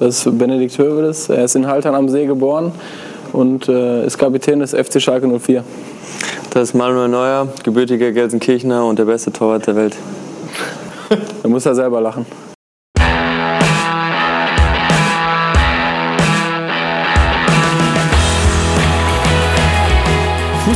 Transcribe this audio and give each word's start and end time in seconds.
Das 0.00 0.26
ist 0.26 0.38
Benedikt 0.38 0.78
Hövedes. 0.78 1.28
Er 1.28 1.44
ist 1.44 1.54
in 1.56 1.66
Haltern 1.66 1.94
am 1.94 2.08
See 2.08 2.24
geboren 2.24 2.72
und 3.34 3.68
äh, 3.68 4.06
ist 4.06 4.16
Kapitän 4.16 4.60
des 4.60 4.70
FC 4.70 4.98
Schalke 4.98 5.28
04. 5.28 5.62
Das 6.48 6.70
ist 6.70 6.74
Manuel 6.74 7.08
Neuer, 7.08 7.48
gebürtiger 7.62 8.10
Gelsenkirchener 8.10 8.86
und 8.86 8.98
der 8.98 9.04
beste 9.04 9.30
Torwart 9.30 9.66
der 9.66 9.76
Welt. 9.76 9.96
da 11.42 11.48
muss 11.50 11.66
er 11.66 11.74
selber 11.74 12.00
lachen. 12.00 12.24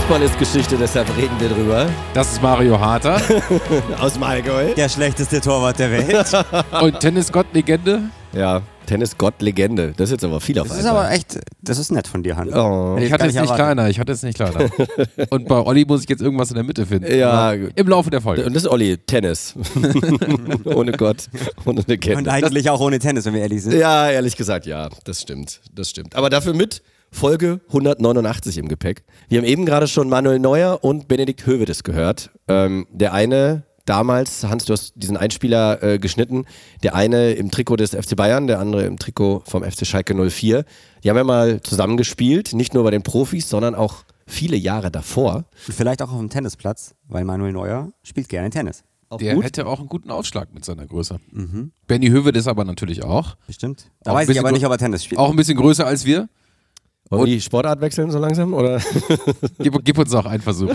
Fußball 0.04 0.22
ist 0.22 0.38
Geschichte, 0.38 0.76
deshalb 0.76 1.08
reden 1.16 1.34
wir 1.38 1.48
drüber. 1.48 1.88
Das 2.12 2.32
ist 2.32 2.42
Mario 2.42 2.78
Harter. 2.78 3.18
Aus 3.98 4.12
dem 4.12 4.22
Allgäu. 4.22 4.74
Der 4.74 4.90
schlechteste 4.90 5.40
Torwart 5.40 5.78
der 5.78 5.90
Welt. 5.92 6.27
Und 6.82 7.00
Tennisgott-Legende. 7.00 8.02
Ja, 8.34 8.60
Tennisgott-Legende. 8.84 9.94
Das 9.96 10.10
ist 10.10 10.12
jetzt 10.12 10.24
aber 10.24 10.42
viel 10.42 10.58
auf 10.58 10.69
Das 10.69 10.77
ist 10.77 10.84
einmal. 10.84 11.06
aber 11.06 11.14
echt, 11.14 11.41
das 11.62 11.78
ist 11.78 11.91
nett 11.91 12.06
von 12.06 12.22
dir, 12.22 12.36
Hans. 12.36 12.52
Oh. 12.52 12.98
Ich 13.00 13.10
hatte 13.12 13.25
es 13.28 13.34
nicht 13.34 13.55
kleiner, 13.55 13.88
ich 13.88 13.98
hatte 13.98 14.12
es 14.12 14.22
nicht 14.22 14.34
kleiner. 14.36 14.69
Und 15.30 15.48
bei 15.48 15.56
Olli 15.58 15.86
muss 15.86 16.02
ich 16.02 16.08
jetzt 16.10 16.20
irgendwas 16.20 16.50
in 16.50 16.56
der 16.56 16.64
Mitte 16.64 16.84
finden. 16.84 17.10
Ja, 17.16 17.56
gut. 17.56 17.72
Im 17.75 17.88
Laufe 17.88 18.10
der 18.10 18.20
Folge. 18.20 18.44
Und 18.44 18.52
das 18.52 18.64
ist 18.64 18.69
Olli, 18.69 18.98
Tennis. 18.98 19.55
ohne 20.66 20.92
Gott, 20.92 21.28
ohne 21.64 21.78
Und 21.80 21.88
Legende. 21.88 22.30
eigentlich 22.30 22.69
auch 22.69 22.80
ohne 22.80 22.98
Tennis, 22.98 23.25
wenn 23.25 23.32
wir 23.32 23.41
ehrlich 23.41 23.62
sind. 23.62 23.72
Ja, 23.78 24.10
ehrlich 24.10 24.36
gesagt, 24.36 24.66
ja, 24.66 24.91
das 25.05 25.22
stimmt. 25.22 25.62
Das 25.75 25.88
stimmt. 25.88 26.14
Aber 26.14 26.28
dafür 26.28 26.52
mit 26.52 26.82
Folge 27.14 27.60
189 27.68 28.58
im 28.58 28.66
Gepäck. 28.66 29.04
Wir 29.28 29.38
haben 29.38 29.46
eben 29.46 29.64
gerade 29.64 29.86
schon 29.86 30.08
Manuel 30.08 30.40
Neuer 30.40 30.82
und 30.82 31.06
Benedikt 31.06 31.46
Hövedes 31.46 31.84
gehört. 31.84 32.30
Ähm, 32.48 32.88
der 32.90 33.12
eine 33.14 33.62
damals, 33.86 34.42
Hans, 34.42 34.64
du 34.64 34.72
hast 34.72 34.94
diesen 34.96 35.16
Einspieler 35.16 35.80
äh, 35.80 35.98
geschnitten, 36.00 36.44
der 36.82 36.96
eine 36.96 37.30
im 37.34 37.52
Trikot 37.52 37.76
des 37.76 37.92
FC 37.92 38.16
Bayern, 38.16 38.48
der 38.48 38.58
andere 38.58 38.84
im 38.84 38.98
Trikot 38.98 39.44
vom 39.46 39.62
FC 39.62 39.86
Schalke 39.86 40.12
04. 40.28 40.64
Die 41.04 41.08
haben 41.08 41.16
ja 41.16 41.22
mal 41.22 41.60
zusammengespielt, 41.62 42.52
nicht 42.52 42.74
nur 42.74 42.82
bei 42.82 42.90
den 42.90 43.04
Profis, 43.04 43.48
sondern 43.48 43.76
auch 43.76 43.98
viele 44.26 44.56
Jahre 44.56 44.90
davor. 44.90 45.44
Und 45.68 45.74
vielleicht 45.74 46.02
auch 46.02 46.10
auf 46.12 46.18
dem 46.18 46.30
Tennisplatz, 46.30 46.96
weil 47.06 47.24
Manuel 47.24 47.52
Neuer 47.52 47.92
spielt 48.02 48.28
gerne 48.28 48.50
Tennis. 48.50 48.82
Auch 49.08 49.18
Der 49.18 49.36
gut. 49.36 49.44
hätte 49.44 49.66
auch 49.68 49.78
einen 49.78 49.88
guten 49.88 50.10
Aufschlag 50.10 50.52
mit 50.52 50.64
seiner 50.64 50.84
Größe. 50.84 51.20
Benny 51.86 52.08
Hövedes 52.08 52.40
ist 52.40 52.48
aber 52.48 52.64
natürlich 52.64 53.04
auch. 53.04 53.36
Bestimmt. 53.46 53.92
Da 54.02 54.10
Auch 54.10 54.14
weiß 54.16 54.28
ich 54.30 54.40
aber 54.40 54.50
nicht, 54.50 54.66
ob 54.66 54.72
er 54.72 54.78
Tennis 54.78 55.04
spielt. 55.04 55.20
Auch 55.20 55.30
ein 55.30 55.36
bisschen 55.36 55.56
größer 55.56 55.86
als 55.86 56.04
wir. 56.04 56.28
Wollen 57.10 57.27
wir 57.27 57.34
die 57.34 57.41
Sportart 57.41 57.80
wechseln 57.80 58.10
so 58.10 58.19
langsam? 58.19 58.55
Oder? 58.55 58.80
Gib, 59.58 59.84
gib 59.84 59.98
uns 59.98 60.10
noch 60.12 60.27
einen 60.27 60.42
Versuch. 60.42 60.74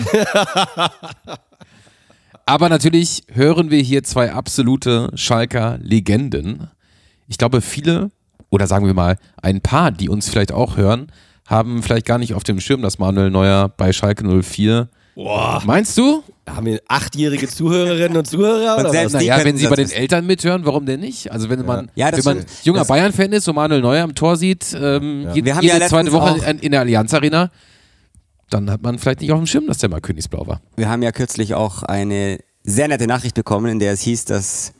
Aber 2.46 2.68
natürlich 2.68 3.24
hören 3.32 3.70
wir 3.70 3.80
hier 3.80 4.02
zwei 4.02 4.32
absolute 4.32 5.10
Schalker 5.14 5.78
Legenden. 5.82 6.68
Ich 7.28 7.38
glaube, 7.38 7.60
viele, 7.60 8.10
oder 8.48 8.66
sagen 8.66 8.86
wir 8.86 8.94
mal, 8.94 9.18
ein 9.40 9.60
paar, 9.60 9.92
die 9.92 10.08
uns 10.08 10.28
vielleicht 10.28 10.50
auch 10.52 10.76
hören, 10.76 11.12
haben 11.46 11.82
vielleicht 11.82 12.06
gar 12.06 12.18
nicht 12.18 12.34
auf 12.34 12.44
dem 12.44 12.60
Schirm, 12.60 12.82
dass 12.82 12.98
Manuel 12.98 13.30
Neuer 13.30 13.68
bei 13.68 13.92
Schalke 13.92 14.24
04. 14.42 14.88
Boah. 15.14 15.62
Meinst 15.64 15.96
du? 15.98 16.22
Haben 16.48 16.66
wir 16.66 16.80
achtjährige 16.88 17.46
Zuhörerinnen 17.48 18.16
und 18.16 18.26
Zuhörer? 18.26 18.76
Und 18.76 18.86
oder 18.86 19.04
was? 19.04 19.12
Naja, 19.12 19.44
wenn 19.44 19.56
sie 19.56 19.66
bei 19.66 19.76
den 19.76 19.86
wissen. 19.86 19.96
Eltern 19.96 20.26
mithören, 20.26 20.64
warum 20.64 20.86
denn 20.86 21.00
nicht? 21.00 21.30
Also 21.30 21.48
wenn 21.50 21.64
man, 21.64 21.90
Ja, 21.94 22.10
wenn 22.12 22.24
man 22.24 22.44
junger 22.64 22.84
Bayern-Fan 22.84 23.32
ist 23.32 23.48
und 23.48 23.54
Manuel 23.54 23.80
Neuer 23.80 24.04
am 24.04 24.14
Tor 24.14 24.36
sieht, 24.36 24.74
ähm, 24.80 25.28
jede, 25.34 25.46
Wir 25.46 25.56
haben 25.56 25.62
jede 25.62 25.78
ja 25.78 25.86
zweite 25.88 26.12
Woche 26.12 26.56
in 26.60 26.70
der 26.70 26.80
Allianz 26.80 27.12
Arena, 27.14 27.50
dann 28.50 28.70
hat 28.70 28.82
man 28.82 28.98
vielleicht 28.98 29.20
nicht 29.20 29.32
auf 29.32 29.38
dem 29.38 29.46
Schirm, 29.46 29.66
dass 29.66 29.78
der 29.78 29.88
mal 29.88 30.00
Königsblau 30.00 30.46
war. 30.46 30.60
Wir 30.76 30.88
haben 30.88 31.02
ja 31.02 31.12
kürzlich 31.12 31.54
auch 31.54 31.82
eine 31.84 32.38
sehr 32.64 32.88
nette 32.88 33.06
Nachricht 33.06 33.34
bekommen, 33.34 33.70
in 33.70 33.78
der 33.78 33.92
es 33.92 34.00
hieß, 34.02 34.24
dass 34.24 34.72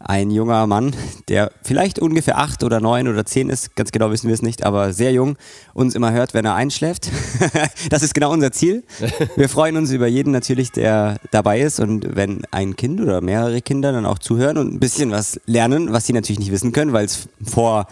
ein 0.00 0.30
junger 0.30 0.66
Mann, 0.66 0.94
der 1.28 1.50
vielleicht 1.62 1.98
ungefähr 1.98 2.38
acht 2.38 2.62
oder 2.62 2.80
neun 2.80 3.08
oder 3.08 3.24
zehn 3.24 3.50
ist, 3.50 3.74
ganz 3.74 3.90
genau 3.90 4.10
wissen 4.10 4.28
wir 4.28 4.34
es 4.34 4.42
nicht, 4.42 4.64
aber 4.64 4.92
sehr 4.92 5.12
jung, 5.12 5.36
uns 5.74 5.94
immer 5.94 6.12
hört, 6.12 6.34
wenn 6.34 6.44
er 6.44 6.54
einschläft. 6.54 7.10
das 7.90 8.02
ist 8.02 8.14
genau 8.14 8.32
unser 8.32 8.52
Ziel. 8.52 8.84
Wir 9.36 9.48
freuen 9.48 9.76
uns 9.76 9.90
über 9.90 10.06
jeden 10.06 10.32
natürlich, 10.32 10.70
der 10.70 11.18
dabei 11.30 11.60
ist 11.60 11.80
und 11.80 12.16
wenn 12.16 12.42
ein 12.50 12.76
Kind 12.76 13.00
oder 13.00 13.20
mehrere 13.20 13.60
Kinder 13.60 13.92
dann 13.92 14.06
auch 14.06 14.18
zuhören 14.18 14.56
und 14.58 14.72
ein 14.72 14.80
bisschen 14.80 15.10
was 15.10 15.40
lernen, 15.46 15.92
was 15.92 16.06
sie 16.06 16.12
natürlich 16.12 16.38
nicht 16.38 16.52
wissen 16.52 16.72
können, 16.72 16.92
weil 16.92 17.04
es 17.04 17.28
vor, 17.44 17.86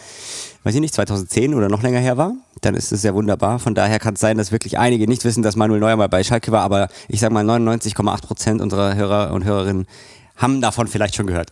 weiß 0.62 0.74
ich 0.74 0.80
nicht, 0.80 0.94
2010 0.94 1.54
oder 1.54 1.68
noch 1.68 1.82
länger 1.82 1.98
her 2.00 2.16
war, 2.16 2.34
dann 2.60 2.74
ist 2.74 2.92
es 2.92 3.02
sehr 3.02 3.14
wunderbar. 3.14 3.58
Von 3.58 3.74
daher 3.74 3.98
kann 3.98 4.14
es 4.14 4.20
sein, 4.20 4.38
dass 4.38 4.52
wirklich 4.52 4.78
einige 4.78 5.08
nicht 5.08 5.24
wissen, 5.24 5.42
dass 5.42 5.56
Manuel 5.56 5.80
Neuer 5.80 5.96
mal 5.96 6.08
bei 6.08 6.22
Schalke 6.22 6.52
war, 6.52 6.62
aber 6.62 6.88
ich 7.08 7.20
sag 7.20 7.32
mal 7.32 7.44
99,8 7.44 8.22
Prozent 8.22 8.60
unserer 8.60 8.94
Hörer 8.94 9.32
und 9.32 9.44
Hörerinnen 9.44 9.86
haben 10.36 10.60
davon 10.60 10.86
vielleicht 10.86 11.16
schon 11.16 11.26
gehört. 11.26 11.50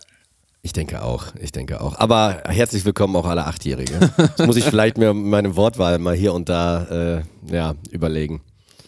Ich 0.65 0.73
denke 0.73 1.03
auch, 1.03 1.27
ich 1.39 1.51
denke 1.51 1.79
auch. 1.79 1.99
Aber 1.99 2.41
herzlich 2.47 2.85
willkommen 2.85 3.15
auch 3.15 3.27
alle 3.27 3.45
Achtjährige. 3.45 3.99
Das 4.35 4.47
muss 4.47 4.55
ich 4.55 4.63
vielleicht 4.63 4.97
mir 4.97 5.13
meine 5.13 5.55
Wortwahl 5.55 5.99
mal 5.99 6.15
hier 6.15 6.33
und 6.33 6.49
da 6.49 7.19
äh, 7.19 7.53
ja, 7.53 7.75
überlegen. 7.91 8.41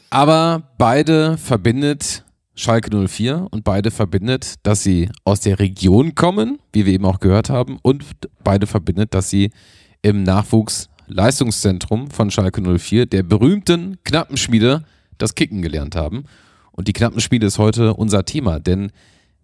Aber 0.10 0.64
beide 0.80 1.38
verbindet 1.38 2.26
Schalke 2.56 2.90
04 3.08 3.50
und 3.52 3.64
beide 3.64 3.92
verbindet, 3.92 4.56
dass 4.64 4.82
sie 4.82 5.12
aus 5.24 5.42
der 5.42 5.60
Region 5.60 6.16
kommen, 6.16 6.58
wie 6.74 6.88
wir 6.88 6.94
eben 6.94 7.06
auch 7.06 7.20
gehört 7.20 7.52
haben, 7.52 7.78
und 7.84 8.04
beide 8.44 8.66
verbindet, 8.66 9.14
dass 9.14 9.30
sie 9.30 9.52
im 10.02 10.24
Nachwuchsleistungszentrum 10.24 12.10
von 12.10 12.32
Schalke 12.32 12.60
04, 12.60 13.06
der 13.06 13.22
berühmten 13.22 14.00
Knappenschmiede, 14.04 14.84
das 15.20 15.36
Kicken 15.36 15.62
gelernt 15.62 15.96
haben. 15.96 16.24
Und 16.72 16.88
die 16.88 16.94
Knappenschmiede 16.94 17.46
ist 17.46 17.60
heute 17.60 17.94
unser 17.94 18.26
Thema, 18.26 18.60
denn 18.60 18.92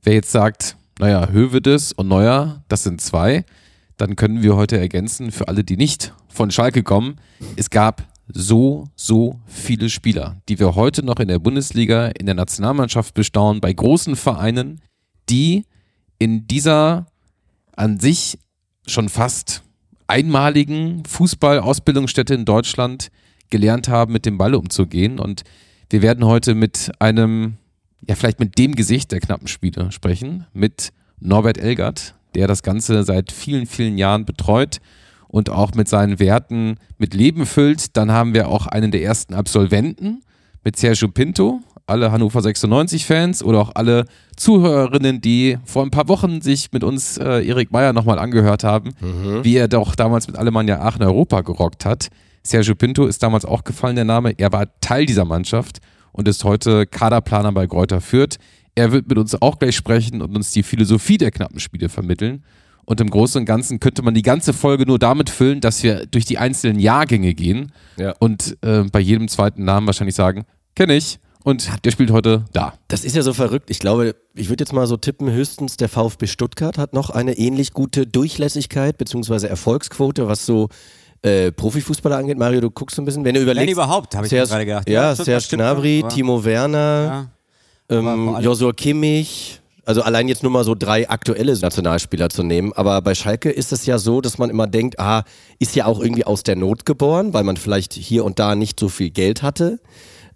wer 0.02 0.16
jetzt 0.16 0.32
sagt, 0.32 0.78
naja, 1.00 1.30
Hövedes 1.30 1.92
und 1.92 2.08
Neuer, 2.08 2.64
das 2.68 2.84
sind 2.84 3.02
zwei, 3.02 3.46
dann 3.98 4.16
können 4.16 4.42
wir 4.42 4.56
heute 4.56 4.78
ergänzen, 4.78 5.32
für 5.32 5.48
alle, 5.48 5.64
die 5.64 5.78
nicht 5.78 6.14
von 6.28 6.52
Schalke 6.52 6.84
kommen, 6.84 7.18
es 7.56 7.70
gab 7.70 8.08
so, 8.28 8.86
so 8.96 9.40
viele 9.46 9.90
Spieler, 9.90 10.38
die 10.50 10.60
wir 10.60 10.76
heute 10.76 11.04
noch 11.06 11.18
in 11.18 11.28
der 11.28 11.40
Bundesliga, 11.40 12.08
in 12.08 12.26
der 12.26 12.36
Nationalmannschaft 12.36 13.14
bestaunen, 13.14 13.62
bei 13.62 13.74
großen 13.74 14.16
Vereinen, 14.16 14.82
die 15.30 15.66
in 16.20 16.48
dieser 16.48 17.08
an 17.76 18.00
sich 18.00 18.38
schon 18.88 19.10
fast 19.10 19.64
einmaligen 20.08 21.04
Fußball-Ausbildungsstätte 21.06 22.34
in 22.34 22.46
Deutschland 22.46 23.10
gelernt 23.50 23.88
haben, 23.88 24.14
mit 24.14 24.26
dem 24.26 24.38
Ball 24.38 24.56
umzugehen. 24.56 25.20
Und 25.20 25.44
wir 25.90 26.02
werden 26.02 26.26
heute 26.26 26.56
mit 26.56 26.92
einem, 27.00 27.58
ja, 28.08 28.16
vielleicht 28.16 28.40
mit 28.40 28.58
dem 28.58 28.76
Gesicht 28.76 29.12
der 29.12 29.20
knappen 29.20 29.48
Spiele 29.48 29.92
sprechen, 29.92 30.46
mit 30.54 30.92
Norbert 31.20 31.58
Elgert, 31.58 32.16
der 32.36 32.48
das 32.48 32.64
Ganze 32.64 33.04
seit 33.04 33.32
vielen, 33.32 33.66
vielen 33.66 33.98
Jahren 33.98 34.26
betreut 34.26 34.82
und 35.28 35.50
auch 35.50 35.74
mit 35.74 35.88
seinen 35.88 36.20
Werten 36.20 36.76
mit 36.98 37.14
Leben 37.14 37.46
füllt. 37.46 37.96
Dann 37.98 38.12
haben 38.12 38.34
wir 38.34 38.50
auch 38.50 38.68
einen 38.68 38.92
der 38.92 39.04
ersten 39.04 39.34
Absolventen 39.34 40.22
mit 40.64 40.78
Sergio 40.78 41.08
Pinto, 41.08 41.62
alle 41.86 42.12
Hannover 42.12 42.40
96-Fans 42.40 43.44
oder 43.44 43.60
auch 43.60 43.72
alle 43.76 44.06
Zuhörerinnen, 44.38 45.22
die 45.22 45.58
vor 45.66 45.84
ein 45.84 45.92
paar 45.92 46.08
Wochen 46.08 46.42
sich 46.42 46.72
mit 46.72 46.84
uns 46.84 47.18
äh, 47.18 47.46
Erik 47.46 47.72
Meyer 47.72 47.94
nochmal 47.94 48.20
angehört 48.20 48.64
haben, 48.64 48.92
wie 49.44 49.58
er 49.58 49.68
doch 49.68 49.96
damals 49.96 50.28
mit 50.28 50.38
Alemannia 50.38 50.80
Aachen 50.82 51.04
Europa 51.04 51.42
gerockt 51.42 51.86
hat. 51.86 52.08
Sergio 52.44 52.76
Pinto 52.76 53.06
ist 53.06 53.24
damals 53.24 53.46
auch 53.46 53.64
gefallen, 53.64 53.96
der 53.96 54.06
Name. 54.06 54.34
Er 54.38 54.52
war 54.52 54.68
Teil 54.82 55.06
dieser 55.06 55.26
Mannschaft 55.26 55.80
und 56.14 56.28
ist 56.28 56.44
heute 56.46 56.86
Kaderplaner 56.88 57.52
bei 57.52 57.68
Greuther 57.68 58.00
Fürth. 58.02 58.38
Er 58.76 58.92
wird 58.92 59.08
mit 59.10 59.18
uns 59.18 59.40
auch 59.42 59.60
gleich 59.60 59.76
sprechen 59.76 60.22
und 60.22 60.36
uns 60.36 60.52
die 60.52 60.64
Philosophie 60.64 61.18
der 61.18 61.32
knappen 61.32 61.60
Spiele 61.60 61.90
vermitteln. 61.90 62.44
Und 62.86 63.00
im 63.02 63.10
Großen 63.10 63.40
und 63.40 63.46
Ganzen 63.46 63.80
könnte 63.80 64.02
man 64.02 64.14
die 64.14 64.24
ganze 64.24 64.52
Folge 64.54 64.86
nur 64.86 65.00
damit 65.00 65.30
füllen, 65.30 65.62
dass 65.62 65.84
wir 65.84 66.06
durch 66.06 66.26
die 66.26 66.38
einzelnen 66.38 66.80
Jahrgänge 66.80 67.34
gehen 67.34 67.72
Ja. 67.98 68.14
und 68.20 68.58
äh, 68.62 68.84
bei 68.92 69.00
jedem 69.00 69.28
zweiten 69.28 69.64
Namen 69.64 69.86
wahrscheinlich 69.88 70.16
sagen, 70.16 70.46
kenne 70.76 70.96
ich. 70.96 71.20
Und 71.46 71.70
der 71.86 71.92
spielt 71.92 72.10
heute 72.12 72.46
da. 72.54 72.74
Das 72.88 73.04
ist 73.04 73.18
ja 73.18 73.22
so 73.22 73.34
verrückt. 73.34 73.70
Ich 73.70 73.80
glaube, 73.80 74.16
ich 74.34 74.48
würde 74.48 74.62
jetzt 74.64 74.72
mal 74.72 74.88
so 74.88 74.96
tippen, 74.96 75.30
höchstens 75.30 75.76
der 75.76 75.90
VfB 75.90 76.26
Stuttgart 76.28 76.78
hat 76.78 76.94
noch 76.94 77.10
eine 77.10 77.38
ähnlich 77.38 77.74
gute 77.74 78.08
Durchlässigkeit 78.08 78.98
bzw. 78.98 79.48
Erfolgsquote, 79.48 80.28
was 80.30 80.46
so 80.46 80.70
äh, 81.24 81.52
Profifußballer 81.52 82.18
angeht. 82.18 82.38
Mario, 82.38 82.62
du 82.62 82.70
guckst 82.70 82.96
so 82.96 83.02
ein 83.02 83.06
bisschen, 83.06 83.26
wenn 83.26 83.34
du 83.36 83.42
überlegst. 83.42 83.66
Wenn 83.68 83.74
überhaupt, 83.74 84.16
habe 84.16 84.26
ich 84.26 84.30
Serge- 84.30 84.50
gerade 84.50 84.66
gedacht. 84.66 84.90
Ja, 84.90 85.16
Stuttgart 85.16 85.42
Serge 85.42 85.56
Gnabry, 85.58 86.04
Timo 86.10 86.44
Werner, 86.44 87.30
Ja. 87.90 87.98
Ähm, 87.98 88.38
Joshua 88.42 88.72
Kimmich, 88.74 89.60
Also 89.86 90.02
allein 90.02 90.30
jetzt 90.30 90.44
nur 90.44 90.52
mal 90.52 90.64
so 90.64 90.76
drei 90.76 91.10
aktuelle 91.10 91.58
Nationalspieler 91.60 92.30
zu 92.30 92.42
nehmen. 92.44 92.72
Aber 92.74 93.02
bei 93.02 93.14
Schalke 93.16 93.50
ist 93.50 93.74
es 93.74 93.86
ja 93.86 93.98
so, 93.98 94.22
dass 94.22 94.38
man 94.38 94.50
immer 94.50 94.66
denkt, 94.68 94.98
ah, 95.00 95.24
ist 95.60 95.76
ja 95.76 95.86
auch 95.88 96.00
irgendwie 96.00 96.24
aus 96.24 96.44
der 96.44 96.56
Not 96.56 96.86
geboren, 96.86 97.34
weil 97.34 97.44
man 97.44 97.58
vielleicht 97.58 97.92
hier 97.94 98.24
und 98.24 98.40
da 98.40 98.56
nicht 98.56 98.80
so 98.80 98.88
viel 98.88 99.10
Geld 99.10 99.42
hatte. 99.44 99.80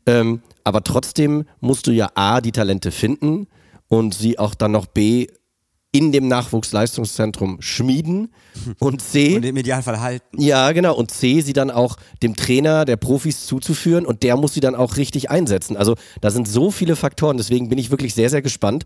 Ähm, 0.05 0.41
aber 0.65 0.83
trotzdem 0.83 1.45
musst 1.61 1.87
du 1.87 1.91
ja 1.91 2.09
A, 2.15 2.41
die 2.41 2.51
Talente 2.51 2.91
finden 2.91 3.47
und 3.87 4.13
sie 4.13 4.37
auch 4.37 4.53
dann 4.53 4.73
noch 4.73 4.85
B, 4.85 5.27
in 5.93 6.11
dem 6.11 6.27
Nachwuchsleistungszentrum 6.27 7.61
schmieden 7.61 8.33
und 8.79 9.01
C. 9.01 9.37
Und 9.37 9.45
im 9.45 9.55
Idealfall 9.55 10.01
halten. 10.01 10.39
Ja, 10.39 10.71
genau. 10.73 10.93
Und 10.93 11.11
C, 11.11 11.39
sie 11.41 11.53
dann 11.53 11.71
auch 11.71 11.95
dem 12.21 12.35
Trainer 12.35 12.83
der 12.83 12.97
Profis 12.97 13.45
zuzuführen 13.45 14.05
und 14.05 14.21
der 14.23 14.35
muss 14.35 14.53
sie 14.53 14.59
dann 14.59 14.75
auch 14.75 14.97
richtig 14.97 15.31
einsetzen. 15.31 15.77
Also 15.77 15.95
da 16.19 16.29
sind 16.29 16.47
so 16.47 16.71
viele 16.71 16.97
Faktoren. 16.97 17.37
Deswegen 17.37 17.69
bin 17.69 17.77
ich 17.77 17.89
wirklich 17.89 18.13
sehr, 18.13 18.29
sehr 18.29 18.41
gespannt, 18.41 18.83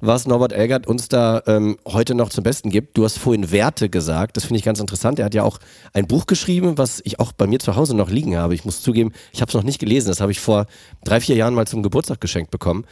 was 0.00 0.26
Norbert 0.26 0.52
Elgert 0.52 0.86
uns 0.86 1.08
da 1.08 1.42
ähm, 1.46 1.76
heute 1.86 2.14
noch 2.14 2.28
zum 2.28 2.44
Besten 2.44 2.70
gibt. 2.70 2.96
Du 2.96 3.04
hast 3.04 3.18
vorhin 3.18 3.50
Werte 3.50 3.88
gesagt. 3.88 4.36
Das 4.36 4.44
finde 4.44 4.58
ich 4.58 4.64
ganz 4.64 4.78
interessant. 4.78 5.18
Er 5.18 5.24
hat 5.24 5.34
ja 5.34 5.42
auch 5.42 5.58
ein 5.92 6.06
Buch 6.06 6.26
geschrieben, 6.26 6.78
was 6.78 7.02
ich 7.04 7.18
auch 7.18 7.32
bei 7.32 7.48
mir 7.48 7.58
zu 7.58 7.74
Hause 7.74 7.96
noch 7.96 8.10
liegen 8.10 8.36
habe. 8.36 8.54
Ich 8.54 8.64
muss 8.64 8.80
zugeben, 8.80 9.12
ich 9.32 9.40
habe 9.40 9.50
es 9.50 9.54
noch 9.54 9.64
nicht 9.64 9.80
gelesen. 9.80 10.06
Das 10.08 10.20
habe 10.20 10.30
ich 10.30 10.40
vor 10.40 10.66
drei, 11.02 11.20
vier 11.20 11.34
Jahren 11.34 11.54
mal 11.54 11.66
zum 11.66 11.82
Geburtstag 11.82 12.20
geschenkt 12.20 12.52
bekommen. 12.52 12.86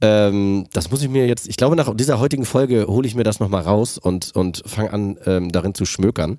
Ähm, 0.00 0.66
das 0.72 0.90
muss 0.90 1.02
ich 1.02 1.08
mir 1.08 1.26
jetzt, 1.26 1.48
ich 1.48 1.56
glaube, 1.56 1.74
nach 1.74 1.92
dieser 1.96 2.20
heutigen 2.20 2.44
Folge 2.44 2.86
hole 2.86 3.06
ich 3.06 3.16
mir 3.16 3.24
das 3.24 3.40
nochmal 3.40 3.62
raus 3.62 3.98
und, 3.98 4.34
und 4.34 4.62
fange 4.64 4.92
an, 4.92 5.18
ähm, 5.26 5.50
darin 5.50 5.74
zu 5.74 5.84
schmökern. 5.84 6.38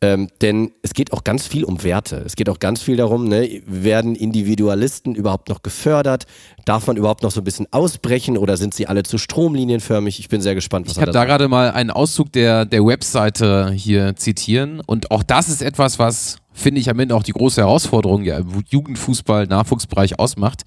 Ähm, 0.00 0.28
denn 0.42 0.72
es 0.82 0.92
geht 0.92 1.12
auch 1.12 1.24
ganz 1.24 1.46
viel 1.46 1.64
um 1.64 1.82
Werte. 1.82 2.22
Es 2.26 2.36
geht 2.36 2.48
auch 2.50 2.58
ganz 2.58 2.82
viel 2.82 2.96
darum, 2.96 3.26
ne, 3.26 3.62
werden 3.66 4.14
Individualisten 4.14 5.14
überhaupt 5.14 5.48
noch 5.48 5.62
gefördert? 5.62 6.26
Darf 6.66 6.86
man 6.86 6.96
überhaupt 6.96 7.22
noch 7.22 7.30
so 7.30 7.40
ein 7.40 7.44
bisschen 7.44 7.66
ausbrechen 7.72 8.36
oder 8.36 8.56
sind 8.56 8.74
sie 8.74 8.86
alle 8.86 9.02
zu 9.02 9.18
stromlinienförmig? 9.18 10.18
Ich 10.20 10.28
bin 10.28 10.40
sehr 10.40 10.54
gespannt, 10.54 10.86
was 10.86 10.96
Ich 10.96 11.00
habe 11.00 11.12
da 11.12 11.24
gerade 11.24 11.48
mal 11.48 11.70
einen 11.70 11.90
Auszug 11.90 12.32
der, 12.32 12.66
der 12.66 12.84
Webseite 12.84 13.72
hier 13.72 14.14
zitieren 14.14 14.80
und 14.84 15.10
auch 15.10 15.22
das 15.22 15.48
ist 15.48 15.62
etwas, 15.62 15.98
was, 15.98 16.36
finde 16.52 16.80
ich, 16.80 16.90
am 16.90 16.98
Ende 16.98 17.16
auch 17.16 17.22
die 17.22 17.32
große 17.32 17.62
Herausforderung 17.62 18.24
ja, 18.24 18.38
im 18.38 18.62
Jugendfußball, 18.68 19.46
Nachwuchsbereich 19.46 20.18
ausmacht. 20.18 20.64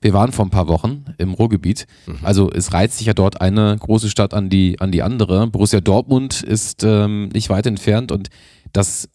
Wir 0.00 0.12
waren 0.12 0.32
vor 0.32 0.46
ein 0.46 0.50
paar 0.50 0.68
Wochen 0.68 1.04
im 1.18 1.32
Ruhrgebiet. 1.32 1.86
Also 2.22 2.50
es 2.50 2.72
reizt 2.72 2.98
sich 2.98 3.06
ja 3.06 3.14
dort 3.14 3.40
eine 3.40 3.76
große 3.78 4.10
Stadt 4.10 4.34
an 4.34 4.48
die, 4.48 4.80
an 4.80 4.92
die 4.92 5.02
andere. 5.02 5.46
Borussia 5.48 5.80
Dortmund 5.80 6.42
ist 6.42 6.84
ähm, 6.84 7.28
nicht 7.32 7.50
weit 7.50 7.66
entfernt 7.66 8.12
und 8.12 8.28
das 8.72 9.08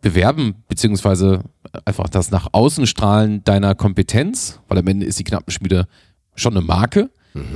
Bewerben 0.00 0.62
beziehungsweise 0.68 1.40
einfach 1.84 2.08
das 2.08 2.30
nach 2.30 2.48
außen 2.52 2.86
strahlen 2.86 3.42
deiner 3.44 3.74
Kompetenz, 3.74 4.60
weil 4.68 4.78
am 4.78 4.86
Ende 4.86 5.06
ist 5.06 5.18
die 5.18 5.24
Knappenschmiede 5.24 5.86
schon 6.34 6.56
eine 6.56 6.64
Marke, 6.64 7.10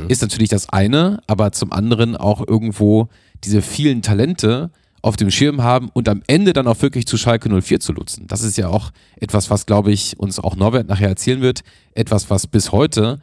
ist 0.09 0.21
natürlich 0.21 0.51
das 0.51 0.69
eine, 0.69 1.23
aber 1.27 1.53
zum 1.53 1.73
anderen 1.73 2.15
auch 2.17 2.47
irgendwo 2.47 3.09
diese 3.45 3.63
vielen 3.63 4.03
Talente 4.03 4.71
auf 5.03 5.17
dem 5.17 5.31
Schirm 5.31 5.63
haben 5.63 5.89
und 5.93 6.09
am 6.09 6.23
Ende 6.27 6.53
dann 6.53 6.67
auch 6.67 6.81
wirklich 6.83 7.07
zu 7.07 7.17
Schalke 7.17 7.49
04 7.49 7.81
zu 7.81 7.93
nutzen. 7.93 8.27
Das 8.27 8.43
ist 8.43 8.57
ja 8.59 8.69
auch 8.69 8.91
etwas, 9.19 9.51
was, 9.51 9.67
glaube 9.67 9.93
ich, 9.93 10.19
uns 10.19 10.39
auch 10.39 10.57
Norbert 10.57 10.89
nachher 10.89 11.09
erzählen 11.09 11.41
wird. 11.41 11.63
Etwas, 11.95 12.31
was 12.31 12.47
bis 12.47 12.73
heute, 12.73 13.21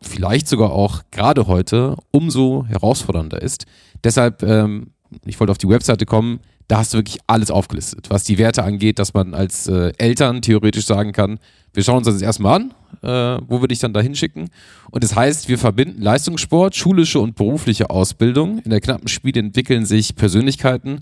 vielleicht 0.00 0.48
sogar 0.48 0.72
auch 0.72 1.02
gerade 1.10 1.46
heute, 1.46 1.96
umso 2.10 2.64
herausfordernder 2.66 3.40
ist. 3.42 3.66
Deshalb, 4.04 4.42
ähm, 4.42 4.92
ich 5.24 5.38
wollte 5.38 5.50
auf 5.50 5.58
die 5.58 5.68
Webseite 5.68 6.06
kommen, 6.06 6.40
da 6.68 6.78
hast 6.78 6.94
du 6.94 6.98
wirklich 6.98 7.18
alles 7.26 7.50
aufgelistet, 7.50 8.08
was 8.10 8.24
die 8.24 8.38
Werte 8.38 8.64
angeht, 8.64 8.98
dass 8.98 9.14
man 9.14 9.34
als 9.34 9.66
äh, 9.66 9.92
Eltern 9.98 10.42
theoretisch 10.42 10.86
sagen 10.86 11.12
kann, 11.12 11.38
wir 11.74 11.82
schauen 11.82 11.98
uns 11.98 12.06
das 12.06 12.20
erstmal 12.20 12.60
an, 12.60 12.74
äh, 13.02 13.42
wo 13.48 13.60
wir 13.60 13.68
dich 13.68 13.78
dann 13.78 13.94
da 13.94 14.00
hinschicken. 14.00 14.50
Und 14.90 15.02
das 15.02 15.16
heißt, 15.16 15.48
wir 15.48 15.58
verbinden 15.58 16.02
Leistungssport, 16.02 16.76
schulische 16.76 17.18
und 17.18 17.34
berufliche 17.34 17.90
Ausbildung. 17.90 18.58
In 18.58 18.70
der 18.70 18.80
knappen 18.80 19.08
Spiele 19.08 19.40
entwickeln 19.40 19.86
sich 19.86 20.14
Persönlichkeiten, 20.14 21.00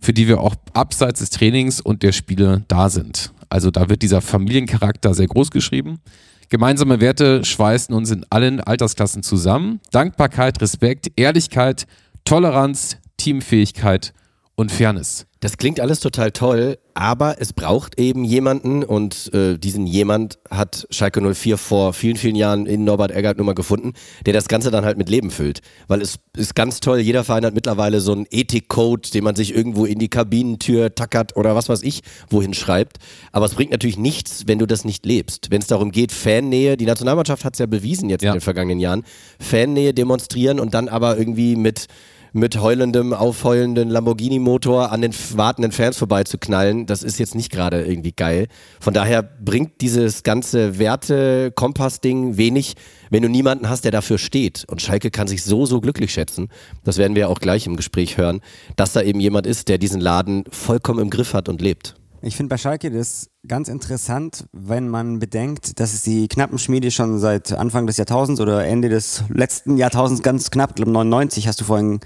für 0.00 0.12
die 0.12 0.26
wir 0.26 0.40
auch 0.40 0.56
abseits 0.72 1.20
des 1.20 1.30
Trainings 1.30 1.80
und 1.80 2.02
der 2.02 2.12
Spiele 2.12 2.64
da 2.66 2.88
sind. 2.88 3.32
Also 3.48 3.70
da 3.70 3.88
wird 3.88 4.02
dieser 4.02 4.20
Familiencharakter 4.20 5.14
sehr 5.14 5.28
groß 5.28 5.50
geschrieben. 5.50 6.00
Gemeinsame 6.48 7.00
Werte 7.00 7.44
schweißen 7.44 7.94
uns 7.94 8.10
in 8.10 8.26
allen 8.30 8.60
Altersklassen 8.60 9.22
zusammen. 9.22 9.80
Dankbarkeit, 9.92 10.60
Respekt, 10.60 11.12
Ehrlichkeit, 11.14 11.86
Toleranz, 12.24 12.96
Teamfähigkeit 13.16 14.12
und 14.60 14.70
Fairness. 14.70 15.26
Das 15.40 15.56
klingt 15.56 15.80
alles 15.80 16.00
total 16.00 16.32
toll, 16.32 16.76
aber 16.92 17.36
es 17.40 17.54
braucht 17.54 17.98
eben 17.98 18.24
jemanden 18.24 18.84
und 18.84 19.32
äh, 19.32 19.56
diesen 19.56 19.86
jemand 19.86 20.38
hat 20.50 20.86
Schalke 20.90 21.22
04 21.22 21.56
vor 21.56 21.94
vielen, 21.94 22.16
vielen 22.16 22.36
Jahren 22.36 22.66
in 22.66 22.84
Norbert 22.84 23.10
Eggert 23.10 23.38
Nummer 23.38 23.54
gefunden, 23.54 23.94
der 24.26 24.34
das 24.34 24.48
Ganze 24.48 24.70
dann 24.70 24.84
halt 24.84 24.98
mit 24.98 25.08
Leben 25.08 25.30
füllt. 25.30 25.62
Weil 25.88 26.02
es 26.02 26.18
ist 26.36 26.54
ganz 26.54 26.80
toll, 26.80 26.98
jeder 26.98 27.24
Verein 27.24 27.46
hat 27.46 27.54
mittlerweile 27.54 28.02
so 28.02 28.12
einen 28.12 28.26
Ethikcode, 28.30 29.14
den 29.14 29.24
man 29.24 29.34
sich 29.34 29.54
irgendwo 29.54 29.86
in 29.86 29.98
die 29.98 30.10
Kabinentür 30.10 30.94
tackert 30.94 31.34
oder 31.36 31.56
was 31.56 31.70
weiß 31.70 31.82
ich, 31.82 32.02
wohin 32.28 32.52
schreibt. 32.52 32.98
Aber 33.32 33.46
es 33.46 33.54
bringt 33.54 33.70
natürlich 33.70 33.96
nichts, 33.96 34.42
wenn 34.46 34.58
du 34.58 34.66
das 34.66 34.84
nicht 34.84 35.06
lebst. 35.06 35.50
Wenn 35.50 35.62
es 35.62 35.68
darum 35.68 35.90
geht, 35.90 36.12
Fannähe, 36.12 36.76
die 36.76 36.84
Nationalmannschaft 36.84 37.46
hat 37.46 37.54
es 37.54 37.60
ja 37.60 37.66
bewiesen 37.66 38.10
jetzt 38.10 38.22
Ja. 38.22 38.32
in 38.32 38.36
den 38.36 38.42
vergangenen 38.42 38.78
Jahren, 38.78 39.04
Fannähe 39.38 39.94
demonstrieren 39.94 40.60
und 40.60 40.74
dann 40.74 40.90
aber 40.90 41.16
irgendwie 41.16 41.56
mit 41.56 41.86
mit 42.32 42.60
heulendem, 42.60 43.12
aufheulenden 43.12 43.88
Lamborghini-Motor 43.88 44.92
an 44.92 45.02
den 45.02 45.12
wartenden 45.34 45.72
Fans 45.72 45.96
vorbeizuknallen, 45.96 46.86
das 46.86 47.02
ist 47.02 47.18
jetzt 47.18 47.34
nicht 47.34 47.50
gerade 47.50 47.84
irgendwie 47.84 48.12
geil. 48.12 48.46
Von 48.80 48.94
daher 48.94 49.22
bringt 49.22 49.80
dieses 49.80 50.22
ganze 50.22 50.78
Werte-Kompass-Ding 50.78 52.36
wenig, 52.36 52.74
wenn 53.10 53.22
du 53.22 53.28
niemanden 53.28 53.68
hast, 53.68 53.84
der 53.84 53.92
dafür 53.92 54.18
steht. 54.18 54.64
Und 54.68 54.82
Schalke 54.82 55.10
kann 55.10 55.28
sich 55.28 55.42
so, 55.42 55.66
so 55.66 55.80
glücklich 55.80 56.12
schätzen, 56.12 56.48
das 56.84 56.98
werden 56.98 57.16
wir 57.16 57.28
auch 57.28 57.40
gleich 57.40 57.66
im 57.66 57.76
Gespräch 57.76 58.16
hören, 58.16 58.40
dass 58.76 58.92
da 58.92 59.02
eben 59.02 59.20
jemand 59.20 59.46
ist, 59.46 59.68
der 59.68 59.78
diesen 59.78 60.00
Laden 60.00 60.44
vollkommen 60.50 61.00
im 61.00 61.10
Griff 61.10 61.34
hat 61.34 61.48
und 61.48 61.60
lebt. 61.60 61.99
Ich 62.22 62.36
finde 62.36 62.50
bei 62.50 62.58
Schalke 62.58 62.90
das 62.90 63.30
ganz 63.48 63.68
interessant, 63.68 64.44
wenn 64.52 64.90
man 64.90 65.20
bedenkt, 65.20 65.80
dass 65.80 65.94
es 65.94 66.02
die 66.02 66.28
Knappenschmiede 66.28 66.90
schon 66.90 67.18
seit 67.18 67.52
Anfang 67.52 67.86
des 67.86 67.96
Jahrtausends 67.96 68.42
oder 68.42 68.66
Ende 68.66 68.90
des 68.90 69.24
letzten 69.30 69.78
Jahrtausends 69.78 70.22
ganz 70.22 70.50
knapp, 70.50 70.76
glaube 70.76 70.90
99, 70.90 71.48
hast 71.48 71.62
du 71.62 71.64
vorhin 71.64 72.00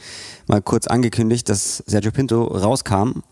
mal 0.46 0.62
kurz 0.62 0.86
angekündigt, 0.86 1.48
dass 1.48 1.78
Sergio 1.86 2.12
Pinto 2.12 2.44
rauskam. 2.44 3.22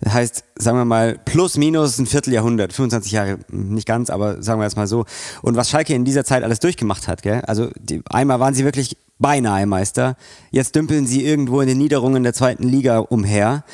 Das 0.00 0.12
heißt, 0.14 0.44
sagen 0.54 0.78
wir 0.78 0.84
mal, 0.84 1.18
plus 1.24 1.56
minus 1.56 1.98
ein 1.98 2.06
Vierteljahrhundert, 2.06 2.72
25 2.72 3.10
Jahre, 3.10 3.38
nicht 3.48 3.86
ganz, 3.86 4.08
aber 4.08 4.40
sagen 4.40 4.60
wir 4.60 4.64
jetzt 4.64 4.76
mal 4.76 4.86
so. 4.86 5.06
Und 5.42 5.56
was 5.56 5.68
Schalke 5.68 5.94
in 5.94 6.04
dieser 6.04 6.24
Zeit 6.24 6.44
alles 6.44 6.60
durchgemacht 6.60 7.08
hat, 7.08 7.22
gell? 7.22 7.40
Also 7.40 7.70
die, 7.76 8.02
einmal 8.08 8.38
waren 8.38 8.54
sie 8.54 8.64
wirklich 8.64 8.96
beinahe 9.18 9.66
Meister, 9.66 10.16
jetzt 10.50 10.74
dümpeln 10.74 11.06
sie 11.06 11.24
irgendwo 11.24 11.60
in 11.60 11.68
den 11.68 11.78
Niederungen 11.78 12.22
der 12.22 12.32
zweiten 12.32 12.66
Liga 12.66 12.98
umher. 12.98 13.64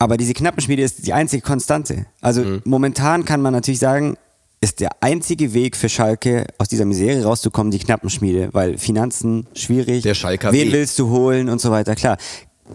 Aber 0.00 0.16
diese 0.16 0.32
Knappenschmiede 0.32 0.82
ist 0.82 1.06
die 1.06 1.12
einzige 1.12 1.42
Konstante. 1.42 2.06
Also 2.20 2.42
Mhm. 2.42 2.62
momentan 2.64 3.24
kann 3.24 3.40
man 3.42 3.52
natürlich 3.52 3.78
sagen, 3.80 4.16
ist 4.62 4.80
der 4.80 4.90
einzige 5.02 5.52
Weg 5.54 5.76
für 5.76 5.88
Schalke 5.88 6.46
aus 6.58 6.68
dieser 6.68 6.84
Misere 6.86 7.22
rauszukommen, 7.22 7.70
die 7.70 7.78
Knappenschmiede, 7.78 8.48
weil 8.52 8.76
Finanzen 8.78 9.46
schwierig. 9.54 10.02
Der 10.02 10.14
Schalker 10.14 10.52
Wen 10.52 10.66
Weg. 10.68 10.72
willst 10.72 10.98
du 10.98 11.10
holen 11.10 11.48
und 11.48 11.60
so 11.60 11.70
weiter. 11.70 11.94
Klar, 11.94 12.16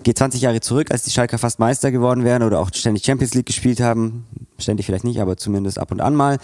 geht 0.04 0.18
20 0.18 0.42
Jahre 0.42 0.62
zurück, 0.62 0.92
als 0.92 1.04
die 1.04 1.12
Schalker 1.12 1.38
fast 1.38 1.60
Meister 1.60 1.92
geworden 1.92 2.24
wären 2.24 2.44
oder 2.44 2.60
auch 2.60 2.70
ständig 2.74 3.06
Champions 3.06 3.34
League 3.34 3.46
gespielt 3.46 3.80
haben. 3.80 4.26
Ständig 4.58 4.86
vielleicht 4.86 5.04
nicht, 5.04 5.20
aber 5.20 5.38
zumindest 5.38 5.80
ab 5.80 5.92
und 5.92 6.02
an 6.02 6.16
mal. 6.16 6.38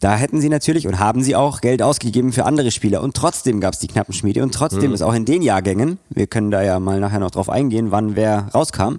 Da 0.00 0.16
hätten 0.16 0.40
sie 0.40 0.48
natürlich 0.48 0.86
und 0.86 0.98
haben 0.98 1.22
sie 1.22 1.34
auch 1.34 1.60
Geld 1.60 1.82
ausgegeben 1.82 2.32
für 2.32 2.44
andere 2.44 2.70
Spieler. 2.70 3.02
Und 3.02 3.16
trotzdem 3.16 3.60
gab 3.60 3.74
es 3.74 3.80
die 3.80 3.88
Knappenschmiede 3.88 4.42
und 4.42 4.54
trotzdem 4.54 4.92
ist 4.92 5.02
auch 5.02 5.14
in 5.14 5.24
den 5.24 5.42
Jahrgängen, 5.42 5.98
wir 6.10 6.26
können 6.26 6.50
da 6.50 6.62
ja 6.62 6.78
mal 6.78 7.00
nachher 7.00 7.20
noch 7.20 7.30
drauf 7.30 7.48
eingehen, 7.48 7.90
wann 7.90 8.14
wer 8.14 8.48
rauskam, 8.54 8.96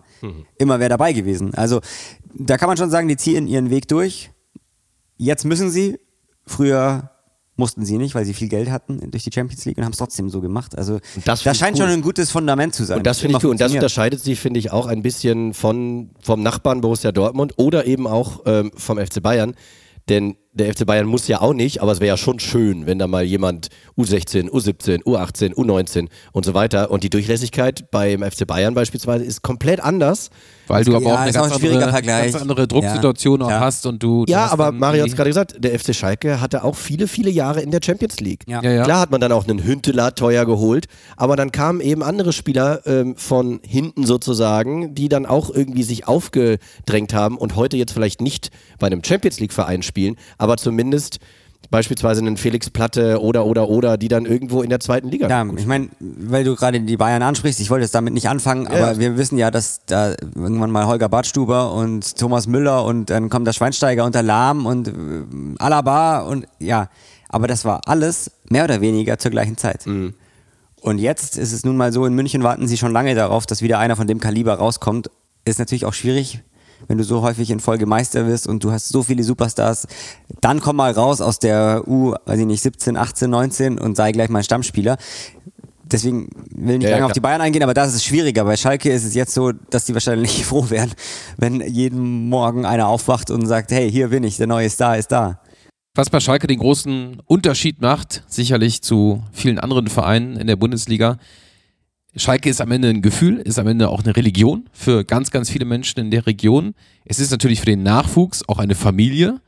immer 0.57 0.79
wer 0.79 0.89
dabei 0.89 1.13
gewesen. 1.13 1.53
Also 1.53 1.79
da 2.33 2.57
kann 2.57 2.67
man 2.67 2.77
schon 2.77 2.89
sagen, 2.89 3.07
die 3.07 3.17
ziehen 3.17 3.47
ihren 3.47 3.69
Weg 3.69 3.87
durch. 3.87 4.31
Jetzt 5.17 5.45
müssen 5.45 5.69
sie. 5.69 5.99
Früher 6.45 7.11
mussten 7.59 7.85
sie 7.85 7.97
nicht, 7.97 8.15
weil 8.15 8.25
sie 8.25 8.33
viel 8.33 8.49
Geld 8.49 8.71
hatten 8.71 9.11
durch 9.11 9.23
die 9.23 9.31
Champions 9.31 9.65
League 9.65 9.77
und 9.77 9.85
haben 9.85 9.91
es 9.91 9.97
trotzdem 9.97 10.29
so 10.29 10.41
gemacht. 10.41 10.77
Also 10.77 10.99
das 11.25 11.43
das, 11.43 11.57
scheint 11.57 11.77
cool. 11.77 11.83
schon 11.83 11.93
ein 11.93 12.01
gutes 12.01 12.31
Fundament 12.31 12.73
zu 12.73 12.85
sein. 12.85 12.97
Und 12.97 13.05
das 13.05 13.19
finde 13.19 13.37
ich 13.37 13.43
cool. 13.43 13.51
Und 13.51 13.61
das 13.61 13.71
unterscheidet 13.71 14.21
sie, 14.23 14.35
finde 14.35 14.59
ich, 14.59 14.71
auch 14.71 14.87
ein 14.87 15.03
bisschen 15.03 15.53
von, 15.53 16.09
vom 16.21 16.41
Nachbarn 16.41 16.81
Borussia 16.81 17.11
Dortmund 17.11 17.53
oder 17.57 17.85
eben 17.85 18.07
auch 18.07 18.41
ähm, 18.45 18.71
vom 18.75 18.97
FC 18.97 19.21
Bayern. 19.21 19.55
Denn 20.07 20.37
der 20.59 20.73
FC 20.73 20.85
Bayern 20.85 21.07
muss 21.07 21.27
ja 21.27 21.41
auch 21.41 21.53
nicht, 21.53 21.81
aber 21.81 21.91
es 21.91 21.99
wäre 21.99 22.09
ja 22.09 22.17
schon 22.17 22.39
schön, 22.39 22.85
wenn 22.85 22.99
da 22.99 23.07
mal 23.07 23.23
jemand 23.23 23.69
U16, 23.97 24.49
U17, 24.49 25.03
U18, 25.03 25.53
U19 25.53 26.07
und 26.31 26.45
so 26.45 26.53
weiter. 26.53 26.91
Und 26.91 27.03
die 27.03 27.09
Durchlässigkeit 27.09 27.89
beim 27.91 28.21
FC 28.21 28.45
Bayern 28.45 28.73
beispielsweise 28.73 29.25
ist 29.25 29.41
komplett 29.41 29.81
anders. 29.81 30.29
Weil 30.67 30.83
du 30.83 30.95
aber 30.95 31.05
Ja, 31.05 31.13
auch 31.13 31.19
eine 31.19 31.29
ist 31.29 31.37
auch 31.37 31.41
ganz 31.41 31.53
ein 31.53 31.59
schwieriger 31.59 31.87
andere, 31.87 32.01
ganz 32.03 32.35
andere 32.35 32.67
Drucksituation 32.67 33.39
Ja, 33.41 33.47
auch 33.47 33.51
hast 33.61 33.85
und 33.87 34.03
du. 34.03 34.25
du 34.25 34.31
Ja, 34.31 34.51
aber 34.51 34.71
Mario 34.71 35.01
hat 35.01 35.09
es 35.09 35.15
gerade 35.15 35.29
gesagt, 35.29 35.55
der 35.57 35.77
FC 35.79 35.95
Schalke 35.95 36.39
hatte 36.41 36.63
auch 36.63 36.75
viele, 36.75 37.07
viele 37.07 37.31
Jahre 37.31 37.61
in 37.61 37.71
der 37.71 37.79
Champions 37.83 38.19
League. 38.19 38.43
Ja. 38.47 38.61
Ja, 38.61 38.71
ja. 38.71 38.83
Klar 38.83 38.99
hat 38.99 39.11
man 39.11 39.19
dann 39.19 39.31
auch 39.31 39.47
einen 39.47 39.63
Hünteler 39.63 40.13
teuer 40.13 40.45
geholt, 40.45 40.85
aber 41.17 41.35
dann 41.35 41.51
kamen 41.51 41.81
eben 41.81 42.03
andere 42.03 42.33
Spieler 42.33 42.85
ähm, 42.85 43.15
von 43.15 43.59
hinten 43.63 44.05
sozusagen, 44.05 44.93
die 44.93 45.09
dann 45.09 45.25
auch 45.25 45.49
irgendwie 45.49 45.83
sich 45.83 46.07
aufgedrängt 46.07 47.13
haben 47.13 47.37
und 47.37 47.55
heute 47.55 47.77
jetzt 47.77 47.91
vielleicht 47.91 48.21
nicht 48.21 48.51
bei 48.77 48.87
einem 48.87 49.03
Champions 49.03 49.39
League 49.39 49.53
Verein 49.53 49.81
spielen, 49.81 50.15
aber 50.37 50.48
zumindest 50.57 51.19
beispielsweise 51.71 52.21
einen 52.21 52.37
Felix 52.37 52.69
Platte 52.69 53.21
oder 53.21 53.45
oder 53.45 53.69
oder, 53.69 53.97
die 53.97 54.07
dann 54.07 54.25
irgendwo 54.25 54.61
in 54.61 54.69
der 54.69 54.79
zweiten 54.79 55.09
Liga. 55.09 55.27
Ja, 55.27 55.45
ich 55.55 55.65
meine, 55.67 55.89
weil 55.99 56.43
du 56.43 56.55
gerade 56.55 56.79
die 56.79 56.97
Bayern 56.97 57.21
ansprichst, 57.21 57.59
ich 57.59 57.69
wollte 57.69 57.83
jetzt 57.83 57.93
damit 57.93 58.13
nicht 58.13 58.29
anfangen, 58.29 58.63
Ja. 58.65 58.71
aber 58.87 58.97
wir 58.99 59.17
wissen 59.17 59.37
ja, 59.37 59.51
dass 59.51 59.81
da 59.85 60.11
irgendwann 60.35 60.71
mal 60.71 60.87
Holger 60.87 61.09
Badstuber 61.09 61.73
und 61.73 62.17
Thomas 62.17 62.47
Müller 62.47 62.85
und 62.85 63.09
dann 63.09 63.29
kommt 63.29 63.45
der 63.45 63.53
Schweinsteiger 63.53 64.05
und 64.05 64.15
der 64.15 64.23
Lahm 64.23 64.65
und 64.65 64.87
äh, 64.87 64.91
Alaba 65.59 66.21
und 66.21 66.47
ja, 66.59 66.89
aber 67.27 67.47
das 67.47 67.65
war 67.65 67.81
alles 67.87 68.31
mehr 68.49 68.63
oder 68.63 68.81
weniger 68.81 69.19
zur 69.19 69.29
gleichen 69.31 69.57
Zeit. 69.57 69.85
Und 69.85 70.97
jetzt 70.97 71.37
ist 71.37 71.51
es 71.51 71.65
nun 71.65 71.75
mal 71.77 71.91
so, 71.91 72.05
in 72.05 72.15
München 72.15 72.41
warten 72.41 72.67
sie 72.67 72.77
schon 72.77 72.93
lange 72.93 73.13
darauf, 73.13 73.45
dass 73.45 73.61
wieder 73.61 73.77
einer 73.79 73.95
von 73.97 74.07
dem 74.07 74.19
Kaliber 74.21 74.55
rauskommt. 74.55 75.11
Ist 75.45 75.59
natürlich 75.59 75.85
auch 75.85 75.93
schwierig, 75.93 76.39
wenn 76.87 76.97
du 76.97 77.03
so 77.03 77.21
häufig 77.21 77.49
in 77.51 77.59
Folge 77.59 77.85
Meister 77.85 78.25
wirst 78.27 78.47
und 78.47 78.63
du 78.63 78.71
hast 78.71 78.89
so 78.89 79.03
viele 79.03 79.23
Superstars. 79.23 79.87
Dann 80.41 80.59
komm 80.59 80.77
mal 80.77 80.91
raus 80.91 81.21
aus 81.21 81.39
der 81.39 81.83
U, 81.87 82.13
weiß 82.25 82.39
ich 82.39 82.45
nicht, 82.45 82.61
17, 82.61 82.97
18, 82.97 83.29
19 83.29 83.77
und 83.79 83.95
sei 83.95 84.11
gleich 84.11 84.29
mal 84.29 84.43
Stammspieler. 84.43 84.97
Deswegen 85.91 86.29
will 86.51 86.75
ich 86.75 86.79
nicht 86.79 86.83
Ja, 86.83 86.89
ja, 86.89 86.95
lange 86.97 87.05
auf 87.05 87.09
klar. 87.09 87.13
die 87.13 87.19
Bayern 87.19 87.41
eingehen, 87.41 87.63
aber 87.63 87.73
das 87.73 87.93
ist 87.95 88.05
schwieriger. 88.05 88.43
Bei 88.45 88.55
Schalke 88.55 88.91
ist 88.91 89.05
es 89.05 89.15
jetzt 89.15 89.33
so, 89.33 89.51
dass 89.51 89.85
die 89.85 89.93
wahrscheinlich 89.93 90.45
froh 90.47 90.69
wären, 90.69 90.91
wenn 91.37 91.61
jeden 91.61 92.29
Morgen 92.29 92.65
einer 92.65 92.87
aufwacht 92.87 93.31
und 93.31 93.45
sagt, 93.47 93.71
hey, 93.71 93.91
hier 93.91 94.09
bin 94.09 94.23
ich, 94.23 94.37
der 94.37 94.47
neue 94.47 94.69
Star 94.69 94.97
ist 94.97 95.11
da. 95.11 95.39
Was 95.95 96.11
bei 96.11 96.19
Schalke 96.19 96.45
den 96.45 96.59
großen 96.59 97.21
Unterschied 97.25 97.81
macht, 97.81 98.23
sicherlich 98.27 98.83
zu 98.83 99.23
vielen 99.31 99.57
anderen 99.57 99.87
Vereinen 99.87 100.37
in 100.37 100.45
der 100.45 100.55
Bundesliga, 100.55 101.17
Schalke 102.15 102.49
ist 102.49 102.59
am 102.59 102.71
Ende 102.71 102.89
ein 102.89 103.01
Gefühl, 103.01 103.37
ist 103.37 103.59
am 103.59 103.67
Ende 103.67 103.89
auch 103.89 104.03
eine 104.03 104.15
Religion 104.15 104.67
für 104.71 105.03
ganz, 105.03 105.29
ganz 105.29 105.49
viele 105.49 105.65
Menschen 105.65 105.99
in 105.99 106.11
der 106.11 106.25
Region. 106.25 106.73
Es 107.05 107.19
ist 107.19 107.29
natürlich 107.29 107.59
für 107.59 107.67
den 107.67 107.83
Nachwuchs 107.83 108.43
auch 108.47 108.57
eine 108.57 108.73
Familie, 108.73 109.39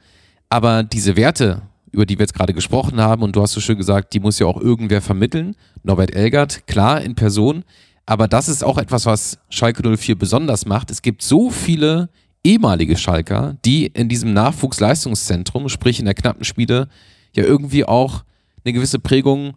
aber 0.47 0.83
diese 0.83 1.15
Werte, 1.15 1.63
über 1.91 2.05
die 2.05 2.19
wir 2.19 2.23
jetzt 2.23 2.35
gerade 2.35 2.53
gesprochen 2.53 3.01
haben, 3.01 3.23
und 3.23 3.35
du 3.35 3.41
hast 3.41 3.53
so 3.53 3.61
schön 3.61 3.77
gesagt, 3.77 4.13
die 4.13 4.19
muss 4.19 4.37
ja 4.37 4.45
auch 4.45 4.61
irgendwer 4.61 5.01
vermitteln. 5.01 5.55
Norbert 5.83 6.13
Elgert, 6.13 6.67
klar, 6.67 7.01
in 7.01 7.15
Person, 7.15 7.63
aber 8.05 8.27
das 8.27 8.47
ist 8.47 8.63
auch 8.63 8.77
etwas, 8.77 9.05
was 9.05 9.39
Schalke 9.49 9.97
04 9.97 10.15
besonders 10.15 10.65
macht. 10.65 10.91
Es 10.91 11.01
gibt 11.01 11.23
so 11.23 11.49
viele 11.49 12.09
ehemalige 12.43 12.95
Schalker, 12.95 13.57
die 13.65 13.87
in 13.87 14.07
diesem 14.07 14.33
Nachwuchsleistungszentrum, 14.33 15.67
sprich 15.67 15.99
in 15.99 16.05
der 16.05 16.13
knappen 16.13 16.43
Spiele, 16.43 16.89
ja 17.35 17.43
irgendwie 17.43 17.85
auch 17.85 18.23
eine 18.63 18.73
gewisse 18.73 18.99
Prägung 18.99 19.53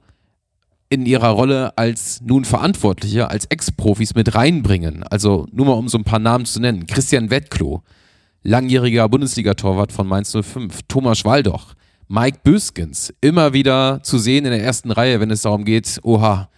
in 0.94 1.06
ihrer 1.06 1.28
Rolle 1.28 1.76
als 1.76 2.20
nun 2.22 2.44
Verantwortliche, 2.44 3.30
als 3.30 3.46
Ex-Profis 3.46 4.14
mit 4.14 4.34
reinbringen. 4.34 5.02
Also 5.02 5.46
nur 5.52 5.66
mal 5.66 5.72
um 5.72 5.88
so 5.88 5.98
ein 5.98 6.04
paar 6.04 6.18
Namen 6.18 6.46
zu 6.46 6.60
nennen. 6.60 6.86
Christian 6.86 7.30
Wettklo, 7.30 7.82
langjähriger 8.42 9.08
Bundesliga-Torwart 9.08 9.92
von 9.92 10.06
Mainz 10.06 10.32
05, 10.32 10.80
Thomas 10.88 11.24
Waldoch, 11.24 11.74
Mike 12.08 12.38
Böskens, 12.42 13.12
immer 13.20 13.52
wieder 13.52 14.02
zu 14.02 14.18
sehen 14.18 14.44
in 14.44 14.52
der 14.52 14.62
ersten 14.62 14.90
Reihe, 14.90 15.20
wenn 15.20 15.30
es 15.30 15.42
darum 15.42 15.64
geht, 15.64 15.98
oha, 16.02 16.48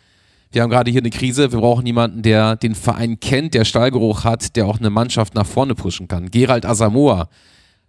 wir 0.52 0.62
haben 0.62 0.71
gerade 0.71 0.90
hier 0.90 1.00
eine 1.00 1.11
Krise, 1.11 1.52
wir 1.52 1.61
brauchen 1.61 1.87
jemanden, 1.87 2.23
der 2.23 2.57
den 2.57 2.75
Verein 2.75 3.21
kennt, 3.21 3.55
der 3.55 3.64
Stallgeruch 3.64 4.25
hat, 4.25 4.57
der 4.57 4.66
auch 4.66 4.78
eine 4.78 4.90
Mannschaft 4.90 5.35
nach 5.35 5.47
vorne 5.47 5.75
pushen 5.75 6.09
kann. 6.09 6.31
Gerald 6.31 6.64
Asamoah, 6.64 7.28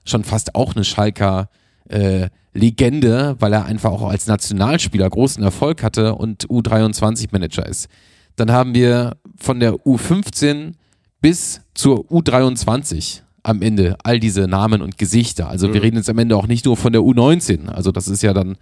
schon 0.05 0.23
fast 0.23 0.55
auch 0.55 0.75
eine 0.75 0.83
Schalker 0.83 1.49
äh, 1.89 2.29
Legende, 2.53 3.35
weil 3.39 3.53
er 3.53 3.65
einfach 3.65 3.91
auch 3.91 4.09
als 4.09 4.27
Nationalspieler 4.27 5.09
großen 5.09 5.43
Erfolg 5.43 5.83
hatte 5.83 6.15
und 6.15 6.47
U23-Manager 6.47 7.65
ist. 7.65 7.87
Dann 8.35 8.51
haben 8.51 8.73
wir 8.73 9.17
von 9.37 9.59
der 9.59 9.73
U15 9.73 10.73
bis 11.21 11.61
zur 11.73 11.99
U23 12.11 13.21
am 13.43 13.61
Ende 13.61 13.95
all 14.03 14.19
diese 14.19 14.47
Namen 14.47 14.81
und 14.81 14.97
Gesichter. 14.97 15.49
Also 15.49 15.73
wir 15.73 15.81
reden 15.81 15.97
jetzt 15.97 16.09
am 16.09 16.17
Ende 16.17 16.35
auch 16.35 16.47
nicht 16.47 16.65
nur 16.65 16.75
von 16.75 16.91
der 16.91 17.01
U19. 17.01 17.69
Also 17.69 17.91
das 17.91 18.07
ist 18.07 18.21
ja 18.21 18.33
dann 18.33 18.57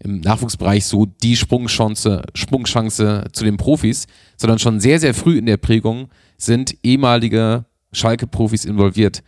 im 0.00 0.20
Nachwuchsbereich 0.20 0.84
so 0.84 1.06
die 1.06 1.36
Sprungchance, 1.36 2.22
Sprungchance 2.34 3.24
zu 3.32 3.44
den 3.44 3.56
Profis, 3.56 4.06
sondern 4.36 4.58
schon 4.58 4.80
sehr, 4.80 5.00
sehr 5.00 5.14
früh 5.14 5.38
in 5.38 5.46
der 5.46 5.56
Prägung 5.56 6.08
sind 6.36 6.76
ehemalige 6.82 7.64
Schalke-Profis 7.92 8.64
involviert. 8.64 9.22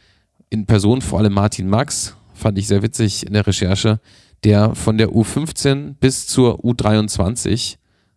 In 0.49 0.66
Person 0.66 1.00
vor 1.00 1.18
allem 1.18 1.32
Martin 1.32 1.68
Max, 1.68 2.14
fand 2.40 2.59
ich 2.59 2.66
sehr 2.66 2.82
witzig 2.82 3.26
in 3.26 3.35
der 3.35 3.47
Recherche, 3.47 4.00
der 4.44 4.75
von 4.75 4.99
der 4.99 5.11
U15 5.11 5.94
bis 6.00 6.26
zur 6.26 6.64
U23 6.64 7.76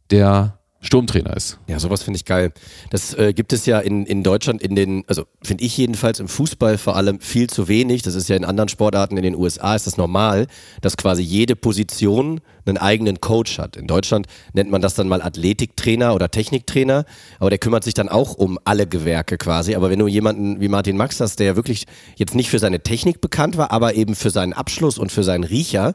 der 0.09 0.59
Sturmtrainer 0.83 1.35
ist. 1.35 1.57
Ja, 1.67 1.79
sowas 1.79 2.03
finde 2.03 2.17
ich 2.17 2.25
geil. 2.25 2.51
Das 2.89 3.13
äh, 3.13 3.33
gibt 3.33 3.53
es 3.53 3.65
ja 3.65 3.79
in, 3.79 4.05
in 4.05 4.21
Deutschland 4.21 4.61
in 4.61 4.75
den, 4.75 5.05
also 5.07 5.23
finde 5.41 5.63
ich 5.63 5.77
jedenfalls 5.77 6.19
im 6.19 6.27
Fußball 6.27 6.77
vor 6.77 6.97
allem 6.97 7.21
viel 7.21 7.49
zu 7.49 7.69
wenig. 7.69 8.01
Das 8.01 8.15
ist 8.15 8.27
ja 8.27 8.35
in 8.35 8.43
anderen 8.43 8.67
Sportarten, 8.67 9.15
in 9.15 9.23
den 9.23 9.35
USA 9.35 9.75
ist 9.75 9.87
das 9.87 9.95
normal, 9.95 10.45
dass 10.81 10.97
quasi 10.97 11.21
jede 11.21 11.55
Position 11.55 12.41
einen 12.65 12.77
eigenen 12.77 13.21
Coach 13.21 13.59
hat. 13.59 13.77
In 13.77 13.87
Deutschland 13.87 14.27
nennt 14.51 14.71
man 14.71 14.81
das 14.81 14.93
dann 14.93 15.07
mal 15.07 15.21
Athletiktrainer 15.21 16.13
oder 16.13 16.29
Techniktrainer, 16.29 17.05
aber 17.39 17.49
der 17.49 17.59
kümmert 17.59 17.85
sich 17.85 17.93
dann 17.93 18.09
auch 18.09 18.35
um 18.35 18.59
alle 18.65 18.85
Gewerke 18.85 19.37
quasi. 19.37 19.75
Aber 19.75 19.89
wenn 19.89 19.99
du 19.99 20.07
jemanden 20.07 20.59
wie 20.59 20.67
Martin 20.67 20.97
Max 20.97 21.19
hast, 21.21 21.39
der 21.39 21.47
ja 21.47 21.55
wirklich 21.55 21.85
jetzt 22.17 22.35
nicht 22.35 22.49
für 22.49 22.59
seine 22.59 22.81
Technik 22.81 23.21
bekannt 23.21 23.55
war, 23.55 23.71
aber 23.71 23.95
eben 23.95 24.15
für 24.15 24.31
seinen 24.31 24.51
Abschluss 24.51 24.97
und 24.97 25.13
für 25.13 25.23
seinen 25.23 25.45
Riecher, 25.45 25.93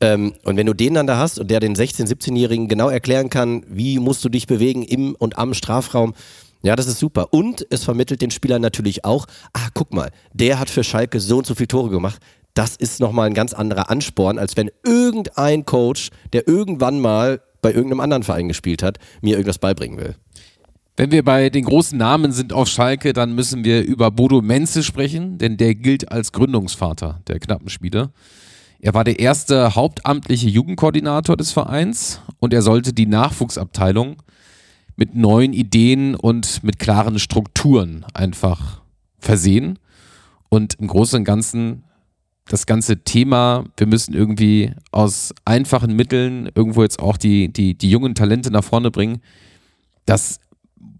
ähm, 0.00 0.34
und 0.44 0.56
wenn 0.56 0.66
du 0.66 0.74
den 0.74 0.94
dann 0.94 1.06
da 1.06 1.18
hast 1.18 1.38
und 1.38 1.50
der 1.50 1.60
den 1.60 1.74
16-, 1.74 2.06
17-Jährigen 2.06 2.68
genau 2.68 2.88
erklären 2.88 3.28
kann, 3.28 3.64
wie 3.68 3.98
musst 3.98 4.24
du 4.24 4.28
dich 4.28 4.46
bewegen 4.46 4.82
im 4.82 5.14
und 5.14 5.38
am 5.38 5.54
Strafraum, 5.54 6.14
ja, 6.62 6.76
das 6.76 6.86
ist 6.86 6.98
super. 6.98 7.32
Und 7.32 7.66
es 7.70 7.84
vermittelt 7.84 8.20
den 8.20 8.30
Spielern 8.30 8.62
natürlich 8.62 9.04
auch, 9.04 9.26
ah, 9.52 9.68
guck 9.74 9.92
mal, 9.92 10.10
der 10.32 10.58
hat 10.58 10.70
für 10.70 10.84
Schalke 10.84 11.20
so 11.20 11.38
und 11.38 11.46
so 11.46 11.54
viele 11.54 11.68
Tore 11.68 11.90
gemacht. 11.90 12.20
Das 12.54 12.76
ist 12.76 13.00
nochmal 13.00 13.26
ein 13.26 13.34
ganz 13.34 13.52
anderer 13.52 13.90
Ansporn, 13.90 14.38
als 14.38 14.56
wenn 14.56 14.70
irgendein 14.84 15.64
Coach, 15.64 16.10
der 16.32 16.48
irgendwann 16.48 17.00
mal 17.00 17.40
bei 17.62 17.72
irgendeinem 17.72 18.00
anderen 18.00 18.22
Verein 18.22 18.48
gespielt 18.48 18.82
hat, 18.82 18.98
mir 19.20 19.36
irgendwas 19.36 19.58
beibringen 19.58 19.98
will. 19.98 20.16
Wenn 20.96 21.12
wir 21.12 21.24
bei 21.24 21.48
den 21.48 21.64
großen 21.64 21.96
Namen 21.96 22.32
sind 22.32 22.52
auf 22.52 22.68
Schalke, 22.68 23.12
dann 23.12 23.34
müssen 23.34 23.64
wir 23.64 23.82
über 23.82 24.10
Bodo 24.10 24.42
Menze 24.42 24.82
sprechen, 24.82 25.38
denn 25.38 25.56
der 25.56 25.74
gilt 25.74 26.10
als 26.10 26.32
Gründungsvater 26.32 27.22
der 27.26 27.38
Knappenspiele. 27.38 28.10
Er 28.82 28.94
war 28.94 29.04
der 29.04 29.18
erste 29.18 29.74
hauptamtliche 29.74 30.48
Jugendkoordinator 30.48 31.36
des 31.36 31.52
Vereins 31.52 32.20
und 32.38 32.54
er 32.54 32.62
sollte 32.62 32.92
die 32.94 33.06
Nachwuchsabteilung 33.06 34.16
mit 34.96 35.14
neuen 35.14 35.52
Ideen 35.52 36.14
und 36.14 36.62
mit 36.64 36.78
klaren 36.78 37.18
Strukturen 37.18 38.06
einfach 38.14 38.80
versehen. 39.18 39.78
Und 40.48 40.74
im 40.74 40.86
Großen 40.86 41.18
und 41.18 41.24
Ganzen 41.24 41.84
das 42.48 42.66
ganze 42.66 43.04
Thema, 43.04 43.64
wir 43.76 43.86
müssen 43.86 44.14
irgendwie 44.14 44.72
aus 44.90 45.32
einfachen 45.44 45.94
Mitteln 45.94 46.50
irgendwo 46.54 46.82
jetzt 46.82 47.00
auch 47.00 47.16
die, 47.16 47.52
die, 47.52 47.76
die 47.76 47.90
jungen 47.90 48.14
Talente 48.14 48.50
nach 48.50 48.64
vorne 48.64 48.90
bringen, 48.90 49.20
das 50.06 50.40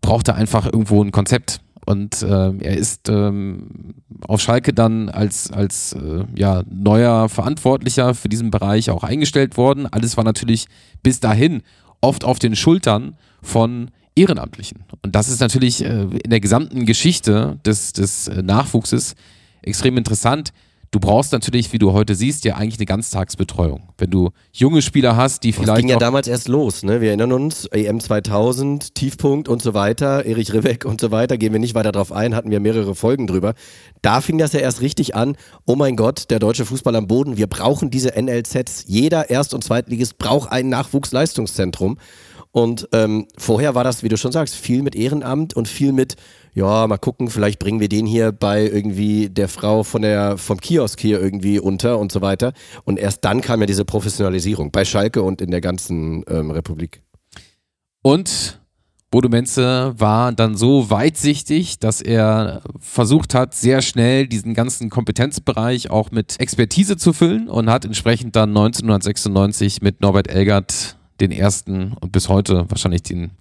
brauchte 0.01 0.35
einfach 0.35 0.67
irgendwo 0.67 1.03
ein 1.03 1.11
Konzept. 1.11 1.61
Und 1.91 2.23
äh, 2.23 2.27
er 2.27 2.77
ist 2.77 3.09
ähm, 3.09 3.95
auf 4.29 4.41
Schalke 4.41 4.73
dann 4.73 5.09
als, 5.09 5.51
als 5.51 5.93
äh, 5.95 6.25
ja, 6.37 6.63
neuer 6.71 7.29
Verantwortlicher 7.29 8.15
für 8.15 8.29
diesen 8.29 8.53
Bereich 8.53 8.91
auch 8.91 9.03
eingestellt 9.03 9.57
worden. 9.57 9.89
Alles 9.89 10.17
war 10.17 10.23
natürlich 10.23 10.67
bis 11.03 11.19
dahin 11.19 11.63
oft 12.01 12.23
auf 12.23 12.39
den 12.39 12.55
Schultern 12.55 13.17
von 13.43 13.91
Ehrenamtlichen. 14.15 14.85
Und 15.03 15.17
das 15.17 15.29
ist 15.29 15.41
natürlich 15.41 15.85
äh, 15.85 16.03
in 16.03 16.31
der 16.31 16.39
gesamten 16.39 16.87
Geschichte 16.87 17.59
des, 17.67 17.93
des 17.93 18.29
äh, 18.29 18.41
Nachwuchses 18.41 19.17
extrem 19.63 19.97
interessant. 19.97 20.53
Du 20.93 20.99
brauchst 20.99 21.31
natürlich, 21.31 21.73
wie 21.73 21.79
du 21.79 21.93
heute 21.93 22.17
siehst, 22.17 22.45
ja 22.45 22.57
eigentlich 22.57 22.81
eine 22.81 22.87
Ganztagsbetreuung. 22.87 23.91
Wenn 23.97 24.11
du 24.11 24.31
junge 24.53 24.83
Spieler 24.83 25.15
hast, 25.15 25.45
die 25.45 25.53
Das 25.53 25.61
vielleicht 25.61 25.83
ging 25.83 25.89
ja 25.89 25.99
damals 25.99 26.27
erst 26.27 26.49
los, 26.49 26.83
ne? 26.83 27.01
Wir 27.01 27.11
erinnern 27.11 27.31
uns, 27.31 27.67
EM 27.67 28.01
2000, 28.01 28.97
Tiefpunkt 28.97 29.49
und 29.49 29.63
so 29.63 29.73
weiter, 29.73 30.27
Erich 30.27 30.53
Ribbeck 30.53 30.85
und 30.85 31.01
so 31.01 31.13
weiter, 31.13 31.39
gehen 31.39 31.53
wir 31.53 31.61
nicht 31.61 31.77
weiter 31.77 31.93
drauf 31.93 32.11
ein, 32.11 32.35
hatten 32.35 32.51
wir 32.51 32.59
mehrere 32.59 32.97
Folgen 32.97 33.29
drüber. 33.29 33.55
Da 34.03 34.21
fing 34.21 34.37
das 34.37 34.53
ja 34.53 34.59
erst 34.59 34.81
richtig 34.81 35.15
an, 35.15 35.37
oh 35.65 35.77
mein 35.77 35.95
Gott, 35.95 36.29
der 36.29 36.41
deutsche 36.41 36.65
Fußball 36.65 36.97
am 36.97 37.07
Boden, 37.07 37.37
wir 37.37 37.47
brauchen 37.47 37.91
diese 37.91 38.21
NLZs. 38.21 38.87
Jeder 38.89 39.31
Erst- 39.31 39.55
und 39.55 39.63
Zweitligist 39.63 40.19
braucht 40.19 40.51
ein 40.51 40.69
Nachwuchsleistungszentrum. 40.71 41.99
Und 42.53 42.89
ähm, 42.93 43.27
vorher 43.39 43.75
war 43.75 43.85
das, 43.85 44.03
wie 44.03 44.09
du 44.09 44.17
schon 44.17 44.33
sagst, 44.33 44.57
viel 44.57 44.83
mit 44.83 44.97
Ehrenamt 44.97 45.55
und 45.55 45.69
viel 45.69 45.93
mit, 45.93 46.17
ja, 46.53 46.87
mal 46.89 46.99
gucken, 46.99 47.31
vielleicht 47.31 47.61
bringen 47.61 47.79
wir 47.79 47.89
den 47.89 48.07
hier 48.07 48.33
bei 48.33 48.65
irgendwie 48.65 49.29
der 49.29 49.49
Frau 49.49 49.85
von 49.85 50.03
der, 50.03 50.37
vom 50.37 50.61
Kiosk 50.61 50.99
hier 51.01 51.21
irgendwie 51.21 51.61
unter 51.61 51.99
und 51.99 52.11
so 52.11 52.23
weiter. 52.23 52.53
Und 52.85 52.99
erst 52.99 53.25
dann 53.25 53.41
kam 53.41 53.61
ja 53.61 53.67
diese 53.67 53.85
Professionalisierung 53.85 54.73
bei 54.73 54.85
Schalke 54.85 55.23
und 55.23 55.41
in 55.41 55.53
der 55.53 55.61
ganzen 55.61 56.25
ähm, 56.29 56.51
Republik. 56.51 57.03
Und 58.03 58.61
Bodo 59.13 59.29
Menze 59.29 59.95
war 59.99 60.33
dann 60.33 60.57
so 60.57 60.89
weitsichtig, 60.91 61.79
dass 61.81 62.01
er 62.01 62.63
versucht 62.79 63.35
hat, 63.35 63.55
sehr 63.55 63.83
schnell 63.83 64.29
diesen 64.29 64.55
ganzen 64.55 64.89
Kompetenzbereich 64.89 65.91
auch 65.91 66.13
mit 66.13 66.39
Expertise 66.39 66.97
zu 66.97 67.13
füllen 67.13 67.49
und 67.49 67.71
hat 67.71 67.85
entsprechend 67.85 68.37
dann 68.37 68.51
1996 68.51 69.83
mit 69.83 70.01
Norbert 70.01 70.29
Elgert 70.29 70.97
den 71.21 71.33
ersten 71.33 71.93
und 72.01 72.13
bis 72.13 72.29
heute 72.29 72.67
wahrscheinlich 72.69 73.03
den 73.03 73.33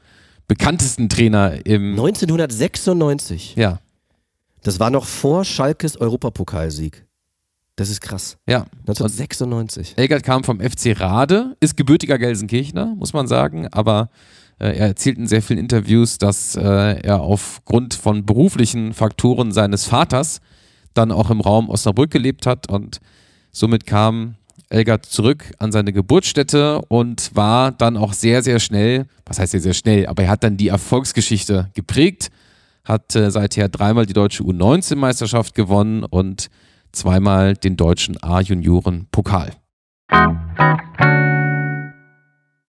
bekanntesten 0.47 1.09
Trainer 1.09 1.65
im 1.65 1.91
1996, 1.91 3.55
ja, 3.55 3.79
das 4.63 4.79
war 4.79 4.89
noch 4.89 5.05
vor 5.05 5.45
Schalkes 5.45 5.97
Europapokalsieg. 5.97 7.05
Das 7.75 7.89
ist 7.89 8.01
krass. 8.01 8.37
Ja. 8.45 8.65
1996. 8.81 9.93
Elgert 9.95 10.23
kam 10.23 10.43
vom 10.43 10.59
FC 10.59 10.99
Rade, 10.99 11.55
ist 11.61 11.77
gebürtiger 11.77 12.17
Gelsenkirchner, 12.17 12.93
muss 12.97 13.13
man 13.13 13.25
sagen, 13.27 13.69
aber 13.71 14.09
äh, 14.59 14.77
er 14.77 14.87
erzählt 14.87 15.17
in 15.17 15.27
sehr 15.27 15.41
vielen 15.41 15.59
Interviews, 15.59 16.17
dass 16.17 16.57
äh, 16.57 16.61
er 16.61 17.21
aufgrund 17.21 17.93
von 17.93 18.25
beruflichen 18.25 18.93
Faktoren 18.93 19.53
seines 19.53 19.85
Vaters 19.85 20.41
dann 20.93 21.13
auch 21.13 21.29
im 21.29 21.39
Raum 21.39 21.69
Osnabrück 21.69 22.11
gelebt 22.11 22.45
hat 22.45 22.69
und 22.69 22.99
somit 23.51 23.85
kam 23.85 24.35
Elgert 24.69 25.05
zurück 25.05 25.51
an 25.57 25.71
seine 25.71 25.91
Geburtsstätte 25.91 26.81
und 26.87 27.35
war 27.35 27.71
dann 27.71 27.97
auch 27.97 28.13
sehr, 28.13 28.43
sehr 28.43 28.59
schnell, 28.59 29.07
was 29.25 29.39
heißt 29.39 29.51
sehr, 29.51 29.61
sehr 29.61 29.73
schnell, 29.73 30.05
aber 30.05 30.23
er 30.23 30.29
hat 30.29 30.43
dann 30.43 30.57
die 30.57 30.67
Erfolgsgeschichte 30.67 31.69
geprägt, 31.73 32.29
hat 32.83 33.15
äh, 33.15 33.31
seither 33.31 33.67
dreimal 33.67 34.05
die 34.05 34.13
deutsche 34.13 34.43
U19-Meisterschaft 34.43 35.55
gewonnen 35.55 36.03
und 36.03 36.49
zweimal 36.91 37.55
den 37.55 37.77
deutschen 37.77 38.21
A-Junioren-Pokal. 38.21 39.53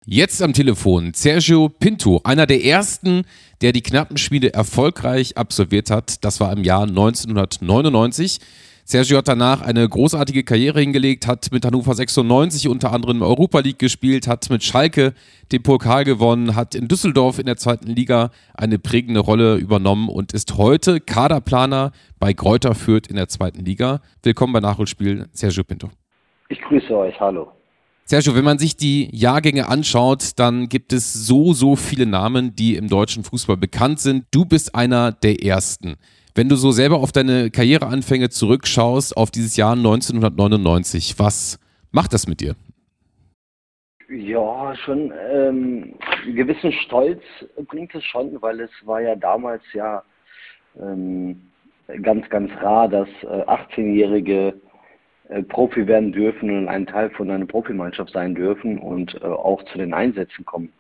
Jetzt 0.07 0.43
am 0.43 0.53
Telefon 0.53 1.15
Sergio 1.15 1.69
Pinto, 1.69 2.21
einer 2.25 2.47
der 2.47 2.63
ersten, 2.65 3.23
der 3.63 3.73
die 3.73 3.83
Knappenschmiede 3.83 4.53
erfolgreich 4.53 5.39
absolviert 5.39 5.91
hat. 5.91 6.25
Das 6.25 6.41
war 6.41 6.53
im 6.53 6.63
Jahr 6.63 6.83
1999. 6.83 8.41
Sergio 8.87 9.17
hat 9.17 9.29
danach 9.29 9.63
eine 9.63 9.89
großartige 9.89 10.45
Karriere 10.45 10.79
hingelegt, 10.79 11.27
hat 11.27 11.51
mit 11.53 11.65
Hannover 11.65 11.95
96 11.95 12.69
unter 12.69 12.93
anderem 12.93 13.23
Europa 13.23 13.61
League 13.61 13.79
gespielt, 13.79 14.29
hat 14.29 14.51
mit 14.51 14.63
Schalke 14.63 15.15
den 15.53 15.63
Pokal 15.63 16.05
gewonnen, 16.05 16.55
hat 16.55 16.75
in 16.75 16.87
Düsseldorf 16.87 17.39
in 17.39 17.47
der 17.47 17.57
zweiten 17.57 17.89
Liga 17.89 18.31
eine 18.53 18.79
prägende 18.79 19.21
Rolle 19.21 19.57
übernommen 19.57 20.11
und 20.11 20.35
ist 20.35 20.59
heute 20.59 21.01
Kaderplaner 21.01 21.93
bei 22.19 22.35
Kräuter 22.35 22.75
Fürth 22.75 23.07
in 23.09 23.17
der 23.17 23.29
zweiten 23.29 23.65
Liga. 23.65 24.03
Willkommen 24.23 24.53
bei 24.53 24.61
Nachholspiel, 24.61 25.29
Sergio 25.33 25.65
Pinto. 25.65 25.89
Ich 26.51 26.61
grüße 26.61 26.95
euch, 26.95 27.19
hallo. 27.19 27.53
Sergio, 28.05 28.35
wenn 28.35 28.45
man 28.45 28.59
sich 28.59 28.77
die 28.77 29.09
Jahrgänge 29.17 29.67
anschaut, 29.67 30.33
dann 30.37 30.69
gibt 30.69 30.93
es 30.93 31.11
so, 31.15 31.55
so 31.55 31.75
viele 31.75 32.05
Namen, 32.05 32.55
die 32.55 32.77
im 32.77 32.89
deutschen 32.89 33.25
Fußball 33.25 33.57
bekannt 33.57 33.99
sind. 34.01 34.27
Du 34.31 34.45
bist 34.45 34.75
einer 34.75 35.11
der 35.11 35.43
ersten. 35.43 35.97
Wenn 36.37 36.49
du 36.49 36.57
so 36.57 36.73
selber 36.73 36.97
auf 36.97 37.13
deine 37.13 37.49
Karriereanfänge 37.49 38.29
zurückschaust, 38.29 39.17
auf 39.17 39.31
dieses 39.31 39.57
Jahr 39.57 39.75
1999, 39.75 41.15
was 41.17 41.61
macht 41.93 42.13
das 42.13 42.27
mit 42.27 42.41
dir? 42.41 42.57
Ja, 44.09 44.75
schon 44.75 45.13
ähm, 45.31 45.95
einen 46.25 46.35
gewissen 46.35 46.73
Stolz 46.73 47.23
bringt 47.69 47.95
es 47.95 48.03
schon, 48.05 48.43
weil 48.43 48.59
es 48.61 48.71
war 48.85 49.01
ja 49.01 49.15
damals 49.15 49.63
ja 49.75 50.03
ähm, 50.77 51.41
ganz, 52.03 52.29
ganz 52.31 52.51
rar, 52.61 52.89
dass 52.89 53.09
äh, 53.23 53.27
18-Jährige 53.27 54.55
äh, 55.29 55.43
Profi 55.45 55.87
werden 55.87 56.11
dürfen 56.11 56.51
und 56.51 56.69
ein 56.69 56.87
Teil 56.87 57.11
von 57.11 57.31
einer 57.31 57.47
Profimannschaft 57.47 58.13
sein 58.13 58.35
dürfen 58.35 58.79
und 58.79 59.15
äh, 59.23 59.25
auch 59.25 59.63
zu 59.67 59.79
den 59.79 59.95
Einsätzen 59.95 60.45
kommen. 60.45 60.73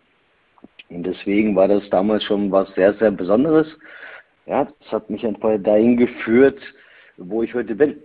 Und 0.88 1.04
deswegen 1.04 1.54
war 1.54 1.68
das 1.68 1.88
damals 1.90 2.24
schon 2.24 2.50
was 2.50 2.68
sehr, 2.74 2.94
sehr 2.94 3.12
Besonderes 3.12 3.68
ja, 4.46 4.64
das 4.64 4.92
hat 4.92 5.10
mich 5.10 5.24
einfach 5.26 5.58
dahin 5.62 5.96
geführt, 5.96 6.58
wo 7.16 7.42
ich 7.42 7.54
heute 7.54 7.74
bin. 7.74 7.96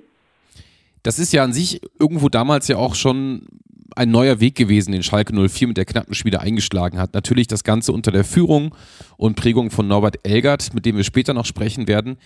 Das 1.03 1.19
ist 1.19 1.31
ja 1.31 1.43
an 1.43 1.53
sich 1.53 1.81
irgendwo 2.00 2.29
damals 2.29 2.67
ja 2.67 2.77
auch 2.77 2.96
schon 2.96 3.48
ein 3.96 4.12
neuer 4.12 4.39
Weg 4.39 4.55
gewesen, 4.55 4.91
den 4.91 5.03
Schalke 5.03 5.34
04 5.34 5.67
mit 5.69 5.77
der 5.77 5.86
knappen 5.86 6.13
Spiele 6.13 6.39
eingeschlagen 6.39 7.00
hat. 7.00 7.13
Natürlich 7.13 7.48
das 7.48 7.63
Ganze 7.63 7.91
unter 7.91 8.12
der 8.12 8.24
Führung 8.24 8.75
und 9.17 9.36
Prägung 9.36 9.72
von 9.72 9.88
Norbert 9.88 10.19
Elgert, 10.24 10.74
mit 10.74 10.86
dem 10.86 10.98
wir 10.98 11.03
später 11.03 11.34
noch 11.34 11.46
sprechen 11.46 11.88
werden. 11.88 12.17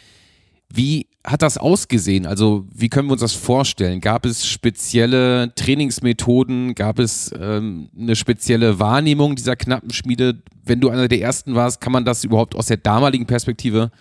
Wie 0.70 1.08
hat 1.26 1.42
das 1.42 1.58
ausgesehen? 1.58 2.26
Also 2.26 2.66
wie 2.74 2.90
können 2.90 3.08
wir 3.08 3.14
uns 3.14 3.22
das 3.22 3.34
vorstellen? 3.34 4.02
Gab 4.02 4.26
es 4.26 4.46
spezielle 4.46 5.54
Trainingsmethoden? 5.56 6.76
Gab 6.76 7.00
es 7.00 7.34
ähm, 7.40 7.90
eine 7.98 8.16
spezielle 8.16 8.80
Wahrnehmung 8.80 9.36
dieser 9.36 9.56
knappen 9.56 9.92
Schmiede? 9.92 10.42
Wenn 10.66 10.82
du 10.82 10.90
einer 10.90 11.08
der 11.08 11.22
ersten 11.22 11.56
warst, 11.56 11.80
kann 11.80 11.94
man 11.94 12.04
das 12.04 12.24
überhaupt 12.24 12.56
aus 12.56 12.68
der 12.68 12.78
damaligen 12.78 13.26
Perspektive 13.26 13.92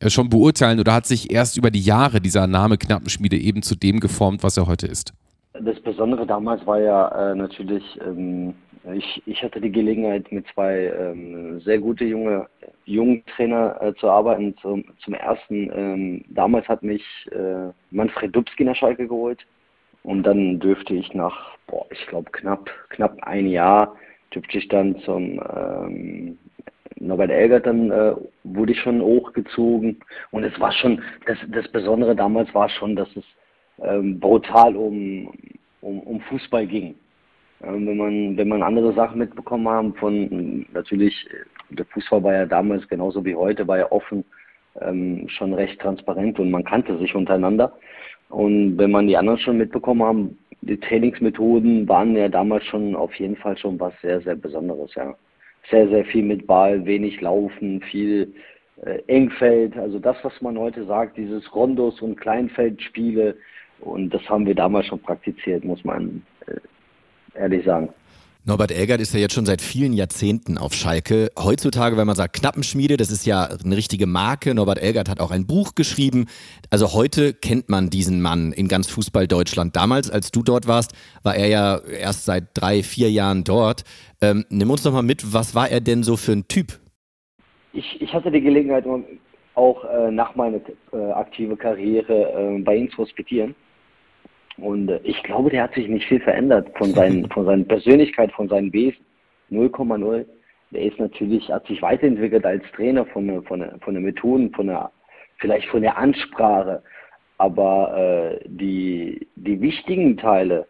äh, 0.00 0.10
schon 0.10 0.28
beurteilen 0.28 0.78
oder 0.78 0.92
hat 0.92 1.06
sich 1.06 1.32
erst 1.32 1.56
über 1.56 1.70
die 1.70 1.80
Jahre 1.80 2.20
dieser 2.20 2.46
Name 2.46 2.76
Knappenschmiede 2.76 3.38
eben 3.38 3.62
zu 3.62 3.74
dem 3.74 3.98
geformt, 4.00 4.42
was 4.42 4.56
er 4.58 4.66
heute 4.66 4.86
ist? 4.86 5.14
Das 5.54 5.80
Besondere 5.80 6.26
damals 6.26 6.66
war 6.66 6.80
ja 6.80 7.32
äh, 7.32 7.34
natürlich 7.34 7.82
ähm, 8.06 8.54
ich, 8.94 9.22
ich 9.26 9.42
hatte 9.42 9.60
die 9.60 9.72
Gelegenheit, 9.72 10.30
mit 10.32 10.46
zwei 10.54 10.92
ähm, 10.98 11.60
sehr 11.60 11.78
gute 11.78 12.04
junge 12.04 12.46
jungen 12.88 13.24
Trainer 13.26 13.80
äh, 13.80 13.94
zu 13.94 14.08
arbeiten. 14.08 14.56
Zum, 14.58 14.84
zum 15.04 15.14
ersten, 15.14 15.70
ähm, 15.74 16.24
damals 16.28 16.68
hat 16.68 16.82
mich 16.82 17.04
äh, 17.30 17.72
Manfred 17.90 18.34
Dubski 18.34 18.64
nach 18.64 18.76
Schalke 18.76 19.06
geholt. 19.06 19.44
Und 20.02 20.22
dann 20.22 20.58
dürfte 20.60 20.94
ich 20.94 21.12
nach, 21.12 21.56
boah, 21.66 21.86
ich 21.90 22.06
glaube 22.06 22.30
knapp, 22.30 22.70
knapp 22.90 23.18
ein 23.22 23.46
Jahr, 23.46 23.96
dürfte 24.34 24.58
ich 24.58 24.68
dann 24.68 24.98
zum 25.00 25.40
ähm, 25.54 26.38
Norbert 27.00 27.30
Elgert, 27.30 27.66
dann 27.66 27.90
äh, 27.90 28.14
wurde 28.44 28.72
ich 28.72 28.80
schon 28.80 29.00
hochgezogen. 29.00 30.00
Und 30.30 30.44
es 30.44 30.58
war 30.58 30.72
schon, 30.72 31.02
das, 31.26 31.38
das 31.48 31.68
Besondere 31.68 32.16
damals 32.16 32.52
war 32.54 32.68
schon, 32.68 32.96
dass 32.96 33.08
es 33.16 33.24
ähm, 33.82 34.18
brutal 34.18 34.76
um, 34.76 35.32
um, 35.80 36.00
um 36.00 36.20
Fußball 36.22 36.66
ging. 36.66 36.94
Ähm, 37.62 37.86
wenn 37.86 37.96
man, 37.96 38.36
wenn 38.36 38.48
man 38.48 38.62
andere 38.62 38.92
Sachen 38.94 39.18
mitbekommen 39.18 39.68
haben 39.68 39.94
von, 39.94 40.66
natürlich, 40.72 41.14
der 41.70 41.84
Fußball 41.86 42.22
war 42.22 42.34
ja 42.34 42.46
damals 42.46 42.88
genauso 42.88 43.24
wie 43.24 43.34
heute, 43.34 43.66
war 43.66 43.78
ja 43.78 43.90
offen, 43.90 44.24
ähm, 44.80 45.28
schon 45.28 45.54
recht 45.54 45.80
transparent 45.80 46.38
und 46.38 46.50
man 46.50 46.64
kannte 46.64 46.96
sich 46.98 47.14
untereinander. 47.14 47.72
Und 48.28 48.78
wenn 48.78 48.90
man 48.90 49.08
die 49.08 49.16
anderen 49.16 49.38
schon 49.38 49.58
mitbekommen 49.58 50.02
haben, 50.02 50.38
die 50.60 50.78
Trainingsmethoden 50.78 51.88
waren 51.88 52.16
ja 52.16 52.28
damals 52.28 52.64
schon 52.66 52.94
auf 52.94 53.14
jeden 53.14 53.36
Fall 53.36 53.56
schon 53.56 53.78
was 53.80 53.92
sehr, 54.02 54.20
sehr 54.20 54.34
Besonderes, 54.34 54.94
ja. 54.94 55.14
Sehr, 55.70 55.88
sehr 55.88 56.04
viel 56.06 56.22
mit 56.22 56.46
Ball, 56.46 56.86
wenig 56.86 57.20
Laufen, 57.20 57.82
viel 57.82 58.32
äh, 58.84 59.00
Engfeld, 59.06 59.76
also 59.76 59.98
das, 59.98 60.16
was 60.22 60.40
man 60.40 60.56
heute 60.56 60.84
sagt, 60.84 61.16
dieses 61.16 61.54
Rondos 61.54 62.00
und 62.00 62.16
Kleinfeldspiele, 62.18 63.36
und 63.80 64.14
das 64.14 64.26
haben 64.28 64.46
wir 64.46 64.54
damals 64.54 64.86
schon 64.86 65.00
praktiziert, 65.00 65.64
muss 65.64 65.84
man 65.84 66.22
äh, 66.46 66.54
ehrlich 67.38 67.64
sagen. 67.64 67.88
Norbert 68.48 68.70
Elgert 68.70 69.02
ist 69.02 69.12
ja 69.12 69.20
jetzt 69.20 69.34
schon 69.34 69.44
seit 69.44 69.60
vielen 69.60 69.92
Jahrzehnten 69.92 70.56
auf 70.56 70.72
Schalke. 70.72 71.28
Heutzutage, 71.38 71.98
wenn 71.98 72.06
man 72.06 72.16
sagt 72.16 72.36
Knappenschmiede, 72.36 72.96
das 72.96 73.10
ist 73.10 73.26
ja 73.26 73.44
eine 73.44 73.76
richtige 73.76 74.06
Marke. 74.06 74.54
Norbert 74.54 74.80
Elgert 74.80 75.10
hat 75.10 75.20
auch 75.20 75.30
ein 75.30 75.46
Buch 75.46 75.74
geschrieben. 75.74 76.24
Also 76.70 76.94
heute 76.94 77.34
kennt 77.34 77.68
man 77.68 77.90
diesen 77.90 78.22
Mann 78.22 78.52
in 78.52 78.66
ganz 78.66 78.88
Fußball 78.88 79.26
Deutschland. 79.26 79.76
Damals, 79.76 80.10
als 80.10 80.30
du 80.30 80.42
dort 80.42 80.66
warst, 80.66 80.94
war 81.22 81.36
er 81.36 81.48
ja 81.48 81.78
erst 81.78 82.24
seit 82.24 82.44
drei, 82.54 82.82
vier 82.82 83.10
Jahren 83.10 83.44
dort. 83.44 83.84
Ähm, 84.22 84.46
nimm 84.48 84.70
uns 84.70 84.82
doch 84.82 84.92
mal 84.92 85.02
mit, 85.02 85.34
was 85.34 85.54
war 85.54 85.68
er 85.68 85.82
denn 85.82 86.02
so 86.02 86.16
für 86.16 86.32
ein 86.32 86.48
Typ? 86.48 86.80
Ich, 87.74 88.00
ich 88.00 88.14
hatte 88.14 88.30
die 88.30 88.40
Gelegenheit, 88.40 88.86
auch 89.56 89.84
äh, 89.84 90.10
nach 90.10 90.36
meiner 90.36 90.60
äh, 90.92 90.96
aktive 91.12 91.54
Karriere 91.54 92.32
äh, 92.32 92.62
bei 92.62 92.76
ihm 92.76 92.90
zu 92.92 92.98
hospitieren. 92.98 93.54
Und 94.58 94.88
äh, 94.88 95.00
ich 95.04 95.22
glaube, 95.22 95.50
der 95.50 95.64
hat 95.64 95.74
sich 95.74 95.88
nicht 95.88 96.06
viel 96.06 96.20
verändert 96.20 96.70
von, 96.76 96.92
seinen, 96.92 97.28
von 97.30 97.44
seiner 97.44 97.64
Persönlichkeit, 97.64 98.32
von 98.32 98.48
seinem 98.48 98.72
Wesen. 98.72 99.04
0,0. 99.50 100.26
Der 100.70 100.82
ist 100.82 100.98
natürlich, 100.98 101.48
hat 101.50 101.66
sich 101.66 101.80
weiterentwickelt 101.80 102.44
als 102.44 102.62
Trainer 102.72 103.06
von, 103.06 103.26
der, 103.26 103.42
von, 103.42 103.64
von 103.80 103.94
der 103.94 104.02
Methoden, 104.02 104.52
von 104.52 104.66
der, 104.66 104.90
vielleicht 105.38 105.68
von 105.68 105.82
der 105.82 105.96
Ansprache. 105.96 106.82
Aber 107.38 107.96
äh, 107.96 108.44
die, 108.46 109.26
die 109.36 109.60
wichtigen 109.60 110.16
Teile 110.16 110.66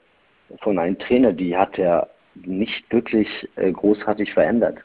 von 0.60 0.78
einem 0.78 0.98
Trainer, 0.98 1.32
die 1.32 1.56
hat 1.56 1.78
er 1.78 2.08
nicht 2.34 2.92
wirklich 2.92 3.28
äh, 3.56 3.72
großartig 3.72 4.32
verändert. 4.32 4.78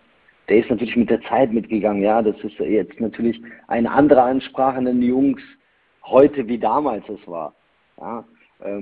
Der 0.49 0.57
ist 0.57 0.69
natürlich 0.69 0.95
mit 0.95 1.09
der 1.09 1.21
Zeit 1.23 1.53
mitgegangen. 1.53 2.01
Ja, 2.01 2.21
das 2.21 2.35
ist 2.43 2.57
jetzt 2.59 2.99
natürlich 2.99 3.39
eine 3.67 3.91
andere 3.91 4.23
Ansprache 4.23 4.77
an 4.77 4.99
die 4.99 5.07
Jungs 5.07 5.41
heute 6.05 6.47
wie 6.47 6.57
damals 6.57 7.07
es 7.09 7.27
war. 7.27 7.53
Ja, 7.99 8.23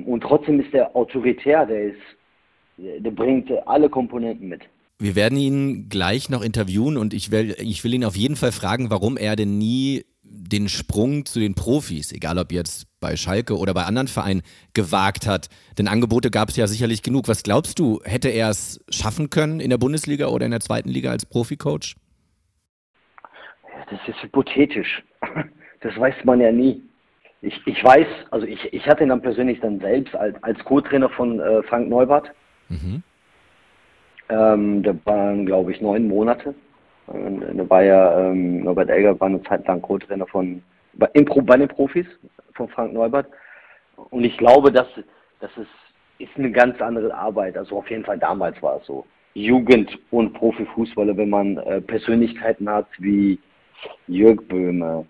und 0.06 0.22
trotzdem 0.22 0.60
ist 0.60 0.74
er 0.74 0.96
autoritär, 0.96 1.66
der 1.66 1.84
ist, 1.84 2.02
der 2.78 3.12
bringt 3.12 3.52
alle 3.66 3.90
Komponenten 3.90 4.48
mit. 4.50 4.62
Wir 5.00 5.16
werden 5.16 5.38
ihn 5.38 5.90
gleich 5.90 6.30
noch 6.30 6.44
interviewen 6.44 6.98
und 6.98 7.14
ich 7.14 7.32
will, 7.32 7.56
ich 7.60 7.84
will 7.84 7.94
ihn 7.94 8.06
auf 8.06 8.16
jeden 8.16 8.36
Fall 8.36 8.52
fragen, 8.52 8.92
warum 8.92 9.18
er 9.18 9.36
denn 9.36 9.58
nie 9.58 10.06
den 10.24 10.70
Sprung 10.70 11.26
zu 11.26 11.40
den 11.40 11.56
Profis, 11.56 12.12
egal 12.12 12.38
ob 12.38 12.52
jetzt 12.52 12.86
bei 13.00 13.16
Schalke 13.16 13.58
oder 13.58 13.74
bei 13.74 13.84
anderen 13.84 14.08
Vereinen, 14.08 14.44
gewagt 14.74 15.28
hat. 15.28 15.50
Denn 15.78 15.88
Angebote 15.88 16.30
gab 16.30 16.50
es 16.50 16.56
ja 16.56 16.68
sicherlich 16.68 17.02
genug. 17.02 17.28
Was 17.28 17.44
glaubst 17.44 17.80
du, 17.80 18.00
hätte 18.04 18.30
er 18.30 18.50
es 18.50 18.80
schaffen 18.90 19.30
können 19.30 19.60
in 19.60 19.70
der 19.70 19.78
Bundesliga 19.78 20.28
oder 20.28 20.46
in 20.46 20.52
der 20.52 20.62
zweiten 20.62 20.90
Liga 20.90 21.12
als 21.12 21.26
Proficoach? 21.26 21.96
Das 23.90 24.00
ist 24.08 24.22
hypothetisch. 24.24 25.04
Das 25.82 25.98
weiß 25.98 26.16
man 26.24 26.40
ja 26.40 26.52
nie 26.52 26.82
ich, 27.42 27.60
ich 27.66 27.84
weiß, 27.84 28.08
also 28.30 28.46
ich, 28.46 28.72
ich 28.74 28.88
hatte 28.88 29.04
ihn 29.04 29.10
dann 29.10 29.22
persönlich 29.22 29.60
dann 29.60 29.80
selbst 29.80 30.16
als, 30.16 30.42
als 30.44 30.64
Co-Trainer 30.64 31.10
von 31.10 31.40
äh, 31.40 31.64
Frank 31.64 31.90
Neubart. 31.90 32.32
Mhm. 32.70 33.04
Ähm, 34.30 34.84
der 34.84 34.96
waren, 35.06 35.46
glaube 35.46 35.72
ich, 35.72 35.82
neun 35.82 36.08
Monate. 36.08 36.54
Und, 37.08 37.42
da 37.58 37.70
war 37.70 37.84
ja, 37.84 38.20
ähm, 38.20 38.64
Norbert 38.64 38.90
Elger 38.90 39.20
war 39.20 39.28
eine 39.28 39.42
Zeit 39.44 39.68
lang 39.68 39.82
Co-Trainer 39.82 40.28
von 40.28 40.62
bei, 40.94 41.08
bei 41.08 41.58
den 41.58 41.68
Profis 41.68 42.06
von 42.54 42.70
Frank 42.70 42.94
Neubert. 42.94 43.28
und 44.12 44.24
ich 44.24 44.38
glaube, 44.38 44.72
dass, 44.72 44.88
dass 45.40 45.52
es 45.58 45.68
ist 46.20 46.38
eine 46.38 46.52
ganz 46.52 46.80
andere 46.82 47.14
Arbeit. 47.14 47.58
Also 47.58 47.78
auf 47.78 47.90
jeden 47.90 48.06
Fall 48.06 48.20
damals 48.20 48.62
war 48.62 48.78
es 48.78 48.86
so. 48.86 49.06
Jugend- 49.34 49.98
und 50.12 50.34
Profifußballer, 50.34 51.16
wenn 51.18 51.30
man 51.30 51.58
äh, 51.58 51.82
Persönlichkeiten 51.82 52.70
hat 52.70 52.88
wie 53.00 53.40
Jörg 54.08 54.42
Böhme, 54.48 55.06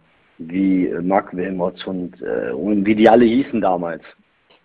wie 0.49 0.89
Marc 1.01 1.35
Wilmots 1.35 1.85
und, 1.85 2.21
äh, 2.21 2.51
und 2.51 2.85
wie 2.85 2.95
die 2.95 3.09
alle 3.09 3.25
hießen 3.25 3.61
damals. 3.61 4.03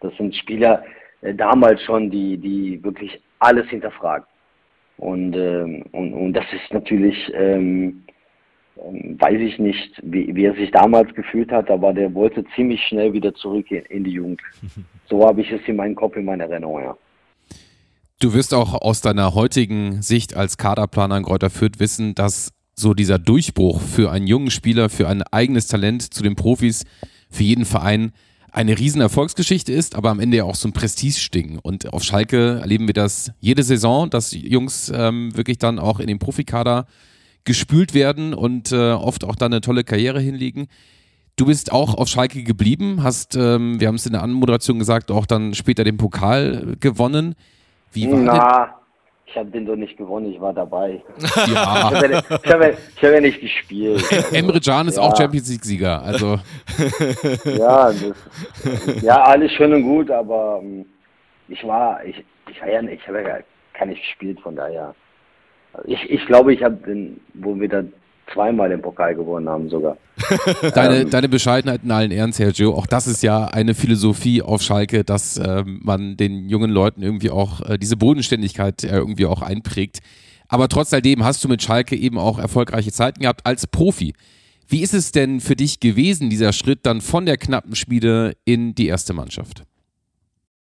Das 0.01 0.15
sind 0.17 0.35
Spieler 0.35 0.85
äh, 1.23 1.35
damals 1.35 1.83
schon, 1.83 2.11
die, 2.11 2.37
die 2.37 2.83
wirklich 2.83 3.21
alles 3.39 3.69
hinterfragen. 3.69 4.27
Und, 4.99 5.35
ähm, 5.35 5.85
und, 5.93 6.15
und 6.15 6.33
das 6.33 6.45
ist 6.53 6.73
natürlich, 6.73 7.17
ähm, 7.35 8.03
ähm, 8.79 9.17
weiß 9.19 9.41
ich 9.41 9.59
nicht, 9.59 10.01
wie, 10.03 10.35
wie 10.35 10.45
er 10.47 10.55
sich 10.55 10.71
damals 10.71 11.15
gefühlt 11.15 11.53
hat, 11.53 11.71
aber 11.71 11.93
der 11.93 12.15
wollte 12.15 12.45
ziemlich 12.55 12.81
schnell 12.89 13.13
wieder 13.13 13.35
zurück 13.35 13.71
in, 13.71 13.83
in 13.87 14.05
die 14.05 14.13
Jugend. 14.13 14.41
So 15.09 15.25
habe 15.25 15.41
ich 15.41 15.53
es 15.53 15.61
in 15.69 15.77
meinem 15.77 15.95
Kopf, 15.95 16.17
in 16.17 16.25
meiner 16.25 16.51
Erinnerung, 16.51 16.83
ja. 16.83 16.97
Du 18.19 18.35
wirst 18.35 18.53
auch 18.53 18.75
aus 18.75 19.03
deiner 19.03 19.37
heutigen 19.37 20.03
Sicht 20.03 20.37
als 20.37 20.59
Kaderplaner 20.59 21.19
in 21.19 21.23
Kräuter 21.23 21.49
Fürth 21.49 21.79
wissen, 21.79 22.17
dass 22.17 22.53
so 22.79 22.93
dieser 22.93 23.19
Durchbruch 23.19 23.81
für 23.81 24.11
einen 24.11 24.27
jungen 24.27 24.51
Spieler, 24.51 24.91
für 24.91 25.09
ein 25.09 25.23
eigenes 25.23 25.67
Talent 25.67 26.03
zu 26.03 26.23
den 26.23 26.37
Profis, 26.37 26.85
für 27.31 27.43
jeden 27.43 27.65
Verein 27.65 28.13
eine 28.53 28.79
riesen 28.79 29.01
Erfolgsgeschichte 29.01 29.73
ist, 29.73 29.97
aber 29.97 30.11
am 30.11 30.21
Ende 30.21 30.39
ja 30.39 30.45
auch 30.45 30.55
so 30.55 30.69
ein 30.69 30.73
Prestige-Sting. 30.73 31.59
Und 31.59 31.93
auf 31.93 32.03
Schalke 32.05 32.61
erleben 32.61 32.87
wir 32.87 32.95
das 32.95 33.33
jede 33.41 33.63
Saison, 33.63 34.09
dass 34.09 34.33
Jungs 34.33 34.91
ähm, 34.95 35.37
wirklich 35.37 35.59
dann 35.59 35.79
auch 35.79 36.01
in 36.01 36.07
den 36.07 36.19
Profikader 36.19 36.87
gespült 37.45 37.95
werden 37.95 38.35
und 38.35 38.73
äh, 38.73 38.93
oft 38.93 39.25
auch 39.25 39.37
dann 39.37 39.53
eine 39.53 39.61
tolle 39.61 39.85
Karriere 39.85 40.21
hinlegen. 40.21 40.69
Du 41.37 41.47
bist 41.47 41.71
auch 41.71 41.95
auf 41.95 42.09
Schalke 42.09 42.43
geblieben, 42.43 43.03
hast, 43.03 43.37
ähm, 43.37 43.79
wir 43.79 43.89
haben 43.89 43.97
es 43.97 44.07
in 44.07 44.13
der 44.13 44.23
Anmoderation 44.23 44.79
gesagt, 44.79 45.11
auch 45.11 45.27
dann 45.27 45.55
später 45.55 45.85
den 45.85 45.99
Pokal 45.99 46.77
gewonnen. 46.81 47.35
Wie 47.93 48.11
war 48.11 48.21
Na, 48.21 48.75
ich 49.27 49.37
habe 49.37 49.51
den 49.51 49.67
doch 49.67 49.77
nicht 49.77 49.97
gewonnen, 49.97 50.33
ich 50.33 50.41
war 50.41 50.53
dabei. 50.53 51.03
Ja. 51.47 51.91
ich 51.93 52.03
habe 52.03 52.13
ja, 52.13 52.23
hab 52.31 52.47
ja, 52.47 52.73
hab 52.73 53.03
ja, 53.03 53.21
nicht 53.21 53.41
gespielt. 53.41 54.03
Also, 54.11 54.35
Emre 54.35 54.61
Can 54.61 54.89
ist 54.89 54.99
auch 54.99 55.17
Champions 55.17 55.51
League-Sieger. 55.51 56.03
Also. 56.03 56.39
ja, 57.45 57.93
das, 57.93 59.03
ja, 59.03 59.23
alles 59.23 59.53
schön 59.53 59.75
und 59.75 59.83
gut, 59.83 60.11
aber 60.11 60.61
ähm, 60.63 60.87
ich 61.49 61.67
war, 61.67 62.05
ich, 62.05 62.25
ich 62.51 62.61
war 62.61 62.69
ja 62.69 62.83
nicht, 62.83 63.03
ich 63.03 63.09
habe 63.09 63.23
ja 63.23 63.39
gar 63.79 63.87
nicht 63.87 64.01
gespielt, 64.01 64.41
von 64.41 64.57
daher. 64.57 64.95
Ich, 65.85 66.09
ich 66.09 66.25
glaube, 66.27 66.55
ich 66.55 66.63
habe 66.63 66.77
den, 66.77 67.21
wo 67.35 67.59
wir 67.59 67.69
dann 67.69 67.93
zweimal 68.33 68.69
den 68.69 68.83
Pokal 68.83 69.15
gewonnen 69.15 69.49
haben 69.49 69.69
sogar. 69.69 69.97
deine, 70.75 71.03
ähm, 71.03 71.11
deine 71.11 71.29
Bescheidenheit 71.29 71.83
in 71.85 71.91
allen 71.91 72.11
Ehren, 72.11 72.33
Sergio. 72.33 72.75
Auch 72.75 72.87
das 72.87 73.07
ist 73.07 73.23
ja 73.23 73.47
eine 73.47 73.75
Philosophie 73.75 74.43
auf 74.43 74.63
Schalke, 74.63 75.05
dass 75.05 75.37
ähm, 75.39 75.81
man 75.83 76.17
den 76.17 76.49
jungen 76.49 76.71
Leuten 76.71 77.03
irgendwie 77.03 77.31
auch 77.31 77.61
äh, 77.69 77.79
diese 77.79 77.97
Bodenständigkeit 77.97 78.85
äh, 78.85 78.97
irgendwie 78.97 79.27
auch 79.27 79.43
einprägt. 79.43 80.01
Aber 80.49 80.69
trotz 80.69 80.93
alledem 80.93 81.25
hast 81.25 81.43
du 81.45 81.49
mit 81.49 81.63
Schalke 81.63 81.97
eben 81.97 82.19
auch 82.19 82.39
erfolgreiche 82.39 82.93
Zeiten 82.93 83.21
gehabt 83.21 83.45
als 83.45 83.67
Profi. 83.67 84.15
Wie 84.69 84.83
ist 84.83 84.95
es 84.95 85.13
denn 85.13 85.41
für 85.41 85.55
dich 85.55 85.81
gewesen, 85.81 86.31
dieser 86.31 86.53
Schritt 86.53 86.87
dann 86.87 87.01
von 87.01 87.27
der 87.27 87.37
knappen 87.37 87.77
Spiele 87.77 88.33
in 88.45 88.75
die 88.75 88.89
erste 88.89 89.13
Mannschaft? 89.13 89.63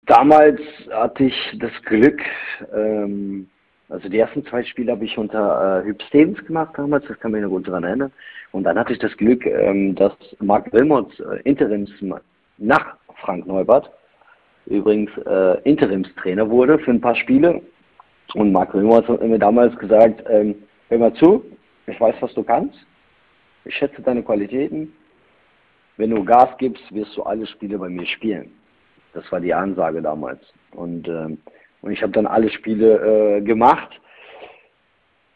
Damals 0.07 0.61
hatte 0.90 1.25
ich 1.25 1.35
das 1.61 1.70
Glück, 1.85 2.20
ähm, 2.75 3.48
also 3.92 4.09
die 4.09 4.18
ersten 4.18 4.44
zwei 4.46 4.64
Spiele 4.64 4.92
habe 4.92 5.05
ich 5.05 5.18
unter 5.18 5.85
äh, 5.85 5.87
Hüb 5.87 6.46
gemacht 6.46 6.72
damals, 6.76 7.05
das 7.07 7.20
kann 7.20 7.33
mich 7.33 7.42
noch 7.42 7.50
gut 7.50 7.68
daran 7.68 7.85
erinnern. 7.85 8.12
Und 8.50 8.64
dann 8.64 8.78
hatte 8.78 8.94
ich 8.94 8.98
das 8.98 9.14
Glück, 9.18 9.44
ähm, 9.44 9.94
dass 9.94 10.14
Marc 10.40 10.72
Wilmots 10.72 11.20
äh, 11.20 11.40
Interims 11.44 11.90
nach 12.57 12.96
Frank 13.20 13.46
Neubert 13.46 13.90
übrigens 14.66 15.11
äh, 15.26 15.61
Interimstrainer 15.68 16.48
wurde 16.48 16.78
für 16.78 16.90
ein 16.90 17.00
paar 17.00 17.16
Spiele. 17.16 17.61
Und 18.35 18.52
Marc 18.52 18.72
Wilmots 18.72 19.09
hat 19.09 19.22
mir 19.22 19.38
damals 19.38 19.76
gesagt, 19.76 20.24
ähm, 20.28 20.55
hör 20.88 20.98
mal 20.98 21.14
zu, 21.14 21.44
ich 21.87 22.00
weiß, 22.00 22.14
was 22.20 22.33
du 22.33 22.42
kannst. 22.42 22.78
Ich 23.64 23.74
schätze 23.74 24.00
deine 24.00 24.22
Qualitäten. 24.22 24.92
Wenn 25.98 26.11
du 26.11 26.24
Gas 26.24 26.48
gibst, 26.59 26.83
wirst 26.94 27.14
du 27.16 27.24
alle 27.24 27.46
Spiele 27.46 27.78
bei 27.78 27.88
mir 27.88 28.07
spielen. 28.07 28.52
Das 29.12 29.31
war 29.31 29.40
die 29.40 29.52
Ansage 29.52 30.00
damals. 30.00 30.40
Und 30.70 31.07
ähm, 31.09 31.38
und 31.83 31.92
ich 31.92 32.03
habe 32.03 32.12
dann 32.12 32.27
alle 32.27 32.49
Spiele 32.49 33.38
äh, 33.38 33.40
gemacht. 33.42 34.01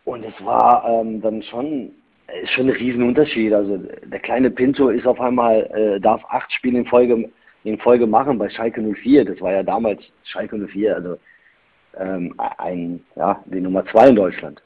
Und 0.05 0.25
es 0.25 0.45
war 0.45 0.89
ähm, 0.89 1.21
dann 1.21 1.43
schon, 1.43 1.91
ist 2.43 2.53
schon 2.53 2.69
ein 2.69 2.77
Riesenunterschied. 2.77 3.53
Also 3.53 3.79
der 4.05 4.21
kleine 4.21 4.51
Pinto 4.51 4.89
ist 4.89 5.07
auf 5.07 5.21
einmal, 5.21 5.69
äh, 5.75 6.01
darf 6.01 6.25
acht 6.29 6.51
Spiele 6.53 6.79
in 6.79 6.87
Folge, 6.87 7.29
in 7.65 7.79
Folge 7.79 8.07
machen 8.07 8.39
bei 8.39 8.49
Schalke 8.49 8.81
04. 8.81 9.25
Das 9.25 9.41
war 9.41 9.53
ja 9.53 9.65
damals 9.65 10.01
Schalke 10.23 10.57
04, 10.57 10.95
also 10.95 11.19
ähm, 11.99 12.35
ein, 12.59 13.05
ja, 13.17 13.43
die 13.47 13.61
Nummer 13.61 13.85
zwei 13.87 14.09
in 14.09 14.17
Deutschland. 14.17 14.63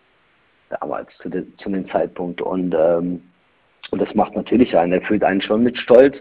Damals, 0.81 1.09
zu, 1.23 1.31
de, 1.31 1.45
zu 1.57 1.71
dem 1.71 1.89
Zeitpunkt. 1.89 2.43
Und, 2.43 2.75
ähm, 2.79 3.23
und 3.91 3.99
das 4.01 4.15
macht 4.15 4.37
natürlich 4.37 4.77
einen, 4.77 4.93
er 4.93 5.03
fühlt 5.03 5.25
einen 5.25 5.41
schon 5.41 5.63
mit 5.63 5.79
Stolz. 5.79 6.17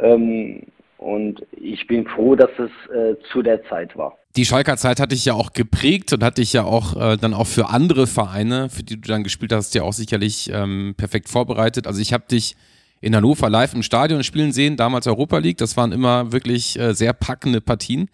Ähm, 0.00 0.66
und 0.98 1.46
ich 1.52 1.86
bin 1.86 2.04
froh, 2.06 2.34
dass 2.34 2.50
es 2.58 2.92
äh, 2.92 3.16
zu 3.30 3.40
der 3.40 3.62
Zeit 3.64 3.96
war. 3.96 4.17
Die 4.38 4.44
Schalker 4.44 4.76
Zeit 4.76 5.00
hat 5.00 5.10
dich 5.10 5.24
ja 5.24 5.34
auch 5.34 5.52
geprägt 5.52 6.12
und 6.12 6.22
hat 6.22 6.38
dich 6.38 6.52
ja 6.52 6.62
auch 6.62 6.94
äh, 6.94 7.16
dann 7.16 7.34
auch 7.34 7.48
für 7.48 7.70
andere 7.70 8.06
Vereine, 8.06 8.70
für 8.70 8.84
die 8.84 8.94
du 8.94 9.08
dann 9.08 9.24
gespielt 9.24 9.52
hast, 9.52 9.74
ja 9.74 9.82
auch 9.82 9.92
sicherlich 9.92 10.48
ähm, 10.54 10.94
perfekt 10.96 11.28
vorbereitet. 11.28 11.88
Also 11.88 12.00
ich 12.00 12.12
habe 12.12 12.22
dich 12.30 12.54
in 13.00 13.16
Hannover 13.16 13.50
live 13.50 13.74
im 13.74 13.82
Stadion 13.82 14.22
spielen 14.22 14.52
sehen, 14.52 14.76
damals 14.76 15.08
Europa 15.08 15.38
League. 15.38 15.56
Das 15.56 15.76
waren 15.76 15.90
immer 15.90 16.30
wirklich 16.30 16.78
äh, 16.78 16.94
sehr 16.94 17.14
packende 17.14 17.60
Partien. 17.60 18.10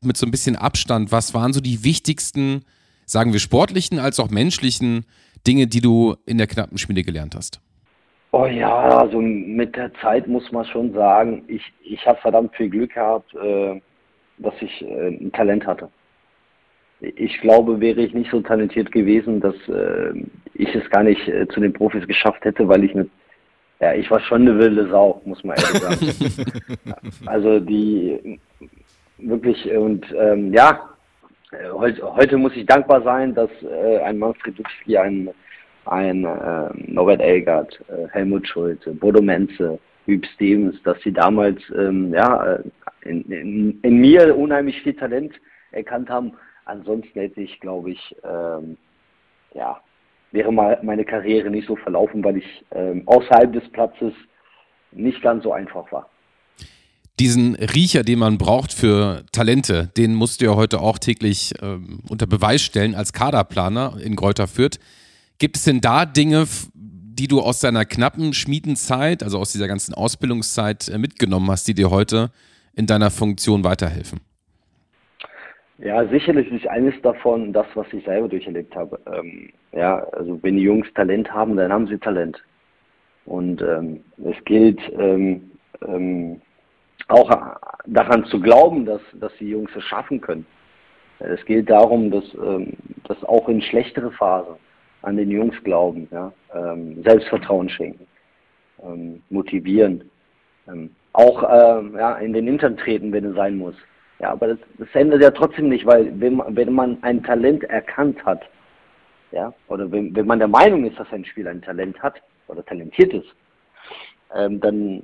Mit 0.00 0.16
so 0.16 0.24
ein 0.24 0.30
bisschen 0.30 0.56
Abstand, 0.56 1.12
was 1.12 1.34
waren 1.34 1.52
so 1.52 1.60
die 1.60 1.84
wichtigsten, 1.84 2.64
sagen 3.04 3.34
wir 3.34 3.40
sportlichen 3.40 3.98
als 3.98 4.18
auch 4.18 4.30
menschlichen 4.30 5.04
Dinge, 5.46 5.66
die 5.66 5.82
du 5.82 6.16
in 6.24 6.38
der 6.38 6.46
knappen 6.46 6.78
Spiele 6.78 7.02
gelernt 7.02 7.34
hast? 7.34 7.60
Oh 8.32 8.46
ja, 8.46 8.96
also 8.96 9.20
mit 9.20 9.76
der 9.76 9.92
Zeit 10.00 10.26
muss 10.26 10.50
man 10.52 10.64
schon 10.64 10.94
sagen, 10.94 11.42
ich, 11.48 11.64
ich 11.84 12.06
habe 12.06 12.18
verdammt 12.22 12.56
viel 12.56 12.70
Glück 12.70 12.94
gehabt, 12.94 13.34
äh, 13.34 13.78
dass 14.40 14.54
ich 14.60 14.82
äh, 14.82 15.08
ein 15.08 15.32
Talent 15.32 15.66
hatte. 15.66 15.88
Ich 17.00 17.40
glaube, 17.40 17.80
wäre 17.80 18.00
ich 18.00 18.12
nicht 18.12 18.30
so 18.30 18.40
talentiert 18.40 18.92
gewesen, 18.92 19.40
dass 19.40 19.54
äh, 19.68 20.12
ich 20.54 20.74
es 20.74 20.88
gar 20.90 21.02
nicht 21.02 21.26
äh, 21.28 21.48
zu 21.48 21.60
den 21.60 21.72
Profis 21.72 22.06
geschafft 22.06 22.44
hätte, 22.44 22.68
weil 22.68 22.84
ich 22.84 22.94
mit, 22.94 23.10
ja, 23.80 23.94
ich 23.94 24.10
war 24.10 24.20
schon 24.20 24.42
eine 24.42 24.58
wilde 24.58 24.88
Sau, 24.88 25.22
muss 25.24 25.42
man 25.42 25.56
ehrlich 25.56 25.80
sagen. 25.80 26.40
also 27.26 27.60
die 27.60 28.38
wirklich 29.18 29.70
und 29.70 30.06
ähm, 30.18 30.52
ja, 30.52 30.90
heute, 31.72 32.14
heute 32.14 32.36
muss 32.36 32.56
ich 32.56 32.66
dankbar 32.66 33.02
sein, 33.02 33.34
dass 33.34 33.50
äh, 33.62 33.98
ein 33.98 34.18
Manfred 34.18 34.58
Duxki 34.58 34.96
ein 34.96 35.30
ein 35.86 36.24
äh, 36.24 36.92
Norbert 36.92 37.20
Elgert, 37.20 37.80
äh, 37.88 38.08
Helmut 38.10 38.46
Schulte, 38.46 38.92
Bodo 38.92 39.22
Menze, 39.22 39.78
Hüb 40.06 40.26
Stevens, 40.34 40.76
dass 40.82 41.00
sie 41.02 41.12
damals 41.12 41.60
ähm, 41.76 42.12
ja, 42.12 42.58
in, 43.02 43.22
in, 43.30 43.80
in, 43.82 43.96
mir 43.98 44.36
unheimlich 44.36 44.80
viel 44.82 44.94
Talent 44.94 45.34
erkannt 45.72 46.08
haben. 46.08 46.32
Ansonsten 46.64 47.20
hätte 47.20 47.40
ich, 47.40 47.60
glaube 47.60 47.92
ich, 47.92 48.16
ähm, 48.24 48.76
ja, 49.54 49.80
wäre 50.32 50.52
mal 50.52 50.78
meine 50.82 51.04
Karriere 51.04 51.50
nicht 51.50 51.66
so 51.66 51.76
verlaufen, 51.76 52.22
weil 52.22 52.38
ich 52.38 52.64
ähm, 52.72 53.02
außerhalb 53.06 53.52
des 53.52 53.68
Platzes 53.70 54.12
nicht 54.92 55.22
ganz 55.22 55.44
so 55.44 55.52
einfach 55.52 55.90
war. 55.92 56.08
Diesen 57.18 57.54
Riecher, 57.54 58.02
den 58.02 58.18
man 58.18 58.38
braucht 58.38 58.72
für 58.72 59.24
Talente, 59.30 59.90
den 59.96 60.14
musst 60.14 60.40
du 60.40 60.46
ja 60.46 60.54
heute 60.56 60.80
auch 60.80 60.98
täglich 60.98 61.52
ähm, 61.60 62.00
unter 62.08 62.26
Beweis 62.26 62.62
stellen 62.62 62.94
als 62.94 63.12
Kaderplaner 63.12 63.98
in 64.02 64.16
Greuther 64.16 64.46
Fürth. 64.46 64.78
Gibt 65.38 65.56
es 65.56 65.64
denn 65.64 65.80
da 65.80 66.06
Dinge, 66.06 66.46
die 67.20 67.28
du 67.28 67.40
aus 67.40 67.60
deiner 67.60 67.84
knappen 67.84 68.32
Schmiedenzeit, 68.32 69.22
also 69.22 69.38
aus 69.38 69.52
dieser 69.52 69.68
ganzen 69.68 69.92
Ausbildungszeit 69.92 70.88
äh, 70.88 70.96
mitgenommen 70.96 71.50
hast, 71.50 71.68
die 71.68 71.74
dir 71.74 71.90
heute 71.90 72.30
in 72.74 72.86
deiner 72.86 73.10
Funktion 73.10 73.62
weiterhelfen? 73.62 74.20
Ja, 75.76 76.06
sicherlich 76.08 76.50
ist 76.50 76.66
eines 76.66 76.94
davon 77.02 77.52
das, 77.52 77.66
was 77.74 77.86
ich 77.92 78.02
selber 78.06 78.28
durcherlebt 78.28 78.74
habe. 78.74 78.98
Ähm, 79.12 79.50
ja, 79.72 79.98
also 80.12 80.38
wenn 80.42 80.56
die 80.56 80.62
Jungs 80.62 80.86
Talent 80.94 81.30
haben, 81.30 81.56
dann 81.56 81.70
haben 81.70 81.88
sie 81.88 81.98
Talent. 81.98 82.42
Und 83.26 83.60
ähm, 83.60 84.00
es 84.24 84.42
gilt 84.46 84.80
ähm, 84.98 85.50
ähm 85.86 86.40
auch 87.08 87.28
daran 87.86 88.24
zu 88.26 88.40
glauben, 88.40 88.86
dass, 88.86 89.00
dass 89.14 89.32
die 89.40 89.48
Jungs 89.48 89.70
es 89.74 89.82
schaffen 89.82 90.20
können. 90.20 90.46
Es 91.18 91.44
geht 91.44 91.68
darum, 91.68 92.10
dass, 92.12 92.24
ähm, 92.34 92.74
dass 93.08 93.22
auch 93.24 93.48
in 93.48 93.60
schlechtere 93.60 94.12
Phasen 94.12 94.54
an 95.02 95.16
den 95.16 95.30
Jungs 95.30 95.54
glauben, 95.64 96.08
ja, 96.10 96.32
ähm, 96.54 97.02
Selbstvertrauen 97.02 97.68
schenken, 97.68 98.06
ähm, 98.82 99.22
motivieren, 99.30 100.10
ähm, 100.68 100.90
auch 101.12 101.42
ähm, 101.42 101.94
ja, 101.96 102.16
in 102.16 102.32
den 102.32 102.46
Hintern 102.46 102.76
treten, 102.76 103.12
wenn 103.12 103.24
es 103.24 103.34
sein 103.34 103.56
muss. 103.56 103.74
Ja, 104.20 104.32
aber 104.32 104.48
das, 104.48 104.58
das 104.78 104.88
ändert 104.92 105.22
ja 105.22 105.30
trotzdem 105.30 105.68
nicht, 105.68 105.86
weil 105.86 106.12
wenn 106.20 106.36
man, 106.36 106.54
wenn 106.54 106.72
man 106.72 107.02
ein 107.02 107.22
Talent 107.22 107.64
erkannt 107.64 108.24
hat, 108.24 108.42
ja, 109.32 109.52
oder 109.68 109.90
wenn, 109.90 110.14
wenn 110.14 110.26
man 110.26 110.38
der 110.38 110.48
Meinung 110.48 110.84
ist, 110.84 110.98
dass 110.98 111.12
ein 111.12 111.24
Spieler 111.24 111.50
ein 111.50 111.62
Talent 111.62 112.00
hat 112.02 112.20
oder 112.48 112.64
talentiert 112.64 113.14
ist, 113.14 113.34
ähm, 114.34 114.60
dann, 114.60 115.02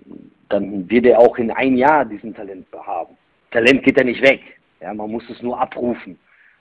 dann 0.49 0.89
wird 0.91 1.07
er 1.07 1.19
auch 1.19 1.39
in 1.39 1.51
ein 1.51 1.77
Jahr 1.77 2.05
diesen 2.05 2.35
Talent 2.35 2.67
haben. 2.73 3.17
Talent 3.51 3.83
geht 3.85 3.97
ja 3.97 4.05
nicht 4.05 4.23
weg. 4.23 4.41
Ja, 4.81 4.93
man 4.93 5.11
muss 5.11 5.29
es 5.31 5.41
nur 5.43 5.59
abrufen. 5.59 6.19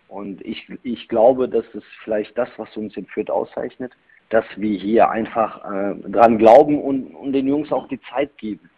Und 0.07 0.45
ich, 0.45 0.67
ich 0.83 1.07
glaube, 1.07 1.49
dass 1.49 1.65
es 1.73 1.83
vielleicht 2.03 2.37
das, 2.37 2.49
was 2.57 2.75
uns 2.77 2.95
in 2.95 3.05
Fürth 3.07 3.29
auszeichnet, 3.29 3.91
dass 4.29 4.45
wir 4.55 4.77
hier 4.77 5.09
einfach 5.09 5.63
äh, 5.65 5.95
dran 6.09 6.37
glauben 6.37 6.81
und, 6.81 7.15
und 7.15 7.33
den 7.33 7.47
Jungs 7.47 7.71
auch 7.71 7.87
die 7.87 7.99
Zeit 8.01 8.37
geben. 8.37 8.69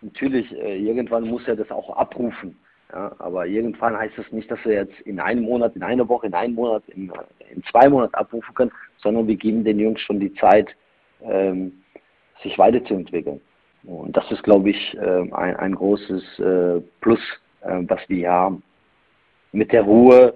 Natürlich, 0.00 0.52
äh, 0.52 0.78
irgendwann 0.78 1.24
muss 1.24 1.46
er 1.46 1.56
das 1.56 1.70
auch 1.70 1.96
abrufen. 1.96 2.58
Ja, 2.92 3.14
aber 3.18 3.46
irgendwann 3.46 3.98
heißt 3.98 4.16
es 4.16 4.32
nicht, 4.32 4.50
dass 4.50 4.64
wir 4.64 4.74
jetzt 4.74 4.98
in 5.00 5.20
einem 5.20 5.44
Monat, 5.44 5.76
in 5.76 5.82
einer 5.82 6.08
Woche, 6.08 6.26
in 6.26 6.34
einem 6.34 6.54
Monat, 6.54 6.82
in, 6.88 7.12
in 7.54 7.62
zwei 7.64 7.86
Monaten 7.88 8.14
abrufen 8.14 8.54
können, 8.54 8.72
sondern 8.96 9.26
wir 9.26 9.36
geben 9.36 9.62
den 9.62 9.78
Jungs 9.78 10.00
schon 10.00 10.20
die 10.20 10.32
Zeit, 10.34 10.74
ähm, 11.22 11.84
sich 12.42 12.56
weiterzuentwickeln. 12.56 13.40
Und 13.84 14.16
das 14.16 14.30
ist, 14.30 14.42
glaube 14.42 14.70
ich, 14.70 14.96
äh, 14.96 15.30
ein, 15.32 15.56
ein 15.56 15.74
großes 15.74 16.38
äh, 16.38 16.80
Plus, 17.00 17.20
äh, 17.60 17.82
was 17.86 18.00
wir 18.08 18.30
haben. 18.30 18.62
Mit 19.52 19.72
der 19.72 19.82
Ruhe 19.82 20.34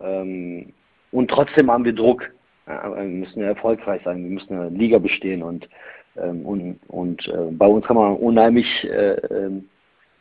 ähm, 0.00 0.72
und 1.12 1.30
trotzdem 1.30 1.70
haben 1.70 1.84
wir 1.84 1.94
Druck. 1.94 2.30
Ja, 2.66 2.94
wir 2.96 3.04
müssen 3.04 3.42
erfolgreich 3.42 4.02
sein, 4.04 4.24
wir 4.24 4.30
müssen 4.30 4.52
in 4.52 4.60
der 4.60 4.70
Liga 4.70 4.98
bestehen 4.98 5.42
und, 5.42 5.68
ähm, 6.16 6.44
und, 6.44 6.80
und 6.88 7.26
äh, 7.28 7.50
bei 7.52 7.66
uns 7.66 7.86
kann 7.86 7.96
man 7.96 8.16
unheimlich 8.16 8.66
äh, 8.84 9.14
ähm, 9.30 9.68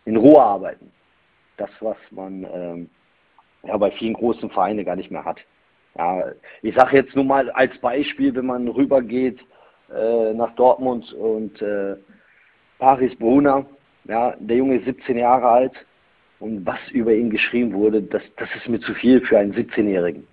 in 0.06 0.16
Ruhe 0.16 0.42
arbeiten. 0.42 0.92
Das, 1.58 1.70
was 1.80 1.98
man 2.12 2.46
ähm, 2.54 2.90
ja, 3.64 3.76
bei 3.78 3.90
vielen 3.92 4.14
großen 4.14 4.50
Vereinen 4.52 4.86
gar 4.86 4.96
nicht 4.96 5.10
mehr 5.10 5.26
hat. 5.26 5.40
Ja, 5.98 6.26
ich 6.62 6.76
sage 6.76 6.98
jetzt 6.98 7.16
nur 7.16 7.26
mal 7.26 7.50
als 7.52 7.76
Beispiel, 7.80 8.36
wenn 8.36 8.46
man 8.46 8.68
rübergeht 8.68 9.40
äh, 9.94 10.34
nach 10.34 10.54
Dortmund 10.56 11.12
und 11.14 11.60
äh, 11.62 11.96
Paris 12.78 13.16
Brunner, 13.18 13.66
ja, 14.04 14.36
der 14.40 14.58
Junge 14.58 14.76
ist 14.76 14.86
17 14.86 15.18
Jahre 15.18 15.48
alt 15.48 15.74
und 16.40 16.66
was 16.66 16.80
über 16.92 17.14
ihn 17.14 17.30
geschrieben 17.30 17.74
wurde, 17.74 18.02
das, 18.02 18.22
das 18.38 18.50
ist 18.56 18.68
mir 18.68 18.80
zu 18.80 18.94
viel 18.94 19.22
für 19.22 19.40
einen 19.40 19.54
17-Jährigen. 19.54 20.28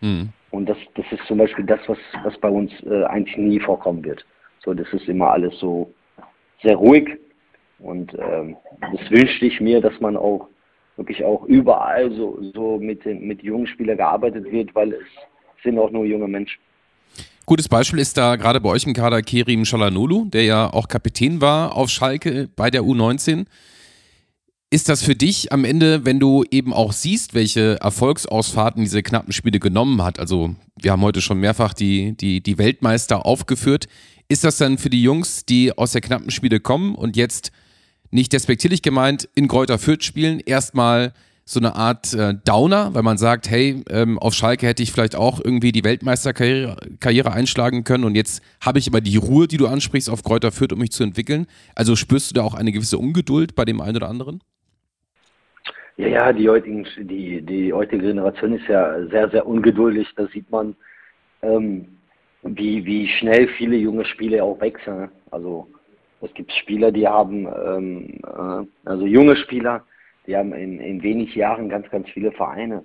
Mhm. 0.00 0.30
Und 0.50 0.68
das, 0.68 0.78
das 0.94 1.06
ist 1.10 1.24
zum 1.26 1.38
Beispiel 1.38 1.64
das, 1.64 1.80
was, 1.86 1.98
was 2.22 2.36
bei 2.38 2.48
uns 2.48 2.72
äh, 2.84 3.04
eigentlich 3.04 3.36
nie 3.36 3.60
vorkommen 3.60 4.04
wird. 4.04 4.24
So, 4.64 4.74
das 4.74 4.90
ist 4.92 5.08
immer 5.08 5.30
alles 5.30 5.58
so 5.58 5.92
sehr 6.62 6.76
ruhig 6.76 7.18
und 7.78 8.12
ähm, 8.14 8.56
das 8.80 9.10
wünschte 9.10 9.46
ich 9.46 9.60
mir, 9.60 9.80
dass 9.80 9.98
man 10.00 10.16
auch 10.16 10.48
wirklich 10.96 11.24
auch 11.24 11.44
überall 11.44 12.10
so, 12.12 12.38
so 12.54 12.78
mit, 12.78 13.04
den, 13.04 13.26
mit 13.26 13.42
jungen 13.42 13.66
Spielern 13.66 13.96
gearbeitet 13.96 14.50
wird, 14.50 14.74
weil 14.74 14.92
es 14.92 15.06
sind 15.62 15.78
auch 15.78 15.90
nur 15.90 16.04
junge 16.04 16.26
Menschen. 16.26 16.60
Gutes 17.46 17.68
Beispiel 17.68 18.00
ist 18.00 18.18
da 18.18 18.36
gerade 18.36 18.60
bei 18.60 18.68
euch 18.68 18.84
im 18.84 18.92
Kader 18.92 19.22
Kerim 19.22 19.64
Shalanolu, 19.64 20.26
der 20.26 20.44
ja 20.44 20.70
auch 20.70 20.88
Kapitän 20.88 21.40
war 21.40 21.76
auf 21.76 21.88
Schalke 21.88 22.48
bei 22.54 22.70
der 22.70 22.82
U19. 22.82 23.46
Ist 24.70 24.90
das 24.90 25.02
für 25.02 25.14
dich 25.14 25.50
am 25.50 25.64
Ende, 25.64 26.04
wenn 26.04 26.20
du 26.20 26.44
eben 26.50 26.74
auch 26.74 26.92
siehst, 26.92 27.32
welche 27.32 27.80
Erfolgsausfahrten 27.80 28.84
diese 28.84 29.02
knappen 29.02 29.32
Spiele 29.32 29.60
genommen 29.60 30.02
hat? 30.02 30.18
Also, 30.18 30.56
wir 30.78 30.92
haben 30.92 31.00
heute 31.00 31.22
schon 31.22 31.40
mehrfach 31.40 31.72
die, 31.72 32.14
die, 32.14 32.42
die 32.42 32.58
Weltmeister 32.58 33.24
aufgeführt. 33.24 33.86
Ist 34.28 34.44
das 34.44 34.58
dann 34.58 34.76
für 34.76 34.90
die 34.90 35.02
Jungs, 35.02 35.46
die 35.46 35.72
aus 35.72 35.92
der 35.92 36.02
knappen 36.02 36.30
Spiele 36.30 36.60
kommen 36.60 36.94
und 36.96 37.16
jetzt 37.16 37.50
nicht 38.10 38.34
despektierlich 38.34 38.82
gemeint, 38.82 39.26
in 39.34 39.48
Kräuter 39.48 39.78
Fürth 39.78 40.04
spielen, 40.04 40.38
erstmal 40.38 41.14
so 41.46 41.60
eine 41.60 41.74
Art 41.74 42.12
äh, 42.12 42.34
Downer, 42.44 42.92
weil 42.92 43.02
man 43.02 43.16
sagt, 43.16 43.48
hey, 43.48 43.82
ähm, 43.88 44.18
auf 44.18 44.34
Schalke 44.34 44.66
hätte 44.66 44.82
ich 44.82 44.92
vielleicht 44.92 45.16
auch 45.16 45.40
irgendwie 45.42 45.72
die 45.72 45.82
Weltmeisterkarriere 45.82 46.76
Karriere 47.00 47.32
einschlagen 47.32 47.84
können 47.84 48.04
und 48.04 48.16
jetzt 48.16 48.42
habe 48.60 48.78
ich 48.78 48.86
aber 48.86 49.00
die 49.00 49.16
Ruhe, 49.16 49.48
die 49.48 49.56
du 49.56 49.66
ansprichst, 49.66 50.10
auf 50.10 50.22
Kräuter 50.22 50.52
Fürth, 50.52 50.74
um 50.74 50.80
mich 50.80 50.92
zu 50.92 51.04
entwickeln. 51.04 51.46
Also 51.74 51.96
spürst 51.96 52.30
du 52.30 52.34
da 52.34 52.42
auch 52.42 52.52
eine 52.52 52.70
gewisse 52.70 52.98
Ungeduld 52.98 53.54
bei 53.54 53.64
dem 53.64 53.80
einen 53.80 53.96
oder 53.96 54.10
anderen? 54.10 54.42
Ja, 55.98 56.06
ja, 56.06 56.32
die, 56.32 56.48
heutigen, 56.48 56.86
die, 56.96 57.42
die 57.42 57.72
heutige 57.72 58.06
Generation 58.06 58.52
ist 58.52 58.68
ja 58.68 59.04
sehr, 59.08 59.28
sehr 59.30 59.44
ungeduldig. 59.44 60.06
Da 60.14 60.28
sieht 60.28 60.48
man, 60.48 60.76
ähm, 61.42 61.98
wie, 62.42 62.86
wie 62.86 63.08
schnell 63.08 63.48
viele 63.48 63.76
junge 63.76 64.04
Spieler 64.04 64.44
auch 64.44 64.60
wechseln. 64.60 65.10
Also 65.32 65.66
es 66.20 66.32
gibt 66.34 66.52
Spieler, 66.52 66.92
die 66.92 67.08
haben, 67.08 67.48
ähm, 67.48 68.20
äh, 68.24 68.88
also 68.88 69.06
junge 69.06 69.34
Spieler, 69.38 69.84
die 70.28 70.36
haben 70.36 70.52
in, 70.52 70.78
in 70.78 71.02
wenig 71.02 71.34
Jahren 71.34 71.68
ganz, 71.68 71.90
ganz 71.90 72.08
viele 72.10 72.30
Vereine. 72.30 72.84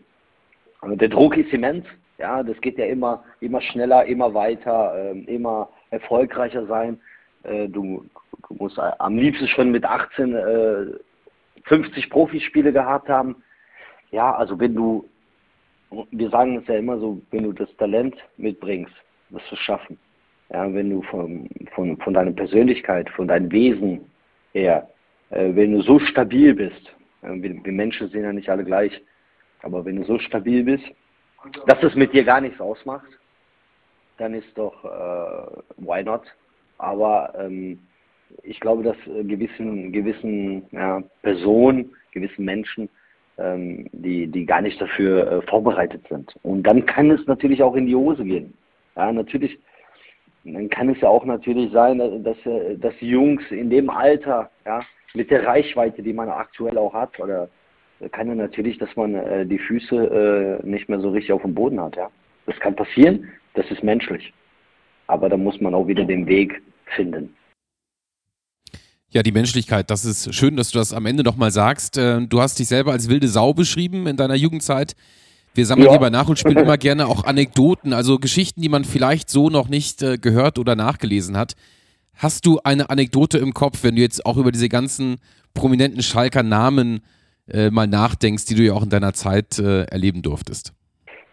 Also 0.81 0.95
der 0.95 1.09
Druck 1.09 1.37
ist 1.37 1.53
immens. 1.53 1.85
Ja, 2.17 2.41
das 2.41 2.59
geht 2.61 2.79
ja 2.79 2.85
immer, 2.85 3.23
immer 3.41 3.61
schneller, 3.61 4.05
immer 4.05 4.33
weiter, 4.33 4.95
äh, 4.95 5.19
immer 5.31 5.69
erfolgreicher 5.91 6.65
sein. 6.65 6.99
Äh, 7.43 7.69
du, 7.69 8.05
du, 8.49 8.55
musst 8.55 8.79
am 8.79 9.17
liebsten 9.19 9.47
schon 9.49 9.71
mit 9.71 9.85
18 9.85 10.33
äh, 10.33 10.85
50 11.63 12.09
Profispiele 12.09 12.73
gehabt 12.73 13.09
haben. 13.09 13.43
Ja, 14.11 14.33
also 14.35 14.59
wenn 14.59 14.75
du, 14.75 15.09
wir 16.11 16.29
sagen 16.29 16.57
es 16.57 16.67
ja 16.67 16.75
immer 16.75 16.99
so, 16.99 17.21
wenn 17.31 17.43
du 17.43 17.53
das 17.53 17.73
Talent 17.77 18.15
mitbringst, 18.37 18.93
wirst 19.29 19.49
du 19.51 19.55
es 19.55 19.61
schaffen. 19.61 19.97
Ja, 20.51 20.71
wenn 20.73 20.89
du 20.89 21.01
von, 21.03 21.49
von, 21.73 21.97
von 21.97 22.13
deiner 22.13 22.31
Persönlichkeit, 22.31 23.09
von 23.09 23.27
deinem 23.27 23.51
Wesen 23.51 24.11
her, 24.53 24.87
äh, 25.31 25.55
wenn 25.55 25.71
du 25.71 25.81
so 25.81 25.99
stabil 25.99 26.53
bist, 26.53 26.93
äh, 27.21 27.33
wir, 27.41 27.63
wir, 27.63 27.71
Menschen 27.71 28.09
sind 28.09 28.23
ja 28.23 28.33
nicht 28.33 28.49
alle 28.49 28.63
gleich, 28.63 29.01
aber 29.63 29.83
wenn 29.85 29.95
du 29.95 30.03
so 30.03 30.19
stabil 30.19 30.63
bist, 30.63 30.85
dass 31.67 31.81
es 31.83 31.95
mit 31.95 32.13
dir 32.13 32.23
gar 32.23 32.41
nichts 32.41 32.59
ausmacht, 32.59 33.07
dann 34.17 34.33
ist 34.33 34.55
doch 34.55 34.83
äh, 34.83 35.61
why 35.77 36.03
not? 36.03 36.23
Aber 36.77 37.33
ähm, 37.37 37.79
ich 38.43 38.59
glaube, 38.59 38.83
dass 38.83 38.97
äh, 39.07 39.23
gewissen, 39.23 39.91
gewissen 39.91 40.63
ja, 40.71 41.03
Personen, 41.21 41.91
gewissen 42.11 42.45
Menschen, 42.45 42.89
ähm, 43.37 43.87
die, 43.91 44.27
die 44.27 44.45
gar 44.45 44.61
nicht 44.61 44.79
dafür 44.81 45.31
äh, 45.31 45.41
vorbereitet 45.43 46.05
sind. 46.09 46.35
Und 46.43 46.63
dann 46.63 46.85
kann 46.85 47.11
es 47.11 47.25
natürlich 47.27 47.61
auch 47.61 47.75
in 47.75 47.87
die 47.87 47.95
Hose 47.95 48.23
gehen. 48.23 48.53
Ja, 48.95 49.11
natürlich 49.11 49.57
dann 50.45 50.69
kann 50.69 50.89
es 50.89 50.99
ja 50.99 51.07
auch 51.07 51.25
natürlich 51.25 51.71
sein, 51.71 51.99
dass, 52.23 52.37
dass 52.77 52.93
die 52.99 53.09
Jungs 53.09 53.43
in 53.49 53.69
dem 53.69 53.89
Alter, 53.89 54.49
ja, 54.65 54.81
mit 55.13 55.31
der 55.31 55.45
Reichweite, 55.45 56.01
die 56.01 56.13
man 56.13 56.27
aktuell 56.27 56.77
auch 56.77 56.93
hat, 56.93 57.17
oder 57.19 57.49
kann 58.11 58.27
ja 58.27 58.35
natürlich, 58.35 58.77
dass 58.77 58.93
man 58.95 59.15
äh, 59.15 59.45
die 59.45 59.59
Füße 59.59 60.59
äh, 60.61 60.67
nicht 60.67 60.89
mehr 60.89 60.99
so 60.99 61.11
richtig 61.11 61.31
auf 61.31 61.43
dem 61.43 61.53
Boden 61.53 61.79
hat, 61.79 61.95
ja. 61.95 62.09
Das 62.45 62.59
kann 62.59 62.75
passieren, 62.75 63.29
das 63.53 63.69
ist 63.71 63.83
menschlich. 63.83 64.33
Aber 65.07 65.29
da 65.29 65.37
muss 65.37 65.61
man 65.61 65.73
auch 65.73 65.87
wieder 65.87 66.03
den 66.03 66.27
Weg 66.27 66.61
finden. 66.87 67.33
Ja, 69.13 69.21
die 69.21 69.31
Menschlichkeit, 69.31 69.91
das 69.91 70.05
ist 70.05 70.33
schön, 70.33 70.55
dass 70.55 70.71
du 70.71 70.79
das 70.79 70.91
am 70.91 71.05
Ende 71.05 71.21
nochmal 71.21 71.51
sagst. 71.51 71.99
Äh, 71.99 72.25
du 72.25 72.41
hast 72.41 72.57
dich 72.57 72.67
selber 72.67 72.93
als 72.93 73.09
wilde 73.09 73.27
Sau 73.27 73.53
beschrieben 73.53 74.07
in 74.07 74.17
deiner 74.17 74.33
Jugendzeit. 74.33 74.95
Wir 75.53 75.67
sammeln 75.67 75.85
ja. 75.85 75.91
hier 75.91 75.99
bei 75.99 76.09
Nachholspielen 76.09 76.57
immer 76.63 76.79
gerne 76.79 77.05
auch 77.05 77.23
Anekdoten, 77.23 77.93
also 77.93 78.17
Geschichten, 78.17 78.63
die 78.63 78.69
man 78.69 78.85
vielleicht 78.85 79.29
so 79.29 79.51
noch 79.51 79.69
nicht 79.69 80.01
äh, 80.01 80.17
gehört 80.17 80.57
oder 80.57 80.75
nachgelesen 80.75 81.37
hat. 81.37 81.53
Hast 82.15 82.47
du 82.47 82.59
eine 82.63 82.89
Anekdote 82.89 83.37
im 83.37 83.53
Kopf, 83.53 83.83
wenn 83.83 83.95
du 83.95 84.01
jetzt 84.01 84.25
auch 84.25 84.37
über 84.37 84.51
diese 84.51 84.67
ganzen 84.67 85.17
prominenten 85.53 86.01
Schalker 86.01 86.41
Namen 86.41 87.01
äh, 87.47 87.69
mal 87.69 87.85
nachdenkst, 87.85 88.45
die 88.45 88.55
du 88.55 88.63
ja 88.63 88.73
auch 88.73 88.83
in 88.83 88.89
deiner 88.89 89.13
Zeit 89.13 89.59
äh, 89.59 89.83
erleben 89.83 90.23
durftest? 90.23 90.73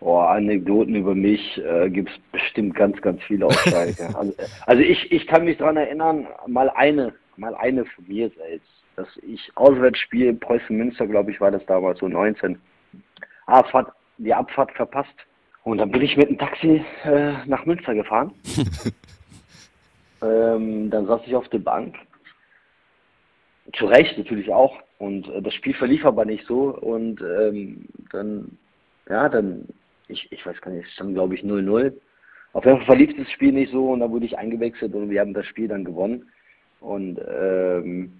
Boah, 0.00 0.32
Anekdoten 0.32 0.94
über 0.96 1.14
mich 1.14 1.58
äh, 1.58 1.88
gibt 1.88 2.10
es 2.10 2.16
bestimmt 2.30 2.74
ganz, 2.74 3.00
ganz 3.00 3.22
viele 3.26 3.46
auf 3.46 3.58
Schalke. 3.62 4.14
also, 4.14 4.34
also 4.66 4.82
ich, 4.82 5.10
ich 5.10 5.26
kann 5.26 5.46
mich 5.46 5.56
daran 5.56 5.78
erinnern, 5.78 6.26
mal 6.46 6.68
eine, 6.68 7.14
mal 7.40 7.54
eine 7.56 7.84
von 7.86 8.06
mir 8.06 8.30
selbst, 8.30 8.68
dass 8.96 9.08
ich 9.22 9.50
Auswärtsspiel 9.56 10.34
Preußen 10.34 10.76
Münster, 10.76 11.06
glaube 11.06 11.30
ich, 11.30 11.40
war 11.40 11.50
das 11.50 11.64
damals 11.66 11.98
so 11.98 12.08
19. 12.08 12.60
Ah, 13.46 13.64
fand 13.64 13.88
die 14.18 14.34
Abfahrt 14.34 14.70
verpasst. 14.72 15.14
Und 15.64 15.78
dann 15.78 15.90
bin 15.90 16.02
ich 16.02 16.16
mit 16.16 16.28
dem 16.28 16.38
Taxi 16.38 16.84
äh, 17.04 17.32
nach 17.46 17.64
Münster 17.66 17.94
gefahren. 17.94 18.32
ähm, 20.22 20.90
dann 20.90 21.06
saß 21.06 21.22
ich 21.26 21.34
auf 21.34 21.48
der 21.48 21.58
Bank. 21.58 21.96
Zu 23.74 23.86
Recht 23.86 24.16
natürlich 24.18 24.50
auch. 24.52 24.76
Und 24.98 25.28
äh, 25.28 25.42
das 25.42 25.54
Spiel 25.54 25.74
verlief 25.74 26.04
aber 26.04 26.24
nicht 26.24 26.46
so. 26.46 26.76
Und 26.76 27.20
ähm, 27.22 27.86
dann, 28.12 28.58
ja, 29.08 29.28
dann, 29.28 29.66
ich, 30.08 30.30
ich 30.30 30.44
weiß 30.44 30.60
gar 30.60 30.70
nicht, 30.70 30.86
es 30.86 30.92
stand 30.92 31.14
glaube 31.14 31.34
ich 31.34 31.42
0-0. 31.42 31.92
Auf 32.52 32.64
jeden 32.64 32.78
Fall 32.78 32.86
verlief 32.86 33.16
das 33.16 33.30
Spiel 33.30 33.52
nicht 33.52 33.72
so 33.72 33.92
und 33.92 34.00
dann 34.00 34.10
wurde 34.10 34.26
ich 34.26 34.36
eingewechselt 34.36 34.92
und 34.94 35.08
wir 35.08 35.20
haben 35.20 35.34
das 35.34 35.46
Spiel 35.46 35.68
dann 35.68 35.84
gewonnen. 35.84 36.30
Und, 36.80 37.20
ähm, 37.28 38.12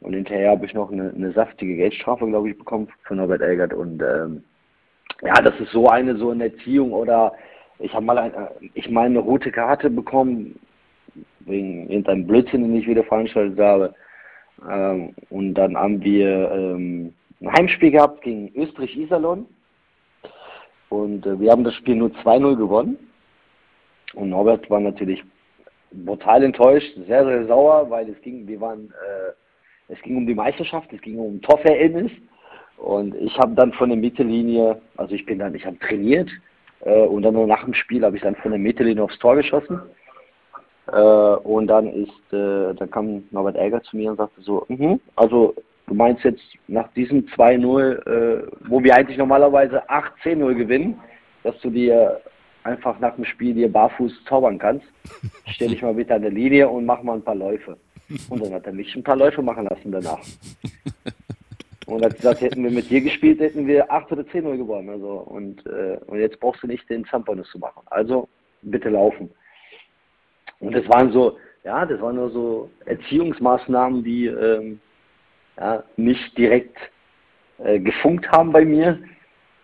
und 0.00 0.12
hinterher 0.12 0.50
habe 0.50 0.66
ich 0.66 0.74
noch 0.74 0.90
eine, 0.90 1.10
eine 1.10 1.32
saftige 1.32 1.76
Geldstrafe, 1.76 2.26
glaube 2.26 2.50
ich, 2.50 2.58
bekommen 2.58 2.88
von 3.04 3.16
Norbert 3.16 3.42
Elgert. 3.42 3.74
Und 3.74 4.02
ähm, 4.02 4.44
ja, 5.22 5.34
das 5.42 5.58
ist 5.60 5.72
so 5.72 5.88
eine 5.88 6.16
so 6.16 6.30
eine 6.30 6.44
Erziehung 6.44 6.92
oder 6.92 7.32
ich 7.78 7.92
habe 7.92 8.04
mal 8.04 8.18
ein, 8.18 8.34
äh, 8.34 8.48
ich 8.74 8.88
meine 8.90 9.18
eine 9.18 9.18
rote 9.18 9.50
Karte 9.50 9.90
bekommen 9.90 10.58
wegen 11.40 11.88
irgendeinem 11.88 12.26
Blödsinn, 12.26 12.62
den 12.62 12.76
ich 12.76 12.86
wieder 12.86 13.04
veranstaltet 13.04 13.58
habe. 13.58 13.94
Ähm, 14.70 15.14
und 15.30 15.54
dann 15.54 15.76
haben 15.76 16.02
wir 16.02 16.50
ähm, 16.52 17.14
ein 17.40 17.52
Heimspiel 17.52 17.90
gehabt 17.90 18.22
gegen 18.22 18.52
Österreich-Iserlohn. 18.54 19.46
Und 20.88 21.26
äh, 21.26 21.38
wir 21.40 21.50
haben 21.50 21.64
das 21.64 21.74
Spiel 21.74 21.96
nur 21.96 22.10
2-0 22.10 22.56
gewonnen. 22.56 22.98
Und 24.14 24.30
Norbert 24.30 24.70
war 24.70 24.80
natürlich 24.80 25.22
brutal 26.04 26.42
enttäuscht, 26.42 26.94
sehr, 27.06 27.24
sehr 27.24 27.46
sauer, 27.46 27.88
weil 27.90 28.08
es 28.08 28.20
ging, 28.22 28.46
wir 28.46 28.60
waren, 28.60 28.90
äh, 28.90 29.92
es 29.92 30.00
ging 30.02 30.16
um 30.16 30.26
die 30.26 30.34
Meisterschaft, 30.34 30.92
es 30.92 31.00
ging 31.00 31.18
um 31.18 31.40
Torverhältnis. 31.42 32.10
Und 32.76 33.14
ich 33.16 33.36
habe 33.38 33.54
dann 33.54 33.72
von 33.72 33.88
der 33.88 33.98
Mittellinie, 33.98 34.80
also 34.96 35.14
ich 35.14 35.24
bin 35.24 35.38
dann, 35.38 35.54
ich 35.54 35.64
habe 35.64 35.78
trainiert 35.78 36.28
äh, 36.80 37.02
und 37.02 37.22
dann 37.22 37.34
nur 37.34 37.46
nach 37.46 37.64
dem 37.64 37.74
Spiel 37.74 38.04
habe 38.04 38.16
ich 38.16 38.22
dann 38.22 38.34
von 38.36 38.50
der 38.50 38.60
Mittellinie 38.60 39.04
aufs 39.04 39.18
Tor 39.18 39.36
geschossen. 39.36 39.80
Äh, 40.88 41.00
und 41.00 41.68
dann 41.68 41.86
ist, 41.86 42.32
äh, 42.32 42.74
dann 42.74 42.90
kam 42.90 43.24
Norbert 43.30 43.56
Elger 43.56 43.82
zu 43.82 43.96
mir 43.96 44.10
und 44.10 44.16
sagte 44.16 44.40
so, 44.42 44.64
mhm, 44.68 45.00
also 45.16 45.54
du 45.86 45.94
meinst 45.94 46.24
jetzt 46.24 46.42
nach 46.68 46.88
diesem 46.94 47.26
2-0, 47.26 48.06
äh, 48.06 48.46
wo 48.68 48.82
wir 48.82 48.94
eigentlich 48.94 49.18
normalerweise 49.18 49.88
8-10-0 49.88 50.54
gewinnen, 50.54 51.00
dass 51.42 51.58
du 51.60 51.70
dir 51.70 52.20
einfach 52.64 52.98
nach 52.98 53.14
dem 53.14 53.24
Spiel 53.24 53.54
dir 53.54 53.70
barfuß 53.70 54.24
zaubern 54.24 54.58
kannst. 54.58 54.86
Stell 55.46 55.68
dich 55.68 55.82
mal 55.82 55.94
bitte 55.94 56.14
an 56.14 56.22
der 56.22 56.30
Linie 56.30 56.68
und 56.68 56.84
mach 56.84 57.02
mal 57.02 57.14
ein 57.14 57.22
paar 57.22 57.34
Läufe. 57.34 57.76
Und 58.28 58.42
dann 58.42 58.52
hat 58.52 58.66
er 58.66 58.72
mich 58.72 58.94
ein 58.94 59.02
paar 59.02 59.16
Läufe 59.16 59.42
machen 59.42 59.66
lassen 59.66 59.92
danach. 59.92 60.20
Und 61.86 62.02
hat 62.02 62.16
gesagt, 62.16 62.40
hätten 62.40 62.64
wir 62.64 62.70
mit 62.70 62.88
dir 62.88 63.02
gespielt, 63.02 63.40
hätten 63.40 63.66
wir 63.66 63.92
8 63.92 64.10
oder 64.12 64.26
10 64.26 64.44
0 64.44 64.56
gewonnen. 64.56 64.88
Also, 64.88 65.18
und, 65.18 65.66
äh, 65.66 65.98
und 66.06 66.18
jetzt 66.18 66.40
brauchst 66.40 66.62
du 66.62 66.66
nicht 66.66 66.88
den 66.88 67.04
Zampernus 67.04 67.46
zu 67.50 67.58
machen. 67.58 67.82
Also 67.86 68.26
bitte 68.62 68.88
laufen. 68.88 69.30
Und 70.60 70.74
das 70.74 70.88
waren 70.88 71.12
so, 71.12 71.36
ja, 71.62 71.84
das 71.84 72.00
waren 72.00 72.16
nur 72.16 72.30
so 72.30 72.70
Erziehungsmaßnahmen, 72.86 74.02
die 74.02 74.26
ähm, 74.26 74.80
ja, 75.58 75.84
nicht 75.96 76.36
direkt 76.38 76.78
äh, 77.58 77.78
gefunkt 77.78 78.30
haben 78.30 78.50
bei 78.50 78.64
mir. 78.64 78.98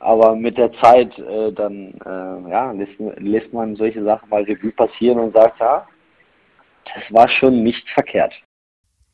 Aber 0.00 0.34
mit 0.34 0.56
der 0.56 0.72
Zeit 0.80 1.16
äh, 1.18 1.52
dann 1.52 1.94
äh, 2.04 2.50
ja, 2.50 2.72
lässt, 2.72 2.98
lässt 3.18 3.52
man 3.52 3.76
solche 3.76 4.02
Sachen 4.02 4.28
mal 4.30 4.42
Revue 4.42 4.72
passieren 4.72 5.18
und 5.18 5.34
sagt, 5.34 5.60
ja, 5.60 5.86
das 6.86 7.14
war 7.14 7.28
schon 7.28 7.62
nicht 7.62 7.86
verkehrt. 7.90 8.32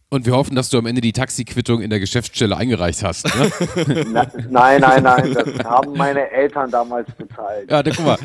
Und 0.09 0.25
wir 0.25 0.35
hoffen, 0.35 0.55
dass 0.55 0.70
du 0.70 0.79
am 0.79 0.87
Ende 0.87 1.01
die 1.01 1.12
Taxiquittung 1.12 1.83
in 1.83 1.90
der 1.90 1.99
Geschäftsstelle 1.99 2.57
eingereicht 2.57 3.03
hast. 3.03 3.27
Ne? 3.27 3.51
Na, 4.12 4.31
nein, 4.49 4.81
nein, 4.81 5.03
nein, 5.03 5.35
das 5.35 5.64
haben 5.64 5.94
meine 5.94 6.31
Eltern 6.31 6.70
damals 6.70 7.11
bezahlt. 7.16 7.68
ja, 7.68 7.83
da, 7.83 7.90
guck 7.90 8.07
mal. 8.07 8.18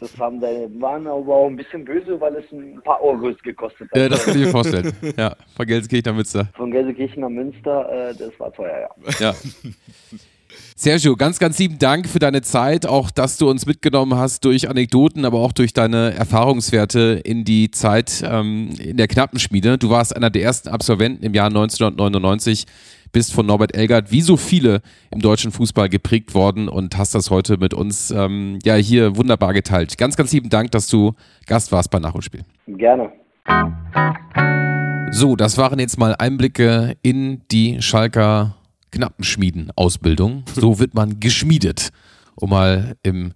Das 0.00 0.18
haben 0.18 0.40
die, 0.40 0.80
waren 0.80 1.06
aber 1.06 1.34
auch 1.36 1.46
ein 1.46 1.56
bisschen 1.56 1.84
böse, 1.84 2.18
weil 2.20 2.34
es 2.36 2.50
ein 2.50 2.80
paar 2.82 3.00
Euro 3.02 3.32
gekostet 3.42 3.90
hat. 3.90 3.96
Ja, 3.96 4.08
das 4.08 4.24
kann 4.24 4.34
ich 4.34 4.46
mir 4.46 4.50
vorstellen. 4.50 4.92
Ja, 5.16 5.36
von 5.54 5.66
Gelsenkirchen 5.66 6.10
nach 6.10 6.16
Münster. 6.16 6.48
Von 6.54 6.70
Gelsenkirchen 6.70 7.20
nach 7.20 7.28
Münster, 7.28 8.10
äh, 8.10 8.14
das 8.16 8.30
war 8.40 8.52
teuer, 8.52 8.88
ja. 8.88 9.12
Ja. 9.20 9.34
Sergio, 10.76 11.16
ganz, 11.16 11.38
ganz 11.38 11.58
lieben 11.58 11.78
Dank 11.78 12.08
für 12.08 12.18
deine 12.18 12.42
Zeit, 12.42 12.86
auch 12.86 13.10
dass 13.10 13.38
du 13.38 13.48
uns 13.48 13.66
mitgenommen 13.66 14.16
hast 14.16 14.44
durch 14.44 14.68
Anekdoten, 14.68 15.24
aber 15.24 15.38
auch 15.38 15.52
durch 15.52 15.72
deine 15.72 16.14
Erfahrungswerte 16.14 17.20
in 17.24 17.44
die 17.44 17.70
Zeit 17.70 18.22
ähm, 18.26 18.70
in 18.78 18.96
der 18.96 19.08
Knappenschmiede. 19.08 19.78
Du 19.78 19.90
warst 19.90 20.16
einer 20.16 20.30
der 20.30 20.42
ersten 20.42 20.68
Absolventen 20.68 21.24
im 21.24 21.34
Jahr 21.34 21.46
1999, 21.46 22.66
bist 23.12 23.34
von 23.34 23.46
Norbert 23.46 23.76
Elgert 23.76 24.10
wie 24.10 24.22
so 24.22 24.36
viele 24.36 24.80
im 25.10 25.20
deutschen 25.20 25.52
Fußball 25.52 25.88
geprägt 25.88 26.34
worden 26.34 26.68
und 26.68 26.96
hast 26.96 27.14
das 27.14 27.30
heute 27.30 27.58
mit 27.58 27.74
uns 27.74 28.10
ähm, 28.10 28.58
ja 28.64 28.74
hier 28.74 29.16
wunderbar 29.16 29.52
geteilt. 29.52 29.98
Ganz, 29.98 30.16
ganz 30.16 30.32
lieben 30.32 30.48
Dank, 30.48 30.70
dass 30.72 30.88
du 30.88 31.12
Gast 31.46 31.72
warst 31.72 31.90
bei 31.90 31.98
Nachholspiel. 31.98 32.42
Gerne. 32.66 33.12
So, 35.10 35.36
das 35.36 35.58
waren 35.58 35.78
jetzt 35.78 35.98
mal 35.98 36.14
Einblicke 36.18 36.96
in 37.02 37.42
die 37.50 37.82
Schalker 37.82 38.56
Knappenschmieden-Ausbildung. 38.92 40.44
So 40.54 40.78
wird 40.78 40.94
man 40.94 41.18
geschmiedet, 41.20 41.90
um 42.36 42.50
mal 42.50 42.94
im 43.02 43.32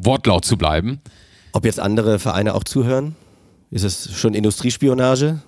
Wortlaut 0.00 0.44
zu 0.44 0.56
bleiben. 0.56 1.00
Ob 1.52 1.64
jetzt 1.64 1.80
andere 1.80 2.18
Vereine 2.18 2.54
auch 2.54 2.64
zuhören? 2.64 3.16
Ist 3.70 3.84
es 3.84 4.12
schon 4.14 4.34
Industriespionage? 4.34 5.40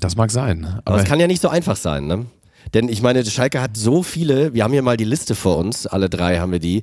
Das 0.00 0.16
mag 0.16 0.30
sein. 0.30 0.80
Aber, 0.84 0.98
es 0.98 1.04
kann 1.04 1.20
ja 1.20 1.28
nicht 1.28 1.40
so 1.40 1.48
einfach 1.48 1.76
sein, 1.76 2.06
ne? 2.06 2.26
Denn 2.74 2.88
ich 2.88 3.02
meine, 3.02 3.24
Schalke 3.24 3.60
hat 3.60 3.76
so 3.76 4.02
viele, 4.02 4.54
wir 4.54 4.64
haben 4.64 4.72
hier 4.72 4.82
mal 4.82 4.96
die 4.96 5.04
Liste 5.04 5.34
vor 5.34 5.58
uns, 5.58 5.86
alle 5.86 6.08
drei 6.08 6.38
haben 6.38 6.52
wir 6.52 6.58
die, 6.58 6.82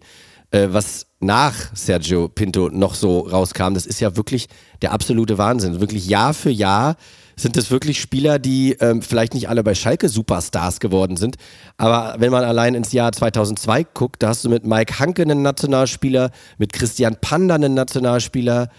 äh, 0.52 0.68
was 0.72 1.08
nach 1.20 1.56
Sergio 1.74 2.28
Pinto 2.28 2.70
noch 2.70 2.96
so 2.96 3.20
rauskam, 3.20 3.74
das 3.74 3.86
ist 3.86 4.00
ja 4.00 4.16
wirklich 4.16 4.48
der 4.82 4.92
absolute 4.92 5.38
Wahnsinn. 5.38 5.80
Wirklich 5.80 6.08
Jahr 6.08 6.34
für 6.34 6.50
Jahr 6.50 6.96
sind 7.42 7.58
es 7.58 7.72
wirklich 7.72 8.00
Spieler, 8.02 8.38
die 8.40 8.74
ähm, 8.80 9.02
vielleicht 9.02 9.34
nicht 9.34 9.50
alle 9.50 9.64
bei 9.64 9.74
Schalke 9.76 10.10
Superstars 10.10 10.80
geworden 10.80 11.18
sind. 11.18 11.38
Aber 11.78 12.16
wenn 12.20 12.32
man 12.32 12.44
allein 12.44 12.76
ins 12.76 12.92
Jahr 12.92 13.12
2002 13.12 13.86
guckt, 13.94 14.22
da 14.22 14.30
hast 14.30 14.44
du 14.46 14.50
mit 14.50 14.66
Mike 14.66 15.00
Hanke 15.00 15.22
einen 15.22 15.42
Nationalspieler, 15.42 16.32
mit 16.58 16.74
Christian 16.74 17.16
Panda 17.22 17.56
einen 17.56 17.74
Nationalspieler. 17.74 18.70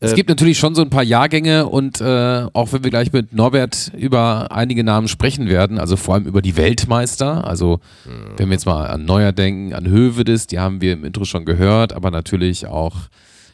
Es 0.00 0.12
Äh, 0.12 0.16
gibt 0.16 0.28
natürlich 0.28 0.58
schon 0.58 0.74
so 0.74 0.82
ein 0.82 0.90
paar 0.90 1.02
Jahrgänge 1.02 1.66
und 1.66 2.00
äh, 2.00 2.46
auch 2.52 2.72
wenn 2.72 2.84
wir 2.84 2.90
gleich 2.90 3.12
mit 3.12 3.32
Norbert 3.32 3.92
über 3.96 4.50
einige 4.52 4.84
Namen 4.84 5.08
sprechen 5.08 5.48
werden, 5.48 5.78
also 5.78 5.96
vor 5.96 6.14
allem 6.14 6.26
über 6.26 6.42
die 6.42 6.56
Weltmeister, 6.56 7.46
also 7.46 7.80
wenn 8.36 8.48
wir 8.48 8.54
jetzt 8.54 8.66
mal 8.66 8.86
an 8.86 9.04
Neuer 9.04 9.32
denken, 9.32 9.72
an 9.72 9.88
Hövedes, 9.88 10.46
die 10.46 10.58
haben 10.58 10.80
wir 10.80 10.92
im 10.92 11.04
Intro 11.04 11.24
schon 11.24 11.44
gehört, 11.44 11.92
aber 11.92 12.10
natürlich 12.10 12.66
auch 12.66 12.94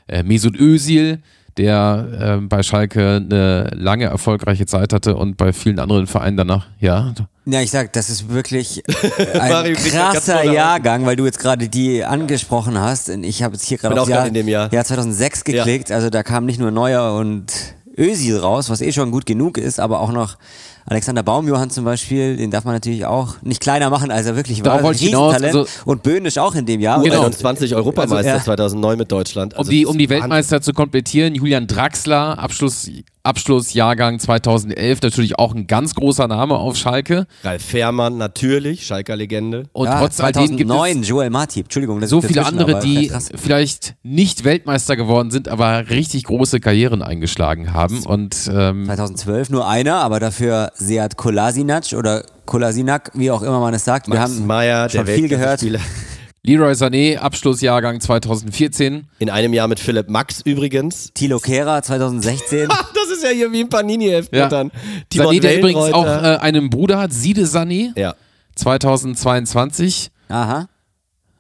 äh, 0.09 0.23
Mesut 0.23 0.59
Özil, 0.59 1.20
der 1.56 2.38
äh, 2.40 2.46
bei 2.46 2.62
Schalke 2.62 3.16
eine 3.16 3.70
lange 3.74 4.04
erfolgreiche 4.04 4.66
Zeit 4.66 4.92
hatte 4.92 5.16
und 5.16 5.36
bei 5.36 5.52
vielen 5.52 5.78
anderen 5.78 6.06
Vereinen 6.06 6.36
danach, 6.36 6.66
ja, 6.78 7.12
Ja, 7.46 7.60
ich 7.60 7.70
sag, 7.70 7.92
das 7.92 8.10
ist 8.10 8.28
wirklich 8.28 8.82
ein 9.34 9.50
Mario 9.50 9.76
krasser. 9.76 10.44
Jahrgang, 10.44 11.06
weil 11.06 11.16
du 11.16 11.24
jetzt 11.24 11.38
gerade 11.38 11.68
die 11.68 12.04
angesprochen 12.04 12.78
hast. 12.78 13.10
Und 13.10 13.24
ich 13.24 13.42
habe 13.42 13.54
jetzt 13.54 13.64
hier 13.64 13.78
gerade 13.78 14.00
auch 14.00 14.08
Jahr, 14.08 14.26
in 14.26 14.34
dem 14.34 14.48
Jahr. 14.48 14.72
Jahr 14.72 14.84
2006 14.84 15.44
geklickt. 15.44 15.90
Also 15.90 16.10
da 16.10 16.22
kam 16.22 16.46
nicht 16.46 16.60
nur 16.60 16.70
Neuer 16.70 17.14
und 17.14 17.52
Özil 17.98 18.38
raus, 18.38 18.70
was 18.70 18.80
eh 18.80 18.92
schon 18.92 19.10
gut 19.10 19.26
genug 19.26 19.58
ist, 19.58 19.80
aber 19.80 20.00
auch 20.00 20.12
noch 20.12 20.38
Alexander 20.86 21.22
Baumjohann 21.22 21.70
zum 21.70 21.84
Beispiel, 21.84 22.36
den 22.36 22.50
darf 22.50 22.64
man 22.64 22.74
natürlich 22.74 23.04
auch 23.06 23.36
nicht 23.42 23.60
kleiner 23.60 23.90
machen, 23.90 24.10
als 24.10 24.26
er 24.26 24.36
wirklich 24.36 24.62
Darauf 24.62 24.78
war. 24.78 24.84
wollte 24.88 25.00
ich 25.02 25.06
hinaus, 25.10 25.34
Riesentalent. 25.34 25.68
also- 25.68 25.80
und 25.84 26.02
Böhnisch 26.02 26.38
auch 26.38 26.54
in 26.54 26.66
dem 26.66 26.80
Jahr. 26.80 27.02
Genau. 27.02 27.24
Und- 27.26 27.34
U21 27.36 27.74
Europameister 27.76 28.16
Also, 28.16 28.28
ja. 28.30 28.42
2009 28.42 28.98
mit 28.98 29.12
Deutschland. 29.12 29.52
Um 29.54 29.58
Also 29.60 29.70
die, 29.70 29.86
um 29.86 29.96
die 29.98 30.04
ist 30.04 30.10
Wahnsinn. 30.10 30.22
Weltmeister 30.22 30.60
zu 30.62 30.72
komplettieren, 30.72 31.34
Julian 31.34 31.66
Draxler, 31.66 32.38
Abschluss, 32.38 32.88
Abschlussjahrgang 33.22 34.18
2011, 34.18 35.02
natürlich 35.02 35.38
auch 35.38 35.54
ein 35.54 35.66
ganz 35.66 35.94
großer 35.94 36.26
Name 36.26 36.56
auf 36.56 36.76
Schalke. 36.76 37.26
Ralf 37.44 37.62
Fährmann, 37.62 38.16
natürlich, 38.16 38.87
Schalker 38.87 39.16
Legende. 39.16 39.64
Und 39.72 39.87
ja, 39.87 40.00
trotz 40.00 40.20
all 40.20 40.33
dem 40.33 40.56
gibt 40.56 40.70
2009, 40.70 41.02
es 41.02 41.09
Joel 41.09 41.30
Matip, 41.30 41.66
Entschuldigung. 41.66 42.00
das 42.00 42.11
so 42.11 42.22
viele 42.22 42.46
andere, 42.46 42.72
aber 42.72 42.80
die 42.80 43.09
krass. 43.09 43.28
vielleicht 43.35 43.94
nicht 44.02 44.44
Weltmeister 44.44 44.96
geworden 44.96 45.30
sind, 45.30 45.48
aber 45.48 45.90
richtig 45.90 46.24
große 46.24 46.61
Karrieren 46.61 47.02
eingeschlagen 47.02 47.74
haben. 47.74 48.02
Und 48.04 48.50
ähm, 48.52 48.87
2012 48.87 49.50
nur 49.50 49.68
einer, 49.68 49.96
aber 49.96 50.18
dafür 50.18 50.72
Seat 50.74 51.16
Kolasinac 51.16 51.92
oder 51.92 52.24
Kolasinac, 52.46 53.11
wie 53.14 53.30
auch 53.30 53.42
immer 53.42 53.61
man 53.61 53.74
es 53.74 53.85
sagt. 53.85 54.09
Wir 54.09 54.18
Max 54.18 54.33
haben 54.33 54.46
Meyer, 54.46 54.88
schon 54.88 55.04
der 55.04 55.14
viel 55.14 55.28
gehört. 55.28 55.64
Leroy 56.42 56.72
Sané, 56.72 57.18
Abschlussjahrgang 57.18 58.00
2014. 58.00 59.07
In 59.18 59.29
einem 59.31 59.53
Jahr 59.53 59.68
mit 59.68 59.79
Philipp 59.79 60.09
Max 60.09 60.40
übrigens. 60.40 61.11
Tilo 61.12 61.38
Kehrer 61.38 61.83
2016. 61.83 62.68
Das 62.94 63.18
ist 63.18 63.24
ja 63.24 63.31
hier 63.31 63.50
wie 63.53 63.61
ein 63.61 63.68
Panini-Heft 63.68 64.35
Ja. 64.35 64.48
dann. 64.48 64.70
Timon 65.11 65.35
Sané, 65.35 65.40
der 65.40 65.59
übrigens 65.59 65.92
auch 65.92 66.07
äh, 66.07 66.38
einen 66.40 66.70
Bruder 66.70 66.98
hat, 66.98 67.12
Side 67.12 67.42
Sané, 67.42 67.90
ja. 67.98 68.14
2022. 68.55 70.11
Aha. 70.29 70.68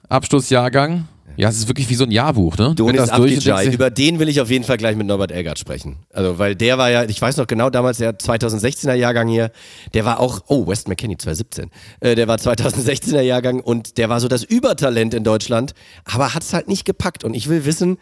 Abschlussjahrgang. 0.08 1.06
Ja, 1.36 1.48
es 1.48 1.56
ist 1.56 1.68
wirklich 1.68 1.88
wie 1.88 1.94
so 1.94 2.04
ein 2.04 2.10
Jahrbuch, 2.10 2.56
ne? 2.58 2.74
Donis 2.74 3.08
du- 3.10 3.70
Über 3.72 3.90
den 3.90 4.18
will 4.18 4.28
ich 4.28 4.40
auf 4.40 4.50
jeden 4.50 4.64
Fall 4.64 4.76
gleich 4.76 4.96
mit 4.96 5.06
Norbert 5.06 5.32
Elgert 5.32 5.58
sprechen. 5.58 5.96
Also, 6.12 6.38
weil 6.38 6.54
der 6.56 6.76
war 6.78 6.90
ja, 6.90 7.04
ich 7.04 7.20
weiß 7.20 7.36
noch 7.38 7.46
genau, 7.46 7.70
damals 7.70 7.98
der 7.98 8.18
2016er 8.18 8.94
Jahrgang 8.94 9.28
hier, 9.28 9.50
der 9.94 10.04
war 10.04 10.20
auch, 10.20 10.40
oh, 10.48 10.66
West 10.66 10.88
McKinney 10.88 11.16
2017, 11.16 11.70
äh, 12.00 12.14
der 12.14 12.28
war 12.28 12.36
2016er 12.36 13.20
Jahrgang 13.22 13.60
und 13.60 13.96
der 13.98 14.08
war 14.08 14.20
so 14.20 14.28
das 14.28 14.44
Übertalent 14.44 15.14
in 15.14 15.24
Deutschland, 15.24 15.72
aber 16.04 16.34
hat 16.34 16.42
es 16.42 16.52
halt 16.52 16.68
nicht 16.68 16.84
gepackt 16.84 17.24
und 17.24 17.34
ich 17.34 17.48
will 17.48 17.64
wissen, 17.64 17.98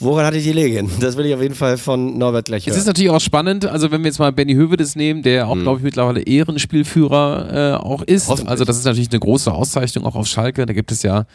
woran 0.00 0.24
hatte 0.26 0.38
die 0.38 0.44
gelegen? 0.44 0.90
Das 1.00 1.16
will 1.16 1.26
ich 1.26 1.34
auf 1.34 1.42
jeden 1.42 1.54
Fall 1.54 1.76
von 1.78 2.16
Norbert 2.18 2.46
gleich 2.46 2.66
Es 2.66 2.70
hören. 2.72 2.78
ist 2.80 2.86
natürlich 2.86 3.10
auch 3.10 3.20
spannend, 3.20 3.66
also 3.66 3.90
wenn 3.90 4.02
wir 4.02 4.08
jetzt 4.08 4.18
mal 4.18 4.32
Benny 4.32 4.54
Hövedes 4.54 4.96
nehmen, 4.96 5.22
der 5.22 5.48
auch, 5.48 5.56
glaube 5.58 5.78
ich, 5.78 5.84
mittlerweile 5.84 6.20
Ehrenspielführer 6.22 7.74
äh, 7.74 7.84
auch 7.84 8.02
ist. 8.02 8.28
Also 8.46 8.64
das 8.64 8.78
ist 8.78 8.84
natürlich 8.84 9.10
eine 9.10 9.20
große 9.20 9.52
Auszeichnung 9.52 10.04
auch 10.06 10.14
auf 10.16 10.26
Schalke. 10.26 10.66
Da 10.66 10.72
gibt 10.72 10.90
es 10.92 11.02
ja 11.02 11.26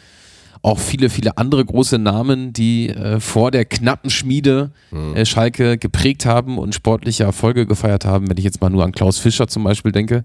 auch 0.64 0.78
viele, 0.78 1.10
viele 1.10 1.36
andere 1.36 1.64
große 1.64 1.98
Namen, 1.98 2.54
die 2.54 2.88
äh, 2.88 3.20
vor 3.20 3.50
der 3.50 3.66
knappen 3.66 4.08
Schmiede 4.08 4.70
äh, 5.14 5.26
Schalke 5.26 5.76
geprägt 5.76 6.24
haben 6.24 6.56
und 6.56 6.74
sportliche 6.74 7.24
Erfolge 7.24 7.66
gefeiert 7.66 8.06
haben, 8.06 8.30
wenn 8.30 8.38
ich 8.38 8.44
jetzt 8.44 8.62
mal 8.62 8.70
nur 8.70 8.82
an 8.82 8.92
Klaus 8.92 9.18
Fischer 9.18 9.46
zum 9.46 9.62
Beispiel 9.64 9.92
denke. 9.92 10.24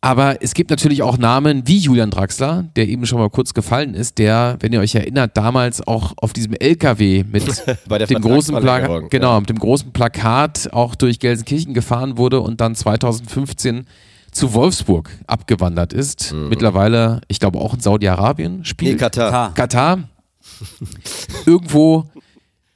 Aber 0.00 0.42
es 0.42 0.54
gibt 0.54 0.70
natürlich 0.70 1.02
auch 1.02 1.16
Namen 1.16 1.66
wie 1.66 1.78
Julian 1.78 2.10
Draxler, 2.10 2.64
der 2.74 2.88
eben 2.88 3.06
schon 3.06 3.18
mal 3.18 3.30
kurz 3.30 3.54
gefallen 3.54 3.94
ist, 3.94 4.18
der, 4.18 4.56
wenn 4.60 4.72
ihr 4.72 4.80
euch 4.80 4.94
erinnert, 4.94 5.36
damals 5.36 5.86
auch 5.86 6.12
auf 6.16 6.32
diesem 6.32 6.54
LKW 6.54 7.24
mit 7.30 7.44
dem 8.10 8.20
großen 8.20 8.56
Plakat, 8.56 9.10
genau, 9.10 9.38
mit 9.40 9.48
dem 9.48 9.58
großen 9.58 9.92
Plakat 9.92 10.70
auch 10.72 10.96
durch 10.96 11.18
Gelsenkirchen 11.20 11.72
gefahren 11.72 12.18
wurde 12.18 12.40
und 12.40 12.60
dann 12.60 12.74
2015 12.74 13.86
zu 14.36 14.54
Wolfsburg 14.54 15.10
abgewandert 15.26 15.92
ist. 15.92 16.32
Mittlerweile, 16.32 17.20
ich 17.28 17.40
glaube 17.40 17.58
auch 17.58 17.74
in 17.74 17.80
Saudi-Arabien 17.80 18.64
spielt. 18.64 18.92
Nee, 18.92 18.98
Katar. 18.98 19.30
K. 19.30 19.50
Katar. 19.54 19.98
Irgendwo 21.46 22.04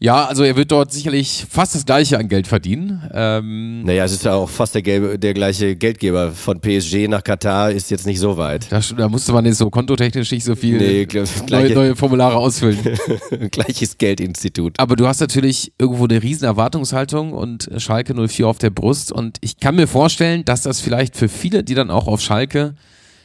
Ja, 0.03 0.25
also 0.25 0.45
er 0.45 0.57
wird 0.57 0.73
dort 0.73 0.91
sicherlich 0.93 1.45
fast 1.51 1.75
das 1.75 1.85
gleiche 1.85 2.19
an 2.19 2.27
Geld 2.29 2.47
verdienen. 2.47 3.03
Ähm, 3.13 3.83
Naja, 3.83 4.03
es 4.07 4.13
ist 4.13 4.25
ja 4.25 4.33
auch 4.33 4.49
fast 4.49 4.75
der, 4.75 4.81
gelbe, 4.81 5.19
der 5.19 5.35
gleiche 5.35 5.77
Geldgeber. 5.77 6.33
Von 6.33 6.59
PSG 6.59 7.07
nach 7.07 7.23
Katar 7.23 7.71
ist 7.71 7.91
jetzt 7.91 8.07
nicht 8.07 8.19
so 8.19 8.39
weit. 8.39 8.67
da, 8.73 8.81
da 8.97 9.11
musste 9.11 9.35
man 9.35 9.45
jetzt 9.45 9.59
so 9.59 9.69
kontotechnisch 9.69 10.31
nicht 10.31 10.45
so 10.45 10.57
viel 10.57 10.79
Nee, 10.79 11.05
glaub, 11.05 11.29
neue, 11.51 11.75
neue 11.75 11.97
Formulare 11.97 12.37
ausfüllen. 12.37 12.79
gleiches 13.51 13.99
Geldinstitut. 13.99 14.81
Aber 14.81 14.97
du 14.97 15.07
hast 15.07 15.21
natürlich 15.21 15.71
irgendwo 15.79 16.05
eine 16.05 16.23
riesen 16.23 16.47
Erwartungshaltung 16.47 17.35
und 17.35 17.71
Schalke 17.77 18.15
04 18.15 18.49
auf 18.49 18.57
der 18.57 18.71
Brust. 18.71 19.13
Und 19.13 19.37
ich 19.43 19.59
kann 19.59 19.77
mir 19.77 19.87
vorstellen, 19.87 20.47
dass 20.47 20.63
das 20.63 20.81
vielleicht 20.81 21.15
für 21.15 21.29
viele, 21.29 21.63
die 21.63 21.75
dann 21.75 21.91
auch 21.91 22.07
auf 22.07 22.23
Schalke 22.23 22.75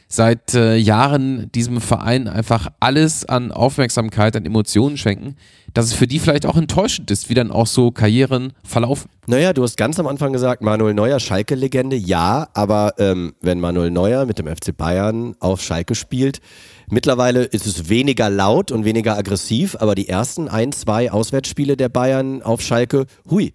seit 0.08 0.54
äh, 0.54 0.76
Jahren 0.76 1.50
diesem 1.52 1.80
Verein 1.80 2.28
einfach 2.28 2.68
alles 2.80 3.24
an 3.24 3.52
Aufmerksamkeit, 3.52 4.36
an 4.36 4.46
Emotionen 4.46 4.96
schenken, 4.96 5.36
dass 5.74 5.86
es 5.86 5.92
für 5.92 6.06
die 6.06 6.18
vielleicht 6.18 6.46
auch 6.46 6.56
enttäuschend 6.56 7.10
ist, 7.10 7.28
wie 7.28 7.34
dann 7.34 7.50
auch 7.50 7.66
so 7.66 7.90
Karrieren 7.90 8.52
verlaufen. 8.64 9.10
Naja, 9.26 9.52
du 9.52 9.62
hast 9.62 9.76
ganz 9.76 9.98
am 9.98 10.06
Anfang 10.06 10.32
gesagt, 10.32 10.62
Manuel 10.62 10.94
Neuer, 10.94 11.18
Schalke-Legende, 11.18 11.96
ja, 11.96 12.48
aber 12.54 12.94
ähm, 12.98 13.34
wenn 13.40 13.60
Manuel 13.60 13.90
Neuer 13.90 14.24
mit 14.24 14.38
dem 14.38 14.46
FC 14.46 14.76
Bayern 14.76 15.34
auf 15.40 15.60
Schalke 15.60 15.94
spielt, 15.94 16.40
mittlerweile 16.88 17.42
ist 17.42 17.66
es 17.66 17.88
weniger 17.88 18.30
laut 18.30 18.70
und 18.70 18.84
weniger 18.84 19.16
aggressiv, 19.16 19.76
aber 19.80 19.94
die 19.94 20.08
ersten 20.08 20.48
ein, 20.48 20.72
zwei 20.72 21.10
Auswärtsspiele 21.10 21.76
der 21.76 21.88
Bayern 21.88 22.42
auf 22.42 22.60
Schalke, 22.62 23.06
hui. 23.28 23.52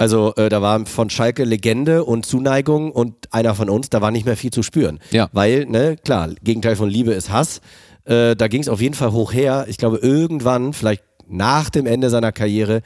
Also 0.00 0.34
äh, 0.36 0.48
da 0.48 0.62
war 0.62 0.86
von 0.86 1.10
Schalke 1.10 1.44
Legende 1.44 2.04
und 2.04 2.24
Zuneigung 2.24 2.90
und 2.90 3.34
einer 3.34 3.54
von 3.54 3.68
uns, 3.68 3.90
da 3.90 4.00
war 4.00 4.10
nicht 4.10 4.24
mehr 4.24 4.38
viel 4.38 4.50
zu 4.50 4.62
spüren. 4.62 4.98
Ja. 5.10 5.28
Weil, 5.32 5.66
ne, 5.66 5.96
klar, 6.02 6.30
Gegenteil 6.42 6.74
von 6.74 6.88
Liebe 6.88 7.12
ist 7.12 7.30
Hass. 7.30 7.60
Äh, 8.06 8.34
da 8.34 8.48
ging 8.48 8.62
es 8.62 8.70
auf 8.70 8.80
jeden 8.80 8.94
Fall 8.94 9.12
hoch 9.12 9.34
her. 9.34 9.66
Ich 9.68 9.76
glaube, 9.76 9.98
irgendwann, 9.98 10.72
vielleicht 10.72 11.04
nach 11.28 11.68
dem 11.68 11.84
Ende 11.84 12.08
seiner 12.08 12.32
Karriere, 12.32 12.80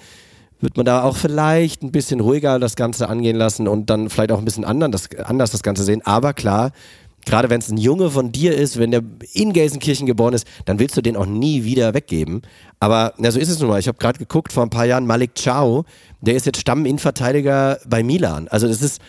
wird 0.60 0.76
man 0.76 0.86
da 0.86 1.04
auch 1.04 1.16
vielleicht 1.16 1.84
ein 1.84 1.92
bisschen 1.92 2.18
ruhiger 2.18 2.58
das 2.58 2.74
Ganze 2.74 3.08
angehen 3.08 3.36
lassen 3.36 3.68
und 3.68 3.90
dann 3.90 4.10
vielleicht 4.10 4.32
auch 4.32 4.38
ein 4.38 4.44
bisschen 4.44 4.64
anderen, 4.64 4.90
das, 4.90 5.08
anders 5.14 5.52
das 5.52 5.62
Ganze 5.62 5.84
sehen. 5.84 6.02
Aber 6.04 6.32
klar, 6.32 6.72
gerade 7.24 7.50
wenn 7.50 7.60
es 7.60 7.68
ein 7.68 7.76
Junge 7.76 8.10
von 8.10 8.32
dir 8.32 8.54
ist, 8.54 8.78
wenn 8.78 8.90
der 8.90 9.02
in 9.32 9.52
Gelsenkirchen 9.52 10.06
geboren 10.06 10.34
ist, 10.34 10.46
dann 10.64 10.78
willst 10.78 10.96
du 10.96 11.02
den 11.02 11.16
auch 11.16 11.26
nie 11.26 11.64
wieder 11.64 11.94
weggeben. 11.94 12.42
Aber 12.80 13.14
na, 13.18 13.30
so 13.30 13.38
ist 13.38 13.48
es 13.48 13.60
nun 13.60 13.70
mal. 13.70 13.80
Ich 13.80 13.88
habe 13.88 13.98
gerade 13.98 14.18
geguckt, 14.18 14.52
vor 14.52 14.62
ein 14.62 14.70
paar 14.70 14.84
Jahren 14.84 15.06
Malik 15.06 15.36
Ciao, 15.36 15.84
der 16.20 16.34
ist 16.34 16.46
jetzt 16.46 16.60
Stamminnenverteidiger 16.60 17.78
bei 17.86 18.02
Milan. 18.02 18.48
Also 18.48 18.68
das 18.68 18.82
ist 18.82 19.00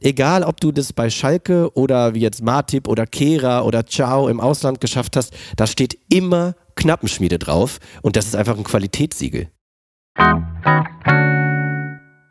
egal, 0.00 0.42
ob 0.42 0.60
du 0.60 0.72
das 0.72 0.92
bei 0.92 1.10
Schalke 1.10 1.70
oder 1.74 2.14
wie 2.14 2.20
jetzt 2.20 2.42
Martip 2.42 2.88
oder 2.88 3.06
Kehra 3.06 3.62
oder 3.62 3.86
Ciao 3.86 4.28
im 4.28 4.40
Ausland 4.40 4.80
geschafft 4.80 5.16
hast, 5.16 5.32
da 5.56 5.66
steht 5.66 5.98
immer 6.12 6.54
Knappenschmiede 6.76 7.38
drauf 7.38 7.78
und 8.02 8.16
das 8.16 8.26
ist 8.26 8.36
einfach 8.36 8.56
ein 8.56 8.64
Qualitätssiegel. 8.64 9.48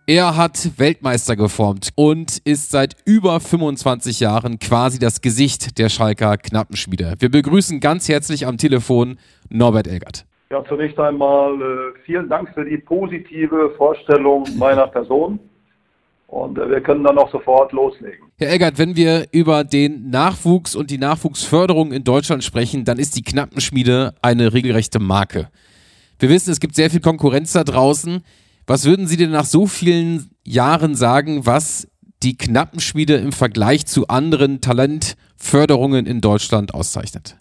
Er 0.10 0.36
hat 0.36 0.80
Weltmeister 0.80 1.36
geformt 1.36 1.90
und 1.94 2.40
ist 2.40 2.72
seit 2.72 2.96
über 3.06 3.40
25 3.40 4.20
Jahren 4.22 4.58
quasi 4.58 4.98
das 4.98 5.22
Gesicht 5.22 5.78
der 5.78 5.90
Schalker 5.90 6.36
Knappenschmiede. 6.38 7.14
Wir 7.20 7.30
begrüßen 7.30 7.80
ganz 7.80 8.10
herzlich 8.10 8.48
am 8.48 8.58
Telefon 8.58 9.20
Norbert 9.52 9.88
Elgert. 9.88 10.26
Ja, 10.50 10.66
zunächst 10.68 10.98
einmal 10.98 11.54
äh, 11.62 12.00
vielen 12.08 12.28
Dank 12.28 12.50
für 12.56 12.66
die 12.66 12.78
positive 12.78 13.72
Vorstellung 13.78 14.48
meiner 14.58 14.88
Person. 14.88 15.40
Und 16.26 16.58
äh, 16.58 16.68
wir 16.68 16.82
können 16.82 17.04
dann 17.04 17.20
auch 17.20 17.32
sofort 17.32 17.72
loslegen. 17.72 18.26
Herr 18.40 18.50
Elgert, 18.50 18.80
wenn 18.80 18.96
wir 18.96 19.28
über 19.32 19.64
den 19.64 20.10
Nachwuchs 20.10 20.76
und 20.76 20.90
die 20.90 20.98
Nachwuchsförderung 20.98 21.92
in 21.92 22.04
Deutschland 22.04 22.44
sprechen, 22.44 22.84
dann 22.84 22.98
ist 22.98 23.16
die 23.16 23.22
Knappenschmiede 23.22 24.16
eine 24.24 24.54
regelrechte 24.54 24.98
Marke. 24.98 25.50
Wir 26.18 26.30
wissen, 26.30 26.50
es 26.50 26.60
gibt 26.60 26.74
sehr 26.74 26.90
viel 26.90 27.00
Konkurrenz 27.00 27.54
da 27.54 27.64
draußen. 27.64 28.24
Was 28.70 28.86
würden 28.86 29.08
Sie 29.08 29.18
denn 29.18 29.32
nach 29.32 29.46
so 29.46 29.66
vielen 29.66 30.30
Jahren 30.46 30.94
sagen, 30.94 31.48
was 31.48 31.88
die 32.22 32.38
Knappenschmiede 32.38 33.16
im 33.16 33.32
Vergleich 33.32 33.88
zu 33.88 34.10
anderen 34.10 34.62
Talentförderungen 34.62 36.06
in 36.06 36.22
Deutschland 36.22 36.76
auszeichnet? 36.76 37.36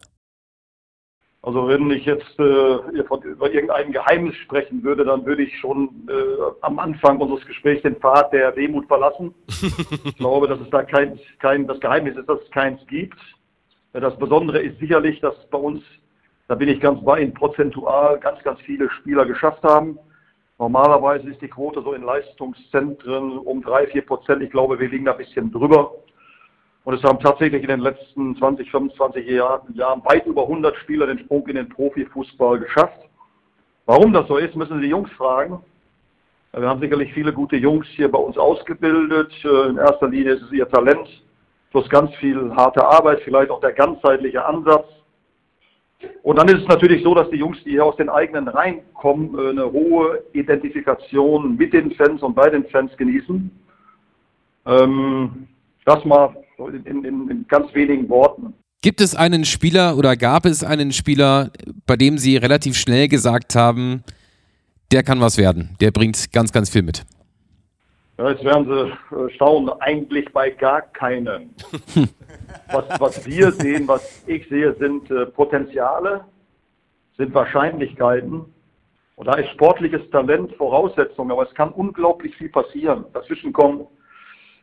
Also 1.42 1.68
wenn 1.68 1.90
ich 1.90 2.06
jetzt 2.06 2.38
äh, 2.38 3.04
von, 3.06 3.20
über 3.20 3.52
irgendein 3.52 3.92
Geheimnis 3.92 4.36
sprechen 4.36 4.82
würde, 4.82 5.04
dann 5.04 5.26
würde 5.26 5.42
ich 5.42 5.54
schon 5.58 6.08
äh, 6.08 6.12
am 6.62 6.78
Anfang 6.78 7.18
unseres 7.18 7.44
Gesprächs 7.44 7.82
den 7.82 7.96
Pfad 7.96 8.32
der 8.32 8.52
Demut 8.52 8.86
verlassen. 8.86 9.34
ich 10.04 10.16
glaube, 10.16 10.48
dass 10.48 10.60
es 10.60 10.70
da 10.70 10.82
kein, 10.82 11.20
kein, 11.40 11.66
das 11.66 11.78
Geheimnis 11.80 12.16
ist, 12.16 12.26
dass 12.26 12.40
es 12.40 12.50
keins 12.52 12.80
gibt. 12.86 13.18
Das 13.92 14.18
Besondere 14.18 14.62
ist 14.62 14.78
sicherlich, 14.78 15.20
dass 15.20 15.34
bei 15.50 15.58
uns, 15.58 15.82
da 16.48 16.54
bin 16.54 16.70
ich 16.70 16.80
ganz 16.80 17.04
bei 17.04 17.20
Ihnen, 17.20 17.34
prozentual 17.34 18.18
ganz, 18.18 18.42
ganz 18.44 18.58
viele 18.62 18.88
Spieler 18.92 19.26
geschafft 19.26 19.62
haben. 19.62 19.98
Normalerweise 20.58 21.30
ist 21.30 21.40
die 21.40 21.48
Quote 21.48 21.82
so 21.82 21.92
in 21.92 22.02
Leistungszentren 22.02 23.38
um 23.38 23.62
drei, 23.62 23.86
vier 23.86 24.04
Prozent. 24.04 24.42
Ich 24.42 24.50
glaube, 24.50 24.78
wir 24.80 24.88
liegen 24.88 25.04
da 25.04 25.12
ein 25.12 25.18
bisschen 25.18 25.52
drüber. 25.52 25.92
Und 26.84 26.94
es 26.94 27.02
haben 27.04 27.20
tatsächlich 27.20 27.62
in 27.62 27.68
den 27.68 27.80
letzten 27.80 28.36
20, 28.36 28.70
25 28.70 29.28
Jahren, 29.28 29.74
Jahren 29.74 30.04
weit 30.04 30.26
über 30.26 30.42
100 30.42 30.74
Spieler 30.76 31.06
den 31.06 31.20
Sprung 31.20 31.46
in 31.46 31.56
den 31.56 31.68
Profifußball 31.68 32.58
geschafft. 32.58 32.98
Warum 33.86 34.12
das 34.12 34.26
so 34.26 34.36
ist, 34.36 34.56
müssen 34.56 34.76
Sie 34.76 34.84
die 34.84 34.90
Jungs 34.90 35.10
fragen. 35.12 35.62
Wir 36.52 36.68
haben 36.68 36.80
sicherlich 36.80 37.12
viele 37.12 37.32
gute 37.32 37.56
Jungs 37.56 37.86
hier 37.88 38.10
bei 38.10 38.18
uns 38.18 38.36
ausgebildet. 38.36 39.32
In 39.44 39.76
erster 39.76 40.08
Linie 40.08 40.34
ist 40.34 40.42
es 40.42 40.52
ihr 40.52 40.68
Talent, 40.68 41.08
plus 41.70 41.88
ganz 41.88 42.12
viel 42.16 42.52
harte 42.56 42.84
Arbeit, 42.84 43.20
vielleicht 43.20 43.50
auch 43.50 43.60
der 43.60 43.74
ganzheitliche 43.74 44.44
Ansatz. 44.44 44.86
Und 46.22 46.36
dann 46.36 46.48
ist 46.48 46.62
es 46.62 46.68
natürlich 46.68 47.02
so, 47.02 47.14
dass 47.14 47.28
die 47.30 47.38
Jungs, 47.38 47.58
die 47.64 47.70
hier 47.70 47.84
aus 47.84 47.96
den 47.96 48.08
eigenen 48.08 48.46
Reihen 48.48 48.80
kommen, 48.94 49.36
eine 49.38 49.70
hohe 49.70 50.22
Identifikation 50.32 51.56
mit 51.56 51.72
den 51.72 51.92
Fans 51.92 52.22
und 52.22 52.34
bei 52.34 52.48
den 52.50 52.64
Fans 52.66 52.96
genießen. 52.96 53.50
Ähm, 54.66 55.48
das 55.84 56.04
mal 56.04 56.36
in, 56.58 57.04
in, 57.04 57.30
in 57.30 57.46
ganz 57.48 57.72
wenigen 57.74 58.08
Worten. 58.08 58.54
Gibt 58.80 59.00
es 59.00 59.16
einen 59.16 59.44
Spieler 59.44 59.96
oder 59.96 60.16
gab 60.16 60.46
es 60.46 60.62
einen 60.62 60.92
Spieler, 60.92 61.50
bei 61.86 61.96
dem 61.96 62.18
Sie 62.18 62.36
relativ 62.36 62.76
schnell 62.76 63.08
gesagt 63.08 63.56
haben, 63.56 64.04
der 64.92 65.02
kann 65.02 65.20
was 65.20 65.36
werden, 65.36 65.70
der 65.80 65.90
bringt 65.90 66.32
ganz, 66.32 66.52
ganz 66.52 66.70
viel 66.70 66.82
mit? 66.82 67.04
Ja, 68.18 68.30
jetzt 68.30 68.44
werden 68.44 68.66
Sie 68.66 69.14
äh, 69.16 69.30
staunen, 69.34 69.70
eigentlich 69.80 70.32
bei 70.32 70.50
gar 70.50 70.82
keinem. 70.82 71.50
was, 72.72 73.00
was 73.00 73.24
wir 73.24 73.52
sehen, 73.52 73.86
was 73.86 74.24
ich 74.26 74.48
sehe, 74.48 74.74
sind 74.74 75.08
äh, 75.08 75.26
Potenziale, 75.26 76.24
sind 77.16 77.32
Wahrscheinlichkeiten. 77.32 78.44
Und 79.14 79.26
da 79.26 79.34
ist 79.34 79.50
sportliches 79.50 80.10
Talent 80.10 80.52
Voraussetzung, 80.56 81.30
aber 81.30 81.44
es 81.44 81.54
kann 81.54 81.70
unglaublich 81.70 82.34
viel 82.36 82.48
passieren. 82.48 83.04
Dazwischen 83.12 83.52
kommen 83.52 83.86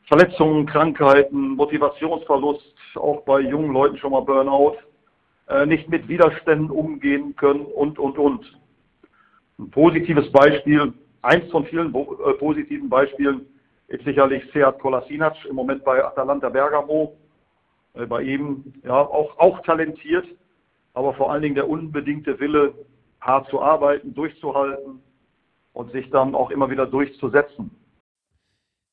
Verletzungen, 0.07 0.65
Krankheiten, 0.65 1.55
Motivationsverlust, 1.55 2.75
auch 2.95 3.21
bei 3.21 3.39
jungen 3.39 3.71
Leuten 3.71 3.97
schon 3.97 4.11
mal 4.11 4.21
Burnout, 4.21 4.75
äh, 5.47 5.65
nicht 5.65 5.87
mit 5.87 6.09
Widerständen 6.09 6.69
umgehen 6.69 7.37
können 7.37 7.61
und, 7.61 7.99
und, 7.99 8.17
und. 8.17 8.59
Ein 9.57 9.71
positives 9.71 10.29
Beispiel, 10.33 10.93
eins 11.25 11.49
von 11.51 11.65
vielen 11.65 11.93
äh, 11.93 12.33
positiven 12.39 12.89
Beispielen 12.89 13.41
ist 13.87 14.03
sicherlich 14.05 14.43
Seat 14.51 14.79
Kolasinac, 14.79 15.35
im 15.49 15.55
Moment 15.55 15.83
bei 15.83 16.03
Atalanta 16.03 16.49
Bergamo. 16.49 17.17
Äh, 17.93 18.05
bei 18.05 18.21
ihm 18.23 18.73
ja 18.83 18.99
auch, 18.99 19.37
auch 19.37 19.61
talentiert, 19.63 20.25
aber 20.93 21.13
vor 21.13 21.31
allen 21.31 21.41
Dingen 21.41 21.55
der 21.55 21.69
unbedingte 21.69 22.39
Wille, 22.39 22.73
hart 23.21 23.49
zu 23.49 23.59
arbeiten, 23.59 24.13
durchzuhalten 24.13 25.01
und 25.73 25.91
sich 25.91 26.09
dann 26.11 26.35
auch 26.35 26.51
immer 26.51 26.69
wieder 26.69 26.85
durchzusetzen. 26.85 27.71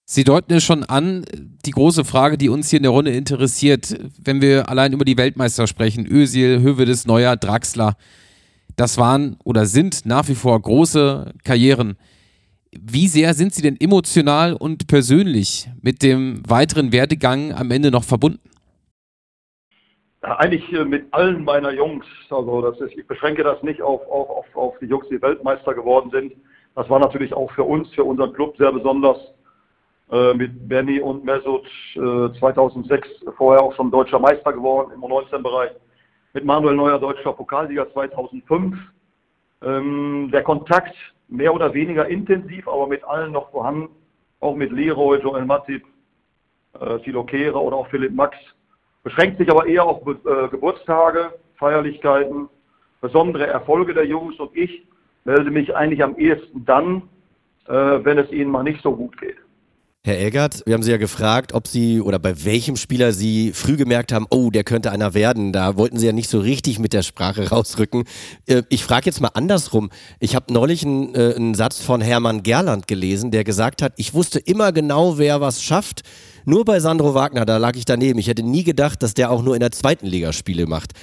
Sie 0.04 0.24
deuten 0.24 0.54
es 0.54 0.64
schon 0.64 0.84
an, 0.84 1.24
die 1.64 1.70
große 1.70 2.04
Frage, 2.04 2.36
die 2.36 2.48
uns 2.48 2.70
hier 2.70 2.78
in 2.78 2.82
der 2.82 2.92
Runde 2.92 3.12
interessiert, 3.12 3.94
wenn 4.22 4.40
wir 4.40 4.68
allein 4.68 4.92
über 4.92 5.04
die 5.04 5.16
Weltmeister 5.16 5.66
sprechen, 5.66 6.06
Özil, 6.06 6.60
Hövedes, 6.60 7.06
Neuer, 7.06 7.36
Draxler, 7.36 7.96
das 8.76 8.98
waren 8.98 9.36
oder 9.44 9.66
sind 9.66 10.06
nach 10.06 10.28
wie 10.28 10.34
vor 10.34 10.60
große 10.60 11.34
Karrieren. 11.44 11.96
Wie 12.74 13.06
sehr 13.06 13.34
sind 13.34 13.52
Sie 13.52 13.60
denn 13.60 13.76
emotional 13.78 14.54
und 14.54 14.86
persönlich 14.86 15.68
mit 15.82 16.02
dem 16.02 16.42
weiteren 16.48 16.90
Werdegang 16.90 17.52
am 17.52 17.70
Ende 17.70 17.90
noch 17.90 18.02
verbunden? 18.02 18.40
Ja, 20.22 20.36
eigentlich 20.36 20.70
mit 20.86 21.04
allen 21.12 21.44
meiner 21.44 21.72
Jungs. 21.72 22.06
Also 22.30 22.62
das 22.62 22.80
ist, 22.80 22.96
ich 22.96 23.06
beschränke 23.06 23.42
das 23.42 23.62
nicht 23.62 23.82
auf, 23.82 24.00
auf, 24.08 24.30
auf, 24.30 24.46
auf 24.56 24.78
die 24.80 24.86
Jungs, 24.86 25.06
die 25.10 25.20
Weltmeister 25.20 25.74
geworden 25.74 26.10
sind. 26.10 26.32
Das 26.74 26.88
war 26.88 26.98
natürlich 26.98 27.34
auch 27.34 27.50
für 27.52 27.64
uns, 27.64 27.92
für 27.92 28.04
unseren 28.04 28.32
Club 28.32 28.56
sehr 28.56 28.72
besonders 28.72 29.18
äh, 30.10 30.32
mit 30.32 30.66
Benny 30.66 31.00
und 31.00 31.24
Mesut 31.24 31.66
äh, 31.94 32.38
2006 32.38 33.06
vorher 33.36 33.62
auch 33.62 33.74
schon 33.74 33.90
deutscher 33.90 34.18
Meister 34.18 34.52
geworden 34.52 34.92
im 34.94 35.02
U19-Bereich. 35.02 35.72
Mit 36.32 36.46
Manuel 36.46 36.76
Neuer 36.76 36.98
deutscher 36.98 37.34
Pokalsieger 37.34 37.92
2005. 37.92 38.78
Ähm, 39.64 40.30
der 40.32 40.42
Kontakt 40.42 40.94
mehr 41.28 41.54
oder 41.54 41.72
weniger 41.74 42.06
intensiv, 42.08 42.68
aber 42.68 42.86
mit 42.86 43.04
allen 43.04 43.32
noch 43.32 43.50
vorhanden. 43.50 43.88
Auch 44.40 44.56
mit 44.56 44.72
Leroy, 44.72 45.18
Joel 45.20 45.44
Matip, 45.44 45.84
äh, 46.80 46.98
Thilo 47.00 47.24
Kehrer 47.24 47.62
oder 47.62 47.76
auch 47.76 47.88
Philipp 47.88 48.12
Max. 48.12 48.36
Beschränkt 49.02 49.38
sich 49.38 49.50
aber 49.50 49.66
eher 49.66 49.84
auf 49.84 50.06
äh, 50.06 50.48
Geburtstage, 50.48 51.32
Feierlichkeiten, 51.56 52.48
besondere 53.00 53.46
Erfolge 53.46 53.94
der 53.94 54.06
Jungs 54.06 54.38
und 54.38 54.56
ich 54.56 54.86
melde 55.24 55.50
mich 55.50 55.74
eigentlich 55.74 56.02
am 56.02 56.16
ehesten 56.16 56.64
dann, 56.64 57.02
äh, 57.66 57.72
wenn 57.72 58.18
es 58.18 58.30
ihnen 58.32 58.50
mal 58.50 58.62
nicht 58.62 58.82
so 58.82 58.94
gut 58.94 59.18
geht. 59.20 59.36
Herr 60.04 60.18
Eggert, 60.18 60.64
wir 60.66 60.74
haben 60.74 60.82
Sie 60.82 60.90
ja 60.90 60.96
gefragt, 60.96 61.54
ob 61.54 61.68
Sie 61.68 62.00
oder 62.00 62.18
bei 62.18 62.44
welchem 62.44 62.74
Spieler 62.74 63.12
Sie 63.12 63.52
früh 63.52 63.76
gemerkt 63.76 64.10
haben, 64.10 64.26
oh, 64.30 64.50
der 64.50 64.64
könnte 64.64 64.90
einer 64.90 65.14
werden. 65.14 65.52
Da 65.52 65.76
wollten 65.76 65.96
Sie 65.96 66.06
ja 66.06 66.12
nicht 66.12 66.28
so 66.28 66.40
richtig 66.40 66.80
mit 66.80 66.92
der 66.92 67.04
Sprache 67.04 67.48
rausrücken. 67.50 68.02
Äh, 68.46 68.62
ich 68.68 68.82
frage 68.82 69.06
jetzt 69.06 69.20
mal 69.20 69.30
andersrum. 69.34 69.90
Ich 70.18 70.34
habe 70.34 70.52
neulich 70.52 70.84
einen, 70.84 71.14
äh, 71.14 71.34
einen 71.36 71.54
Satz 71.54 71.78
von 71.78 72.00
Hermann 72.00 72.42
Gerland 72.42 72.88
gelesen, 72.88 73.30
der 73.30 73.44
gesagt 73.44 73.80
hat, 73.80 73.92
ich 73.94 74.12
wusste 74.12 74.40
immer 74.40 74.72
genau, 74.72 75.18
wer 75.18 75.40
was 75.40 75.62
schafft. 75.62 76.02
Nur 76.44 76.64
bei 76.64 76.80
Sandro 76.80 77.14
Wagner, 77.14 77.46
da 77.46 77.58
lag 77.58 77.76
ich 77.76 77.84
daneben. 77.84 78.18
Ich 78.18 78.26
hätte 78.26 78.42
nie 78.42 78.64
gedacht, 78.64 79.04
dass 79.04 79.14
der 79.14 79.30
auch 79.30 79.42
nur 79.44 79.54
in 79.54 79.60
der 79.60 79.70
zweiten 79.70 80.08
Liga 80.08 80.32
Spiele 80.32 80.66
macht. 80.66 80.94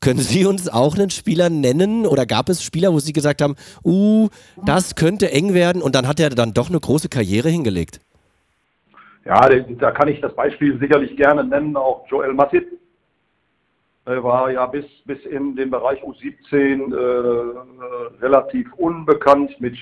Können 0.00 0.18
Sie 0.18 0.46
uns 0.46 0.68
auch 0.68 0.96
einen 0.96 1.10
Spieler 1.10 1.48
nennen 1.48 2.06
oder 2.06 2.26
gab 2.26 2.48
es 2.48 2.64
Spieler, 2.64 2.92
wo 2.92 2.98
Sie 2.98 3.12
gesagt 3.12 3.40
haben, 3.40 3.54
uh, 3.84 4.28
das 4.66 4.96
könnte 4.96 5.30
eng 5.30 5.54
werden 5.54 5.80
und 5.80 5.94
dann 5.94 6.08
hat 6.08 6.18
er 6.18 6.30
dann 6.30 6.54
doch 6.54 6.70
eine 6.70 6.80
große 6.80 7.08
Karriere 7.08 7.50
hingelegt? 7.50 8.00
Ja, 9.28 9.46
da 9.46 9.90
kann 9.90 10.08
ich 10.08 10.22
das 10.22 10.34
Beispiel 10.34 10.78
sicherlich 10.78 11.14
gerne 11.18 11.44
nennen, 11.44 11.76
auch 11.76 12.08
Joel 12.08 12.32
Matip. 12.32 12.66
War 14.06 14.50
ja 14.50 14.64
bis, 14.64 14.86
bis 15.04 15.22
in 15.26 15.54
den 15.54 15.70
Bereich 15.70 16.02
U17 16.02 16.94
äh, 16.96 18.22
relativ 18.22 18.72
unbekannt 18.78 19.60
mit, 19.60 19.76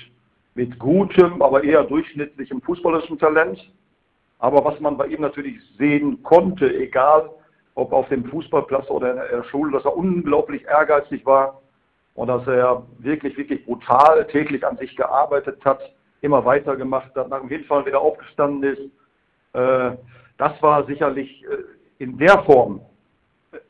mit 0.55 0.77
gutem, 0.77 1.41
aber 1.41 1.63
eher 1.63 1.85
durchschnittlichem 1.85 2.61
fußballerischen 2.61 3.19
Talent. 3.19 3.71
Aber 4.39 4.65
was 4.65 4.77
man 4.81 4.97
bei 4.97 5.07
ihm 5.07 5.21
natürlich 5.21 5.55
sehen 5.77 6.21
konnte, 6.23 6.69
egal 6.75 7.29
ob 7.75 7.93
auf 7.93 8.09
dem 8.09 8.25
Fußballplatz 8.25 8.89
oder 8.89 9.11
in 9.11 9.37
der 9.37 9.43
Schule, 9.45 9.71
dass 9.71 9.85
er 9.85 9.95
unglaublich 9.95 10.65
ehrgeizig 10.65 11.25
war 11.25 11.61
und 12.15 12.27
dass 12.27 12.45
er 12.47 12.85
wirklich, 12.97 13.37
wirklich 13.37 13.63
brutal 13.63 14.27
täglich 14.27 14.67
an 14.67 14.75
sich 14.75 14.93
gearbeitet 14.97 15.63
hat, 15.63 15.79
immer 16.19 16.43
weitergemacht 16.43 17.15
hat, 17.15 17.29
nach 17.29 17.39
dem 17.39 17.47
Hinfall 17.47 17.85
wieder 17.85 18.01
aufgestanden 18.01 18.73
ist. 18.73 18.91
Äh, 19.57 19.97
das 20.37 20.61
war 20.61 20.85
sicherlich 20.85 21.43
äh, 21.43 22.03
in 22.03 22.17
der 22.17 22.43
Form 22.43 22.81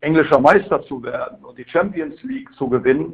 englischer 0.01 0.39
Meister 0.39 0.83
zu 0.83 1.01
werden 1.01 1.43
und 1.45 1.57
die 1.57 1.65
Champions 1.69 2.21
League 2.23 2.53
zu 2.55 2.67
gewinnen. 2.67 3.13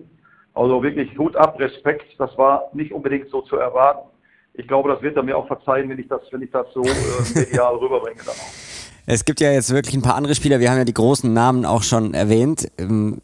Also 0.56 0.82
wirklich 0.82 1.16
Hut 1.18 1.36
ab, 1.36 1.60
Respekt. 1.60 2.16
Das 2.18 2.36
war 2.38 2.70
nicht 2.74 2.92
unbedingt 2.92 3.30
so 3.30 3.42
zu 3.42 3.58
erwarten. 3.58 4.10
Ich 4.56 4.68
glaube, 4.68 4.90
das 4.90 5.02
wird 5.02 5.18
er 5.18 5.24
mir 5.24 5.38
auch 5.38 5.48
verzeihen, 5.48 5.90
wenn 5.90 6.00
ich 6.00 6.08
das, 6.08 6.22
wenn 6.32 6.42
ich 6.42 6.52
das 6.52 6.72
so 6.74 6.82
äh, 6.82 7.40
medial 7.40 7.76
rüberbringe 7.76 8.22
dann 8.26 8.36
auch. 8.36 8.73
Es 9.06 9.26
gibt 9.26 9.42
ja 9.42 9.52
jetzt 9.52 9.70
wirklich 9.70 9.96
ein 9.96 10.02
paar 10.02 10.16
andere 10.16 10.34
Spieler, 10.34 10.62
wir 10.62 10.72
haben 10.72 10.78
ja 10.78 10.86
die 10.86 10.94
großen 10.94 11.32
Namen 11.32 11.66
auch 11.66 11.84
schon 11.84 12.14
erwähnt. 12.14 12.72
Ähm, 12.78 13.22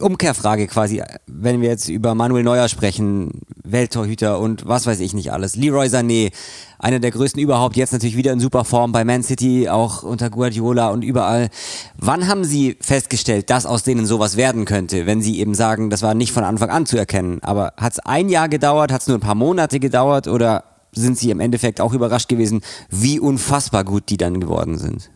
Umkehrfrage 0.00 0.66
quasi, 0.68 1.02
wenn 1.26 1.60
wir 1.60 1.68
jetzt 1.68 1.90
über 1.90 2.14
Manuel 2.14 2.44
Neuer 2.44 2.68
sprechen, 2.68 3.42
Welttorhüter 3.62 4.38
und 4.38 4.66
was 4.66 4.86
weiß 4.86 5.00
ich 5.00 5.12
nicht 5.12 5.32
alles. 5.32 5.54
Leroy 5.54 5.88
Sané, 5.88 6.32
einer 6.78 6.98
der 6.98 7.10
größten 7.10 7.42
überhaupt, 7.42 7.76
jetzt 7.76 7.92
natürlich 7.92 8.16
wieder 8.16 8.32
in 8.32 8.40
super 8.40 8.64
Form 8.64 8.92
bei 8.92 9.04
Man 9.04 9.22
City, 9.22 9.68
auch 9.68 10.02
unter 10.02 10.30
Guardiola 10.30 10.88
und 10.88 11.04
überall. 11.04 11.50
Wann 11.98 12.26
haben 12.26 12.44
Sie 12.44 12.78
festgestellt, 12.80 13.50
dass 13.50 13.66
aus 13.66 13.82
denen 13.82 14.06
sowas 14.06 14.38
werden 14.38 14.64
könnte, 14.64 15.04
wenn 15.04 15.20
Sie 15.20 15.40
eben 15.40 15.54
sagen, 15.54 15.90
das 15.90 16.00
war 16.00 16.14
nicht 16.14 16.32
von 16.32 16.44
Anfang 16.44 16.70
an 16.70 16.86
zu 16.86 16.96
erkennen? 16.96 17.40
Aber 17.42 17.74
hat 17.76 17.92
es 17.92 17.98
ein 17.98 18.30
Jahr 18.30 18.48
gedauert, 18.48 18.92
hat 18.92 19.02
es 19.02 19.08
nur 19.08 19.18
ein 19.18 19.22
paar 19.22 19.34
Monate 19.34 19.78
gedauert 19.78 20.26
oder 20.26 20.75
sind 21.00 21.16
Sie 21.16 21.30
im 21.30 21.40
Endeffekt 21.40 21.80
auch 21.80 21.94
überrascht 21.94 22.28
gewesen, 22.28 22.62
wie 22.90 23.20
unfassbar 23.20 23.84
gut 23.84 24.04
die 24.08 24.16
dann 24.16 24.40
geworden 24.40 24.76
sind? 24.76 25.10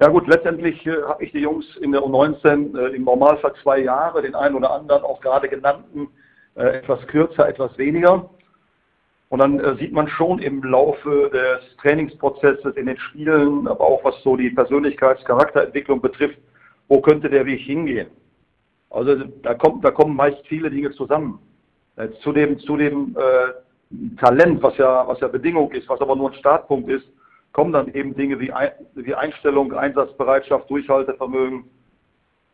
Ja 0.00 0.08
gut, 0.08 0.26
letztendlich 0.26 0.84
äh, 0.86 1.02
habe 1.06 1.24
ich 1.24 1.32
die 1.32 1.40
Jungs 1.40 1.64
in 1.80 1.92
der 1.92 2.02
U19 2.02 2.76
äh, 2.76 2.96
im 2.96 3.04
Normalfall 3.04 3.54
zwei 3.62 3.78
Jahre, 3.78 4.22
den 4.22 4.34
einen 4.34 4.56
oder 4.56 4.72
anderen 4.72 5.04
auch 5.04 5.20
gerade 5.20 5.48
genannten 5.48 6.08
äh, 6.56 6.78
etwas 6.78 7.06
kürzer, 7.06 7.48
etwas 7.48 7.76
weniger. 7.78 8.28
Und 9.28 9.38
dann 9.38 9.60
äh, 9.60 9.76
sieht 9.76 9.92
man 9.92 10.08
schon 10.08 10.40
im 10.40 10.62
Laufe 10.62 11.30
des 11.32 11.76
Trainingsprozesses 11.78 12.76
in 12.76 12.86
den 12.86 12.98
Spielen, 12.98 13.66
aber 13.68 13.84
auch 13.84 14.04
was 14.04 14.20
so 14.22 14.36
die 14.36 14.50
Persönlichkeits-Charakterentwicklung 14.50 16.00
betrifft, 16.00 16.38
wo 16.88 17.00
könnte 17.00 17.30
der 17.30 17.46
Weg 17.46 17.60
hingehen. 17.60 18.08
Also 18.90 19.14
da, 19.42 19.54
kommt, 19.54 19.84
da 19.84 19.90
kommen 19.90 20.16
meist 20.16 20.46
viele 20.48 20.68
Dinge 20.68 20.90
zusammen. 20.90 21.38
Äh, 21.96 22.08
zu 22.22 22.32
dem, 22.32 22.58
zu 22.58 22.76
dem 22.76 23.16
äh, 23.16 23.52
Talent, 24.18 24.62
was 24.62 24.76
ja, 24.78 25.06
was 25.06 25.20
ja 25.20 25.28
Bedingung 25.28 25.70
ist, 25.72 25.88
was 25.88 26.00
aber 26.00 26.16
nur 26.16 26.30
ein 26.30 26.38
Startpunkt 26.38 26.88
ist, 26.88 27.06
kommen 27.52 27.72
dann 27.72 27.92
eben 27.94 28.14
Dinge 28.14 28.40
wie, 28.40 28.52
ein, 28.52 28.70
wie 28.94 29.14
Einstellung, 29.14 29.72
Einsatzbereitschaft, 29.72 30.70
Durchhaltevermögen. 30.70 31.64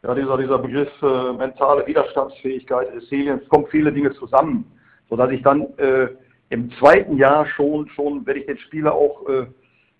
Ja, 0.03 0.15
dieser, 0.15 0.37
dieser 0.39 0.59
Begriff 0.59 0.91
äh, 1.03 1.33
mentale 1.33 1.87
Widerstandsfähigkeit, 1.87 2.89
Resilienz, 2.95 3.49
kommen 3.49 3.67
viele 3.71 3.93
Dinge 3.93 4.13
zusammen, 4.15 4.65
sodass 5.09 5.31
ich 5.31 5.43
dann 5.43 5.63
äh, 5.79 6.09
im 6.51 6.71
zweiten 6.79 7.17
Jahr 7.17 7.47
schon, 7.47 7.89
schon, 7.91 8.25
wenn 8.27 8.37
ich 8.37 8.47
den 8.47 8.59
Spieler 8.59 8.95
auch 8.95 9.29
äh, 9.29 9.47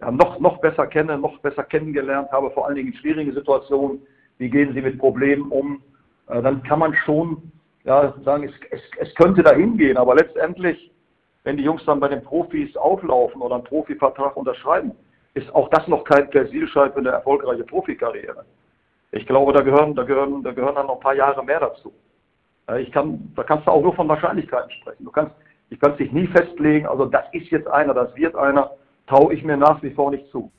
ja, 0.01 0.11
noch, 0.11 0.39
noch 0.39 0.61
besser 0.61 0.87
kenne, 0.87 1.19
noch 1.19 1.39
besser 1.41 1.65
kennengelernt 1.65 2.31
habe, 2.31 2.51
vor 2.53 2.67
allen 2.67 2.77
Dingen 2.77 2.93
in 2.93 2.99
schwierigen 2.99 3.35
Situationen, 3.35 4.01
wie 4.39 4.49
gehen 4.49 4.73
sie 4.73 4.83
mit 4.83 4.99
Problemen 4.99 5.51
um, 5.51 5.83
äh, 6.29 6.41
dann 6.43 6.63
kann 6.63 6.79
man 6.79 6.95
schon 7.05 7.51
ja, 7.85 8.15
sagen, 8.25 8.45
es, 8.45 8.53
es, 8.71 8.81
es 8.99 9.15
könnte 9.17 9.43
dahin 9.43 9.77
gehen, 9.77 9.97
aber 9.97 10.15
letztendlich 10.15 10.93
wenn 11.45 11.57
die 11.57 11.63
Jungs 11.63 11.85
dann 11.87 12.01
bei 12.01 12.09
den 12.09 12.23
Profis 12.23 12.77
auflaufen 12.77 13.41
oder 13.41 13.57
einen 13.57 13.65
Profivertrag 13.65 14.37
unterschreiben, 14.37 14.93
ist 15.35 15.55
auch 15.55 15.69
das 15.71 15.87
noch 15.89 16.05
kein 16.05 16.29
Persilschein 16.31 16.93
für 16.93 16.99
eine 16.99 17.11
erfolgreiche 17.11 17.65
Profikarriere. 17.65 18.45
Ich 19.13 19.27
glaube, 19.27 19.53
da 19.53 19.63
gehören, 19.63 19.95
da 19.95 20.03
gehören, 20.03 20.43
da 20.43 20.53
gehören 20.53 20.75
dann 20.75 20.87
noch 20.87 20.97
ein 20.97 21.01
paar 21.01 21.15
Jahre 21.15 21.45
mehr 21.45 21.61
dazu. 21.61 21.93
Ich 22.81 22.93
kann, 22.93 23.33
da 23.35 23.43
kannst 23.45 23.67
du 23.67 23.71
auch 23.71 23.83
nur 23.83 23.95
von 23.95 24.09
Wahrscheinlichkeiten 24.09 24.71
sprechen. 24.73 25.05
Du 25.05 25.11
kannst, 25.11 25.33
ich 25.71 25.81
kann 25.81 25.97
dich 25.97 26.13
nie 26.13 26.27
festlegen, 26.27 26.87
also 26.87 27.07
das 27.07 27.25
ist 27.33 27.51
jetzt 27.51 27.69
einer, 27.69 27.95
das 27.95 28.15
wird 28.15 28.35
einer, 28.37 28.71
traue 29.07 29.33
ich 29.33 29.43
mir 29.43 29.57
nach 29.57 29.83
wie 29.83 29.91
vor 29.91 30.11
nicht 30.11 30.31
zu. 30.31 30.51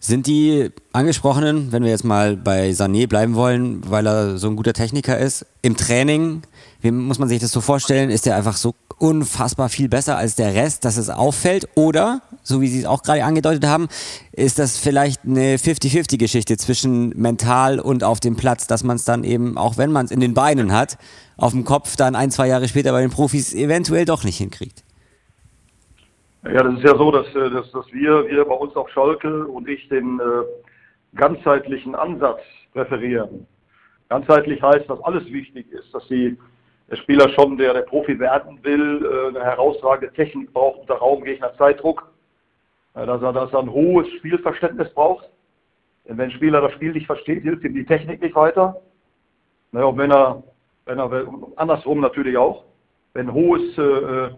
Sind 0.00 0.26
die 0.26 0.70
angesprochenen, 0.92 1.70
wenn 1.70 1.84
wir 1.84 1.90
jetzt 1.90 2.04
mal 2.04 2.36
bei 2.36 2.70
Sané 2.70 3.08
bleiben 3.08 3.36
wollen, 3.36 3.88
weil 3.88 4.04
er 4.04 4.36
so 4.36 4.48
ein 4.48 4.56
guter 4.56 4.72
Techniker 4.72 5.16
ist, 5.16 5.46
im 5.62 5.76
Training, 5.76 6.42
wie 6.82 6.90
muss 6.90 7.18
man 7.20 7.28
sich 7.28 7.38
das 7.38 7.52
so 7.52 7.60
vorstellen, 7.60 8.10
ist 8.10 8.26
er 8.26 8.36
einfach 8.36 8.54
so 8.54 8.74
unfassbar 8.98 9.68
viel 9.68 9.88
besser 9.88 10.16
als 10.16 10.34
der 10.34 10.54
Rest, 10.54 10.84
dass 10.84 10.96
es 10.96 11.10
auffällt? 11.10 11.68
Oder, 11.76 12.22
so 12.42 12.60
wie 12.60 12.66
Sie 12.66 12.80
es 12.80 12.86
auch 12.86 13.02
gerade 13.02 13.24
angedeutet 13.24 13.66
haben, 13.66 13.88
ist 14.32 14.58
das 14.58 14.78
vielleicht 14.78 15.24
eine 15.24 15.56
50-50-Geschichte 15.56 16.56
zwischen 16.56 17.10
mental 17.10 17.78
und 17.78 18.02
auf 18.02 18.18
dem 18.18 18.36
Platz, 18.36 18.66
dass 18.66 18.82
man 18.82 18.96
es 18.96 19.04
dann 19.04 19.22
eben, 19.22 19.56
auch 19.56 19.78
wenn 19.78 19.92
man 19.92 20.06
es 20.06 20.10
in 20.10 20.18
den 20.18 20.34
Beinen 20.34 20.72
hat, 20.72 20.98
auf 21.36 21.52
dem 21.52 21.64
Kopf 21.64 21.96
dann 21.96 22.16
ein, 22.16 22.32
zwei 22.32 22.48
Jahre 22.48 22.66
später 22.66 22.90
bei 22.90 23.00
den 23.00 23.10
Profis 23.10 23.54
eventuell 23.54 24.04
doch 24.04 24.24
nicht 24.24 24.38
hinkriegt? 24.38 24.82
Ja, 26.44 26.64
das 26.64 26.74
ist 26.74 26.84
ja 26.84 26.96
so, 26.96 27.12
dass, 27.12 27.26
äh, 27.28 27.50
dass, 27.50 27.70
dass 27.70 27.86
wir, 27.92 28.26
wir 28.28 28.44
bei 28.44 28.54
uns 28.54 28.74
auf 28.74 28.88
Schalke 28.90 29.46
und 29.46 29.68
ich 29.68 29.88
den 29.88 30.18
äh, 30.18 31.16
ganzheitlichen 31.16 31.94
Ansatz 31.94 32.40
präferieren. 32.72 33.46
Ganzheitlich 34.08 34.60
heißt, 34.60 34.90
dass 34.90 35.00
alles 35.04 35.24
wichtig 35.26 35.70
ist, 35.70 35.94
dass 35.94 36.06
die, 36.08 36.36
der 36.90 36.96
Spieler 36.96 37.28
schon, 37.30 37.56
der 37.56 37.74
der 37.74 37.82
Profi 37.82 38.18
werden 38.18 38.58
will, 38.62 39.04
äh, 39.04 39.28
eine 39.28 39.44
herausragende 39.44 40.12
Technik 40.14 40.52
braucht 40.52 40.80
unter 40.80 40.94
Raumgegner 40.94 41.54
Zeitdruck, 41.56 42.10
äh, 42.94 43.06
dass, 43.06 43.22
er, 43.22 43.32
dass 43.32 43.52
er 43.52 43.60
ein 43.60 43.72
hohes 43.72 44.08
Spielverständnis 44.18 44.92
braucht. 44.92 45.28
Denn 46.06 46.18
wenn 46.18 46.30
ein 46.30 46.36
Spieler 46.36 46.60
das 46.60 46.72
Spiel 46.72 46.92
nicht 46.92 47.06
versteht, 47.06 47.42
hilft 47.42 47.64
ihm 47.64 47.74
die 47.74 47.86
Technik 47.86 48.20
nicht 48.20 48.34
weiter. 48.34 48.80
Naja, 49.70 49.86
und 49.86 49.98
wenn 49.98 50.10
er, 50.10 50.42
wenn 50.84 50.98
er 50.98 51.26
andersrum 51.56 52.00
natürlich 52.00 52.36
auch, 52.36 52.64
wenn 53.14 53.32
hohes 53.32 53.78
äh, 53.78 54.30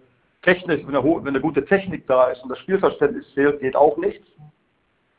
Technik, 0.43 0.87
wenn 0.87 0.95
eine, 0.95 1.03
wenn 1.03 1.27
eine 1.27 1.41
gute 1.41 1.65
Technik 1.65 2.07
da 2.07 2.27
ist 2.27 2.41
und 2.43 2.49
das 2.49 2.59
Spielverständnis 2.59 3.25
fehlt, 3.33 3.59
geht 3.59 3.75
auch 3.75 3.97
nichts. 3.97 4.25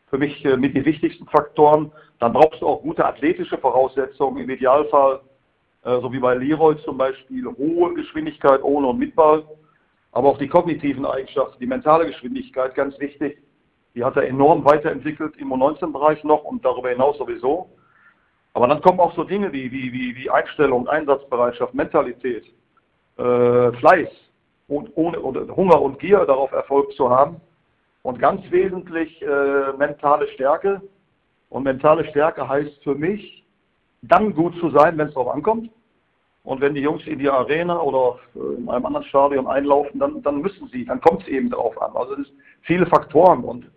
Für 0.08 0.18
mich 0.18 0.44
äh, 0.44 0.56
mit 0.56 0.74
die 0.74 0.84
wichtigsten 0.84 1.26
Faktoren. 1.26 1.90
Dann 2.20 2.32
brauchst 2.32 2.62
du 2.62 2.66
auch 2.66 2.80
gute 2.80 3.04
athletische 3.04 3.58
Voraussetzungen, 3.58 4.42
im 4.42 4.48
Idealfall, 4.48 5.20
so 5.90 6.12
wie 6.12 6.18
bei 6.18 6.34
Leroy 6.34 6.76
zum 6.84 6.98
Beispiel, 6.98 7.46
hohe 7.46 7.94
Geschwindigkeit 7.94 8.62
ohne 8.62 8.88
und 8.88 8.98
mit 8.98 9.14
Ball. 9.14 9.44
Aber 10.12 10.28
auch 10.28 10.38
die 10.38 10.48
kognitiven 10.48 11.04
Eigenschaften, 11.04 11.58
die 11.60 11.66
mentale 11.66 12.06
Geschwindigkeit, 12.06 12.74
ganz 12.74 12.98
wichtig. 12.98 13.38
Die 13.94 14.04
hat 14.04 14.16
er 14.16 14.28
enorm 14.28 14.64
weiterentwickelt 14.64 15.36
im 15.36 15.52
U19-Bereich 15.52 16.24
noch 16.24 16.44
und 16.44 16.64
darüber 16.64 16.90
hinaus 16.90 17.18
sowieso. 17.18 17.70
Aber 18.52 18.66
dann 18.66 18.80
kommen 18.80 19.00
auch 19.00 19.14
so 19.14 19.24
Dinge 19.24 19.52
wie, 19.52 19.70
wie, 19.70 19.92
wie, 19.92 20.16
wie 20.16 20.30
Einstellung, 20.30 20.88
Einsatzbereitschaft, 20.88 21.74
Mentalität, 21.74 22.44
äh, 23.18 23.72
Fleiß, 23.72 24.08
und 24.68 24.90
ohne 24.96 25.20
oder 25.20 25.54
Hunger 25.54 25.80
und 25.80 25.98
Gier 25.98 26.24
darauf 26.24 26.52
Erfolg 26.52 26.92
zu 26.92 27.10
haben. 27.10 27.40
Und 28.02 28.18
ganz 28.18 28.42
wesentlich 28.50 29.20
äh, 29.22 29.72
mentale 29.76 30.28
Stärke. 30.28 30.80
Und 31.48 31.64
mentale 31.64 32.08
Stärke 32.10 32.48
heißt 32.48 32.82
für 32.82 32.94
mich, 32.94 33.44
dann 34.02 34.34
gut 34.34 34.56
zu 34.60 34.70
sein, 34.70 34.96
wenn 34.98 35.08
es 35.08 35.14
darauf 35.14 35.34
ankommt. 35.34 35.70
Und 36.46 36.60
wenn 36.60 36.74
die 36.74 36.80
Jungs 36.80 37.04
in 37.08 37.18
die 37.18 37.28
Arena 37.28 37.80
oder 37.80 38.20
äh, 38.36 38.54
in 38.56 38.68
einem 38.68 38.86
anderen 38.86 39.04
Stadion 39.06 39.48
einlaufen, 39.48 39.98
dann, 39.98 40.22
dann 40.22 40.40
müssen 40.40 40.68
sie, 40.68 40.84
dann 40.84 41.00
kommt 41.00 41.22
es 41.22 41.28
eben 41.28 41.50
darauf 41.50 41.80
an. 41.82 41.90
Also 41.96 42.12
es 42.12 42.18
sind 42.18 42.38
viele 42.62 42.86
Faktoren. 42.86 43.42
Und 43.42 43.68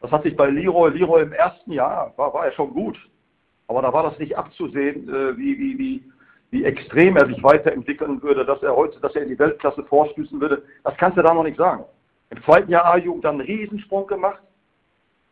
das 0.00 0.10
hat 0.10 0.24
sich 0.24 0.36
bei 0.36 0.50
Leroy, 0.50 0.90
Leroy 0.90 1.22
im 1.22 1.32
ersten 1.32 1.70
Jahr, 1.70 2.12
war, 2.16 2.34
war 2.34 2.46
er 2.46 2.52
schon 2.52 2.74
gut. 2.74 2.98
Aber 3.68 3.82
da 3.82 3.92
war 3.92 4.02
das 4.02 4.18
nicht 4.18 4.36
abzusehen, 4.36 5.08
äh, 5.08 5.38
wie, 5.38 5.56
wie, 5.56 5.78
wie, 5.78 6.12
wie 6.50 6.64
extrem 6.64 7.16
er 7.16 7.26
sich 7.26 7.40
weiterentwickeln 7.40 8.20
würde, 8.20 8.44
dass 8.44 8.60
er 8.64 8.74
heute, 8.74 8.98
dass 8.98 9.14
er 9.14 9.22
in 9.22 9.28
die 9.28 9.38
Weltklasse 9.38 9.84
vorstößen 9.84 10.40
würde, 10.40 10.64
das 10.82 10.96
kannst 10.96 11.18
du 11.18 11.22
da 11.22 11.32
noch 11.32 11.44
nicht 11.44 11.56
sagen. 11.56 11.84
Im 12.30 12.42
zweiten 12.42 12.72
Jahr 12.72 12.84
A-Jugend 12.86 13.24
dann 13.24 13.40
einen 13.40 13.46
Riesensprung 13.46 14.08
gemacht 14.08 14.42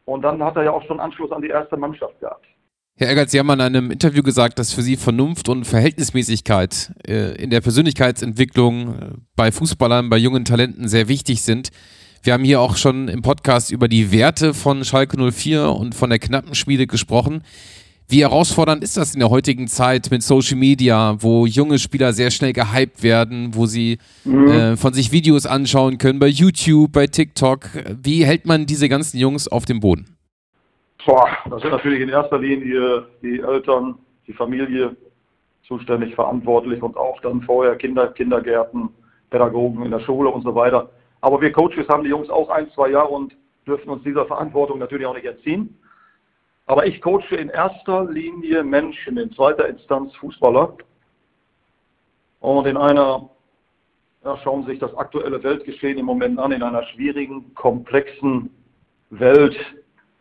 und 0.05 0.23
dann 0.23 0.41
hat 0.45 0.55
er 0.55 0.62
ja 0.62 0.71
auch 0.71 0.85
schon 0.85 1.01
Anschluss 1.01 1.33
an 1.33 1.43
die 1.43 1.49
erste 1.49 1.77
Mannschaft 1.77 2.21
gehabt. 2.21 2.47
Herr 3.01 3.09
Eggert, 3.09 3.30
Sie 3.30 3.38
haben 3.38 3.48
in 3.48 3.62
einem 3.62 3.90
Interview 3.90 4.22
gesagt, 4.22 4.59
dass 4.59 4.74
für 4.74 4.82
Sie 4.82 4.98
Vernunft 4.98 5.48
und 5.48 5.64
Verhältnismäßigkeit 5.64 6.92
äh, 7.09 7.34
in 7.42 7.48
der 7.48 7.62
Persönlichkeitsentwicklung 7.62 8.94
äh, 8.94 9.11
bei 9.36 9.51
Fußballern, 9.51 10.11
bei 10.11 10.18
jungen 10.18 10.44
Talenten 10.44 10.86
sehr 10.86 11.09
wichtig 11.09 11.40
sind. 11.40 11.70
Wir 12.22 12.34
haben 12.34 12.44
hier 12.44 12.61
auch 12.61 12.76
schon 12.76 13.09
im 13.09 13.22
Podcast 13.22 13.72
über 13.72 13.88
die 13.88 14.12
Werte 14.12 14.53
von 14.53 14.84
Schalke 14.84 15.16
04 15.32 15.70
und 15.70 15.94
von 15.94 16.11
der 16.11 16.18
knappen 16.18 16.55
Schmiede 16.55 16.86
gesprochen. 16.86 17.42
Wie 18.07 18.20
herausfordernd 18.20 18.84
ist 18.84 18.98
das 18.98 19.14
in 19.14 19.20
der 19.20 19.30
heutigen 19.30 19.66
Zeit 19.66 20.11
mit 20.11 20.22
Social 20.22 20.59
Media, 20.59 21.16
wo 21.22 21.46
junge 21.46 21.78
Spieler 21.78 22.12
sehr 22.12 22.30
schnell 22.30 22.53
gehypt 22.53 23.03
werden, 23.03 23.55
wo 23.55 23.64
sie 23.64 23.96
mhm. 24.26 24.48
äh, 24.48 24.76
von 24.76 24.92
sich 24.92 25.11
Videos 25.11 25.46
anschauen 25.46 25.96
können 25.96 26.18
bei 26.18 26.28
YouTube, 26.28 26.92
bei 26.92 27.07
TikTok? 27.07 27.70
Wie 28.03 28.26
hält 28.26 28.44
man 28.44 28.66
diese 28.66 28.90
ganzen 28.90 29.16
Jungs 29.16 29.48
auf 29.48 29.64
dem 29.64 29.80
Boden? 29.80 30.20
Boah, 31.11 31.28
das 31.50 31.61
sind 31.62 31.72
natürlich 31.72 32.02
in 32.02 32.08
erster 32.08 32.38
Linie 32.38 33.04
die 33.20 33.40
Eltern, 33.40 33.98
die 34.28 34.32
Familie 34.32 34.94
zuständig, 35.64 36.14
verantwortlich 36.14 36.80
und 36.80 36.96
auch 36.96 37.20
dann 37.20 37.42
vorher 37.42 37.74
Kinder, 37.74 38.12
Kindergärten, 38.12 38.90
Pädagogen 39.28 39.84
in 39.84 39.90
der 39.90 39.98
Schule 39.98 40.30
und 40.30 40.42
so 40.42 40.54
weiter. 40.54 40.88
Aber 41.20 41.40
wir 41.40 41.50
Coaches 41.50 41.88
haben 41.88 42.04
die 42.04 42.11
Jungs 42.11 42.30
auch 42.30 42.48
ein, 42.48 42.70
zwei 42.70 42.90
Jahre 42.90 43.08
und 43.08 43.34
dürfen 43.66 43.90
uns 43.90 44.04
dieser 44.04 44.24
Verantwortung 44.24 44.78
natürlich 44.78 45.04
auch 45.04 45.16
nicht 45.16 45.26
entziehen. 45.26 45.76
Aber 46.66 46.86
ich 46.86 47.00
coache 47.00 47.34
in 47.34 47.48
erster 47.48 48.04
Linie 48.04 48.62
Menschen, 48.62 49.16
in 49.16 49.32
zweiter 49.32 49.68
Instanz 49.68 50.14
Fußballer. 50.14 50.76
Und 52.38 52.66
in 52.68 52.76
einer, 52.76 53.28
ja, 54.24 54.36
schauen 54.44 54.62
Sie 54.62 54.70
sich 54.70 54.78
das 54.78 54.94
aktuelle 54.94 55.42
Weltgeschehen 55.42 55.98
im 55.98 56.06
Moment 56.06 56.38
an, 56.38 56.52
in 56.52 56.62
einer 56.62 56.84
schwierigen, 56.84 57.52
komplexen 57.56 58.50
Welt, 59.11 59.56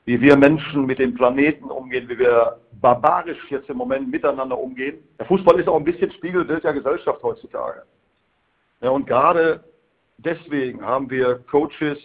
wie 0.10 0.20
wir 0.20 0.36
Menschen 0.36 0.88
mit 0.88 0.98
dem 0.98 1.14
Planeten 1.14 1.66
umgehen, 1.66 2.10
wie 2.10 2.18
wir 2.18 2.58
barbarisch 2.82 3.46
jetzt 3.52 3.70
im 3.70 3.78
Moment 3.78 4.10
miteinander 4.10 4.58
umgehen. 4.58 4.98
Der 5.20 5.28
Fußball 5.28 5.60
ist 5.60 5.68
auch 5.68 5.76
ein 5.76 5.84
bisschen 5.84 6.12
Spiegelbild 6.14 6.64
der 6.64 6.74
Gesellschaft 6.74 7.22
heutzutage. 7.22 7.84
Ja, 8.82 8.90
und 8.90 9.06
gerade 9.06 9.64
deswegen 10.18 10.84
haben 10.84 11.12
wir 11.12 11.36
Coaches 11.52 12.00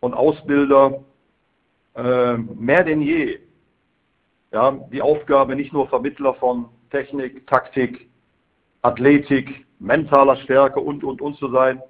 und 0.00 0.12
Ausbilder 0.12 1.02
äh, 1.94 2.36
mehr 2.36 2.84
denn 2.84 3.00
je 3.00 3.38
ja, 4.52 4.72
die 4.92 5.00
Aufgabe, 5.00 5.56
nicht 5.56 5.72
nur 5.72 5.88
Vermittler 5.88 6.34
von 6.34 6.68
Technik, 6.90 7.46
Taktik, 7.46 8.10
Athletik, 8.82 9.64
mentaler 9.78 10.36
Stärke 10.36 10.78
und, 10.78 11.02
und, 11.04 11.22
und 11.22 11.38
zu 11.38 11.48
sein, 11.48 11.80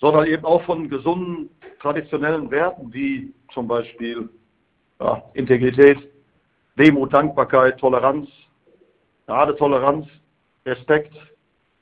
sondern 0.00 0.26
eben 0.26 0.44
auch 0.44 0.62
von 0.64 0.88
gesunden, 0.88 1.50
traditionellen 1.80 2.50
Werten 2.50 2.92
wie 2.92 3.32
zum 3.52 3.68
Beispiel 3.68 4.28
ja, 5.00 5.22
Integrität, 5.34 5.98
Demut, 6.78 7.12
Dankbarkeit, 7.12 7.78
Toleranz, 7.78 8.28
gerade 9.26 9.56
Toleranz, 9.56 10.06
Respekt, 10.64 11.14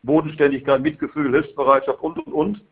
Bodenständigkeit, 0.03 0.81
Mitgefühl, 0.81 1.31
Hilfsbereitschaft 1.31 2.01
und, 2.01 2.19
und, 2.19 2.33
und. 2.33 2.63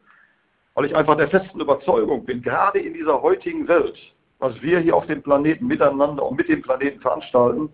Weil 0.75 0.87
ich 0.87 0.97
einfach 0.97 1.17
der 1.17 1.29
festen 1.29 1.61
Überzeugung 1.61 2.25
bin, 2.25 2.43
gerade 2.43 2.79
in 2.79 2.95
dieser 2.95 3.21
heutigen 3.21 3.69
Welt, 3.69 3.97
was 4.39 4.61
wir 4.63 4.81
hier 4.81 4.97
auf 4.97 5.07
dem 5.07 5.23
Planeten 5.23 5.67
miteinander 5.67 6.25
und 6.25 6.37
mit 6.37 6.49
dem 6.49 6.63
Planeten 6.63 7.01
veranstalten, 7.01 7.69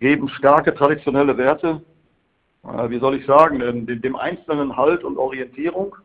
geben 0.00 0.28
starke 0.28 0.74
traditionelle 0.74 1.36
Werte, 1.36 1.82
äh, 2.64 2.90
wie 2.90 2.98
soll 2.98 3.16
ich 3.16 3.26
sagen, 3.26 3.58
dem, 3.58 4.00
dem 4.00 4.16
Einzelnen 4.16 4.76
Halt 4.76 5.04
und 5.04 5.16
Orientierung. 5.16 5.96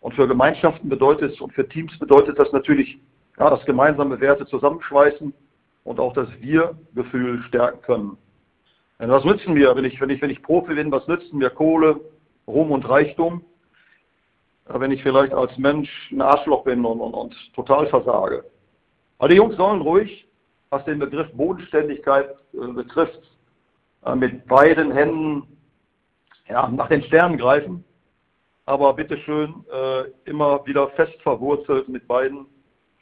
Und 0.00 0.14
für 0.14 0.28
Gemeinschaften 0.28 0.88
bedeutet 0.88 1.32
es 1.32 1.40
und 1.40 1.52
für 1.52 1.68
Teams 1.68 1.98
bedeutet 1.98 2.38
das 2.38 2.52
natürlich, 2.52 2.98
ja, 3.38 3.50
dass 3.50 3.64
gemeinsame 3.64 4.20
Werte 4.20 4.46
zusammenschweißen 4.46 5.32
und 5.84 6.00
auch 6.00 6.12
das 6.12 6.28
Wir-Gefühl 6.40 7.42
stärken 7.44 7.80
können. 7.82 8.18
Denn 8.98 9.10
was 9.10 9.24
nützen 9.24 9.54
wir, 9.54 9.74
wenn 9.76 9.84
ich, 9.84 10.00
wenn, 10.00 10.10
ich, 10.10 10.20
wenn 10.20 10.30
ich 10.30 10.42
Profi 10.42 10.74
bin, 10.74 10.90
was 10.90 11.06
nützen 11.06 11.38
mir 11.38 11.50
Kohle, 11.50 12.00
Ruhm 12.46 12.72
und 12.72 12.88
Reichtum, 12.88 13.44
wenn 14.66 14.90
ich 14.90 15.02
vielleicht 15.02 15.32
als 15.32 15.56
Mensch 15.56 15.88
ein 16.10 16.20
Arschloch 16.20 16.64
bin 16.64 16.84
und, 16.84 17.00
und, 17.00 17.14
und 17.14 17.34
total 17.54 17.86
versage? 17.86 18.44
Die 19.22 19.34
Jungs 19.34 19.56
sollen 19.56 19.80
ruhig, 19.80 20.26
was 20.70 20.84
den 20.84 20.98
Begriff 20.98 21.30
Bodenständigkeit 21.32 22.30
äh, 22.52 22.66
betrifft, 22.72 23.20
äh, 24.04 24.14
mit 24.14 24.46
beiden 24.46 24.92
Händen 24.92 25.58
ja, 26.48 26.68
nach 26.68 26.88
den 26.88 27.02
Sternen 27.04 27.38
greifen, 27.38 27.84
aber 28.66 28.94
bitteschön 28.94 29.64
äh, 29.72 30.04
immer 30.28 30.64
wieder 30.66 30.88
fest 30.90 31.20
verwurzelt 31.22 31.88
mit 31.88 32.06
beiden 32.06 32.46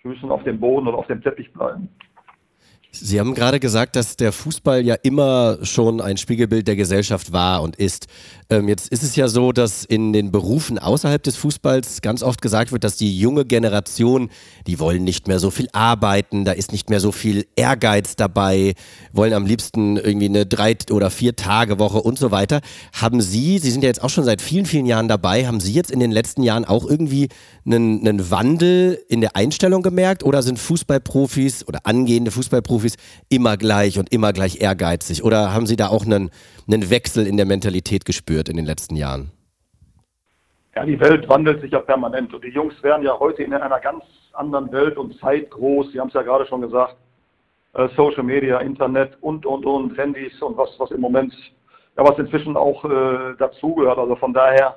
Füßen 0.02 0.30
auf 0.30 0.42
dem 0.44 0.60
Boden 0.60 0.88
oder 0.88 0.98
auf 0.98 1.06
dem 1.06 1.22
Teppich 1.22 1.52
bleiben. 1.52 1.88
Sie 3.00 3.20
haben 3.20 3.34
gerade 3.34 3.60
gesagt, 3.60 3.96
dass 3.96 4.16
der 4.16 4.32
Fußball 4.32 4.84
ja 4.84 4.94
immer 5.02 5.58
schon 5.62 6.00
ein 6.00 6.16
Spiegelbild 6.16 6.66
der 6.66 6.76
Gesellschaft 6.76 7.32
war 7.32 7.62
und 7.62 7.76
ist. 7.76 8.06
Ähm, 8.48 8.68
jetzt 8.68 8.88
ist 8.88 9.02
es 9.02 9.16
ja 9.16 9.26
so, 9.26 9.50
dass 9.50 9.84
in 9.84 10.12
den 10.12 10.30
Berufen 10.30 10.78
außerhalb 10.78 11.20
des 11.20 11.36
Fußballs 11.36 12.00
ganz 12.00 12.22
oft 12.22 12.40
gesagt 12.40 12.70
wird, 12.70 12.84
dass 12.84 12.96
die 12.96 13.18
junge 13.18 13.44
Generation, 13.44 14.30
die 14.68 14.78
wollen 14.78 15.02
nicht 15.02 15.26
mehr 15.26 15.40
so 15.40 15.50
viel 15.50 15.68
arbeiten, 15.72 16.44
da 16.44 16.52
ist 16.52 16.70
nicht 16.70 16.88
mehr 16.88 17.00
so 17.00 17.10
viel 17.10 17.46
Ehrgeiz 17.56 18.14
dabei, 18.14 18.74
wollen 19.12 19.32
am 19.32 19.46
liebsten 19.46 19.96
irgendwie 19.96 20.26
eine 20.26 20.46
drei 20.46 20.76
oder 20.92 21.10
vier 21.10 21.34
Tage 21.34 21.80
Woche 21.80 21.98
und 21.98 22.18
so 22.18 22.30
weiter. 22.30 22.60
Haben 22.92 23.20
Sie, 23.20 23.58
Sie 23.58 23.70
sind 23.72 23.82
ja 23.82 23.88
jetzt 23.88 24.02
auch 24.02 24.10
schon 24.10 24.24
seit 24.24 24.40
vielen, 24.40 24.66
vielen 24.66 24.86
Jahren 24.86 25.08
dabei, 25.08 25.46
haben 25.46 25.58
Sie 25.58 25.72
jetzt 25.72 25.90
in 25.90 25.98
den 25.98 26.12
letzten 26.12 26.44
Jahren 26.44 26.64
auch 26.64 26.88
irgendwie 26.88 27.28
einen, 27.64 28.06
einen 28.06 28.30
Wandel 28.30 29.02
in 29.08 29.20
der 29.20 29.34
Einstellung 29.34 29.82
gemerkt 29.82 30.22
oder 30.22 30.42
sind 30.42 30.60
Fußballprofis 30.60 31.66
oder 31.66 31.80
angehende 31.84 32.30
Fußballprofis 32.30 32.85
Profis 32.86 32.96
immer 33.28 33.56
gleich 33.56 33.98
und 33.98 34.12
immer 34.12 34.32
gleich 34.32 34.60
ehrgeizig? 34.60 35.24
Oder 35.24 35.52
haben 35.52 35.66
Sie 35.66 35.76
da 35.76 35.88
auch 35.88 36.04
einen, 36.04 36.30
einen 36.66 36.90
Wechsel 36.90 37.26
in 37.26 37.36
der 37.36 37.46
Mentalität 37.46 38.04
gespürt 38.04 38.48
in 38.48 38.56
den 38.56 38.66
letzten 38.66 38.96
Jahren? 38.96 39.30
Ja, 40.74 40.84
die 40.84 41.00
Welt 41.00 41.28
wandelt 41.28 41.62
sich 41.62 41.72
ja 41.72 41.80
permanent 41.80 42.34
und 42.34 42.44
die 42.44 42.50
Jungs 42.50 42.74
werden 42.82 43.02
ja 43.02 43.18
heute 43.18 43.42
in 43.42 43.54
einer 43.54 43.80
ganz 43.80 44.04
anderen 44.34 44.70
Welt 44.72 44.98
und 44.98 45.18
Zeit 45.18 45.50
groß. 45.50 45.92
Sie 45.92 46.00
haben 46.00 46.08
es 46.08 46.14
ja 46.14 46.22
gerade 46.22 46.46
schon 46.46 46.60
gesagt, 46.60 46.96
äh, 47.74 47.88
Social 47.96 48.22
Media, 48.22 48.58
Internet 48.58 49.16
und, 49.22 49.46
und, 49.46 49.64
und, 49.64 49.96
Handys 49.96 50.40
und 50.42 50.56
was, 50.58 50.68
was 50.78 50.90
im 50.90 51.00
Moment, 51.00 51.32
ja, 51.96 52.04
was 52.04 52.18
inzwischen 52.18 52.56
auch 52.56 52.84
äh, 52.84 53.34
dazugehört. 53.38 53.98
Also 53.98 54.16
von 54.16 54.34
daher 54.34 54.76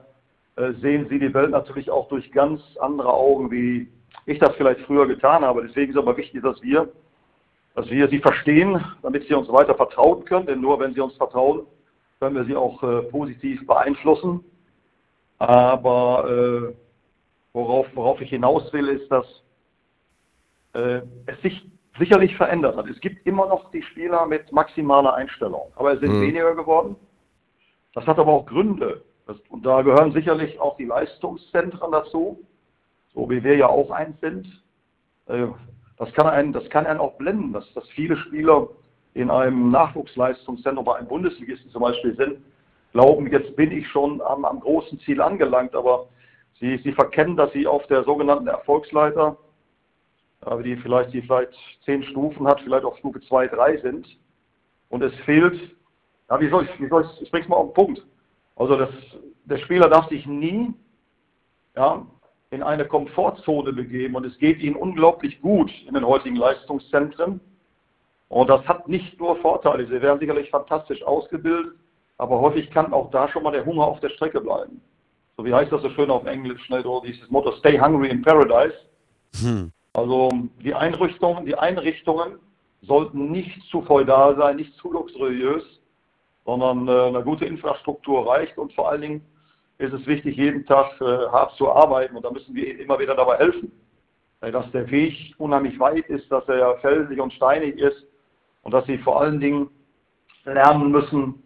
äh, 0.55 0.72
sehen 0.82 1.07
sie 1.10 1.20
die 1.20 1.34
Welt 1.34 1.51
natürlich 1.51 1.91
auch 1.91 2.07
durch 2.07 2.32
ganz 2.32 2.62
andere 2.80 3.12
Augen, 3.14 3.51
wie 3.51 3.89
ich 4.26 4.39
das 4.39 4.55
vielleicht 4.55 4.80
früher 4.82 5.05
getan 5.05 5.43
habe. 5.43 5.68
Deswegen 5.68 5.91
ist 5.91 5.97
aber 5.97 6.16
wichtig, 6.16 6.41
dass 6.43 6.62
wir 6.62 6.88
dass 7.76 7.89
wir 7.89 8.07
sie 8.09 8.20
verstehen, 8.20 8.84
damit 9.01 9.28
sie 9.28 9.34
uns 9.34 9.51
weiter 9.51 9.76
vertrauen 9.76 10.26
können. 10.26 10.47
Denn 10.47 10.61
nur 10.61 10.80
wenn 10.80 10.93
sie 10.93 11.01
uns 11.01 11.15
vertrauen, 11.15 11.61
können 12.20 12.36
wir 12.36 12.45
sie 12.45 12.55
auch 12.55 12.82
äh, 12.84 13.03
positiv 13.03 13.65
beeinflussen. 13.65 14.43
Aber 15.38 16.26
äh, 16.28 16.74
worauf, 17.53 17.88
worauf 17.95 18.20
ich 18.22 18.30
hinaus 18.30 18.72
will, 18.74 18.88
ist, 18.89 19.09
dass 19.09 19.26
äh, 20.74 21.01
es 21.26 21.41
sich 21.41 21.65
sicherlich 21.97 22.36
verändert 22.36 22.76
hat. 22.76 22.88
Es 22.88 22.99
gibt 22.99 23.26
immer 23.26 23.47
noch 23.47 23.72
die 23.72 23.84
Spieler 23.84 24.26
mit 24.26 24.51
maximaler 24.51 25.13
Einstellung, 25.13 25.72
aber 25.76 25.93
es 25.93 25.99
sind 25.99 26.13
mhm. 26.13 26.22
weniger 26.22 26.55
geworden. 26.55 26.95
Das 27.93 28.05
hat 28.07 28.20
aber 28.20 28.32
auch 28.32 28.45
Gründe. 28.45 29.03
Das, 29.28 29.38
und 29.49 29.65
da 29.65 29.82
gehören 29.82 30.11
sicherlich 30.11 30.59
auch 30.59 30.78
die 30.78 30.86
Leistungszentren 30.86 31.91
dazu, 31.91 32.39
so 33.13 33.30
wie 33.30 33.43
wir 33.43 33.55
ja 33.57 33.67
auch 33.67 33.91
eins 33.91 34.20
sind. 34.22 34.47
Das 36.00 36.12
kann 36.14 36.28
einen, 36.28 36.54
das 36.54 36.68
kann 36.70 36.88
einen 36.88 37.00
auch 37.00 37.18
blenden, 37.18 37.54
dass, 37.54 37.72
dass 37.74 37.88
viele 37.89 38.18
Spieler 38.18 38.70
in 39.14 39.30
einem 39.30 39.70
Nachwuchsleistungszentrum 39.70 40.86
bei 40.86 40.95
einem 40.95 41.08
Bundesligisten 41.08 41.70
zum 41.72 41.82
Beispiel 41.82 42.16
sind, 42.16 42.38
glauben, 42.93 43.32
jetzt 43.32 43.56
bin 43.56 43.72
ich 43.72 43.88
schon 43.89 44.22
am, 44.22 44.45
am 44.45 44.62
großen 44.62 45.00
Ziel 45.02 45.22
angelangt, 45.22 45.76
aber 45.76 46.08
sie, 46.60 46.78
sie 46.78 46.93
verkennen, 46.93 47.36
dass 47.36 47.52
sie 47.52 47.68
auf 47.68 47.86
der 47.88 48.04
sogenannten 48.04 48.47
Erfolgsleiter, 48.47 49.38
die 50.64 50.78
vielleicht, 50.78 51.14
die 51.14 51.22
vielleicht 51.22 51.54
zehn 51.84 52.02
Stufen 52.04 52.47
hat, 52.47 52.62
vielleicht 52.62 52.86
auf 52.86 52.97
Stufe 52.97 53.20
2, 53.20 53.47
3 53.47 53.78
sind. 53.78 54.08
Und 54.88 55.04
es 55.04 55.14
fehlt, 55.26 55.76
ja, 56.30 56.39
wie 56.39 56.50
soll 56.50 56.64
ich, 56.64 56.82
wie 56.82 56.88
soll 56.88 57.04
ich, 57.04 57.22
ich 57.22 57.32
bring's 57.32 57.50
mal 57.50 57.58
auf 57.58 57.74
den 57.74 57.74
Punkt. 57.74 58.06
Also 58.56 58.78
das, 58.78 58.89
der 59.43 59.58
Spieler 59.58 59.89
darf 59.89 60.08
sich 60.08 60.26
nie 60.26 60.74
ja, 61.76 62.06
in 62.52 62.64
eine 62.64 62.86
Komfortzone 62.86 63.74
begeben 63.74 64.16
und 64.16 64.26
es 64.26 64.38
geht 64.39 64.60
ihnen 64.60 64.76
unglaublich 64.76 65.39
gut 65.41 65.72
in 65.88 65.93
den 65.93 66.06
heutigen 66.06 66.36
Leistungszentren. 66.36 67.39
Und 68.28 68.50
das 68.50 68.68
hat 68.68 68.88
nicht 68.88 69.20
nur 69.20 69.36
Vorteile. 69.38 69.86
Sie 69.86 70.02
werden 70.02 70.20
sicherlich 70.20 70.50
fantastisch 70.50 71.04
ausgebildet, 71.04 71.74
aber 72.18 72.39
häufig 72.39 72.70
kann 72.72 72.93
auch 72.93 73.12
da 73.12 73.28
schon 73.30 73.43
mal 73.43 73.52
der 73.52 73.66
Hunger 73.66 73.86
auf 73.86 74.00
der 74.00 74.10
Strecke 74.10 74.41
bleiben. 74.41 74.82
So 75.38 75.45
wie 75.45 75.54
heißt 75.54 75.72
das 75.72 75.82
so 75.82 75.89
schön 75.91 76.12
auf 76.12 76.26
Englisch, 76.26 76.62
schnell 76.66 76.84
so 76.84 77.02
dieses 77.02 77.30
Motto 77.30 77.52
Stay 77.54 77.80
hungry 77.80 78.10
in 78.10 78.22
paradise. 78.22 78.76
Hm. 79.41 79.72
Also 79.93 80.30
die 80.64 80.74
Einrichtungen, 80.74 81.45
die 81.45 81.56
Einrichtungen 81.56 82.39
sollten 82.82 83.32
nicht 83.32 83.62
zu 83.70 83.82
feudal 83.84 84.36
sein, 84.38 84.58
nicht 84.58 84.74
zu 84.76 84.91
luxuriös, 84.91 85.64
sondern 86.45 86.88
äh, 86.88 86.91
eine 86.91 87.24
gute 87.24 87.45
Infrastruktur 87.45 88.28
reicht 88.28 88.58
und 88.58 88.74
vor 88.74 88.89
allen 88.89 89.02
Dingen 89.02 89.26
ist 89.80 89.94
es 89.94 90.06
wichtig, 90.06 90.38
jeden 90.38 90.66
Tag 90.66 91.00
äh, 91.02 91.06
hart 91.06 91.56
zu 91.56 91.72
arbeiten 91.72 92.16
und 92.16 92.24
da 92.24 92.32
müssen 92.32 92.54
wir 92.54 92.80
immer 92.80 93.00
wieder 93.00 93.16
dabei 93.16 93.38
helfen. 93.38 93.72
Dass 94.42 94.72
der 94.72 94.90
Weg 94.90 95.34
unheimlich 95.38 95.78
weit 95.80 96.08
ist, 96.08 96.32
dass 96.32 96.48
er 96.48 96.78
felsig 96.78 97.20
und 97.20 97.34
steinig 97.34 97.78
ist 97.78 98.06
und 98.62 98.74
dass 98.74 98.86
sie 98.86 98.98
vor 98.98 99.20
allen 99.20 99.40
Dingen 99.42 99.70
lernen 100.46 100.92
müssen, 100.92 101.44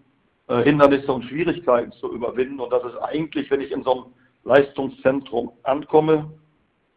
äh, 0.48 0.62
Hindernisse 0.64 1.12
und 1.12 1.24
Schwierigkeiten 1.24 1.92
zu 1.94 2.12
überwinden 2.14 2.60
und 2.60 2.72
dass 2.72 2.84
es 2.84 2.96
eigentlich, 2.98 3.50
wenn 3.50 3.62
ich 3.62 3.72
in 3.72 3.84
so 3.84 3.94
einem 3.94 4.14
Leistungszentrum 4.44 5.52
ankomme, 5.64 6.30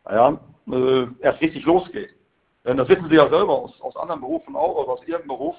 naja, 0.04 0.38
äh, 0.70 1.06
erst 1.20 1.40
richtig 1.40 1.64
losgeht. 1.64 2.10
Denn 2.64 2.76
das 2.76 2.88
wissen 2.88 3.08
Sie 3.08 3.14
ja 3.14 3.28
selber 3.28 3.52
aus, 3.52 3.80
aus 3.80 3.96
anderen 3.96 4.20
Berufen 4.20 4.56
auch 4.56 4.74
oder 4.76 4.92
aus 4.92 5.06
Ihrem 5.06 5.26
Beruf, 5.28 5.56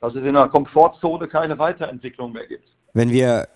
dass 0.00 0.14
es 0.14 0.24
in 0.24 0.34
der 0.34 0.48
Komfortzone 0.48 1.28
keine 1.28 1.58
Weiterentwicklung 1.58 2.32
mehr 2.32 2.46
gibt. 2.46 2.68
Wenn 2.94 3.10
wir 3.10 3.46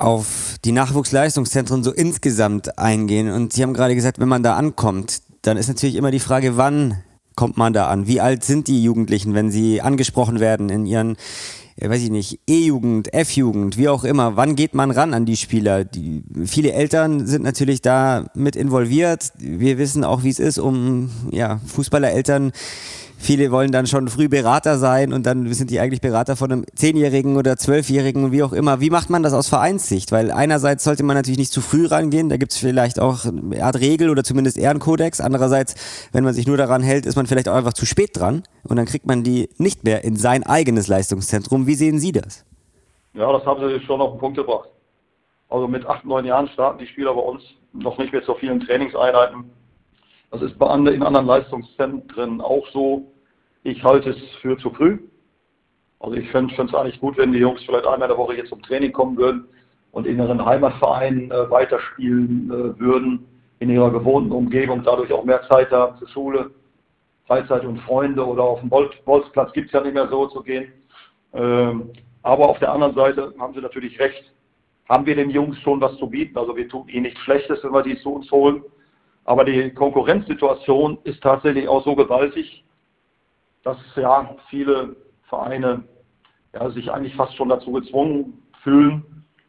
auf 0.00 0.56
die 0.64 0.72
Nachwuchsleistungszentren 0.72 1.82
so 1.82 1.92
insgesamt 1.92 2.78
eingehen 2.78 3.30
und 3.30 3.52
Sie 3.52 3.62
haben 3.62 3.74
gerade 3.74 3.94
gesagt, 3.94 4.18
wenn 4.18 4.28
man 4.28 4.42
da 4.42 4.56
ankommt, 4.56 5.22
dann 5.42 5.56
ist 5.56 5.68
natürlich 5.68 5.96
immer 5.96 6.10
die 6.10 6.20
Frage, 6.20 6.56
wann 6.56 7.02
kommt 7.36 7.56
man 7.56 7.72
da 7.72 7.88
an? 7.88 8.06
Wie 8.06 8.20
alt 8.20 8.42
sind 8.42 8.66
die 8.66 8.82
Jugendlichen, 8.82 9.34
wenn 9.34 9.50
sie 9.50 9.80
angesprochen 9.80 10.40
werden 10.40 10.70
in 10.70 10.86
ihren 10.86 11.16
weiß 11.80 12.02
ich 12.02 12.10
nicht, 12.10 12.40
E-Jugend, 12.48 13.12
F-Jugend, 13.14 13.76
wie 13.76 13.88
auch 13.88 14.02
immer, 14.02 14.36
wann 14.36 14.56
geht 14.56 14.74
man 14.74 14.90
ran 14.90 15.14
an 15.14 15.26
die 15.26 15.36
Spieler? 15.36 15.84
Die, 15.84 16.24
viele 16.44 16.72
Eltern 16.72 17.26
sind 17.26 17.44
natürlich 17.44 17.80
da 17.80 18.26
mit 18.34 18.56
involviert. 18.56 19.32
Wir 19.38 19.78
wissen 19.78 20.02
auch, 20.02 20.24
wie 20.24 20.30
es 20.30 20.40
ist, 20.40 20.58
um 20.58 21.10
ja, 21.30 21.60
Fußballereltern 21.66 22.52
Viele 23.20 23.50
wollen 23.50 23.72
dann 23.72 23.88
schon 23.88 24.06
früh 24.06 24.28
Berater 24.28 24.78
sein 24.78 25.12
und 25.12 25.26
dann 25.26 25.52
sind 25.52 25.70
die 25.70 25.80
eigentlich 25.80 26.00
Berater 26.00 26.36
von 26.36 26.52
einem 26.52 26.64
Zehnjährigen 26.76 27.36
oder 27.36 27.56
Zwölfjährigen 27.56 28.24
und 28.24 28.32
wie 28.32 28.44
auch 28.44 28.52
immer. 28.52 28.80
Wie 28.80 28.90
macht 28.90 29.10
man 29.10 29.24
das 29.24 29.32
aus 29.32 29.48
Vereinssicht? 29.48 30.12
Weil 30.12 30.30
einerseits 30.30 30.84
sollte 30.84 31.02
man 31.02 31.16
natürlich 31.16 31.38
nicht 31.38 31.52
zu 31.52 31.60
früh 31.60 31.86
rangehen, 31.86 32.28
da 32.28 32.36
gibt 32.36 32.52
es 32.52 32.58
vielleicht 32.58 33.00
auch 33.00 33.24
eine 33.24 33.62
Art 33.64 33.80
Regel 33.80 34.08
oder 34.10 34.22
zumindest 34.22 34.56
Ehrenkodex. 34.56 35.20
Andererseits, 35.20 35.74
wenn 36.12 36.22
man 36.22 36.32
sich 36.32 36.46
nur 36.46 36.56
daran 36.56 36.80
hält, 36.80 37.06
ist 37.06 37.16
man 37.16 37.26
vielleicht 37.26 37.48
auch 37.48 37.56
einfach 37.56 37.72
zu 37.72 37.86
spät 37.86 38.10
dran 38.14 38.44
und 38.62 38.76
dann 38.76 38.86
kriegt 38.86 39.06
man 39.06 39.24
die 39.24 39.50
nicht 39.58 39.82
mehr 39.82 40.04
in 40.04 40.14
sein 40.14 40.44
eigenes 40.44 40.86
Leistungszentrum. 40.86 41.66
Wie 41.66 41.74
sehen 41.74 41.98
Sie 41.98 42.12
das? 42.12 42.44
Ja, 43.14 43.32
das 43.32 43.44
haben 43.44 43.60
Sie 43.68 43.84
schon 43.84 44.00
auf 44.00 44.12
den 44.12 44.20
Punkt 44.20 44.38
gebracht. 44.38 44.68
Also 45.48 45.66
mit 45.66 45.84
acht, 45.86 46.04
neun 46.04 46.24
Jahren 46.24 46.48
starten 46.48 46.78
die 46.78 46.86
Spieler 46.86 47.14
bei 47.14 47.20
uns 47.20 47.42
noch 47.72 47.98
nicht 47.98 48.12
mit 48.12 48.24
so 48.24 48.34
vielen 48.34 48.60
Trainingseinheiten 48.60 49.57
das 50.30 50.42
ist 50.42 50.58
bei 50.58 50.66
anderen, 50.66 50.96
in 50.96 51.02
anderen 51.02 51.26
Leistungszentren 51.26 52.40
auch 52.40 52.66
so. 52.72 53.12
Ich 53.62 53.82
halte 53.82 54.10
es 54.10 54.18
für 54.40 54.56
zu 54.58 54.70
früh. 54.70 54.98
Also 56.00 56.16
ich 56.16 56.30
fände 56.30 56.54
es 56.54 56.74
eigentlich 56.74 57.00
gut, 57.00 57.16
wenn 57.16 57.32
die 57.32 57.38
Jungs 57.38 57.62
vielleicht 57.64 57.86
einmal 57.86 58.10
in 58.10 58.16
der 58.16 58.18
Woche 58.18 58.36
jetzt 58.36 58.50
zum 58.50 58.62
Training 58.62 58.92
kommen 58.92 59.16
würden 59.16 59.48
und 59.92 60.06
in 60.06 60.18
ihren 60.18 60.44
Heimatvereinen 60.44 61.30
äh, 61.30 61.50
weiterspielen 61.50 62.50
äh, 62.50 62.78
würden, 62.78 63.26
in 63.58 63.70
ihrer 63.70 63.90
gewohnten 63.90 64.30
Umgebung, 64.30 64.82
dadurch 64.84 65.12
auch 65.12 65.24
mehr 65.24 65.42
Zeit 65.48 65.70
haben 65.72 65.98
für 65.98 66.08
Schule, 66.08 66.50
Freizeit 67.26 67.64
und 67.64 67.78
Freunde 67.80 68.24
oder 68.24 68.44
auf 68.44 68.60
dem 68.60 68.68
Bol 68.68 68.90
Bolzplatz 69.04 69.52
gibt 69.52 69.66
es 69.66 69.72
ja 69.72 69.80
nicht 69.80 69.94
mehr 69.94 70.08
so 70.08 70.26
zu 70.28 70.42
gehen. 70.42 70.72
Ähm, 71.34 71.90
aber 72.22 72.48
auf 72.48 72.58
der 72.58 72.72
anderen 72.72 72.94
Seite 72.94 73.34
haben 73.38 73.54
Sie 73.54 73.60
natürlich 73.60 73.98
recht, 73.98 74.32
haben 74.88 75.04
wir 75.04 75.16
den 75.16 75.30
Jungs 75.30 75.58
schon 75.60 75.80
was 75.80 75.96
zu 75.96 76.08
bieten. 76.08 76.38
Also 76.38 76.56
wir 76.56 76.68
tun 76.68 76.88
ihnen 76.88 77.02
nichts 77.02 77.20
Schlechtes, 77.20 77.62
wenn 77.64 77.72
wir 77.72 77.82
die 77.82 77.98
zu 77.98 78.14
uns 78.14 78.30
holen. 78.30 78.62
Aber 79.28 79.44
die 79.44 79.68
Konkurrenzsituation 79.74 80.96
ist 81.04 81.22
tatsächlich 81.22 81.68
auch 81.68 81.84
so 81.84 81.94
gewaltig, 81.94 82.64
dass 83.62 83.76
ja 83.94 84.34
viele 84.48 84.96
Vereine 85.28 85.84
ja, 86.54 86.70
sich 86.70 86.90
eigentlich 86.90 87.14
fast 87.14 87.36
schon 87.36 87.50
dazu 87.50 87.72
gezwungen 87.72 88.42
fühlen, 88.62 89.04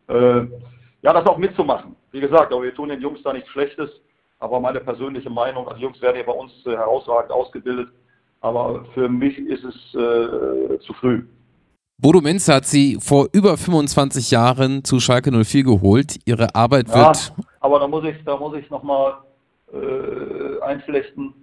äh, 0.10 0.42
ja, 1.02 1.14
das 1.14 1.26
auch 1.28 1.38
mitzumachen. 1.38 1.96
Wie 2.12 2.20
gesagt, 2.20 2.52
aber 2.52 2.64
wir 2.64 2.76
tun 2.76 2.90
den 2.90 3.00
Jungs 3.00 3.24
da 3.24 3.32
nichts 3.32 3.48
Schlechtes. 3.52 3.90
Aber 4.40 4.60
meine 4.60 4.82
persönliche 4.82 5.30
Meinung, 5.30 5.66
also 5.70 5.80
Jungs 5.80 6.02
werden 6.02 6.18
ja 6.18 6.24
bei 6.24 6.34
uns 6.34 6.52
äh, 6.66 6.72
herausragend 6.72 7.32
ausgebildet. 7.32 7.88
Aber 8.42 8.84
für 8.94 9.08
mich 9.08 9.38
ist 9.38 9.64
es 9.64 9.76
äh, 9.96 10.78
zu 10.80 10.92
früh. 11.00 11.24
Bodo 12.02 12.20
Menz 12.20 12.50
hat 12.50 12.66
sie 12.66 12.98
vor 13.00 13.30
über 13.32 13.56
25 13.56 14.30
Jahren 14.32 14.84
zu 14.84 15.00
Schalke 15.00 15.32
04 15.32 15.64
geholt. 15.64 16.18
Ihre 16.26 16.54
Arbeit 16.54 16.90
wird. 16.90 17.32
Ja, 17.38 17.44
aber 17.62 17.80
da 17.80 17.88
muss 17.88 18.04
ich, 18.04 18.22
da 18.26 18.36
muss 18.36 18.58
ich 18.58 18.70
nochmal 18.70 19.20
äh, 19.74 20.62
einflechten. 20.64 21.34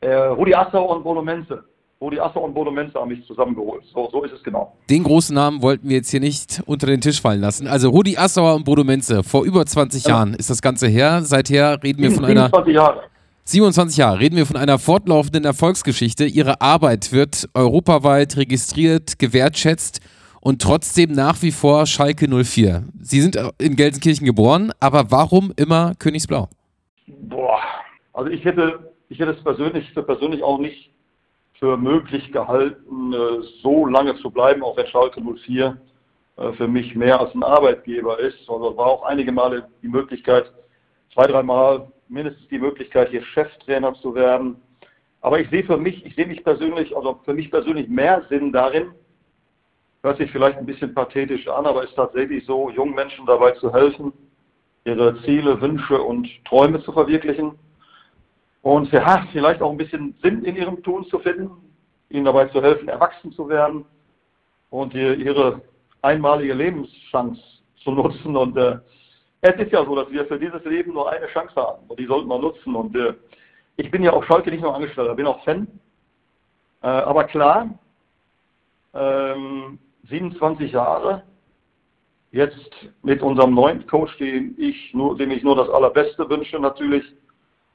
Äh, 0.00 0.14
Rudi 0.14 0.54
Assauer 0.54 0.96
und 0.96 1.04
Bodo 1.04 1.22
Menze. 1.22 1.64
Rudi 2.00 2.20
Assauer 2.20 2.44
und 2.44 2.54
Bodo 2.54 2.70
Menze 2.70 2.98
haben 2.98 3.08
mich 3.08 3.26
zusammengeholt. 3.26 3.82
So, 3.92 4.08
so 4.12 4.22
ist 4.22 4.32
es 4.32 4.42
genau. 4.42 4.72
Den 4.88 5.02
großen 5.02 5.34
Namen 5.34 5.62
wollten 5.62 5.88
wir 5.88 5.96
jetzt 5.96 6.10
hier 6.10 6.20
nicht 6.20 6.62
unter 6.66 6.86
den 6.86 7.00
Tisch 7.00 7.20
fallen 7.20 7.40
lassen. 7.40 7.66
Also 7.66 7.90
Rudi 7.90 8.16
Assauer 8.16 8.54
und 8.54 8.64
Bodo 8.64 8.84
Menze. 8.84 9.24
Vor 9.24 9.44
über 9.44 9.66
20 9.66 10.04
ja. 10.04 10.10
Jahren 10.10 10.34
ist 10.34 10.48
das 10.48 10.62
Ganze 10.62 10.86
her. 10.86 11.22
Seither 11.22 11.82
reden 11.82 12.02
wir 12.02 12.12
von 12.12 12.24
27 12.24 12.54
einer... 12.54 12.74
Jahre. 12.74 13.02
27 13.44 13.96
Jahre 13.96 14.20
reden 14.20 14.36
wir 14.36 14.46
von 14.46 14.56
einer 14.56 14.78
fortlaufenden 14.78 15.44
Erfolgsgeschichte. 15.44 16.26
Ihre 16.26 16.60
Arbeit 16.60 17.12
wird 17.12 17.48
europaweit 17.54 18.36
registriert, 18.36 19.18
gewertschätzt 19.18 20.00
und 20.40 20.62
trotzdem 20.62 21.12
nach 21.12 21.40
wie 21.42 21.50
vor 21.50 21.86
Schalke 21.86 22.28
04. 22.28 22.84
Sie 23.00 23.20
sind 23.22 23.38
in 23.58 23.74
Gelsenkirchen 23.74 24.26
geboren, 24.26 24.70
aber 24.80 25.10
warum 25.10 25.52
immer 25.56 25.94
Königsblau? 25.98 26.48
Boah, 27.08 27.60
also 28.12 28.30
ich 28.30 28.44
hätte, 28.44 28.92
ich 29.08 29.18
hätte 29.18 29.32
es 29.32 29.42
persönlich, 29.42 29.90
für 29.92 30.02
persönlich 30.02 30.42
auch 30.42 30.58
nicht 30.58 30.92
für 31.58 31.76
möglich 31.76 32.30
gehalten, 32.32 33.12
äh, 33.12 33.42
so 33.62 33.86
lange 33.86 34.14
zu 34.16 34.30
bleiben, 34.30 34.62
auch 34.62 34.76
wenn 34.76 34.86
Schalke 34.86 35.20
04 35.20 35.76
äh, 36.36 36.52
für 36.52 36.68
mich 36.68 36.94
mehr 36.94 37.20
als 37.20 37.34
ein 37.34 37.42
Arbeitgeber 37.42 38.18
ist. 38.20 38.38
Also 38.48 38.76
war 38.76 38.86
auch 38.86 39.02
einige 39.02 39.32
Male 39.32 39.68
die 39.82 39.88
Möglichkeit, 39.88 40.52
zwei, 41.12 41.26
dreimal 41.26 41.90
mindestens 42.08 42.46
die 42.48 42.58
Möglichkeit, 42.58 43.10
hier 43.10 43.22
Cheftrainer 43.22 43.94
zu 43.94 44.14
werden. 44.14 44.56
Aber 45.20 45.40
ich 45.40 45.50
sehe 45.50 45.64
für 45.64 45.76
mich, 45.76 46.04
ich 46.06 46.14
sehe 46.14 46.26
mich 46.26 46.44
persönlich, 46.44 46.96
also 46.96 47.20
für 47.24 47.34
mich 47.34 47.50
persönlich 47.50 47.88
mehr 47.88 48.24
Sinn 48.28 48.52
darin, 48.52 48.92
hört 50.02 50.18
sich 50.18 50.30
vielleicht 50.30 50.58
ein 50.58 50.66
bisschen 50.66 50.94
pathetisch 50.94 51.48
an, 51.48 51.66
aber 51.66 51.82
ist 51.82 51.96
tatsächlich 51.96 52.46
so, 52.46 52.70
jungen 52.70 52.94
Menschen 52.94 53.26
dabei 53.26 53.50
zu 53.52 53.72
helfen, 53.72 54.12
ihre 54.88 55.20
Ziele, 55.22 55.60
Wünsche 55.60 56.00
und 56.00 56.28
Träume 56.46 56.82
zu 56.82 56.92
verwirklichen 56.92 57.58
und 58.62 58.90
ja, 58.92 59.26
vielleicht 59.32 59.62
auch 59.62 59.70
ein 59.70 59.76
bisschen 59.76 60.14
Sinn 60.22 60.44
in 60.44 60.56
ihrem 60.56 60.82
Tun 60.82 61.04
zu 61.06 61.18
finden, 61.20 61.50
ihnen 62.10 62.24
dabei 62.24 62.46
zu 62.46 62.62
helfen, 62.62 62.88
erwachsen 62.88 63.32
zu 63.32 63.48
werden 63.48 63.84
und 64.70 64.94
ihre 64.94 65.60
einmalige 66.02 66.54
Lebenschance 66.54 67.40
zu 67.82 67.90
nutzen. 67.92 68.36
Und 68.36 68.56
äh, 68.56 68.78
es 69.42 69.54
ist 69.56 69.72
ja 69.72 69.84
so, 69.84 69.94
dass 69.94 70.10
wir 70.10 70.26
für 70.26 70.38
dieses 70.38 70.64
Leben 70.64 70.92
nur 70.92 71.10
eine 71.10 71.26
Chance 71.28 71.54
haben 71.56 71.84
und 71.88 71.98
die 71.98 72.06
sollten 72.06 72.28
wir 72.28 72.38
nutzen. 72.38 72.74
Und 72.74 72.96
äh, 72.96 73.14
ich 73.76 73.90
bin 73.90 74.02
ja 74.02 74.12
auf 74.12 74.24
Schalke 74.26 74.50
nicht 74.50 74.62
nur 74.62 74.74
Angestellter, 74.74 75.14
bin 75.14 75.26
auch 75.26 75.42
Fan. 75.44 75.68
Äh, 76.82 76.88
aber 76.88 77.24
klar, 77.24 77.70
ähm, 78.94 79.78
27 80.08 80.72
Jahre, 80.72 81.22
Jetzt 82.30 82.70
mit 83.02 83.22
unserem 83.22 83.54
neuen 83.54 83.86
Coach, 83.86 84.16
dem 84.18 84.54
ich 84.58 84.92
nur, 84.92 85.16
dem 85.16 85.30
ich 85.30 85.42
nur 85.42 85.56
das 85.56 85.70
Allerbeste 85.70 86.28
wünsche 86.28 86.58
natürlich 86.58 87.04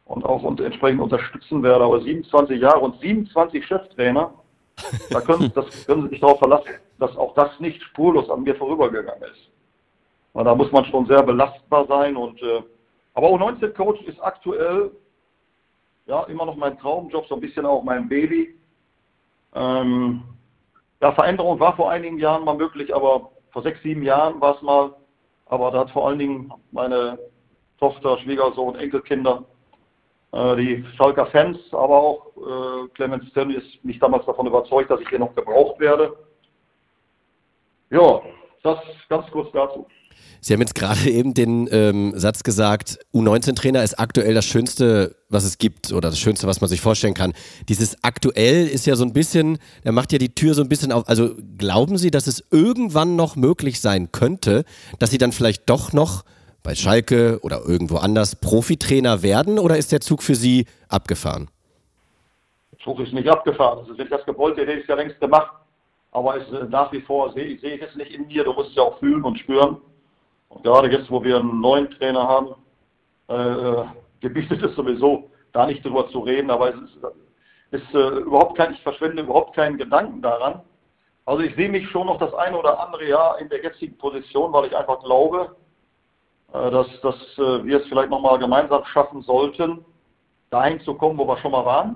und 0.06 0.24
auch 0.26 0.44
und 0.44 0.62
entsprechend 0.62 1.02
unterstützen 1.02 1.64
werde. 1.64 1.84
Aber 1.84 2.02
27 2.02 2.62
Jahre 2.62 2.80
und 2.80 3.00
27 3.00 3.66
Cheftrainer, 3.66 4.34
da 5.10 5.22
können, 5.22 5.52
das 5.56 5.86
können 5.88 6.04
Sie 6.04 6.10
sich 6.10 6.20
darauf 6.20 6.38
verlassen, 6.38 6.70
dass 7.00 7.18
auch 7.18 7.34
das 7.34 7.60
nicht 7.60 7.82
spurlos 7.82 8.30
an 8.30 8.44
mir 8.44 8.56
vorübergegangen 8.56 9.24
ist. 9.24 9.50
Weil 10.34 10.46
da 10.46 10.54
muss 10.54 10.72
man 10.72 10.86
schon 10.86 11.08
sehr 11.08 11.24
belastbar 11.24 11.88
sein. 11.88 12.16
Und, 12.16 12.42
äh, 12.44 12.62
aber 13.16 13.30
U19-Coach 13.30 14.02
ist 14.04 14.22
aktuell 14.22 14.92
ja 16.06 16.24
immer 16.26 16.46
noch 16.46 16.56
mein 16.56 16.78
Traumjob, 16.78 17.26
so 17.28 17.36
ein 17.36 17.42
bisschen 17.42 17.66
auch 17.66 17.84
mein 17.84 18.08
Baby. 18.08 18.56
Ähm, 19.56 20.24
ja, 21.02 21.12
Veränderung 21.12 21.60
war 21.60 21.76
vor 21.76 21.90
einigen 21.90 22.18
Jahren 22.18 22.46
mal 22.46 22.56
möglich, 22.56 22.94
aber 22.96 23.33
vor 23.54 23.62
sechs, 23.62 23.82
sieben 23.84 24.04
Jahren 24.04 24.42
war 24.42 24.56
es 24.56 24.62
mal, 24.64 24.96
aber 25.46 25.72
da 25.72 25.82
hat 25.82 25.92
vor 25.92 26.08
allen 26.08 26.20
Dingen 26.20 26.52
meine 26.72 27.20
Tochter, 27.80 28.18
Schwiegersohn, 28.18 28.76
Enkelkinder, 28.76 29.46
äh, 30.32 30.56
die 30.56 30.86
Schalker 30.98 31.28
Fans, 31.28 31.60
aber 31.72 31.96
auch 31.96 32.28
äh, 32.36 32.88
Clemens 32.96 33.30
Stenny 33.30 33.54
ist 33.54 33.86
mich 33.86 34.00
damals 34.00 34.26
davon 34.26 34.48
überzeugt, 34.48 34.90
dass 34.90 35.00
ich 35.00 35.10
hier 35.10 35.20
noch 35.20 35.36
gebraucht 35.36 35.80
werde. 35.80 36.18
Ja, 37.92 38.22
das 38.64 38.80
ganz 39.08 39.30
kurz 39.30 39.52
dazu. 39.52 39.86
Sie 40.42 40.54
haben 40.54 40.62
jetzt 40.62 40.76
gerade 40.76 41.00
eben 41.10 41.34
den 41.34 41.68
ähm, 41.72 42.14
Satz 42.16 42.44
gesagt, 42.44 43.00
U19-Trainer 43.14 43.84
ist 43.84 44.00
aktuell 44.00 44.34
das 44.34 44.46
Schönste, 44.46 45.16
was 45.30 45.46
es 45.46 45.58
gibt 45.58 45.92
oder 45.94 46.10
das 46.10 46.20
Schönste, 46.20 46.48
was 46.48 46.62
man 46.62 46.70
sich 46.70 46.82
vorstellen 46.82 47.14
kann. 47.14 47.34
Dieses 47.70 48.04
aktuell 48.04 48.68
ist 48.68 48.86
ja 48.86 48.96
so 48.96 49.06
ein 49.06 49.14
bisschen, 49.14 49.58
er 49.84 49.92
macht 49.92 50.12
ja 50.12 50.18
die 50.18 50.36
Tür 50.36 50.54
so 50.54 50.62
ein 50.62 50.70
bisschen 50.70 50.92
auf. 50.92 51.08
Also 51.08 51.36
glauben 51.58 51.98
Sie, 51.98 52.12
dass 52.12 52.28
es 52.28 52.44
irgendwann 52.52 53.16
noch 53.16 53.36
möglich 53.36 53.80
sein 53.80 54.12
könnte, 54.12 54.66
dass 55.00 55.12
Sie 55.12 55.18
dann 55.18 55.32
vielleicht 55.32 55.70
doch 55.70 55.94
noch 55.94 56.24
bei 56.64 56.76
Schalke 56.76 57.40
oder 57.42 57.62
irgendwo 57.66 57.98
anders 57.98 58.38
Profitrainer 58.38 59.22
werden 59.22 59.60
oder 59.60 59.78
ist 59.78 59.92
der 59.92 60.02
Zug 60.02 60.24
für 60.24 60.36
Sie 60.36 60.66
abgefahren? 60.88 61.50
Der 62.72 62.80
Zug 62.80 63.00
ist 63.02 63.14
nicht 63.14 63.28
abgefahren. 63.28 63.80
Also 63.80 63.98
wenn 63.98 64.06
ich 64.06 64.12
das 64.12 64.26
gewollt 64.26 64.58
hätte, 64.58 64.72
hätte 64.72 64.80
ich 64.80 64.84
es 64.84 64.90
ja 64.90 64.96
längst 64.96 65.20
gemacht. 65.20 65.52
aber 66.12 66.38
es, 66.38 66.52
äh, 66.52 66.66
nach 66.70 66.92
wie 66.92 67.02
vor 67.02 67.34
sehe 67.34 67.60
seh 67.60 67.76
ich 67.76 67.82
es 67.82 67.96
nicht 67.96 68.12
in 68.12 68.28
mir. 68.28 68.44
Du 68.44 68.54
musst 68.54 68.70
es 68.70 68.76
ja 68.76 68.84
auch 68.84 68.98
fühlen 69.00 69.24
und 69.24 69.38
spüren. 69.40 69.78
Gerade 70.62 70.92
jetzt, 70.92 71.10
wo 71.10 71.24
wir 71.24 71.38
einen 71.38 71.62
neuen 71.62 71.90
Trainer 71.92 72.28
haben, 72.28 72.56
äh, 73.28 73.86
gebietet 74.22 74.62
es 74.64 74.76
sowieso, 74.76 75.30
da 75.52 75.66
nicht 75.66 75.84
drüber 75.84 76.10
zu 76.10 76.20
reden, 76.20 76.52
aber 76.52 76.70
es 76.70 76.76
ist, 76.76 76.98
ist 77.72 77.94
äh, 77.94 78.20
überhaupt 78.20 78.58
kein, 78.58 78.74
ich 78.74 78.82
verschwende 78.82 79.24
überhaupt 79.24 79.56
keinen 79.56 79.78
Gedanken 79.78 80.22
daran. 80.22 80.62
Also 81.26 81.42
ich 81.42 81.56
sehe 81.56 81.70
mich 81.70 81.90
schon 81.90 82.08
noch 82.08 82.20
das 82.20 82.34
eine 82.34 82.58
oder 82.58 82.80
andere 82.80 83.08
Jahr 83.08 83.40
in 83.40 83.50
der 83.50 83.64
jetzigen 83.64 83.98
Position, 83.98 84.52
weil 84.52 84.66
ich 84.66 84.76
einfach 84.76 85.02
glaube, 85.04 85.56
äh, 86.54 86.72
dass, 86.72 86.88
dass 87.02 87.16
äh, 87.38 87.66
wir 87.66 87.82
es 87.82 87.88
vielleicht 87.88 88.10
nochmal 88.10 88.38
gemeinsam 88.38 88.86
schaffen 88.86 89.22
sollten, 89.24 89.84
dahin 90.50 90.80
zu 90.82 90.94
kommen, 90.94 91.18
wo 91.18 91.28
wir 91.28 91.38
schon 91.38 91.52
mal 91.52 91.66
waren. 91.66 91.96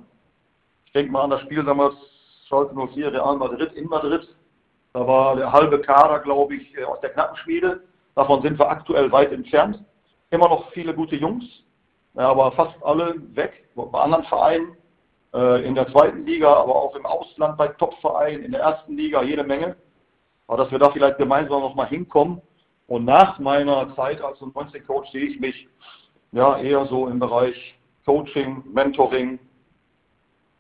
Ich 0.85 0.93
denke 0.93 1.11
mal 1.11 1.23
an 1.23 1.29
das 1.29 1.41
Spiel 1.41 1.63
damals 1.63 1.95
Schalke 2.47 2.73
04 2.73 3.11
Real 3.11 3.35
Madrid 3.35 3.73
in 3.73 3.87
Madrid. 3.87 4.27
Da 4.93 5.05
war 5.05 5.35
der 5.35 5.51
halbe 5.51 5.81
Kader, 5.81 6.19
glaube 6.19 6.55
ich, 6.55 6.75
äh, 6.77 6.83
aus 6.85 6.99
der 7.01 7.11
Knappenschmiede. 7.11 7.81
Davon 8.17 8.41
sind 8.41 8.57
wir 8.57 8.67
aktuell 8.67 9.11
weit 9.11 9.31
entfernt. 9.31 9.79
Immer 10.31 10.49
noch 10.49 10.71
viele 10.71 10.91
gute 10.95 11.15
Jungs, 11.15 11.45
aber 12.15 12.51
fast 12.53 12.73
alle 12.83 13.13
weg 13.35 13.69
bei 13.75 13.99
anderen 13.99 14.23
Vereinen. 14.23 14.75
In 15.63 15.75
der 15.75 15.87
zweiten 15.91 16.25
Liga, 16.25 16.51
aber 16.51 16.75
auch 16.75 16.95
im 16.95 17.05
Ausland 17.05 17.57
bei 17.57 17.67
Topvereinen, 17.67 18.43
in 18.43 18.53
der 18.53 18.61
ersten 18.61 18.97
Liga 18.97 19.21
jede 19.21 19.43
Menge. 19.43 19.75
Aber 20.47 20.63
dass 20.63 20.71
wir 20.71 20.79
da 20.79 20.89
vielleicht 20.89 21.19
gemeinsam 21.19 21.61
nochmal 21.61 21.89
hinkommen. 21.89 22.41
Und 22.87 23.05
nach 23.05 23.37
meiner 23.37 23.95
Zeit 23.95 24.19
als 24.19 24.39
19-Coach 24.39 25.11
sehe 25.11 25.27
ich 25.27 25.39
mich 25.39 25.67
ja 26.31 26.57
eher 26.57 26.87
so 26.87 27.07
im 27.07 27.19
Bereich 27.19 27.77
Coaching, 28.03 28.63
Mentoring, 28.73 29.37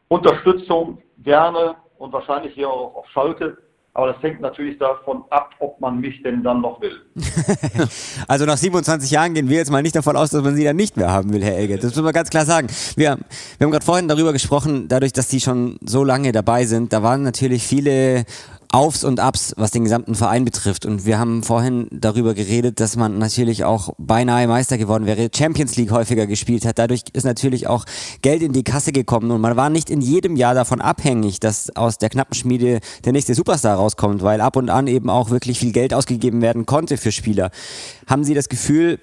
Unterstützung 0.09 1.01
gerne 1.23 1.75
und 1.97 2.13
wahrscheinlich 2.13 2.53
hier 2.53 2.69
auch 2.69 2.97
auf 2.97 3.09
Schalke. 3.09 3.57
Aber 3.97 4.13
das 4.13 4.21
hängt 4.21 4.41
natürlich 4.41 4.77
davon 4.77 5.23
ab, 5.31 5.55
ob 5.57 5.81
man 5.81 5.99
mich 5.99 6.21
denn 6.21 6.43
dann 6.43 6.61
noch 6.61 6.79
will. 6.81 7.01
also 8.27 8.45
nach 8.45 8.55
27 8.55 9.09
Jahren 9.09 9.33
gehen 9.33 9.49
wir 9.49 9.57
jetzt 9.57 9.71
mal 9.71 9.81
nicht 9.81 9.95
davon 9.95 10.15
aus, 10.15 10.29
dass 10.29 10.43
man 10.43 10.55
sie 10.55 10.63
dann 10.63 10.75
nicht 10.75 10.97
mehr 10.97 11.09
haben 11.11 11.33
will, 11.33 11.43
Herr 11.43 11.57
Elgert. 11.57 11.83
Das 11.83 11.95
muss 11.95 12.03
man 12.03 12.13
ganz 12.13 12.29
klar 12.29 12.45
sagen. 12.45 12.67
Wir, 12.95 13.17
wir 13.57 13.65
haben 13.65 13.71
gerade 13.71 13.83
vorhin 13.83 14.07
darüber 14.07 14.33
gesprochen, 14.33 14.87
dadurch, 14.87 15.13
dass 15.13 15.31
Sie 15.31 15.39
schon 15.39 15.79
so 15.83 16.03
lange 16.03 16.31
dabei 16.31 16.65
sind, 16.65 16.93
da 16.93 17.01
waren 17.01 17.23
natürlich 17.23 17.63
viele 17.63 18.25
Aufs 18.71 19.03
und 19.03 19.19
Abs, 19.19 19.53
was 19.57 19.71
den 19.71 19.83
gesamten 19.83 20.15
Verein 20.15 20.45
betrifft. 20.45 20.85
Und 20.85 21.05
wir 21.05 21.19
haben 21.19 21.43
vorhin 21.43 21.87
darüber 21.91 22.33
geredet, 22.33 22.79
dass 22.79 22.95
man 22.95 23.17
natürlich 23.17 23.63
auch 23.63 23.93
beinahe 23.97 24.47
Meister 24.47 24.77
geworden 24.77 25.05
wäre, 25.05 25.29
Champions 25.35 25.75
League 25.77 25.91
häufiger 25.91 26.27
gespielt 26.27 26.65
hat. 26.65 26.77
Dadurch 26.77 27.03
ist 27.13 27.23
natürlich 27.23 27.67
auch 27.67 27.85
Geld 28.21 28.41
in 28.41 28.53
die 28.53 28.63
Kasse 28.63 28.91
gekommen 28.91 29.31
und 29.31 29.41
man 29.41 29.55
war 29.55 29.69
nicht 29.69 29.89
in 29.89 30.01
jedem 30.01 30.35
Jahr 30.35 30.53
davon 30.53 30.81
abhängig, 30.81 31.39
dass 31.39 31.75
aus 31.75 31.97
der 31.97 32.09
knappen 32.09 32.35
Schmiede 32.35 32.79
der 33.05 33.13
nächste 33.13 33.35
Superstar 33.35 33.77
rauskommt, 33.77 34.21
weil 34.21 34.41
ab 34.41 34.55
und 34.55 34.69
an 34.69 34.87
eben 34.87 35.09
auch 35.09 35.29
wirklich 35.29 35.59
viel 35.59 35.71
Geld 35.71 35.93
ausgegeben 35.93 36.41
werden 36.41 36.65
konnte 36.65 36.97
für 36.97 37.11
Spieler. 37.11 37.51
Haben 38.07 38.23
Sie 38.23 38.33
das 38.33 38.49
Gefühl, 38.49 38.99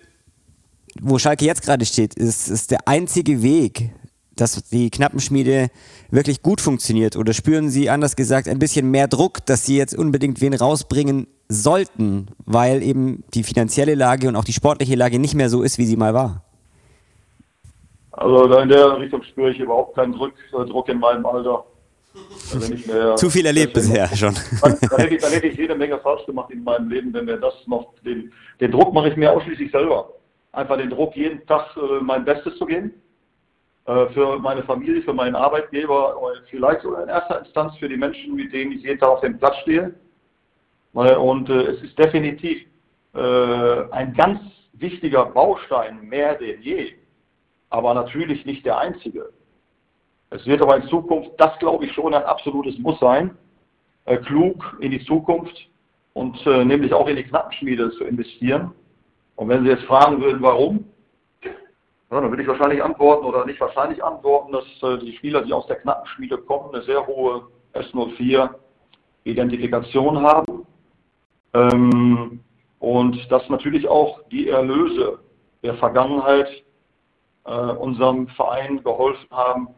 wo 1.00 1.18
Schalke 1.18 1.44
jetzt 1.44 1.62
gerade 1.62 1.84
steht, 1.84 2.14
ist, 2.14 2.48
ist 2.48 2.70
der 2.70 2.86
einzige 2.86 3.42
Weg, 3.42 3.90
dass 4.36 4.62
die 4.64 4.90
Knappenschmiede 4.90 5.68
wirklich 6.10 6.42
gut 6.42 6.60
funktioniert? 6.60 7.16
Oder 7.16 7.32
spüren 7.32 7.68
Sie 7.68 7.90
anders 7.90 8.16
gesagt 8.16 8.48
ein 8.48 8.58
bisschen 8.58 8.90
mehr 8.90 9.08
Druck, 9.08 9.44
dass 9.46 9.64
Sie 9.64 9.76
jetzt 9.76 9.96
unbedingt 9.96 10.40
wen 10.40 10.54
rausbringen 10.54 11.26
sollten, 11.48 12.28
weil 12.46 12.82
eben 12.82 13.24
die 13.34 13.42
finanzielle 13.42 13.94
Lage 13.94 14.28
und 14.28 14.36
auch 14.36 14.44
die 14.44 14.52
sportliche 14.52 14.94
Lage 14.96 15.18
nicht 15.18 15.34
mehr 15.34 15.48
so 15.48 15.62
ist, 15.62 15.78
wie 15.78 15.84
sie 15.84 15.96
mal 15.96 16.14
war? 16.14 16.42
Also 18.12 18.44
in 18.58 18.68
der 18.68 18.98
Richtung 18.98 19.22
spüre 19.24 19.50
ich 19.50 19.58
überhaupt 19.58 19.96
keinen 19.96 20.12
Druck, 20.12 20.32
äh, 20.52 20.64
Druck 20.64 20.88
in 20.88 21.00
meinem 21.00 21.26
Alter. 21.26 21.64
Mehr, 22.86 23.16
Zu 23.16 23.28
viel 23.28 23.44
erlebt 23.44 23.74
bisher 23.74 24.06
schon. 24.14 24.34
Dann, 24.62 24.78
dann, 24.80 24.98
hätte 24.98 25.14
ich, 25.16 25.20
dann, 25.20 25.32
hätte 25.32 25.46
ich, 25.48 25.58
jede 25.58 25.74
Menge 25.74 25.98
falsch 25.98 26.24
gemacht 26.26 26.50
in 26.52 26.62
meinem 26.62 26.88
Leben, 26.88 27.12
wenn 27.12 27.26
wir 27.26 27.38
das 27.38 27.54
noch, 27.66 27.92
den, 28.04 28.32
den 28.60 28.70
Druck 28.70 28.94
mache 28.94 29.08
ich 29.08 29.16
mir 29.16 29.32
ausschließlich 29.32 29.72
selber. 29.72 30.10
Einfach 30.52 30.76
den 30.76 30.90
Druck, 30.90 31.16
jeden 31.16 31.44
Tag 31.46 31.76
äh, 31.76 32.00
mein 32.00 32.24
Bestes 32.24 32.56
zu 32.56 32.66
geben 32.66 32.92
für 33.84 34.38
meine 34.38 34.62
Familie, 34.62 35.02
für 35.02 35.12
meinen 35.12 35.34
Arbeitgeber, 35.34 36.16
vielleicht 36.48 36.80
sogar 36.80 37.02
in 37.02 37.10
erster 37.10 37.40
Instanz 37.40 37.76
für 37.76 37.88
die 37.88 37.98
Menschen, 37.98 38.34
mit 38.34 38.52
denen 38.52 38.72
ich 38.72 38.82
jeden 38.82 38.98
Tag 38.98 39.10
auf 39.10 39.20
dem 39.20 39.38
Platz 39.38 39.56
stehe. 39.58 39.94
Und 40.94 41.50
äh, 41.50 41.62
es 41.62 41.82
ist 41.82 41.98
definitiv 41.98 42.62
äh, 43.14 43.90
ein 43.90 44.14
ganz 44.14 44.40
wichtiger 44.74 45.26
Baustein, 45.26 46.00
mehr 46.08 46.36
denn 46.36 46.62
je, 46.62 46.92
aber 47.70 47.94
natürlich 47.94 48.46
nicht 48.46 48.64
der 48.64 48.78
einzige. 48.78 49.30
Es 50.30 50.46
wird 50.46 50.62
aber 50.62 50.76
in 50.76 50.88
Zukunft, 50.88 51.32
das 51.38 51.58
glaube 51.58 51.84
ich 51.84 51.92
schon, 51.92 52.14
ein 52.14 52.24
absolutes 52.24 52.78
Muss 52.78 52.98
sein, 53.00 53.36
klug 54.24 54.76
in 54.80 54.90
die 54.90 55.04
Zukunft 55.04 55.68
und 56.12 56.44
nämlich 56.44 56.92
auch 56.92 57.06
in 57.06 57.16
die 57.16 57.22
Knappenschmiede 57.22 57.90
zu 57.92 58.04
investieren. 58.04 58.72
Und 59.36 59.48
wenn 59.48 59.62
Sie 59.62 59.70
jetzt 59.70 59.84
fragen 59.84 60.20
würden, 60.20 60.42
warum, 60.42 60.84
ja, 62.14 62.20
dann 62.20 62.30
würde 62.30 62.42
ich 62.42 62.48
wahrscheinlich 62.48 62.82
antworten 62.82 63.24
oder 63.24 63.44
nicht 63.44 63.60
wahrscheinlich 63.60 64.04
antworten, 64.04 64.52
dass 64.52 64.64
äh, 64.82 64.98
die 64.98 65.16
Spieler, 65.16 65.42
die 65.42 65.52
aus 65.52 65.66
der 65.66 65.76
Knappenschmiede 65.76 66.38
kommen, 66.38 66.72
eine 66.72 66.82
sehr 66.84 67.06
hohe 67.06 67.48
S04-Identifikation 67.74 70.22
haben. 70.22 70.66
Ähm, 71.54 72.40
und 72.78 73.32
dass 73.32 73.48
natürlich 73.48 73.88
auch 73.88 74.20
die 74.30 74.48
Erlöse 74.48 75.18
der 75.62 75.74
Vergangenheit 75.74 76.48
äh, 77.46 77.52
unserem 77.52 78.28
Verein 78.28 78.84
geholfen 78.84 79.26
haben. 79.30 79.68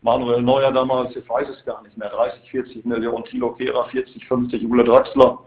Manuel 0.00 0.42
Neuer 0.42 0.72
damals, 0.72 1.14
ich 1.16 1.28
weiß 1.28 1.48
es 1.48 1.64
gar 1.64 1.82
nicht 1.82 1.98
mehr, 1.98 2.10
30, 2.10 2.50
40 2.50 2.84
Millionen, 2.84 3.24
Thilo 3.24 3.52
Kehrer 3.52 3.84
40, 3.86 4.26
50, 4.26 4.66
Ulle 4.66 4.82
Draxler, 4.84 5.38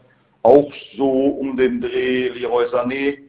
auch 0.43 0.71
so 0.97 1.09
um 1.09 1.57
den 1.57 1.81
Dreh, 1.81 2.29
Leroy 2.29 2.65
Sané, 2.65 3.26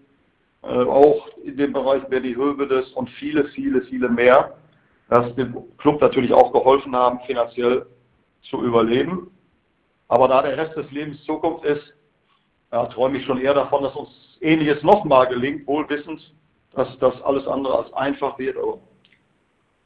auch 0.68 1.28
in 1.42 1.56
dem 1.56 1.72
Bereich 1.72 2.04
Berdi 2.04 2.34
Hövedes 2.34 2.92
und 2.92 3.08
viele, 3.10 3.44
viele, 3.48 3.82
viele 3.82 4.08
mehr, 4.08 4.54
dass 5.08 5.34
dem 5.34 5.56
Club 5.78 6.00
natürlich 6.00 6.32
auch 6.32 6.52
geholfen 6.52 6.94
haben, 6.94 7.20
finanziell 7.26 7.86
zu 8.42 8.62
überleben. 8.62 9.30
Aber 10.08 10.28
da 10.28 10.42
der 10.42 10.56
Rest 10.56 10.76
des 10.76 10.90
Lebens 10.90 11.22
Zukunft 11.24 11.64
ist, 11.64 11.94
ja, 12.72 12.84
träume 12.86 13.18
ich 13.18 13.24
schon 13.24 13.40
eher 13.40 13.54
davon, 13.54 13.82
dass 13.82 13.94
uns 13.94 14.10
Ähnliches 14.40 14.82
nochmal 14.82 15.26
gelingt, 15.26 15.66
wohl 15.66 15.88
wissend, 15.88 16.32
dass 16.74 16.88
das 16.98 17.20
alles 17.22 17.46
andere 17.46 17.78
als 17.78 17.92
einfach 17.94 18.38
wird. 18.38 18.56
Aber 18.56 18.78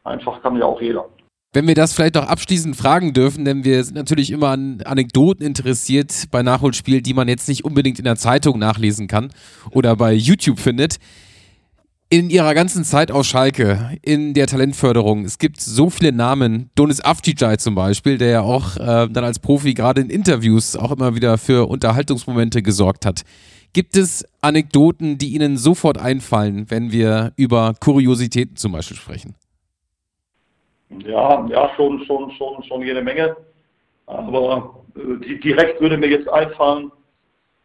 einfach 0.05 0.43
kann 0.43 0.57
ja 0.57 0.65
auch 0.65 0.81
jeder. 0.81 1.09
Wenn 1.55 1.67
wir 1.67 1.75
das 1.75 1.93
vielleicht 1.93 2.15
noch 2.15 2.27
abschließend 2.27 2.77
fragen 2.77 3.13
dürfen, 3.13 3.45
denn 3.45 3.63
wir 3.63 3.85
sind 3.85 3.95
natürlich 3.95 4.31
immer 4.31 4.49
an 4.49 4.81
Anekdoten 4.87 5.45
interessiert 5.45 6.29
bei 6.31 6.43
Nachholspielen, 6.43 7.03
die 7.03 7.13
man 7.13 7.29
jetzt 7.29 7.47
nicht 7.47 7.67
unbedingt 7.67 7.99
in 7.99 8.07
der 8.07 8.17
Zeitung 8.17 8.59
nachlesen 8.59 9.07
kann 9.07 9.31
oder 9.71 9.95
bei 9.97 10.15
YouTube 10.15 10.59
findet. 10.59 10.97
In 12.09 12.31
ihrer 12.31 12.55
ganzen 12.55 12.85
Zeit 12.85 13.11
auf 13.11 13.27
Schalke, 13.27 13.99
in 14.01 14.33
der 14.33 14.47
Talentförderung, 14.47 15.27
es 15.27 15.39
gibt 15.39 15.61
so 15.61 15.91
viele 15.91 16.13
Namen, 16.13 16.71
Donis 16.75 17.03
Avcicai 17.03 17.57
zum 17.57 17.75
Beispiel, 17.75 18.17
der 18.17 18.29
ja 18.29 18.41
auch 18.41 18.77
äh, 18.77 19.09
dann 19.11 19.25
als 19.25 19.39
Profi 19.39 19.75
gerade 19.75 20.01
in 20.01 20.09
Interviews 20.09 20.75
auch 20.75 20.93
immer 20.93 21.15
wieder 21.15 21.37
für 21.37 21.69
Unterhaltungsmomente 21.69 22.63
gesorgt 22.63 23.05
hat. 23.05 23.23
Gibt 23.75 23.97
es 23.97 24.25
Anekdoten, 24.41 25.19
die 25.19 25.35
Ihnen 25.35 25.59
sofort 25.59 25.99
einfallen, 25.99 26.71
wenn 26.71 26.93
wir 26.93 27.33
über 27.37 27.75
Kuriositäten 27.79 28.57
zum 28.57 28.73
Beispiel 28.73 28.97
sprechen? 28.97 29.35
Ja, 31.01 31.47
ja, 31.49 31.71
schon, 31.77 32.05
schon, 32.05 32.31
schon, 32.33 32.63
schon 32.65 32.83
jede 32.83 33.03
Menge. 33.03 33.37
Aber 34.07 34.85
äh, 34.97 35.39
direkt 35.39 35.81
würde 35.81 35.97
mir 35.97 36.09
jetzt 36.09 36.29
einfallen 36.29 36.93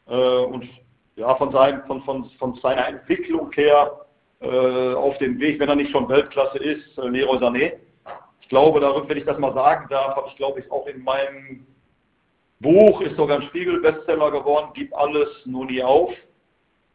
äh, 0.07 0.43
und 0.43 0.67
ja, 1.15 1.35
von, 1.35 1.51
seinem, 1.51 1.83
von, 1.85 2.01
von, 2.03 2.29
von 2.37 2.55
seiner 2.55 2.87
Entwicklung 2.87 3.51
her 3.53 4.05
äh, 4.39 4.93
auf 4.93 5.17
dem 5.17 5.39
Weg, 5.39 5.59
wenn 5.59 5.69
er 5.69 5.75
nicht 5.75 5.91
schon 5.91 6.07
Weltklasse 6.07 6.59
ist, 6.59 6.97
äh, 6.97 7.07
Leroy 7.07 7.37
Sané. 7.37 7.73
Ich 8.41 8.49
glaube, 8.49 8.79
darüber, 8.79 9.09
wenn 9.09 9.17
ich 9.17 9.25
das 9.25 9.37
mal 9.39 9.53
sagen 9.53 9.87
darf, 9.89 10.15
habe 10.15 10.27
ich 10.29 10.35
glaube 10.37 10.59
ich 10.59 10.71
auch 10.71 10.87
in 10.87 11.03
meinem 11.03 11.65
Buch, 12.59 13.01
ist 13.01 13.17
sogar 13.17 13.39
ein 13.39 13.47
Spiegel-Bestseller 13.49 14.31
geworden, 14.31 14.71
Gib 14.73 14.95
alles, 14.95 15.27
nur 15.45 15.65
nie 15.65 15.83
auf. 15.83 16.13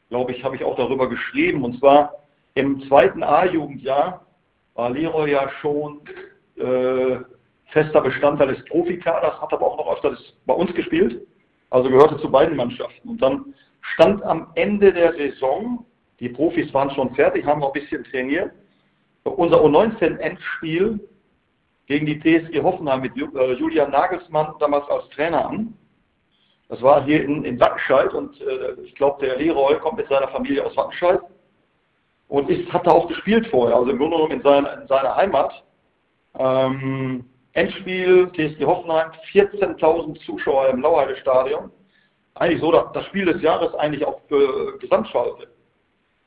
Glaube 0.08 0.32
ich, 0.32 0.42
habe 0.42 0.56
ich 0.56 0.64
auch 0.64 0.76
darüber 0.76 1.08
geschrieben. 1.08 1.64
Und 1.64 1.78
zwar 1.78 2.14
im 2.54 2.82
zweiten 2.88 3.22
A-Jugendjahr 3.22 4.24
war 4.74 4.90
Leroy 4.90 5.32
ja 5.32 5.50
schon 5.60 6.00
äh, 6.56 7.16
fester 7.66 8.00
Bestandteil 8.00 8.48
des 8.48 8.64
Profikaders, 8.66 9.40
hat 9.40 9.52
aber 9.52 9.66
auch 9.66 9.76
noch 9.76 9.92
öfters 9.92 10.34
bei 10.46 10.54
uns 10.54 10.72
gespielt, 10.74 11.26
also 11.70 11.88
gehörte 11.88 12.18
zu 12.18 12.30
beiden 12.30 12.56
Mannschaften. 12.56 13.08
Und 13.08 13.22
dann 13.22 13.54
stand 13.94 14.22
am 14.22 14.48
Ende 14.54 14.92
der 14.92 15.12
Saison, 15.14 15.84
die 16.20 16.28
Profis 16.28 16.72
waren 16.72 16.90
schon 16.90 17.14
fertig, 17.14 17.44
haben 17.44 17.60
noch 17.60 17.74
ein 17.74 17.80
bisschen 17.80 18.04
trainiert, 18.04 18.52
unser 19.24 19.62
U19-Endspiel 19.62 21.00
gegen 21.86 22.06
die 22.06 22.18
TSG 22.18 22.62
Hoffenheim 22.62 23.00
mit 23.00 23.16
äh, 23.16 23.52
Julian 23.54 23.90
Nagelsmann 23.90 24.54
damals 24.58 24.88
als 24.88 25.08
Trainer 25.10 25.48
an. 25.48 25.74
Das 26.68 26.80
war 26.80 27.04
hier 27.04 27.22
in, 27.22 27.44
in 27.44 27.60
Wattenscheid 27.60 28.14
und 28.14 28.40
äh, 28.40 28.74
ich 28.82 28.94
glaube, 28.94 29.24
der 29.24 29.36
Leroy 29.36 29.78
kommt 29.78 29.98
mit 29.98 30.08
seiner 30.08 30.28
Familie 30.28 30.64
aus 30.64 30.76
Wattenscheid 30.76 31.20
und 32.32 32.48
ist, 32.48 32.72
hat 32.72 32.86
da 32.86 32.92
auch 32.92 33.08
gespielt 33.08 33.46
vorher, 33.48 33.76
also 33.76 33.90
im 33.90 33.98
Grunde 33.98 34.16
genommen 34.16 34.32
in 34.32 34.42
seiner, 34.42 34.80
in 34.80 34.88
seiner 34.88 35.14
Heimat. 35.16 35.52
Ähm, 36.38 37.26
Endspiel 37.52 38.30
TSG 38.32 38.64
Hoffenheim, 38.64 39.10
14.000 39.30 40.18
Zuschauer 40.24 40.70
im 40.70 40.80
Lauheide-Stadion. 40.80 41.70
Eigentlich 42.34 42.62
so 42.62 42.72
das 42.72 43.04
Spiel 43.08 43.26
des 43.26 43.42
Jahres 43.42 43.74
eigentlich 43.74 44.06
auch 44.06 44.18
für 44.28 44.78
Gesamtschalke. 44.78 45.48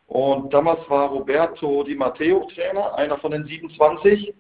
Und 0.06 0.54
damals 0.54 0.88
war 0.92 1.10
Roberto 1.10 1.84
Di 1.84 1.96
Matteo 1.96 2.48
Trainer, 2.54 2.94
einer 2.94 3.18
von 3.18 3.32
den 3.32 3.46
27, 3.46 4.32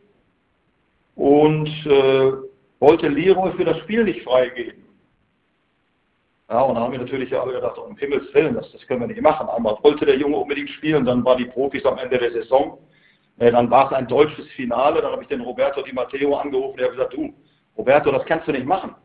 und 1.15 1.67
äh, 1.87 2.31
wollte 2.79 3.07
Leroy 3.07 3.53
für 3.53 3.65
das 3.65 3.79
Spiel 3.79 4.03
nicht 4.03 4.21
freigeben. 4.21 4.84
Ja, 6.49 6.61
und 6.61 6.75
dann 6.75 6.83
haben 6.83 6.91
wir 6.91 6.99
natürlich 6.99 7.35
alle 7.35 7.53
gedacht, 7.53 7.77
um 7.77 7.97
Himmels 7.97 8.31
Willen, 8.33 8.53
das, 8.53 8.71
das 8.71 8.85
können 8.85 9.01
wir 9.01 9.07
nicht 9.07 9.21
machen. 9.21 9.49
Einmal 9.49 9.77
wollte 9.81 10.05
der 10.05 10.17
Junge 10.17 10.37
unbedingt 10.37 10.69
spielen, 10.69 11.03
dann 11.03 11.25
waren 11.25 11.39
die 11.39 11.45
Profis 11.45 11.83
am 11.85 11.97
Ende 11.97 12.19
der 12.19 12.31
Saison. 12.31 12.77
Dann 13.37 13.69
war 13.69 13.87
es 13.87 13.97
ein 13.97 14.07
deutsches 14.07 14.47
Finale, 14.49 15.01
dann 15.01 15.11
habe 15.11 15.23
ich 15.23 15.27
den 15.27 15.41
Roberto 15.41 15.81
Di 15.81 15.91
Matteo 15.91 16.35
angerufen, 16.35 16.77
der 16.77 16.85
hat 16.85 16.93
gesagt, 16.93 17.13
du, 17.13 17.33
Roberto, 17.77 18.11
das 18.11 18.25
kannst 18.25 18.47
du 18.47 18.51
nicht 18.51 18.65
machen. 18.65 18.95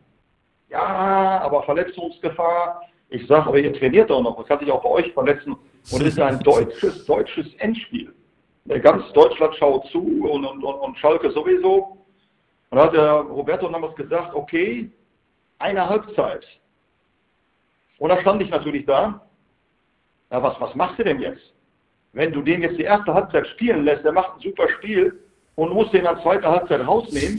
Ja, 0.68 1.40
aber 1.42 1.62
Verletzungsgefahr. 1.64 2.82
Ich 3.08 3.26
sage, 3.26 3.46
aber 3.48 3.58
ihr 3.58 3.72
trainiert 3.72 4.08
doch 4.08 4.22
noch, 4.22 4.36
man 4.36 4.46
kann 4.46 4.60
sich 4.60 4.70
auch 4.70 4.82
bei 4.82 4.88
euch 4.88 5.12
verletzen. 5.12 5.54
Und 5.54 6.02
es 6.02 6.08
ist 6.08 6.20
ein 6.20 6.38
deutsches, 6.40 7.04
deutsches 7.06 7.52
Endspiel. 7.54 8.14
Ganz 8.82 9.12
Deutschland 9.12 9.56
schaut 9.56 9.86
zu 9.86 10.28
und, 10.30 10.44
und, 10.44 10.62
und 10.62 10.98
Schalke 10.98 11.30
sowieso. 11.32 11.96
Und 12.70 12.78
da 12.78 12.84
hat 12.84 12.94
der 12.94 13.12
Roberto 13.14 13.68
damals 13.68 13.96
gesagt, 13.96 14.32
okay, 14.32 14.92
eine 15.58 15.88
Halbzeit. 15.88 16.44
Und 18.00 18.08
da 18.08 18.20
stand 18.22 18.42
ich 18.42 18.50
natürlich 18.50 18.86
da. 18.86 19.20
Ja, 20.30 20.42
was, 20.42 20.58
was 20.58 20.74
machst 20.74 20.98
du 20.98 21.04
denn 21.04 21.20
jetzt? 21.20 21.52
Wenn 22.12 22.32
du 22.32 22.40
den 22.40 22.62
jetzt 22.62 22.78
die 22.78 22.84
erste 22.84 23.12
Halbzeit 23.12 23.46
spielen 23.48 23.84
lässt, 23.84 24.04
der 24.04 24.12
macht 24.12 24.34
ein 24.34 24.40
super 24.40 24.68
Spiel 24.70 25.22
und 25.54 25.74
musst 25.74 25.92
den 25.92 26.04
dann 26.04 26.20
zweite 26.22 26.48
Halbzeit 26.48 26.86
rausnehmen. 26.86 27.38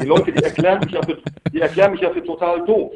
Die 0.00 0.06
Leute, 0.06 0.30
die 0.30 0.42
erklären 0.42 0.78
mich 0.78 0.92
ja 0.92 1.02
für, 1.02 1.18
die 1.52 1.60
erklären 1.60 1.90
mich 1.90 2.00
ja 2.00 2.10
für 2.10 2.22
total 2.22 2.64
doof. 2.64 2.92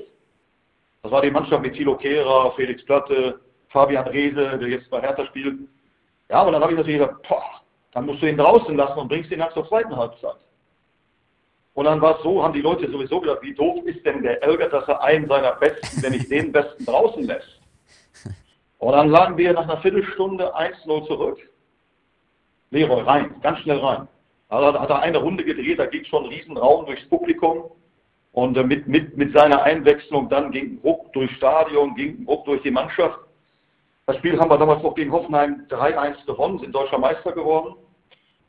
Das 1.03 1.11
war 1.11 1.23
die 1.23 1.31
Mannschaft 1.33 1.63
mit 1.63 1.75
Thilo 1.75 1.97
Kehrer, 1.97 2.53
Felix 2.53 2.85
Platte, 2.85 3.41
Fabian 3.71 4.07
Reese, 4.07 4.57
der 4.59 4.69
jetzt 4.69 4.89
bei 4.89 5.01
Hertha 5.01 5.27
spielt. 5.27 5.59
Ja, 6.31 6.43
und 6.43 6.53
dann 6.53 6.63
habe 6.63 6.73
ich 6.73 6.79
natürlich 6.79 7.01
gesagt, 7.01 7.27
boah, 7.29 7.43
dann 7.93 8.07
musst 8.07 8.23
du 8.23 8.29
ihn 8.29 8.37
draußen 8.37 8.77
lassen 8.77 9.01
und 9.01 9.09
bringst 9.09 9.33
ihn 9.33 9.41
nach 9.41 9.53
zur 9.53 9.67
zweiten 9.67 9.95
Halbzeit. 9.97 10.37
Und 11.75 11.87
dann 11.87 12.01
war 12.01 12.17
es 12.17 12.23
so, 12.23 12.43
haben 12.43 12.53
die 12.53 12.61
Leute 12.61 12.91
sowieso 12.91 13.21
gedacht, 13.21 13.39
wie 13.43 13.55
doof 13.55 13.85
ist 13.87 14.05
denn 14.05 14.23
der 14.23 14.43
Elger, 14.43 14.69
dass 14.69 14.87
er 14.89 15.03
einen 15.03 15.27
seiner 15.27 15.53
Besten, 15.53 16.03
wenn 16.03 16.13
nicht 16.13 16.31
den 16.31 16.53
Besten 16.53 16.85
draußen 16.85 17.23
lässt. 17.25 17.61
Und 18.79 18.93
dann 18.93 19.09
lagen 19.09 19.39
wir 19.39 19.53
nach 19.55 19.63
einer 19.63 19.81
Viertelstunde 19.81 20.55
1-0 20.55 21.07
zurück. 21.07 21.39
Leroy 22.71 23.03
rein, 23.03 23.35
ganz 23.43 23.59
schnell 23.61 23.79
rein. 23.79 24.09
Also 24.49 24.79
hat 24.79 24.91
er 24.91 25.01
eine 25.01 25.19
Runde 25.19 25.45
gedreht, 25.45 25.79
da 25.79 25.87
ging 25.87 26.05
schon 26.05 26.25
ein 26.25 26.31
Riesenraum 26.31 26.85
durchs 26.85 27.09
Publikum. 27.09 27.71
Und 28.33 28.57
äh, 28.57 28.65
mit, 28.65 28.87
mit, 28.87 29.17
mit 29.17 29.33
seiner 29.35 29.63
Einwechslung 29.63 30.29
dann 30.29 30.51
ging 30.51 30.79
Ruck 30.85 31.13
durchs 31.13 31.35
Stadion, 31.35 31.95
ging 31.95 32.25
Ruck 32.27 32.45
durch 32.45 32.63
die 32.63 32.71
Mannschaft. 32.71 33.19
Das 34.07 34.17
Spiel 34.17 34.39
haben 34.39 34.51
wir 34.51 34.59
damals 34.59 34.83
noch 34.83 34.95
gegen 34.95 35.13
Hoffenheim 35.13 35.67
3-1 35.71 36.27
gewonnen, 36.27 36.59
sind 36.59 36.75
deutscher 36.75 36.99
Meister 36.99 37.33
geworden. 37.33 37.77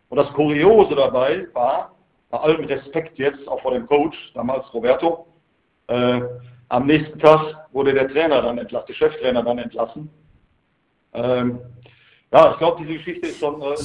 Und 0.09 0.17
das 0.17 0.32
Kuriose 0.34 0.95
dabei 0.95 1.47
war, 1.53 1.93
bei 2.34 2.39
allem 2.39 2.65
Respekt 2.65 3.19
jetzt 3.19 3.47
auch 3.47 3.61
vor 3.61 3.73
dem 3.75 3.86
Coach, 3.86 4.17
damals 4.34 4.65
Roberto, 4.73 5.27
äh, 5.88 6.19
am 6.69 6.88
nächsten 6.88 7.19
Tag 7.19 7.67
wurde 7.71 7.93
der 7.93 8.09
Trainer 8.09 8.41
dann 8.41 8.57
entlassen, 8.57 8.88
der 8.88 8.95
Cheftrainer 8.95 9.43
dann 9.43 9.59
entlassen. 9.59 10.09
Ähm, 11.13 11.59
ja, 12.31 12.51
ich 12.51 12.57
glaube, 12.57 12.81
diese 12.84 12.97
Geschichte 12.97 13.27
ist 13.27 13.39
schon 13.39 13.61
äh, 13.61 13.65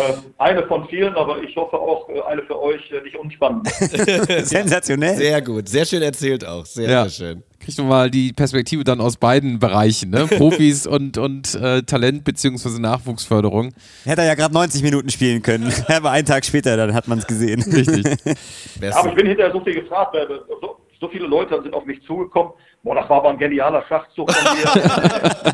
äh, 0.00 0.14
eine 0.38 0.62
von 0.68 0.88
vielen, 0.88 1.14
aber 1.16 1.42
ich 1.42 1.54
hoffe 1.54 1.78
auch 1.78 2.08
äh, 2.08 2.22
eine 2.22 2.40
für 2.44 2.58
euch 2.58 2.90
äh, 2.92 3.02
nicht 3.02 3.16
unspannend. 3.16 3.68
Sensationell. 4.44 5.16
Sehr 5.16 5.42
gut, 5.42 5.68
sehr 5.68 5.84
schön 5.84 6.00
erzählt 6.00 6.46
auch. 6.46 6.64
Sehr, 6.64 6.88
Ja. 6.88 7.06
sehr 7.10 7.26
schön. 7.26 7.42
Kriegt 7.68 7.80
man 7.80 7.88
mal 7.88 8.10
die 8.10 8.32
Perspektive 8.32 8.82
dann 8.82 8.98
aus 8.98 9.18
beiden 9.18 9.58
Bereichen, 9.58 10.08
ne? 10.08 10.26
Profis 10.38 10.86
und, 10.86 11.18
und 11.18 11.54
äh, 11.54 11.82
Talent 11.82 12.24
bzw. 12.24 12.80
Nachwuchsförderung. 12.80 13.74
Hätte 14.04 14.22
er 14.22 14.28
ja 14.28 14.34
gerade 14.36 14.54
90 14.54 14.82
Minuten 14.82 15.10
spielen 15.10 15.42
können. 15.42 15.70
Aber 15.86 16.10
einen 16.12 16.24
Tag 16.24 16.46
später, 16.46 16.78
dann 16.78 16.94
hat 16.94 17.08
man 17.08 17.18
es 17.18 17.26
gesehen. 17.26 17.60
Richtig. 17.60 18.06
Aber 18.94 19.10
ich 19.10 19.14
bin 19.14 19.26
hinterher 19.26 19.52
so 19.52 19.60
viel 19.60 19.74
gefragt, 19.74 20.14
weil 20.14 20.26
so, 20.62 20.78
so 20.98 21.08
viele 21.10 21.26
Leute 21.26 21.60
sind 21.62 21.74
auf 21.74 21.84
mich 21.84 22.02
zugekommen. 22.06 22.52
Boah, 22.82 22.94
das 22.94 23.10
war 23.10 23.18
aber 23.18 23.30
ein 23.30 23.38
genialer 23.38 23.84
Schachzug 23.86 24.32
von 24.32 24.56
dir. 24.56 24.64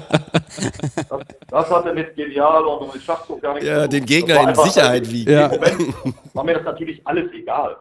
das, 1.08 1.20
das 1.48 1.70
hatte 1.70 1.94
mit 1.94 2.14
genial 2.14 2.62
und 2.62 2.94
mit 2.94 3.02
Schachzug 3.02 3.42
gar 3.42 3.54
nichts 3.54 3.68
Ja, 3.68 3.74
zu 3.74 3.80
tun. 3.80 3.90
den 3.90 4.06
Gegner 4.06 4.48
in 4.50 4.54
Sicherheit 4.54 5.10
wiegen. 5.10 5.32
Ja. 5.32 5.46
Im 5.46 5.58
Moment 5.58 5.94
war 6.32 6.44
mir 6.44 6.54
das 6.54 6.64
natürlich 6.64 7.04
alles 7.04 7.32
egal. 7.32 7.76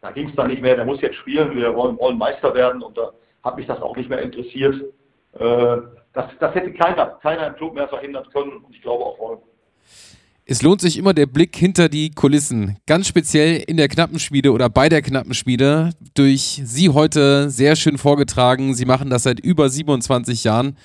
Da 0.00 0.10
ging 0.10 0.30
es 0.30 0.36
dann 0.36 0.46
nicht 0.48 0.62
mehr, 0.62 0.74
der 0.74 0.86
muss 0.86 1.02
jetzt 1.02 1.16
spielen, 1.16 1.54
wir 1.54 1.74
wollen, 1.74 1.98
wollen 1.98 2.16
Meister 2.16 2.54
werden 2.54 2.82
und 2.82 2.96
da 2.96 3.10
hat 3.44 3.56
mich 3.56 3.66
das 3.66 3.80
auch 3.80 3.96
nicht 3.96 4.08
mehr 4.08 4.22
interessiert. 4.22 4.74
Äh, 5.34 5.76
das, 6.14 6.26
das 6.40 6.54
hätte 6.54 6.72
keiner, 6.72 7.06
keiner 7.22 7.48
im 7.48 7.54
Club 7.56 7.74
mehr 7.74 7.88
verhindern 7.88 8.24
können 8.32 8.64
und 8.64 8.74
ich 8.74 8.82
glaube 8.82 9.04
auch 9.04 9.18
wollen. 9.18 9.38
Es 10.46 10.60
lohnt 10.60 10.82
sich 10.82 10.98
immer 10.98 11.14
der 11.14 11.24
Blick 11.24 11.56
hinter 11.56 11.88
die 11.88 12.10
Kulissen. 12.10 12.76
Ganz 12.86 13.08
speziell 13.08 13.64
in 13.66 13.78
der 13.78 13.88
Knappenschmiede 13.88 14.52
oder 14.52 14.68
bei 14.68 14.90
der 14.90 15.00
Knappenschmiede. 15.00 15.90
Durch 16.12 16.60
Sie 16.62 16.90
heute 16.90 17.48
sehr 17.48 17.76
schön 17.76 17.96
vorgetragen. 17.96 18.74
Sie 18.74 18.84
machen 18.84 19.08
das 19.08 19.22
seit 19.22 19.40
über 19.40 19.70
27 19.70 20.44
Jahren. 20.44 20.76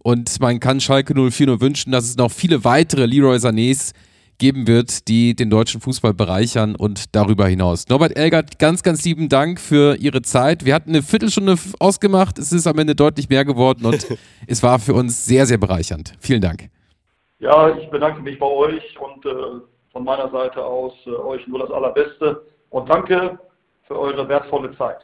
Und 0.00 0.40
man 0.40 0.60
kann 0.60 0.80
Schalke 0.80 1.14
04 1.14 1.46
nur 1.46 1.60
wünschen, 1.62 1.90
dass 1.90 2.04
es 2.04 2.16
noch 2.18 2.30
viele 2.30 2.64
weitere 2.64 3.06
Leroy 3.06 3.38
Sanés 3.38 3.94
geben 4.38 4.66
wird, 4.66 5.08
die 5.08 5.34
den 5.34 5.50
deutschen 5.50 5.80
Fußball 5.80 6.14
bereichern 6.14 6.74
und 6.76 7.14
darüber 7.14 7.46
hinaus. 7.46 7.88
Norbert 7.88 8.16
Elgert, 8.16 8.58
ganz, 8.58 8.82
ganz 8.82 9.04
lieben 9.04 9.28
Dank 9.28 9.60
für 9.60 9.96
Ihre 9.96 10.22
Zeit. 10.22 10.64
Wir 10.64 10.74
hatten 10.74 10.90
eine 10.90 11.02
Viertelstunde 11.02 11.56
ausgemacht. 11.80 12.38
Es 12.38 12.52
ist 12.52 12.66
am 12.66 12.78
Ende 12.78 12.94
deutlich 12.94 13.28
mehr 13.28 13.44
geworden 13.44 13.84
und 13.84 14.06
es 14.46 14.62
war 14.62 14.78
für 14.78 14.94
uns 14.94 15.26
sehr, 15.26 15.46
sehr 15.46 15.58
bereichernd. 15.58 16.14
Vielen 16.20 16.40
Dank. 16.40 16.70
Ja, 17.40 17.76
ich 17.76 17.88
bedanke 17.90 18.20
mich 18.22 18.38
bei 18.38 18.46
euch 18.46 18.98
und 18.98 19.24
äh, 19.26 19.30
von 19.92 20.04
meiner 20.04 20.30
Seite 20.30 20.64
aus 20.64 20.92
äh, 21.06 21.10
euch 21.10 21.46
nur 21.46 21.60
das 21.60 21.70
Allerbeste 21.70 22.42
und 22.70 22.88
danke 22.88 23.38
für 23.86 23.98
eure 23.98 24.28
wertvolle 24.28 24.76
Zeit. 24.76 24.98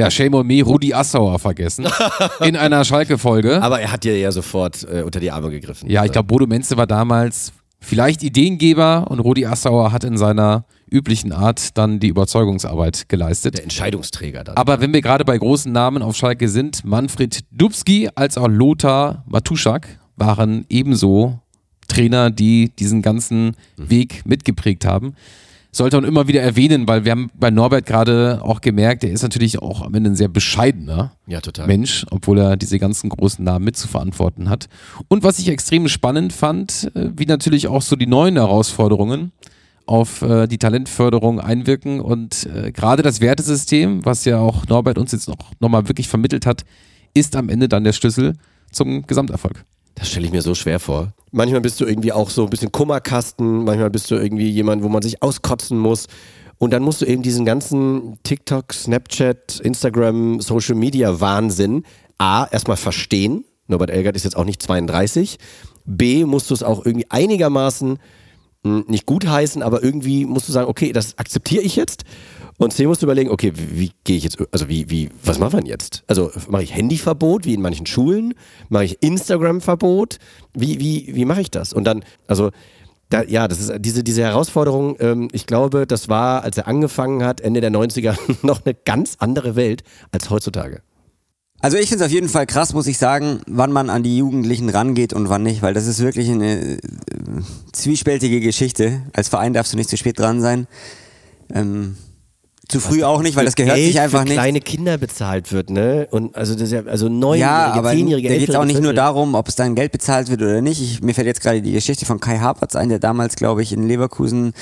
Ja, 0.00 0.10
Shame 0.10 0.34
on 0.34 0.46
me, 0.46 0.62
Rudi 0.62 0.94
Assauer 0.94 1.38
vergessen. 1.38 1.86
In 2.40 2.56
einer 2.56 2.84
Schalke-Folge. 2.86 3.62
Aber 3.62 3.80
er 3.80 3.92
hat 3.92 4.04
dir 4.04 4.18
ja 4.18 4.32
sofort 4.32 4.86
äh, 4.90 5.02
unter 5.02 5.20
die 5.20 5.30
Arme 5.30 5.50
gegriffen. 5.50 5.90
Ja, 5.90 6.06
ich 6.06 6.12
glaube, 6.12 6.26
Bodo 6.26 6.46
Menze 6.46 6.78
war 6.78 6.86
damals 6.86 7.52
vielleicht 7.80 8.22
Ideengeber 8.22 9.10
und 9.10 9.20
Rudi 9.20 9.44
Assauer 9.44 9.92
hat 9.92 10.04
in 10.04 10.16
seiner 10.16 10.64
üblichen 10.90 11.32
Art 11.32 11.76
dann 11.76 12.00
die 12.00 12.08
Überzeugungsarbeit 12.08 13.10
geleistet. 13.10 13.58
Der 13.58 13.64
Entscheidungsträger 13.64 14.42
dann. 14.42 14.56
Aber 14.56 14.80
wenn 14.80 14.92
wir 14.94 15.02
gerade 15.02 15.26
bei 15.26 15.36
großen 15.36 15.70
Namen 15.70 16.02
auf 16.02 16.16
Schalke 16.16 16.48
sind, 16.48 16.82
Manfred 16.84 17.40
Dubski 17.50 18.08
als 18.14 18.38
auch 18.38 18.48
Lothar 18.48 19.22
Matuschak 19.26 19.86
waren 20.16 20.64
ebenso 20.70 21.40
Trainer, 21.88 22.30
die 22.30 22.70
diesen 22.78 23.02
ganzen 23.02 23.54
Weg 23.76 24.24
mitgeprägt 24.24 24.86
haben. 24.86 25.14
Sollte 25.72 25.96
man 25.96 26.04
immer 26.04 26.26
wieder 26.26 26.42
erwähnen, 26.42 26.88
weil 26.88 27.04
wir 27.04 27.12
haben 27.12 27.30
bei 27.34 27.50
Norbert 27.50 27.86
gerade 27.86 28.40
auch 28.42 28.60
gemerkt, 28.60 29.04
er 29.04 29.12
ist 29.12 29.22
natürlich 29.22 29.60
auch 29.60 29.82
am 29.82 29.94
Ende 29.94 30.10
ein 30.10 30.16
sehr 30.16 30.28
bescheidener 30.28 31.12
Ja. 31.26 31.66
Mensch, 31.66 32.04
obwohl 32.10 32.38
er 32.38 32.56
diese 32.56 32.78
ganzen 32.78 33.08
großen 33.08 33.44
Namen 33.44 33.64
mit 33.64 33.76
zu 33.76 33.86
verantworten 33.86 34.48
hat. 34.48 34.68
Und 35.08 35.22
was 35.22 35.38
ich 35.38 35.48
extrem 35.48 35.86
spannend 35.88 36.32
fand, 36.32 36.90
äh, 36.94 37.10
wie 37.16 37.26
natürlich 37.26 37.68
auch 37.68 37.82
so 37.82 37.94
die 37.94 38.08
neuen 38.08 38.36
Herausforderungen 38.36 39.32
auf 39.86 40.22
äh, 40.22 40.46
die 40.46 40.58
Talentförderung 40.58 41.40
einwirken 41.40 42.00
und 42.00 42.46
äh, 42.46 42.72
gerade 42.72 43.02
das 43.02 43.20
Wertesystem, 43.20 44.04
was 44.04 44.24
ja 44.24 44.38
auch 44.38 44.66
Norbert 44.66 44.98
uns 44.98 45.12
jetzt 45.12 45.28
noch, 45.28 45.38
noch 45.60 45.68
mal 45.68 45.88
wirklich 45.88 46.08
vermittelt 46.08 46.46
hat, 46.46 46.64
ist 47.14 47.36
am 47.36 47.48
Ende 47.48 47.68
dann 47.68 47.84
der 47.84 47.92
Schlüssel 47.92 48.34
zum 48.70 49.06
Gesamterfolg. 49.06 49.64
Das 49.94 50.08
stelle 50.08 50.26
ich 50.26 50.32
mir 50.32 50.42
so 50.42 50.54
schwer 50.54 50.80
vor. 50.80 51.12
Manchmal 51.32 51.60
bist 51.60 51.80
du 51.80 51.84
irgendwie 51.84 52.12
auch 52.12 52.30
so 52.30 52.44
ein 52.44 52.50
bisschen 52.50 52.72
Kummerkasten, 52.72 53.64
manchmal 53.64 53.90
bist 53.90 54.10
du 54.10 54.16
irgendwie 54.16 54.48
jemand, 54.48 54.82
wo 54.82 54.88
man 54.88 55.02
sich 55.02 55.22
auskotzen 55.22 55.78
muss. 55.78 56.06
Und 56.58 56.72
dann 56.72 56.82
musst 56.82 57.00
du 57.00 57.06
eben 57.06 57.22
diesen 57.22 57.44
ganzen 57.44 58.18
TikTok, 58.22 58.72
Snapchat, 58.72 59.60
Instagram, 59.60 60.40
Social 60.40 60.74
Media 60.74 61.20
Wahnsinn 61.20 61.84
A, 62.18 62.46
erstmal 62.50 62.76
verstehen. 62.76 63.44
Norbert 63.66 63.90
Elgert 63.90 64.16
ist 64.16 64.24
jetzt 64.24 64.36
auch 64.36 64.44
nicht 64.44 64.62
32. 64.62 65.38
B, 65.86 66.24
musst 66.24 66.50
du 66.50 66.54
es 66.54 66.62
auch 66.62 66.84
irgendwie 66.84 67.06
einigermaßen 67.08 67.98
nicht 68.62 69.06
gutheißen, 69.06 69.62
aber 69.62 69.82
irgendwie 69.82 70.26
musst 70.26 70.48
du 70.48 70.52
sagen, 70.52 70.68
okay, 70.68 70.92
das 70.92 71.16
akzeptiere 71.18 71.62
ich 71.62 71.76
jetzt. 71.76 72.04
Und 72.58 72.74
C 72.74 72.86
musst 72.86 73.00
du 73.00 73.06
überlegen, 73.06 73.30
okay, 73.30 73.52
wie, 73.54 73.80
wie 73.80 73.92
gehe 74.04 74.18
ich 74.18 74.24
jetzt, 74.24 74.36
also 74.52 74.68
wie, 74.68 74.90
wie, 74.90 75.08
was 75.24 75.38
machen 75.38 75.54
wir 75.54 75.60
denn 75.60 75.66
jetzt? 75.66 76.04
Also 76.06 76.30
mache 76.48 76.62
ich 76.62 76.74
Handyverbot, 76.74 77.46
wie 77.46 77.54
in 77.54 77.62
manchen 77.62 77.86
Schulen? 77.86 78.34
Mache 78.68 78.84
ich 78.84 79.02
Instagram-Verbot? 79.02 80.18
Wie, 80.52 80.78
wie, 80.78 81.14
wie 81.14 81.24
mache 81.24 81.40
ich 81.40 81.50
das? 81.50 81.72
Und 81.72 81.84
dann, 81.84 82.04
also, 82.26 82.50
da, 83.08 83.22
ja, 83.22 83.48
das 83.48 83.60
ist 83.60 83.72
diese, 83.78 84.04
diese 84.04 84.22
Herausforderung, 84.22 84.96
ähm, 85.00 85.28
ich 85.32 85.46
glaube, 85.46 85.86
das 85.86 86.10
war, 86.10 86.44
als 86.44 86.58
er 86.58 86.68
angefangen 86.68 87.24
hat, 87.24 87.40
Ende 87.40 87.62
der 87.62 87.70
90er, 87.70 88.16
noch 88.46 88.64
eine 88.64 88.74
ganz 88.74 89.16
andere 89.18 89.56
Welt 89.56 89.82
als 90.12 90.28
heutzutage. 90.28 90.82
Also 91.62 91.76
ich 91.76 91.90
finde 91.90 92.04
es 92.04 92.08
auf 92.08 92.14
jeden 92.14 92.30
Fall 92.30 92.46
krass, 92.46 92.72
muss 92.72 92.86
ich 92.86 92.96
sagen, 92.96 93.40
wann 93.46 93.70
man 93.70 93.90
an 93.90 94.02
die 94.02 94.16
Jugendlichen 94.16 94.70
rangeht 94.70 95.12
und 95.12 95.28
wann 95.28 95.42
nicht, 95.42 95.60
weil 95.60 95.74
das 95.74 95.86
ist 95.86 96.00
wirklich 96.00 96.30
eine 96.30 96.76
äh, 96.76 96.78
zwiespältige 97.72 98.40
Geschichte. 98.40 99.02
Als 99.12 99.28
Verein 99.28 99.52
darfst 99.52 99.74
du 99.74 99.76
nicht 99.76 99.90
zu 99.90 99.98
spät 99.98 100.18
dran 100.18 100.40
sein. 100.40 100.66
Ähm, 101.52 101.96
zu 102.70 102.80
früh 102.80 103.02
auch 103.02 103.22
nicht, 103.22 103.36
weil 103.36 103.44
das 103.44 103.56
gehört 103.56 103.76
Geld 103.76 103.86
sich 103.88 104.00
einfach 104.00 104.20
für 104.20 104.24
nicht. 104.24 104.34
kleine 104.34 104.60
Kinder 104.60 104.98
bezahlt 104.98 105.52
wird, 105.52 105.70
ne? 105.70 106.06
Und 106.10 106.36
also 106.36 106.54
das 106.54 106.62
ist 106.64 106.72
ja 106.72 106.82
also 106.86 107.08
neunjährige, 107.08 107.40
Ja, 107.40 107.72
aber 107.72 107.90
zehnjährige, 107.90 108.28
da 108.28 108.36
geht 108.36 108.48
es 108.48 108.54
auch 108.54 108.64
nicht 108.64 108.80
nur 108.80 108.94
darum, 108.94 109.34
ob 109.34 109.48
es 109.48 109.56
dann 109.56 109.74
Geld 109.74 109.92
bezahlt 109.92 110.28
wird 110.30 110.40
oder 110.42 110.60
nicht. 110.60 110.80
Ich, 110.80 111.02
mir 111.02 111.14
fällt 111.14 111.26
jetzt 111.26 111.40
gerade 111.40 111.62
die 111.62 111.72
Geschichte 111.72 112.06
von 112.06 112.20
Kai 112.20 112.38
Havertz 112.38 112.76
ein, 112.76 112.88
der 112.88 112.98
damals, 112.98 113.36
glaube 113.36 113.62
ich, 113.62 113.72
in 113.72 113.86
Leverkusen, 113.86 114.52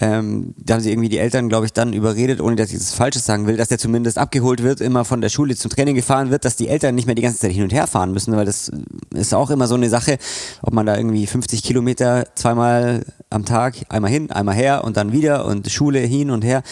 ähm, 0.00 0.54
da 0.58 0.74
haben 0.74 0.80
sie 0.80 0.90
irgendwie 0.90 1.08
die 1.08 1.18
Eltern, 1.18 1.48
glaube 1.48 1.66
ich, 1.66 1.72
dann 1.72 1.92
überredet, 1.92 2.40
ohne 2.40 2.56
dass 2.56 2.70
ich 2.70 2.78
das 2.78 2.92
Falsches 2.92 3.26
sagen 3.26 3.46
will, 3.46 3.56
dass 3.56 3.68
der 3.68 3.78
zumindest 3.78 4.18
abgeholt 4.18 4.62
wird, 4.62 4.80
immer 4.80 5.04
von 5.04 5.20
der 5.20 5.28
Schule 5.28 5.56
zum 5.56 5.70
Training 5.70 5.94
gefahren 5.94 6.30
wird, 6.30 6.44
dass 6.44 6.56
die 6.56 6.68
Eltern 6.68 6.94
nicht 6.94 7.06
mehr 7.06 7.14
die 7.14 7.22
ganze 7.22 7.38
Zeit 7.38 7.52
hin 7.52 7.64
und 7.64 7.72
her 7.72 7.86
fahren 7.86 8.12
müssen, 8.12 8.36
weil 8.36 8.46
das 8.46 8.70
ist 9.14 9.34
auch 9.34 9.50
immer 9.50 9.66
so 9.66 9.74
eine 9.74 9.88
Sache, 9.88 10.18
ob 10.62 10.72
man 10.72 10.86
da 10.86 10.96
irgendwie 10.96 11.26
50 11.26 11.62
Kilometer 11.62 12.26
zweimal 12.34 13.04
am 13.30 13.44
Tag, 13.44 13.74
einmal 13.88 14.10
hin, 14.10 14.30
einmal 14.30 14.54
her 14.54 14.84
und 14.84 14.96
dann 14.96 15.12
wieder 15.12 15.46
und 15.46 15.70
Schule 15.70 15.98
hin 15.98 16.30
und 16.30 16.44
her. 16.44 16.62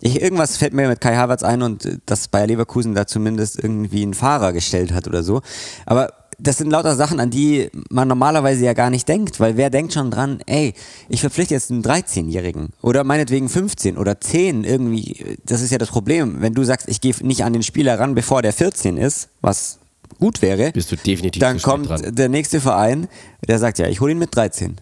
Ich, 0.00 0.20
irgendwas 0.20 0.43
fällt 0.56 0.72
mir 0.74 0.88
mit 0.88 1.00
Kai 1.00 1.16
Havertz 1.16 1.42
ein 1.42 1.62
und 1.62 1.84
äh, 1.84 1.98
dass 2.06 2.28
Bayer 2.28 2.46
Leverkusen 2.46 2.94
da 2.94 3.06
zumindest 3.06 3.62
irgendwie 3.62 4.02
einen 4.02 4.14
Fahrer 4.14 4.52
gestellt 4.52 4.92
hat 4.92 5.06
oder 5.06 5.22
so. 5.22 5.40
Aber 5.86 6.12
das 6.38 6.58
sind 6.58 6.70
lauter 6.70 6.96
Sachen, 6.96 7.20
an 7.20 7.30
die 7.30 7.70
man 7.90 8.08
normalerweise 8.08 8.64
ja 8.64 8.72
gar 8.72 8.90
nicht 8.90 9.08
denkt, 9.08 9.38
weil 9.38 9.56
wer 9.56 9.70
denkt 9.70 9.92
schon 9.92 10.10
dran, 10.10 10.40
ey, 10.46 10.74
ich 11.08 11.20
verpflichte 11.20 11.54
jetzt 11.54 11.70
einen 11.70 11.82
13-Jährigen 11.84 12.70
oder 12.82 13.04
meinetwegen 13.04 13.48
15 13.48 13.96
oder 13.96 14.20
10 14.20 14.64
irgendwie. 14.64 15.36
Das 15.46 15.60
ist 15.60 15.70
ja 15.70 15.78
das 15.78 15.90
Problem. 15.90 16.40
Wenn 16.40 16.54
du 16.54 16.64
sagst, 16.64 16.88
ich 16.88 17.00
gehe 17.00 17.14
nicht 17.22 17.44
an 17.44 17.52
den 17.52 17.62
Spieler 17.62 17.98
ran, 18.00 18.14
bevor 18.14 18.42
der 18.42 18.52
14 18.52 18.96
ist, 18.96 19.28
was 19.42 19.78
gut 20.18 20.42
wäre, 20.42 20.72
Bist 20.72 20.92
du 20.92 20.96
definitiv 20.96 21.40
dann 21.40 21.60
kommt 21.60 21.88
dran. 21.88 22.14
der 22.14 22.28
nächste 22.28 22.60
Verein, 22.60 23.08
der 23.46 23.58
sagt, 23.58 23.78
ja, 23.78 23.86
ich 23.88 24.00
hole 24.00 24.12
ihn 24.12 24.18
mit 24.18 24.34
13. 24.34 24.76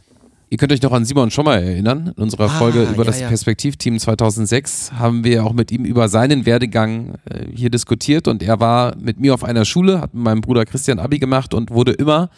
Ihr 0.52 0.58
könnt 0.58 0.70
euch 0.70 0.82
noch 0.82 0.92
an 0.92 1.06
Simon 1.06 1.30
Schommer 1.30 1.54
erinnern. 1.54 2.12
In 2.14 2.22
unserer 2.24 2.44
Ah, 2.44 2.48
Folge 2.50 2.82
über 2.82 2.98
ja, 2.98 3.04
das 3.04 3.20
ja. 3.20 3.28
Perspektivteam 3.28 3.98
2006 3.98 4.92
haben 4.92 5.24
wir 5.24 5.46
auch 5.46 5.54
mit 5.54 5.72
ihm 5.72 5.86
über 5.86 6.10
seinen 6.10 6.44
Werdegang 6.44 7.14
äh, 7.24 7.46
hier 7.50 7.70
diskutiert 7.70 8.28
und 8.28 8.42
er 8.42 8.60
war 8.60 8.94
mit 8.98 9.18
mir 9.18 9.32
auf 9.32 9.44
einer 9.44 9.64
Schule, 9.64 10.02
hat 10.02 10.12
mit 10.12 10.24
meinem 10.24 10.42
Bruder 10.42 10.66
Christian 10.66 10.98
Abi 10.98 11.18
gemacht 11.18 11.54
und 11.54 11.70
wurde 11.70 11.92
immer 11.92 12.28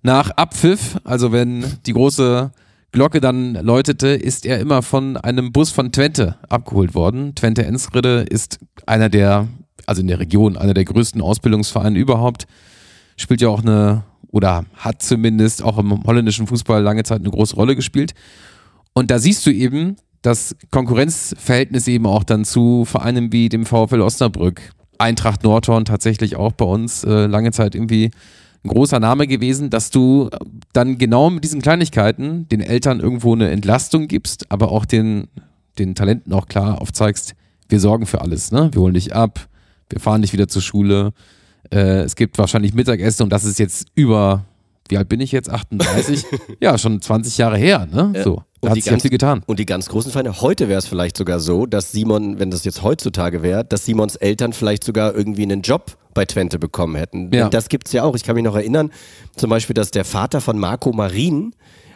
nach 0.00 0.30
Abpfiff, 0.30 0.96
also 1.04 1.32
wenn 1.32 1.66
die 1.84 1.92
große 1.92 2.50
Glocke 2.92 3.20
dann 3.20 3.56
läutete, 3.56 4.08
ist 4.08 4.46
er 4.46 4.58
immer 4.58 4.80
von 4.80 5.18
einem 5.18 5.52
Bus 5.52 5.70
von 5.70 5.92
Twente 5.92 6.36
abgeholt 6.48 6.94
worden. 6.94 7.34
Twente 7.34 7.66
Enschede 7.66 8.24
ist 8.26 8.58
einer 8.86 9.10
der, 9.10 9.48
also 9.84 10.00
in 10.00 10.08
der 10.08 10.18
Region, 10.18 10.56
einer 10.56 10.72
der 10.72 10.86
größten 10.86 11.20
Ausbildungsvereine 11.20 11.98
überhaupt. 11.98 12.46
Spielt 13.18 13.42
ja 13.42 13.48
auch 13.50 13.60
eine, 13.60 14.04
oder 14.34 14.64
hat 14.74 15.00
zumindest 15.00 15.62
auch 15.62 15.78
im 15.78 16.02
holländischen 16.02 16.48
Fußball 16.48 16.82
lange 16.82 17.04
Zeit 17.04 17.20
eine 17.20 17.30
große 17.30 17.54
Rolle 17.54 17.76
gespielt. 17.76 18.14
Und 18.92 19.12
da 19.12 19.20
siehst 19.20 19.46
du 19.46 19.52
eben 19.52 19.94
das 20.22 20.56
Konkurrenzverhältnis 20.72 21.86
eben 21.86 22.06
auch 22.06 22.24
dann 22.24 22.44
zu 22.44 22.84
Vereinen 22.84 23.32
wie 23.32 23.48
dem 23.48 23.64
VfL 23.64 24.00
Osnabrück. 24.00 24.72
Eintracht 24.98 25.44
Nordhorn 25.44 25.84
tatsächlich 25.84 26.34
auch 26.34 26.50
bei 26.50 26.64
uns 26.64 27.04
äh, 27.04 27.26
lange 27.26 27.52
Zeit 27.52 27.76
irgendwie 27.76 28.10
ein 28.64 28.68
großer 28.70 28.98
Name 28.98 29.28
gewesen, 29.28 29.70
dass 29.70 29.90
du 29.90 30.30
dann 30.72 30.98
genau 30.98 31.30
mit 31.30 31.44
diesen 31.44 31.62
Kleinigkeiten 31.62 32.48
den 32.48 32.60
Eltern 32.60 32.98
irgendwo 32.98 33.34
eine 33.34 33.50
Entlastung 33.50 34.08
gibst, 34.08 34.50
aber 34.50 34.72
auch 34.72 34.84
den, 34.84 35.28
den 35.78 35.94
Talenten 35.94 36.32
auch 36.32 36.48
klar 36.48 36.80
aufzeigst, 36.80 37.36
wir 37.68 37.78
sorgen 37.78 38.06
für 38.06 38.20
alles, 38.20 38.50
ne? 38.50 38.70
Wir 38.72 38.82
holen 38.82 38.94
dich 38.94 39.14
ab, 39.14 39.46
wir 39.90 40.00
fahren 40.00 40.22
dich 40.22 40.32
wieder 40.32 40.48
zur 40.48 40.62
Schule, 40.62 41.12
äh, 41.74 42.02
es 42.02 42.16
gibt 42.16 42.38
wahrscheinlich 42.38 42.74
Mittagessen 42.74 43.24
und 43.24 43.30
das 43.30 43.44
ist 43.44 43.58
jetzt 43.58 43.86
über, 43.94 44.44
wie 44.88 44.96
alt 44.96 45.08
bin 45.08 45.20
ich 45.20 45.32
jetzt? 45.32 45.50
38? 45.50 46.24
ja, 46.60 46.78
schon 46.78 47.00
20 47.02 47.38
Jahre 47.38 47.56
her, 47.56 47.86
ne? 47.90 48.12
So. 48.22 48.42
Da 48.60 48.68
Und 48.68 48.70
hat 48.70 48.76
die 48.76 48.80
sich 48.80 48.86
ja 48.86 48.92
ganz- 48.92 49.02
viel 49.02 49.10
getan. 49.10 49.42
Und 49.46 49.58
die 49.58 49.66
ganz 49.66 49.88
großen 49.90 50.10
Vereine, 50.10 50.40
heute 50.40 50.68
wäre 50.68 50.78
es 50.78 50.86
vielleicht 50.86 51.16
sogar 51.18 51.38
so, 51.40 51.66
dass 51.66 51.92
Simon, 51.92 52.38
wenn 52.38 52.50
das 52.50 52.64
jetzt 52.64 52.82
heutzutage 52.82 53.42
wäre, 53.42 53.64
dass 53.64 53.84
Simons 53.84 54.16
Eltern 54.16 54.52
vielleicht 54.54 54.84
sogar 54.84 55.14
irgendwie 55.14 55.42
einen 55.42 55.60
Job 55.60 55.98
bei 56.14 56.24
Twente 56.24 56.58
bekommen 56.58 56.94
hätten. 56.94 57.30
Ja. 57.34 57.48
Das 57.50 57.68
gibt's 57.68 57.92
ja 57.92 58.04
auch. 58.04 58.14
Ich 58.16 58.22
kann 58.22 58.36
mich 58.36 58.44
noch 58.44 58.54
erinnern, 58.56 58.90
zum 59.36 59.50
Beispiel, 59.50 59.74
dass 59.74 59.90
der 59.90 60.04
Vater 60.04 60.40
von 60.40 60.58
Marco 60.58 60.92
Marin, 60.92 61.54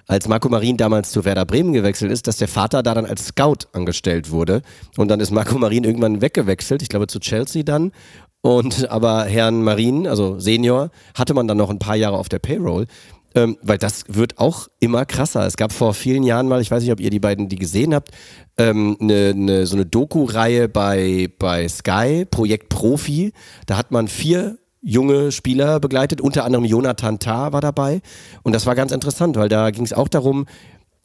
als 0.09 0.27
Marco 0.27 0.49
Marin 0.49 0.77
damals 0.77 1.11
zu 1.11 1.25
Werder 1.25 1.45
Bremen 1.45 1.73
gewechselt 1.73 2.11
ist, 2.11 2.27
dass 2.27 2.37
der 2.39 2.49
Vater 2.49 2.83
da 2.83 2.95
dann 2.95 3.07
als 3.07 3.27
Scout 3.29 3.67
angestellt 3.73 4.31
wurde. 4.31 4.63
Und 4.97 5.09
dann 5.09 5.21
ist 5.21 5.31
Marco 5.31 5.57
Marin 5.59 5.85
irgendwann 5.85 6.21
weggewechselt, 6.21 6.83
ich 6.83 6.89
glaube 6.89 7.07
zu 7.07 7.21
Chelsea 7.21 7.63
dann. 7.63 7.93
Und 8.41 8.89
aber 8.91 9.25
Herrn 9.25 9.63
Marin, 9.63 10.07
also 10.07 10.39
Senior, 10.39 10.91
hatte 11.15 11.35
man 11.35 11.49
dann 11.49 11.59
noch 11.59 11.71
ein 11.71 11.79
paar 11.79 11.97
Jahre 11.97 12.19
auf 12.19 12.29
der 12.29 12.39
Payroll. 12.39 12.87
Ähm, 13.35 13.59
weil 13.63 13.77
das 13.77 14.05
wird 14.09 14.39
auch 14.39 14.69
immer 14.81 15.05
krasser. 15.05 15.47
Es 15.47 15.57
gab 15.57 15.73
vor 15.73 15.93
vielen 15.93 16.23
Jahren 16.23 16.49
mal, 16.49 16.63
ich 16.63 16.71
weiß 16.71 16.83
nicht, 16.83 16.93
ob 16.93 17.01
ihr 17.01 17.11
die 17.11 17.21
beiden 17.21 17.49
die 17.49 17.59
gesehen 17.59 17.95
habt, 17.95 18.11
ähm, 18.57 18.97
ne, 19.01 19.35
ne, 19.35 19.67
so 19.67 19.77
eine 19.77 19.85
Doku-Reihe 19.85 20.69
bei, 20.69 21.29
bei 21.39 21.69
Sky, 21.69 22.25
Projekt 22.25 22.71
Profi. 22.71 23.33
Da 23.67 23.77
hat 23.77 23.91
man 23.91 24.09
vier 24.09 24.57
junge 24.81 25.31
Spieler 25.31 25.79
begleitet, 25.79 26.21
unter 26.21 26.45
anderem 26.45 26.65
Jonathan 26.65 27.19
Tah 27.19 27.53
war 27.53 27.61
dabei. 27.61 28.01
Und 28.43 28.55
das 28.55 28.65
war 28.65 28.75
ganz 28.75 28.93
interessant, 28.93 29.37
weil 29.37 29.49
da 29.51 29.71
ging 29.71 29.85
es 29.85 29.93
auch 29.93 30.09
darum, 30.09 30.47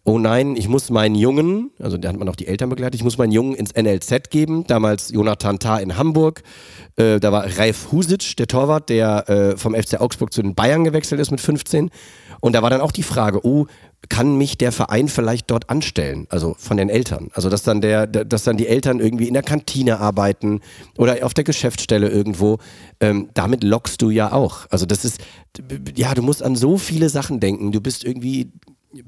oh 0.05 0.19
nein, 0.19 0.55
ich 0.57 0.67
muss 0.67 0.89
meinen 0.89 1.15
Jungen, 1.15 1.71
also 1.79 1.97
da 1.97 2.09
hat 2.09 2.17
man 2.17 2.27
auch 2.27 2.35
die 2.35 2.47
Eltern 2.47 2.69
begleitet, 2.69 2.95
ich 2.95 3.03
muss 3.03 3.17
meinen 3.17 3.31
Jungen 3.31 3.55
ins 3.55 3.73
NLZ 3.73 4.29
geben. 4.29 4.65
Damals 4.67 5.09
Jonathan 5.11 5.59
Tah 5.59 5.77
in 5.77 5.97
Hamburg. 5.97 6.43
Äh, 6.97 7.19
da 7.19 7.31
war 7.31 7.45
Ralf 7.57 7.91
Husic, 7.91 8.35
der 8.37 8.47
Torwart, 8.47 8.89
der 8.89 9.29
äh, 9.29 9.57
vom 9.57 9.73
FC 9.75 10.01
Augsburg 10.01 10.33
zu 10.33 10.41
den 10.41 10.55
Bayern 10.55 10.83
gewechselt 10.83 11.21
ist 11.21 11.31
mit 11.31 11.39
15. 11.39 11.89
Und 12.41 12.53
da 12.53 12.61
war 12.61 12.69
dann 12.69 12.81
auch 12.81 12.91
die 12.91 13.03
Frage, 13.03 13.45
oh, 13.45 13.67
kann 14.09 14.37
mich 14.37 14.57
der 14.57 14.73
Verein 14.73 15.07
vielleicht 15.07 15.49
dort 15.49 15.69
anstellen? 15.69 16.27
Also 16.29 16.55
von 16.57 16.75
den 16.75 16.89
Eltern. 16.89 17.29
Also 17.33 17.49
dass 17.49 17.63
dann 17.63 17.79
der, 17.79 18.05
dass 18.05 18.43
dann 18.43 18.57
die 18.57 18.67
Eltern 18.67 18.99
irgendwie 18.99 19.29
in 19.29 19.33
der 19.33 19.43
Kantine 19.43 20.01
arbeiten 20.01 20.59
oder 20.97 21.25
auf 21.25 21.33
der 21.33 21.45
Geschäftsstelle 21.45 22.09
irgendwo. 22.09 22.57
Ähm, 22.99 23.29
damit 23.33 23.63
lockst 23.63 24.01
du 24.01 24.09
ja 24.09 24.33
auch. 24.33 24.65
Also 24.69 24.85
das 24.85 25.05
ist, 25.05 25.21
ja, 25.95 26.13
du 26.13 26.21
musst 26.21 26.43
an 26.43 26.57
so 26.57 26.77
viele 26.77 27.07
Sachen 27.07 27.39
denken. 27.39 27.71
Du 27.71 27.79
bist 27.79 28.03
irgendwie 28.03 28.51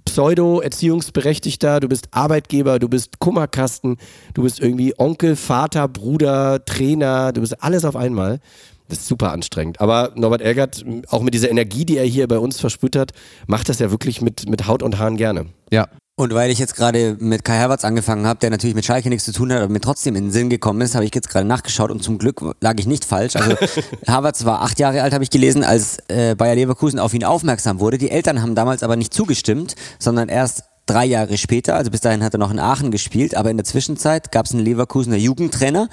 Pseudo-Erziehungsberechtigter, 0.06 1.80
du 1.80 1.88
bist 1.88 2.08
Arbeitgeber, 2.12 2.80
du 2.80 2.90
bist 2.90 3.20
Kummerkasten, 3.20 3.98
du 4.34 4.44
bist 4.44 4.60
irgendwie 4.60 4.94
Onkel, 4.98 5.36
Vater, 5.36 5.88
Bruder, 5.88 6.64
Trainer, 6.66 7.34
du 7.34 7.42
bist 7.42 7.62
alles 7.64 7.86
auf 7.86 7.96
einmal. 7.96 8.40
Das 8.88 9.00
ist 9.00 9.08
super 9.08 9.32
anstrengend. 9.32 9.82
Aber 9.82 10.12
Norbert 10.16 10.42
Elgert, 10.42 10.86
auch 11.10 11.22
mit 11.22 11.34
dieser 11.34 11.50
Energie, 11.50 11.86
die 11.86 11.98
er 11.98 12.06
hier 12.06 12.28
bei 12.28 12.38
uns 12.38 12.60
versprüht 12.60 12.96
hat, 12.96 13.12
macht 13.48 13.68
das 13.70 13.80
ja 13.80 13.90
wirklich 13.92 14.22
mit, 14.22 14.48
mit 14.48 14.68
Haut 14.68 14.84
und 14.84 15.00
Haaren 15.00 15.18
gerne. 15.18 15.48
Ja. 15.72 15.88
Und 16.18 16.34
weil 16.34 16.50
ich 16.50 16.60
jetzt 16.60 16.78
gerade 16.78 17.18
mit 17.20 17.44
Kai 17.44 17.60
Havertz 17.60 17.84
angefangen 17.84 18.26
habe, 18.26 18.40
der 18.40 18.50
natürlich 18.50 18.74
mit 18.74 18.86
Schalke 18.86 19.10
nichts 19.10 19.26
zu 19.26 19.34
tun 19.34 19.52
hat, 19.52 19.60
aber 19.60 19.68
mir 19.68 19.82
trotzdem 19.82 20.16
in 20.16 20.26
den 20.26 20.32
Sinn 20.32 20.50
gekommen 20.50 20.80
ist, 20.80 20.96
habe 20.96 21.04
ich 21.04 21.14
jetzt 21.14 21.30
gerade 21.30 21.46
nachgeschaut 21.46 21.92
und 21.92 22.02
zum 22.02 22.18
Glück 22.18 22.42
lag 22.62 22.76
ich 22.80 22.88
nicht 22.88 23.04
falsch. 23.04 23.36
Also 23.36 23.58
Havertz 24.08 24.46
war 24.46 24.62
acht 24.62 24.80
Jahre 24.80 25.02
alt, 25.02 25.14
habe 25.14 25.26
ich 25.26 25.30
gelesen, 25.30 25.66
als 25.66 25.98
äh, 26.08 26.36
Bayer 26.36 26.56
Leverkusen 26.56 27.00
auf 27.00 27.14
ihn 27.14 27.26
aufmerksam 27.26 27.82
wurde. 27.82 27.98
Die 27.98 28.12
Eltern 28.12 28.42
haben 28.42 28.56
damals 28.56 28.82
aber 28.82 28.96
nicht 28.96 29.14
zugestimmt, 29.14 29.76
sondern 30.00 30.30
erst 30.30 30.64
drei 30.86 31.04
Jahre 31.04 31.38
später, 31.38 31.76
also 31.76 31.92
bis 31.92 32.00
dahin 32.00 32.24
hat 32.24 32.34
er 32.34 32.40
noch 32.40 32.52
in 32.52 32.60
Aachen 32.60 32.92
gespielt, 32.92 33.36
aber 33.36 33.52
in 33.52 33.58
der 33.58 33.66
Zwischenzeit 33.66 34.32
gab 34.32 34.46
es 34.46 34.54
einen 34.54 34.64
Leverkusener 34.64 35.18
Jugendtrainer, 35.18 35.90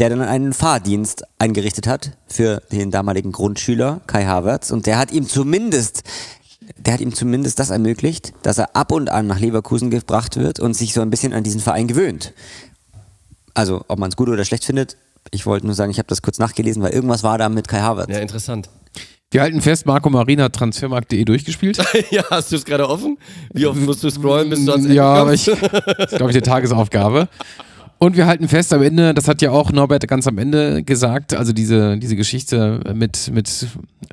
der 0.00 0.08
dann 0.08 0.22
einen 0.22 0.54
Fahrdienst 0.54 1.22
eingerichtet 1.38 1.86
hat 1.86 2.18
für 2.26 2.62
den 2.72 2.90
damaligen 2.90 3.30
Grundschüler 3.30 4.00
Kai 4.08 4.24
Havertz 4.24 4.72
und 4.72 4.86
der 4.86 4.98
hat 4.98 5.12
ihm 5.12 5.28
zumindest 5.28 6.02
der 6.76 6.94
hat 6.94 7.00
ihm 7.00 7.14
zumindest 7.14 7.58
das 7.58 7.70
ermöglicht, 7.70 8.32
dass 8.42 8.58
er 8.58 8.74
ab 8.76 8.92
und 8.92 9.10
an 9.10 9.26
nach 9.26 9.38
Leverkusen 9.38 9.90
gebracht 9.90 10.36
wird 10.36 10.60
und 10.60 10.74
sich 10.74 10.92
so 10.94 11.00
ein 11.00 11.10
bisschen 11.10 11.32
an 11.32 11.44
diesen 11.44 11.60
Verein 11.60 11.86
gewöhnt. 11.86 12.32
Also, 13.54 13.84
ob 13.88 13.98
man 13.98 14.08
es 14.08 14.16
gut 14.16 14.28
oder 14.28 14.44
schlecht 14.44 14.64
findet, 14.64 14.96
ich 15.30 15.46
wollte 15.46 15.66
nur 15.66 15.74
sagen, 15.74 15.90
ich 15.90 15.98
habe 15.98 16.08
das 16.08 16.22
kurz 16.22 16.38
nachgelesen, 16.38 16.82
weil 16.82 16.92
irgendwas 16.92 17.22
war 17.22 17.38
da 17.38 17.48
mit 17.48 17.68
Kai 17.68 17.80
Havertz. 17.80 18.10
Ja, 18.10 18.18
interessant. 18.18 18.68
Wir 19.30 19.40
halten 19.40 19.62
fest, 19.62 19.86
Marco 19.86 20.10
Marina 20.10 20.44
hat 20.44 20.52
transfermarkt.de 20.54 21.24
durchgespielt. 21.24 21.78
ja, 22.10 22.22
hast 22.28 22.52
du 22.52 22.56
es 22.56 22.66
gerade 22.66 22.86
offen? 22.86 23.16
Wie 23.54 23.64
oft 23.64 23.80
musst 23.80 24.04
du 24.04 24.10
scrollen, 24.10 24.50
bis 24.50 24.64
du 24.64 24.72
ans 24.72 24.84
Ende 24.84 24.94
ja, 24.94 25.14
aber 25.14 25.32
ich, 25.32 25.46
das 25.46 26.12
ist, 26.12 26.16
glaube 26.16 26.32
ich, 26.32 26.36
die 26.36 26.42
Tagesaufgabe. 26.42 27.28
Und 28.02 28.16
wir 28.16 28.26
halten 28.26 28.48
fest 28.48 28.72
am 28.72 28.82
Ende, 28.82 29.14
das 29.14 29.28
hat 29.28 29.42
ja 29.42 29.52
auch 29.52 29.70
Norbert 29.70 30.08
ganz 30.08 30.26
am 30.26 30.36
Ende 30.36 30.82
gesagt, 30.82 31.34
also 31.34 31.52
diese, 31.52 31.96
diese 31.98 32.16
Geschichte 32.16 32.80
mit, 32.94 33.30
mit 33.32 33.68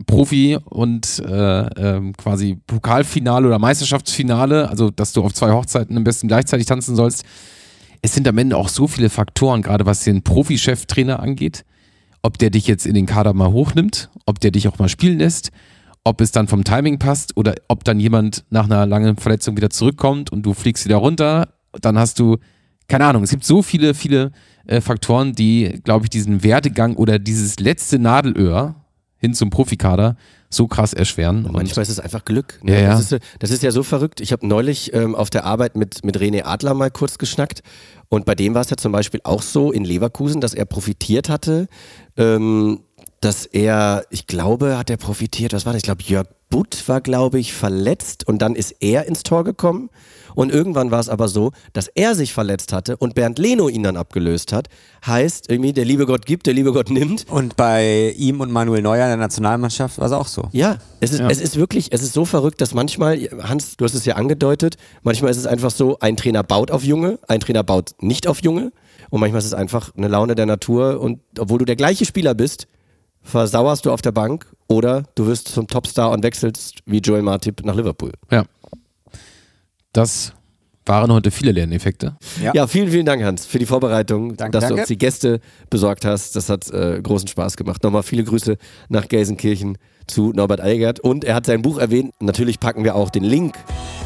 Profi 0.06 0.60
und 0.64 1.18
äh, 1.28 1.62
ähm, 1.96 2.14
quasi 2.16 2.60
Pokalfinale 2.68 3.48
oder 3.48 3.58
Meisterschaftsfinale, 3.58 4.70
also 4.70 4.92
dass 4.92 5.12
du 5.14 5.24
auf 5.24 5.34
zwei 5.34 5.52
Hochzeiten 5.54 5.98
am 5.98 6.04
besten 6.04 6.28
gleichzeitig 6.28 6.68
tanzen 6.68 6.96
sollst. 6.96 7.26
Es 8.04 8.14
sind 8.14 8.28
am 8.28 8.38
Ende 8.38 8.58
auch 8.58 8.70
so 8.70 8.86
viele 8.86 9.10
Faktoren, 9.10 9.64
gerade 9.64 9.88
was 9.88 10.04
den 10.04 10.22
Profi-Cheftrainer 10.22 11.20
angeht, 11.20 11.66
ob 12.22 12.38
der 12.38 12.52
dich 12.52 12.68
jetzt 12.68 12.86
in 12.86 12.94
den 12.94 13.08
Kader 13.08 13.34
mal 13.34 13.52
hochnimmt, 13.52 14.12
ob 14.28 14.40
der 14.40 14.52
dich 14.52 14.68
auch 14.68 14.78
mal 14.78 14.88
spielen 14.88 15.18
lässt, 15.18 15.50
ob 16.04 16.22
es 16.22 16.32
dann 16.32 16.48
vom 16.48 16.64
Timing 16.64 17.00
passt 17.00 17.36
oder 17.38 17.56
ob 17.70 17.84
dann 17.86 18.00
jemand 18.00 18.46
nach 18.52 18.66
einer 18.66 18.86
langen 18.86 19.18
Verletzung 19.18 19.58
wieder 19.58 19.72
zurückkommt 19.72 20.32
und 20.32 20.44
du 20.44 20.54
fliegst 20.54 20.86
wieder 20.86 20.98
runter, 20.98 21.56
dann 21.82 21.98
hast 21.98 22.20
du 22.20 22.38
keine 22.90 23.06
Ahnung, 23.06 23.24
es 23.24 23.30
gibt 23.30 23.46
so 23.46 23.62
viele, 23.62 23.94
viele 23.94 24.32
äh, 24.68 24.82
Faktoren, 24.82 25.34
die, 25.34 25.80
glaube 25.84 26.06
ich, 26.06 26.10
diesen 26.10 26.44
Werdegang 26.44 26.96
oder 26.96 27.20
dieses 27.20 27.60
letzte 27.60 28.00
Nadelöhr 28.00 28.76
hin 29.18 29.34
zum 29.34 29.50
Profikader 29.50 30.16
so 30.50 30.68
krass 30.68 30.94
erschweren. 30.94 31.46
Und 31.46 31.54
manchmal 31.54 31.84
ist 31.84 31.90
es 31.90 32.00
einfach 32.00 32.26
Glück. 32.26 32.60
Ne? 32.64 32.74
Ja, 32.74 32.80
ja. 32.80 32.90
Das, 32.90 33.12
ist, 33.12 33.24
das 33.38 33.52
ist 33.52 33.62
ja 33.62 33.72
so 33.72 33.84
verrückt. 33.84 34.20
Ich 34.20 34.32
habe 34.32 34.48
neulich 34.48 34.94
ähm, 34.94 35.14
auf 35.14 35.30
der 35.30 35.46
Arbeit 35.46 35.76
mit, 35.76 36.04
mit 36.04 36.18
René 36.18 36.44
Adler 36.44 36.74
mal 36.74 36.90
kurz 36.90 37.18
geschnackt. 37.18 37.62
Und 38.08 38.26
bei 38.26 38.34
dem 38.34 38.56
war 38.56 38.62
es 38.62 38.70
ja 38.72 38.78
zum 38.78 38.92
Beispiel 38.92 39.22
auch 39.24 39.44
so 39.44 39.72
in 39.72 39.86
Leverkusen, 39.86 40.42
dass 40.42 40.56
er 40.56 40.66
profitiert 40.66 41.30
hatte, 41.30 41.68
ähm, 42.18 42.80
dass 43.22 43.46
er, 43.46 44.06
ich 44.10 44.28
glaube, 44.28 44.78
hat 44.78 44.90
er 44.90 44.98
profitiert, 44.98 45.54
was 45.54 45.66
war 45.66 45.74
das? 45.74 45.80
Ich 45.80 45.84
glaube, 45.84 46.04
Jörg 46.04 46.28
Butt 46.50 46.88
war, 46.88 47.00
glaube 47.00 47.38
ich, 47.40 47.54
verletzt 47.54 48.28
und 48.28 48.42
dann 48.42 48.56
ist 48.56 48.76
er 48.80 49.06
ins 49.06 49.22
Tor 49.24 49.44
gekommen. 49.44 49.90
Und 50.36 50.52
irgendwann 50.52 50.90
war 50.90 51.00
es 51.00 51.10
aber 51.10 51.28
so, 51.28 51.52
dass 51.74 51.90
er 51.90 52.16
sich 52.16 52.34
verletzt 52.34 52.72
hatte 52.74 52.98
und 52.98 53.14
Bernd 53.14 53.38
Leno 53.40 53.68
ihn 53.68 53.84
dann 53.84 53.98
abgelöst 53.98 54.52
hat. 54.54 54.68
Heißt 55.06 55.50
irgendwie, 55.50 55.74
der 55.74 55.86
liebe 55.86 56.06
Gott 56.06 56.26
gibt, 56.26 56.48
der 56.48 56.54
liebe 56.54 56.72
Gott 56.72 56.90
nimmt. 56.90 57.26
Und 57.30 57.56
bei 57.56 58.16
ihm 58.18 58.40
und 58.42 58.52
Manuel 58.52 58.82
Neuer 58.82 59.04
in 59.04 59.10
der 59.10 59.18
Nationalmannschaft 59.18 59.98
war 60.00 60.06
es 60.08 60.12
auch 60.12 60.28
so. 60.28 60.48
Ja, 60.52 60.78
es 61.02 61.12
ist, 61.12 61.20
Ja. 61.20 61.30
es 61.30 61.40
ist 61.42 61.56
wirklich, 61.58 61.92
es 61.92 62.02
ist 62.02 62.14
so 62.14 62.26
verrückt, 62.26 62.62
dass 62.62 62.74
manchmal, 62.74 63.18
Hans, 63.44 63.76
du 63.78 63.86
hast 63.86 63.94
es 63.94 64.06
ja 64.06 64.16
angedeutet, 64.16 64.78
manchmal 65.04 65.30
ist 65.32 65.38
es 65.38 65.46
einfach 65.46 65.72
so, 65.72 66.00
ein 66.00 66.16
Trainer 66.16 66.42
baut 66.44 66.72
auf 66.72 66.84
Junge, 66.84 67.20
ein 67.28 67.42
Trainer 67.42 67.64
baut 67.64 67.92
nicht 68.00 68.26
auf 68.26 68.42
Junge. 68.42 68.72
Und 69.10 69.20
manchmal 69.20 69.40
ist 69.40 69.46
es 69.46 69.54
einfach 69.54 69.92
eine 69.96 70.08
Laune 70.08 70.36
der 70.36 70.46
Natur. 70.46 71.00
Und 71.02 71.20
obwohl 71.38 71.60
du 71.60 71.66
der 71.66 71.76
gleiche 71.76 72.06
Spieler 72.06 72.34
bist, 72.34 72.68
versauerst 73.22 73.86
du 73.86 73.92
auf 73.92 74.02
der 74.02 74.12
Bank 74.12 74.48
oder 74.68 75.04
du 75.16 75.28
wirst 75.28 75.50
zum 75.50 75.68
Topstar 75.68 76.12
und 76.12 76.24
wechselst 76.24 76.80
wie 76.86 77.00
Joel 77.00 77.22
Martip 77.22 77.64
nach 77.66 77.76
Liverpool. 77.76 78.12
Ja. 78.32 78.46
Das 79.94 80.34
waren 80.86 81.12
heute 81.14 81.30
viele 81.30 81.52
Lerneffekte. 81.52 82.18
Ja. 82.42 82.52
Ja, 82.56 82.68
vielen, 82.68 82.90
vielen 82.90 83.06
Dank, 83.06 83.24
Hans, 83.24 83.46
für 83.46 83.60
die 83.60 83.68
Vorbereitung, 83.68 84.36
Danke, 84.36 84.52
dass 84.52 84.64
du 84.64 84.70
danke. 84.70 84.82
uns 84.82 84.88
die 84.88 84.98
Gäste 84.98 85.40
besorgt 85.70 86.04
hast. 86.04 86.36
Das 86.36 86.50
hat 86.50 86.70
äh, 86.72 87.00
großen 87.02 87.28
Spaß 87.28 87.58
gemacht. 87.58 87.84
Nochmal 87.84 88.04
viele 88.04 88.24
Grüße 88.24 88.58
nach 88.90 89.08
Gelsenkirchen 89.08 89.78
zu 90.08 90.32
Norbert 90.34 90.62
Eigert. 90.62 91.00
Und 91.00 91.24
er 91.24 91.36
hat 91.36 91.46
sein 91.46 91.62
Buch 91.62 91.78
erwähnt. 91.78 92.14
Natürlich 92.20 92.60
packen 92.60 92.84
wir 92.84 92.96
auch 92.96 93.12
den 93.12 93.24
Link, 93.24 93.56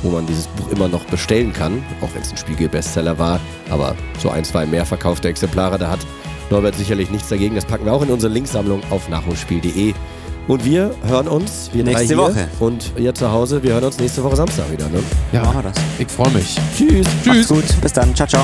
wo 0.02 0.10
man 0.10 0.28
dieses 0.28 0.48
Buch 0.48 0.70
immer 0.70 0.90
noch 0.90 1.06
bestellen 1.06 1.54
kann, 1.54 1.82
auch 2.02 2.14
wenn 2.14 2.22
es 2.22 2.32
ein 2.32 2.38
Spiegel-Bestseller 2.38 3.18
war. 3.18 3.40
Aber 3.70 3.96
so 4.20 4.30
ein, 4.30 4.44
zwei 4.44 4.66
mehr 4.66 4.86
verkaufte 4.86 5.30
Exemplare, 5.30 5.78
da 5.78 5.92
hat 5.92 6.00
Norbert 6.50 6.76
sicherlich 6.76 7.10
nichts 7.10 7.30
dagegen. 7.30 7.56
Das 7.56 7.66
packen 7.66 7.86
wir 7.86 7.94
auch 7.94 8.02
in 8.04 8.10
unsere 8.10 8.32
Linksammlung 8.34 8.82
auf 8.90 9.10
nachholspiel.de. 9.10 9.94
Und 10.48 10.66
wir 10.66 10.94
hören 11.08 11.28
uns, 11.30 11.70
wir 11.72 11.84
drei 11.86 11.92
Nächste 11.92 12.08
hier 12.08 12.18
Woche. 12.18 12.48
und 12.60 12.92
ihr 12.98 13.14
zu 13.14 13.32
Hause, 13.32 13.64
wir 13.64 13.74
hören 13.74 13.86
uns 13.86 13.98
nächste 13.98 14.22
Woche 14.24 14.36
Samstag 14.36 14.70
wieder. 14.72 14.90
Ne? 14.90 15.00
Ja, 15.32 15.44
Machen 15.44 15.56
wir 15.64 15.64
das. 15.72 15.82
ich 15.98 16.08
freue 16.10 16.32
mich. 16.32 16.58
Tschüss. 16.78 17.08
Macht's 17.26 17.48
gut. 17.48 17.64
Bis 17.82 17.94
dann. 17.94 18.14
Ciao, 18.14 18.28
ciao. 18.28 18.44